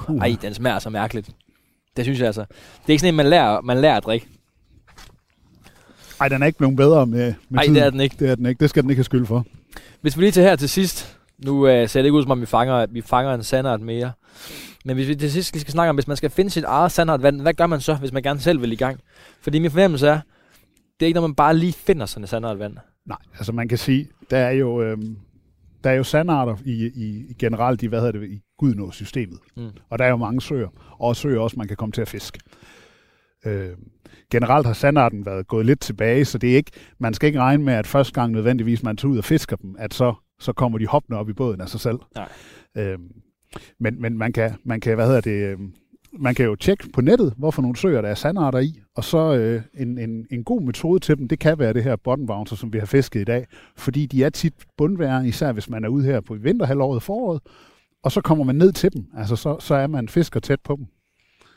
Uh. 0.09 0.18
Ej, 0.22 0.37
den 0.43 0.55
smager 0.55 0.78
så 0.78 0.91
mærkeligt. 0.91 1.30
Det 1.97 2.05
synes 2.05 2.18
jeg 2.18 2.26
altså. 2.26 2.41
Det 2.41 2.87
er 2.87 2.91
ikke 2.91 3.01
sådan 3.01 3.14
en, 3.14 3.16
man 3.16 3.26
lærer, 3.26 3.61
man 3.61 3.78
lærer 3.78 3.97
at 3.97 4.05
drikke. 4.05 4.28
Ej, 6.20 6.28
den 6.28 6.43
er 6.43 6.47
ikke 6.47 6.59
blevet 6.59 6.76
bedre 6.76 7.07
med, 7.07 7.34
med 7.49 7.61
tiden. 7.61 7.74
det 7.74 7.82
er 7.82 7.91
den 7.91 8.01
ikke. 8.01 8.16
Det 8.18 8.30
er 8.30 8.34
den 8.34 8.47
ikke. 8.47 8.61
Det 8.61 8.70
skal 8.70 8.82
den 8.82 8.91
ikke 8.91 8.99
have 8.99 9.05
skyld 9.05 9.26
for. 9.26 9.47
Hvis 10.01 10.16
vi 10.16 10.22
lige 10.22 10.32
til 10.32 10.43
her 10.43 10.57
til 10.57 10.68
sidst, 10.68 11.18
nu 11.39 11.66
øh, 11.68 11.89
ser 11.89 12.01
det 12.01 12.07
ikke 12.07 12.16
ud 12.16 12.22
som 12.22 12.30
om 12.30 12.41
vi 12.41 12.47
fanger, 12.47 12.87
vi 12.87 13.03
fanger 13.03 13.34
en 13.34 13.43
sandart 13.43 13.80
mere. 13.80 14.12
Men 14.84 14.97
hvis 14.97 15.09
vi 15.09 15.14
til 15.14 15.32
sidst 15.32 15.53
lige 15.53 15.61
skal 15.61 15.72
snakke 15.72 15.91
om, 15.91 15.97
hvis 15.97 16.09
man 16.09 16.16
skal 16.16 16.30
finde 16.30 16.51
sit 16.51 16.64
eget 16.64 16.93
sandart 16.93 17.22
vand, 17.22 17.41
hvad 17.41 17.55
gør 17.55 17.66
man 17.66 17.80
så, 17.80 17.95
hvis 17.95 18.12
man 18.12 18.22
gerne 18.22 18.41
selv 18.41 18.61
vil 18.61 18.72
i 18.72 18.76
gang? 18.76 19.01
Fordi 19.41 19.59
min 19.59 19.70
fornemmelse 19.70 20.09
er, 20.09 20.20
det 21.01 21.07
er 21.07 21.07
ikke, 21.07 21.14
når 21.20 21.26
man 21.26 21.34
bare 21.34 21.57
lige 21.57 21.72
finder 21.72 22.07
sådan 22.07 22.24
et 22.24 22.30
sandart 22.30 22.59
vand. 22.59 22.76
Nej, 23.07 23.19
altså 23.35 23.53
man 23.53 23.69
kan 23.69 23.79
sige, 23.79 24.09
der 24.31 24.39
er 24.39 24.51
jo, 24.51 24.83
øhm, 24.83 25.17
der 25.85 25.91
er 25.91 25.95
jo 25.95 26.05
sandarter 26.05 26.57
i, 26.65 26.87
i, 26.95 27.27
i 27.31 27.35
generelt 27.39 27.83
i, 27.83 27.87
hvad 27.87 28.01
hedder 28.01 28.21
det, 28.21 28.31
i 28.31 28.41
Gudnås-systemet. 28.59 29.39
Mm. 29.57 29.71
Og 29.91 29.99
der 29.99 30.05
er 30.05 30.09
jo 30.09 30.17
mange 30.17 30.41
søer, 30.41 30.69
og 31.01 31.17
søer 31.17 31.41
også, 31.41 31.57
man 31.59 31.69
kan 31.69 31.77
komme 31.77 31.93
til 31.93 32.03
at 32.03 32.09
fiske. 32.09 32.41
Øh, 33.47 33.71
generelt 34.31 34.67
har 34.67 34.73
sandarten 34.73 35.27
været 35.27 35.47
gået 35.49 35.67
lidt 35.67 35.81
tilbage, 35.81 36.25
så 36.25 36.39
det 36.39 36.53
er 36.53 36.57
ikke, 36.57 36.71
man 36.99 37.15
skal 37.15 37.27
ikke 37.27 37.41
regne 37.41 37.65
med, 37.65 37.75
at 37.75 37.87
første 37.87 38.13
gang 38.13 38.33
nødvendigvis 38.33 38.83
man 38.83 38.97
tager 38.97 39.13
ud 39.13 39.19
og 39.19 39.25
fisker 39.25 39.57
dem, 39.57 39.77
at 39.79 39.95
så, 39.95 40.15
så 40.39 40.53
kommer 40.53 40.79
de 40.79 40.87
hoppende 40.87 41.19
op 41.19 41.29
i 41.29 41.33
båden 41.33 41.61
af 41.61 41.69
sig 41.69 41.81
selv. 41.81 41.99
Nej. 42.15 42.29
Øh, 42.77 42.99
men 43.81 44.01
men 44.01 44.19
man, 44.19 44.33
kan, 44.33 44.55
man 44.65 44.81
kan, 44.81 44.95
hvad 44.95 45.07
hedder 45.07 45.21
det, 45.21 45.47
øh, 45.47 45.59
man 46.13 46.35
kan 46.35 46.45
jo 46.45 46.55
tjekke 46.55 46.89
på 46.93 47.01
nettet, 47.01 47.35
hvorfor 47.37 47.63
nogle 47.63 47.77
søer, 47.77 48.01
der 48.01 48.09
er 48.09 48.15
sandarter 48.15 48.59
i, 48.59 48.81
og 48.95 49.05
så 49.05 49.37
øh, 49.37 49.63
en, 49.75 49.99
en, 49.99 50.27
en 50.31 50.45
god 50.45 50.63
metode 50.63 51.01
til 51.01 51.19
dem, 51.19 51.29
det 51.29 51.39
kan 51.39 51.59
være 51.59 51.73
det 51.73 51.85
her 51.85 51.97
bottom 51.97 52.27
bouncer, 52.27 52.57
som 52.57 52.73
vi 52.73 52.79
har 52.79 52.87
fisket 52.87 53.21
i 53.21 53.25
dag, 53.25 53.47
fordi 53.77 54.07
de 54.07 54.25
er 54.25 54.31
tit 54.31 54.55
bundvære, 54.77 55.29
især 55.29 55.53
hvis 55.53 55.71
man 55.71 55.85
er 55.85 55.89
ude 55.89 56.05
her 56.05 56.21
på 56.21 56.35
vinterhalvåret 56.35 57.03
foråret, 57.03 57.41
og 58.03 58.13
så 58.13 58.21
kommer 58.21 58.45
man 58.45 58.57
ned 58.57 58.73
til 58.73 58.93
dem, 58.93 59.07
altså 59.17 59.37
så, 59.37 59.57
så 59.61 59.75
er 59.75 59.87
man 59.87 60.09
fisker 60.09 60.41
tæt 60.41 60.61
på 60.61 60.77
dem. 60.77 60.87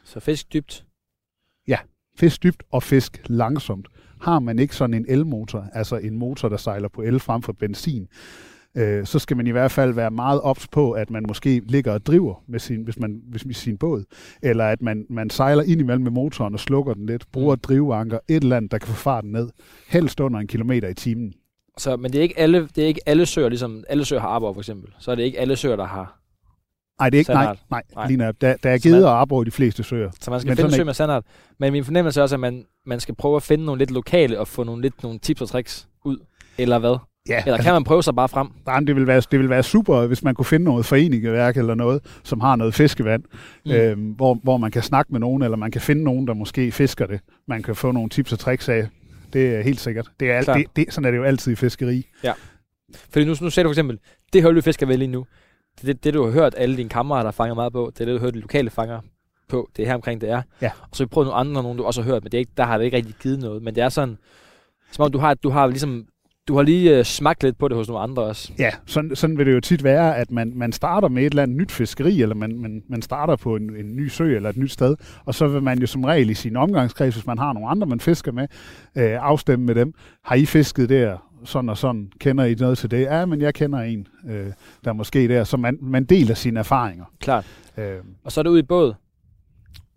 Så 0.03 0.19
fisk 0.19 0.53
dybt. 0.53 0.85
Fisk 2.19 2.43
dybt 2.43 2.63
og 2.71 2.83
fisk 2.83 3.21
langsomt. 3.25 3.87
Har 4.21 4.39
man 4.39 4.59
ikke 4.59 4.75
sådan 4.75 4.93
en 4.93 5.05
elmotor, 5.09 5.67
altså 5.73 5.97
en 5.97 6.17
motor, 6.17 6.49
der 6.49 6.57
sejler 6.57 6.87
på 6.87 7.01
el 7.01 7.19
frem 7.19 7.41
for 7.41 7.53
benzin, 7.53 8.07
øh, 8.77 9.05
så 9.05 9.19
skal 9.19 9.37
man 9.37 9.47
i 9.47 9.51
hvert 9.51 9.71
fald 9.71 9.93
være 9.93 10.11
meget 10.11 10.41
ops 10.41 10.67
på, 10.67 10.91
at 10.91 11.09
man 11.09 11.25
måske 11.27 11.61
ligger 11.65 11.93
og 11.93 12.05
driver 12.05 12.43
med 12.47 12.59
sin, 12.59 12.83
hvis 12.83 12.99
man, 12.99 13.21
hvis 13.29 13.45
med 13.45 13.53
sin 13.53 13.77
båd, 13.77 14.03
eller 14.41 14.65
at 14.65 14.81
man, 14.81 15.05
man 15.09 15.29
sejler 15.29 15.63
ind 15.63 15.81
imellem 15.81 16.03
med 16.03 16.11
motoren 16.11 16.53
og 16.53 16.59
slukker 16.59 16.93
den 16.93 17.05
lidt, 17.05 17.31
bruger 17.31 17.53
et 17.53 17.63
driveanker, 17.63 18.19
et 18.27 18.43
eller 18.43 18.57
andet, 18.57 18.71
der 18.71 18.77
kan 18.77 18.87
få 18.87 18.95
farten 18.95 19.31
ned, 19.31 19.49
helst 19.87 20.19
under 20.19 20.39
en 20.39 20.47
kilometer 20.47 20.87
i 20.87 20.93
timen. 20.93 21.33
Så, 21.77 21.97
men 21.97 22.11
det 22.11 22.17
er 22.17 22.23
ikke 22.23 22.39
alle, 22.39 22.67
det 22.75 22.83
er 22.83 22.87
ikke 22.87 23.01
alle 23.05 23.25
søer, 23.25 23.49
ligesom 23.49 23.83
alle 23.89 24.05
søer 24.05 24.19
har 24.19 24.27
arbor 24.27 24.53
for 24.53 24.61
eksempel. 24.61 24.93
Så 24.99 25.11
er 25.11 25.15
det 25.15 25.23
ikke 25.23 25.39
alle 25.39 25.55
søer, 25.55 25.75
der 25.75 25.85
har. 25.85 26.19
Nej, 26.99 27.09
det 27.09 27.17
er 27.17 27.19
ikke, 27.19 27.31
nej, 27.31 27.43
Sandart. 27.43 27.59
nej, 27.71 27.83
Nej. 27.95 28.07
lige. 28.07 28.33
Der, 28.41 28.55
der 28.63 28.69
er 28.69 28.77
givet 28.77 29.05
og 29.05 29.19
arbor 29.21 29.41
i 29.41 29.45
de 29.45 29.51
fleste 29.51 29.83
søer. 29.83 30.11
Så 30.21 30.31
man 30.31 30.39
skal 30.39 30.49
Men 30.49 30.57
finde 30.57 30.75
sø 30.75 30.83
med 30.83 30.93
sandart. 30.93 31.23
Men 31.59 31.73
min 31.73 31.83
fornemmelse 31.83 32.19
er 32.19 32.21
også, 32.21 32.35
at 32.35 32.39
man, 32.39 32.65
man 32.85 32.99
skal 32.99 33.15
prøve 33.15 33.35
at 33.35 33.43
finde 33.43 33.65
nogle 33.65 33.79
lidt 33.79 33.91
lokale 33.91 34.39
og 34.39 34.47
få 34.47 34.63
nogle 34.63 34.81
lidt 34.81 35.03
nogle 35.03 35.19
tips 35.19 35.41
og 35.41 35.49
tricks 35.49 35.87
ud. 36.05 36.17
Eller 36.57 36.79
hvad? 36.79 36.97
Ja, 37.29 37.43
Eller 37.45 37.57
kan 37.57 37.73
man 37.73 37.83
prøve 37.83 38.03
sig 38.03 38.15
bare 38.15 38.27
frem? 38.29 38.47
Nej, 38.65 38.79
det 38.79 38.95
vil, 38.95 39.07
være, 39.07 39.21
det 39.31 39.39
vil 39.39 39.49
være 39.49 39.63
super, 39.63 40.07
hvis 40.07 40.23
man 40.23 40.35
kunne 40.35 40.45
finde 40.45 40.65
noget 40.65 40.85
foreningeværk 40.85 41.57
eller 41.57 41.75
noget, 41.75 42.01
som 42.23 42.39
har 42.39 42.55
noget 42.55 42.73
fiskevand, 42.73 43.23
Mm. 43.65 43.71
øhm, 43.71 44.01
hvor, 44.11 44.33
hvor 44.43 44.57
man 44.57 44.71
kan 44.71 44.83
snakke 44.83 45.11
med 45.11 45.19
nogen, 45.19 45.41
eller 45.43 45.57
man 45.57 45.71
kan 45.71 45.81
finde 45.81 46.03
nogen, 46.03 46.27
der 46.27 46.33
måske 46.33 46.71
fisker 46.71 47.05
det. 47.05 47.19
Man 47.47 47.63
kan 47.63 47.75
få 47.75 47.91
nogle 47.91 48.09
tips 48.09 48.33
og 48.33 48.39
tricks 48.39 48.69
af. 48.69 48.87
Det 49.33 49.55
er 49.55 49.61
helt 49.61 49.79
sikkert. 49.79 50.07
Det 50.19 50.31
er, 50.31 50.37
alt, 50.37 50.47
det, 50.47 50.65
det, 50.75 50.93
sådan 50.93 51.05
er 51.05 51.11
det 51.11 51.17
jo 51.17 51.23
altid 51.23 51.51
i 51.51 51.55
fiskeri. 51.55 52.05
Fordi 53.09 53.25
nu, 53.25 53.35
nu 53.41 53.49
ser 53.49 53.63
du 53.63 53.69
for 53.69 53.71
eksempel, 53.73 53.99
det 54.33 54.43
hul, 54.43 54.55
vi 54.55 54.61
fisker 54.61 54.85
ved 54.85 54.97
lige 54.97 55.07
nu, 55.07 55.25
det, 55.81 55.87
det, 55.87 56.03
det 56.03 56.13
du 56.13 56.23
har 56.23 56.31
hørt 56.31 56.53
alle 56.57 56.77
dine 56.77 56.89
kammerater 56.89 57.31
fanger 57.31 57.55
meget 57.55 57.73
på, 57.73 57.91
det 57.93 58.01
er 58.01 58.05
det, 58.05 58.13
du 58.13 58.17
har 58.19 58.25
hørt 58.25 58.33
de 58.33 58.39
lokale 58.39 58.69
fanger 58.69 58.99
på, 59.49 59.69
det 59.77 59.83
er 59.83 59.87
her 59.87 59.95
omkring, 59.95 60.21
det 60.21 60.29
er. 60.29 60.41
Ja. 60.61 60.71
Og 60.81 60.89
så 60.97 61.03
vi 61.03 61.07
prøvet 61.07 61.25
nogle 61.27 61.39
andre, 61.39 61.63
nogle 61.63 61.77
du 61.77 61.83
også 61.83 62.01
har 62.01 62.11
hørt, 62.11 62.23
men 62.23 62.31
det 62.31 62.37
er 62.37 62.39
ikke, 62.39 62.51
der 62.57 62.63
har 62.63 62.77
det 62.77 62.85
ikke 62.85 62.97
rigtig 62.97 63.15
givet 63.21 63.39
noget. 63.39 63.63
Men 63.63 63.75
det 63.75 63.83
er 63.83 63.89
sådan, 63.89 64.17
som 64.91 65.05
om 65.05 65.11
du 65.11 65.17
har, 65.17 65.33
du 65.33 65.49
har 65.49 65.67
ligesom, 65.67 66.05
du 66.49 66.55
har 66.55 66.63
lige 66.63 66.99
uh, 66.99 67.05
smagt 67.05 67.43
lidt 67.43 67.57
på 67.57 67.67
det 67.67 67.77
hos 67.77 67.87
nogle 67.87 68.03
andre 68.03 68.23
også. 68.23 68.51
Ja, 68.59 68.69
sådan, 68.85 69.15
sådan 69.15 69.37
vil 69.37 69.45
det 69.45 69.53
jo 69.53 69.59
tit 69.59 69.83
være, 69.83 70.17
at 70.17 70.31
man, 70.31 70.51
man 70.55 70.71
starter 70.71 71.07
med 71.07 71.23
et 71.23 71.29
eller 71.29 71.43
andet 71.43 71.57
nyt 71.57 71.71
fiskeri, 71.71 72.21
eller 72.21 72.35
man, 72.35 72.59
man, 72.61 72.83
man 72.89 73.01
starter 73.01 73.35
på 73.35 73.55
en, 73.55 73.75
en 73.75 73.95
ny 73.95 74.07
sø 74.07 74.35
eller 74.35 74.49
et 74.49 74.57
nyt 74.57 74.71
sted, 74.71 74.95
og 75.25 75.35
så 75.35 75.47
vil 75.47 75.63
man 75.63 75.79
jo 75.79 75.87
som 75.87 76.03
regel 76.03 76.29
i 76.29 76.33
sin 76.33 76.55
omgangskreds, 76.55 77.15
hvis 77.15 77.25
man 77.25 77.37
har 77.37 77.53
nogle 77.53 77.69
andre, 77.69 77.87
man 77.87 77.99
fisker 77.99 78.31
med, 78.31 78.47
øh, 78.97 79.17
afstemme 79.19 79.65
med 79.65 79.75
dem. 79.75 79.93
Har 80.23 80.35
I 80.35 80.45
fisket 80.45 80.89
der? 80.89 81.17
Sådan 81.45 81.69
og 81.69 81.77
sådan. 81.77 82.11
Kender 82.19 82.43
I 82.43 82.53
noget 82.53 82.77
til 82.77 82.91
det? 82.91 83.01
Ja, 83.01 83.25
men 83.25 83.41
jeg 83.41 83.53
kender 83.53 83.79
en, 83.79 84.07
øh, 84.29 84.45
der 84.83 84.89
er 84.89 84.93
måske 84.93 85.27
der. 85.27 85.43
Så 85.43 85.57
man, 85.57 85.77
man 85.81 86.03
deler 86.05 86.35
sine 86.35 86.59
erfaringer. 86.59 87.05
Klart. 87.21 87.45
Øh, 87.77 87.95
Og 88.23 88.31
så 88.31 88.41
er 88.41 88.43
det 88.43 88.49
ud 88.49 88.59
i 88.59 88.63
båd. 88.63 88.93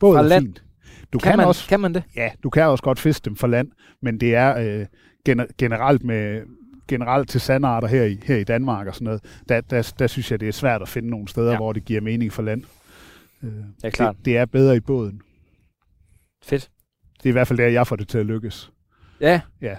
Fra 0.01 0.19
er 0.19 0.23
land. 0.23 0.45
fint. 0.45 0.63
Du 1.13 1.19
Kan, 1.19 1.31
kan, 1.31 1.37
man, 1.39 1.47
også, 1.47 1.69
kan 1.69 1.81
man 1.81 1.95
det? 1.95 2.03
ja, 2.17 2.31
du 2.43 2.51
kan 2.51 2.63
også 2.63 2.85
godt 2.85 2.99
fiske 2.99 3.25
dem 3.25 3.37
for 3.37 3.47
land, 3.47 3.71
men 4.03 4.21
det 4.21 4.35
er 4.35 4.57
øh, 4.81 4.87
gener- 5.29 5.47
generelt 5.59 6.05
med 6.05 6.43
generelt 6.89 7.29
til 7.29 7.41
sandarter 7.41 7.89
her 7.89 8.05
i, 8.05 8.19
her 8.25 8.37
i 8.37 8.45
Danmark 8.45 8.87
og 8.87 8.95
sådan 8.95 9.05
noget, 9.05 9.25
der, 9.49 9.61
der, 9.61 9.93
der 9.99 10.07
synes 10.07 10.31
jeg, 10.31 10.41
det 10.41 10.49
er 10.49 10.53
svært 10.53 10.83
at 10.83 10.89
finde 10.89 11.11
nogle 11.11 11.29
steder, 11.29 11.51
Ja. 11.51 11.57
hvor 11.57 11.73
det 11.73 11.85
giver 11.85 12.01
mening 12.01 12.33
for 12.33 12.43
land. 12.43 12.63
Øh, 13.43 13.51
Ja, 13.85 13.91
klart. 13.91 14.17
Det, 14.17 14.25
det 14.25 14.37
er 14.37 14.45
bedre 14.45 14.77
i 14.77 14.81
båden. 14.81 15.21
Fedt. 16.45 16.71
Det 17.19 17.25
er 17.27 17.29
i 17.29 17.33
hvert 17.33 17.49
fald 17.49 17.59
der, 17.59 17.67
jeg 17.69 17.87
får 17.87 17.97
det 17.97 18.09
til 18.09 18.19
at 18.19 18.27
lykkes. 18.27 18.71
Ja. 19.21 19.41
Ja. 19.61 19.77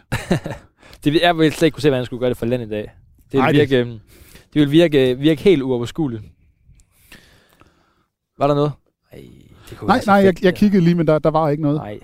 det 1.04 1.22
jeg 1.22 1.38
vil 1.38 1.52
slet 1.52 1.66
ikke 1.68 1.76
kunne 1.76 1.82
se, 1.82 1.88
hvordan 1.90 1.98
jeg 2.00 2.06
skulle 2.06 2.20
gøre 2.20 2.30
det 2.30 2.38
for 2.38 2.46
land 2.46 2.64
i 2.64 2.70
dag. 2.70 2.82
Det 2.82 2.92
vil 3.32 3.40
Ej, 3.40 3.52
det- 3.52 3.60
virke, 3.60 3.80
øhm, 3.80 4.00
det 4.54 4.62
vil 4.62 4.72
virke, 4.72 5.18
virke 5.18 5.42
helt 5.44 5.62
uoverskueligt. 5.62 6.24
Var 8.38 8.48
der 8.48 8.56
noget? 8.56 8.72
Ej, 9.12 9.18
det 9.18 9.43
Nej, 9.82 10.02
nej, 10.06 10.16
jeg, 10.16 10.44
jeg 10.44 10.56
kiggede 10.56 10.84
lige, 10.84 10.96
men 10.96 11.08
der, 11.08 11.20
der 11.20 11.30
var 11.32 11.50
ikke 11.50 11.64
noget. 11.64 11.78
Nej. 11.78 12.00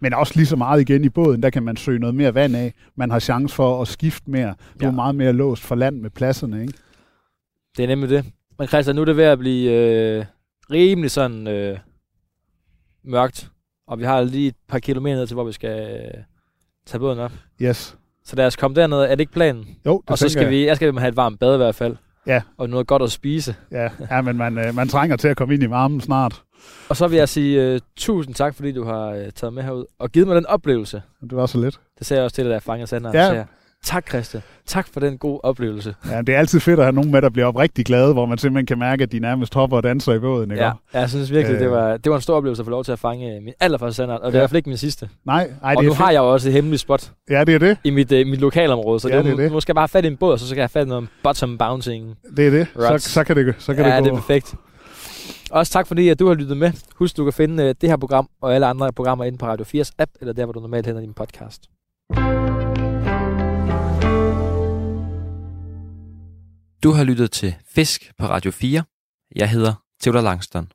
Men 0.00 0.14
også 0.14 0.32
lige 0.36 0.46
så 0.46 0.56
meget 0.56 0.80
igen 0.80 1.04
i 1.04 1.08
båden, 1.08 1.42
der 1.42 1.50
kan 1.50 1.62
man 1.62 1.76
søge 1.76 1.98
noget 1.98 2.14
mere 2.14 2.34
vand 2.34 2.56
af. 2.56 2.72
Man 2.96 3.10
har 3.10 3.18
chance 3.18 3.54
for 3.54 3.82
at 3.82 3.88
skifte 3.88 4.30
mere. 4.30 4.48
Du 4.48 4.84
Ja. 4.84 4.86
er 4.86 4.90
meget 4.90 5.14
mere 5.14 5.32
låst 5.32 5.62
for 5.62 5.74
land 5.74 6.00
med 6.00 6.10
pladserne, 6.10 6.60
ikke? 6.62 6.74
Det 7.76 7.82
er 7.82 7.86
nemlig 7.88 8.10
det. 8.10 8.24
Men 8.58 8.68
Christian, 8.68 8.96
nu 8.96 9.00
er 9.02 9.04
det 9.04 9.16
ved 9.16 9.24
at 9.24 9.38
blive 9.38 9.70
øh, 9.72 10.24
rimelig 10.70 11.10
sådan 11.10 11.46
øh, 11.48 11.78
mørkt. 13.04 13.50
Og 13.86 13.98
vi 13.98 14.04
har 14.04 14.22
lige 14.22 14.48
et 14.48 14.54
par 14.68 14.78
kilometer 14.78 15.16
ned 15.16 15.26
til, 15.26 15.34
hvor 15.34 15.44
vi 15.44 15.52
skal 15.52 16.00
øh, 16.04 16.22
tage 16.86 16.98
båden 16.98 17.18
op. 17.18 17.32
Yes. 17.62 17.96
Så 18.24 18.36
lad 18.36 18.46
os 18.46 18.56
komme 18.56 18.74
derned. 18.74 18.98
Er 18.98 19.08
det 19.08 19.20
ikke 19.20 19.32
planen? 19.32 19.64
Jo, 19.86 20.00
det 20.00 20.10
Og 20.10 20.18
så 20.18 20.28
skal 20.28 20.42
jeg. 20.42 20.50
vi, 20.50 20.66
jeg 20.66 20.76
skal 20.76 20.98
have 20.98 21.08
et 21.08 21.16
varmt 21.16 21.40
bad 21.40 21.54
i 21.54 21.56
hvert 21.56 21.74
fald. 21.74 21.96
Ja. 22.26 22.42
Og 22.56 22.70
noget 22.70 22.86
godt 22.86 23.02
at 23.02 23.12
spise. 23.12 23.54
Ja, 23.70 23.88
ja 24.10 24.20
men 24.20 24.36
man, 24.36 24.58
øh, 24.58 24.74
man 24.74 24.88
trænger 24.88 25.16
til 25.16 25.28
at 25.28 25.36
komme 25.36 25.54
ind 25.54 25.62
i 25.62 25.70
varmen 25.70 26.00
snart. 26.00 26.42
Og 26.88 26.96
så 26.96 27.08
vil 27.08 27.18
jeg 27.18 27.28
sige 27.28 27.74
uh, 27.74 27.80
tusind 27.96 28.34
tak, 28.34 28.54
fordi 28.54 28.72
du 28.72 28.84
har 28.84 29.10
uh, 29.10 29.30
taget 29.34 29.52
med 29.52 29.62
herud 29.62 29.84
og 29.98 30.10
givet 30.10 30.28
mig 30.28 30.36
den 30.36 30.46
oplevelse. 30.46 31.02
Det 31.20 31.36
var 31.36 31.46
så 31.46 31.58
lidt. 31.58 31.80
Det 31.98 32.06
sagde 32.06 32.18
jeg 32.18 32.24
også 32.24 32.34
til 32.34 32.44
dig, 32.44 32.50
da 32.50 32.54
jeg 32.54 32.62
fangede 32.62 32.86
Sander. 32.86 33.10
Ja. 33.14 33.26
Sagde 33.26 33.46
tak 33.84 34.08
Christian. 34.08 34.42
Tak 34.66 34.86
for 34.92 35.00
den 35.00 35.18
gode 35.18 35.40
oplevelse. 35.42 35.94
Ja, 36.10 36.18
det 36.22 36.34
er 36.34 36.38
altid 36.38 36.60
fedt 36.60 36.78
at 36.80 36.84
have 36.84 36.92
nogen 36.92 37.10
med, 37.10 37.22
der 37.22 37.28
bliver 37.30 37.46
oprigtig 37.46 37.84
glade, 37.84 38.12
hvor 38.12 38.26
man 38.26 38.38
simpelthen 38.38 38.66
kan 38.66 38.78
mærke, 38.78 39.02
at 39.02 39.12
de 39.12 39.18
nærmest 39.18 39.54
hopper 39.54 39.76
og 39.76 39.82
danser 39.82 40.12
i 40.12 40.18
båden, 40.18 40.50
ikke? 40.50 40.64
Ja, 40.64 40.70
jeg 40.94 41.08
synes 41.10 41.30
virkelig, 41.32 41.58
det, 41.60 41.66
Øh. 41.66 41.72
var, 41.72 41.96
det 41.96 42.10
var 42.10 42.16
en 42.16 42.22
stor 42.22 42.36
oplevelse 42.36 42.60
at 42.60 42.66
få 42.66 42.70
lov 42.70 42.84
til 42.84 42.92
at 42.92 42.98
fange 42.98 43.36
øh, 43.36 43.42
min 43.42 43.54
allerførste 43.60 43.96
Sander. 43.96 44.14
Og 44.14 44.20
det 44.20 44.26
er 44.26 44.32
i 44.32 44.36
Ja. 44.36 44.40
hvert 44.40 44.50
fald 44.50 44.56
ikke 44.56 44.68
min 44.68 44.76
sidste. 44.78 45.08
Nej, 45.26 45.50
ej, 45.64 45.74
og 45.76 45.82
det 45.82 45.88
nu 45.88 45.94
har 45.94 46.10
jeg 46.10 46.18
jo 46.18 46.32
også 46.32 46.48
et 46.48 46.52
hemmeligt 46.52 46.80
spot 46.80 47.12
Ja, 47.30 47.44
det 47.44 47.54
er 47.54 47.58
det. 47.58 47.76
i 47.84 47.90
mit, 47.90 48.12
uh, 48.12 48.18
mit 48.18 48.40
lokalområde. 48.40 49.00
Så 49.00 49.08
Ja, 49.08 49.16
det, 49.16 49.24
det 49.24 49.32
er 49.32 49.36
det. 49.36 49.52
nu 49.52 49.60
skal 49.60 49.72
jeg 49.72 49.74
bare 49.76 49.82
have 49.82 49.88
fat 49.88 50.04
i 50.04 50.08
en 50.08 50.16
båd, 50.16 50.32
og 50.32 50.38
så 50.38 50.46
skal 50.46 50.56
jeg 50.56 50.62
have 50.62 50.68
fat 50.68 50.86
i 50.86 50.88
noget 50.88 51.08
bottom 51.22 51.58
bouncing. 51.58 52.16
Det 52.36 52.46
er 52.46 52.50
det. 52.50 52.66
Rods. 52.76 53.02
Så, 53.02 53.10
så 53.10 53.24
kan 53.24 53.36
det, 53.36 53.54
så 53.58 53.74
kan 53.74 53.84
ja, 53.86 53.96
det 53.96 54.04
det 54.04 54.10
gå. 54.10 54.16
er 54.16 54.20
perfekt. 54.20 54.54
Også 55.50 55.72
tak 55.72 55.86
fordi, 55.86 56.08
at 56.08 56.18
du 56.18 56.26
har 56.26 56.34
lyttet 56.34 56.56
med. 56.56 56.72
Husk, 56.96 57.16
du 57.16 57.24
kan 57.24 57.32
finde 57.32 57.64
uh, 57.64 57.70
det 57.80 57.88
her 57.88 57.96
program 57.96 58.28
og 58.42 58.54
alle 58.54 58.66
andre 58.66 58.92
programmer 58.92 59.24
inde 59.24 59.38
på 59.38 59.46
Radio 59.46 59.64
4's 59.82 59.90
app, 59.98 60.10
eller 60.20 60.32
der, 60.32 60.44
hvor 60.44 60.52
du 60.52 60.60
normalt 60.60 60.86
henter 60.86 61.00
din 61.00 61.12
podcast. 61.14 61.62
Du 66.82 66.92
har 66.92 67.04
lyttet 67.04 67.30
til 67.30 67.54
Fisk 67.74 68.12
på 68.18 68.26
Radio 68.26 68.50
4. 68.50 68.84
Jeg 69.36 69.50
hedder 69.50 69.74
Theodor 70.02 70.20
Langston. 70.20 70.72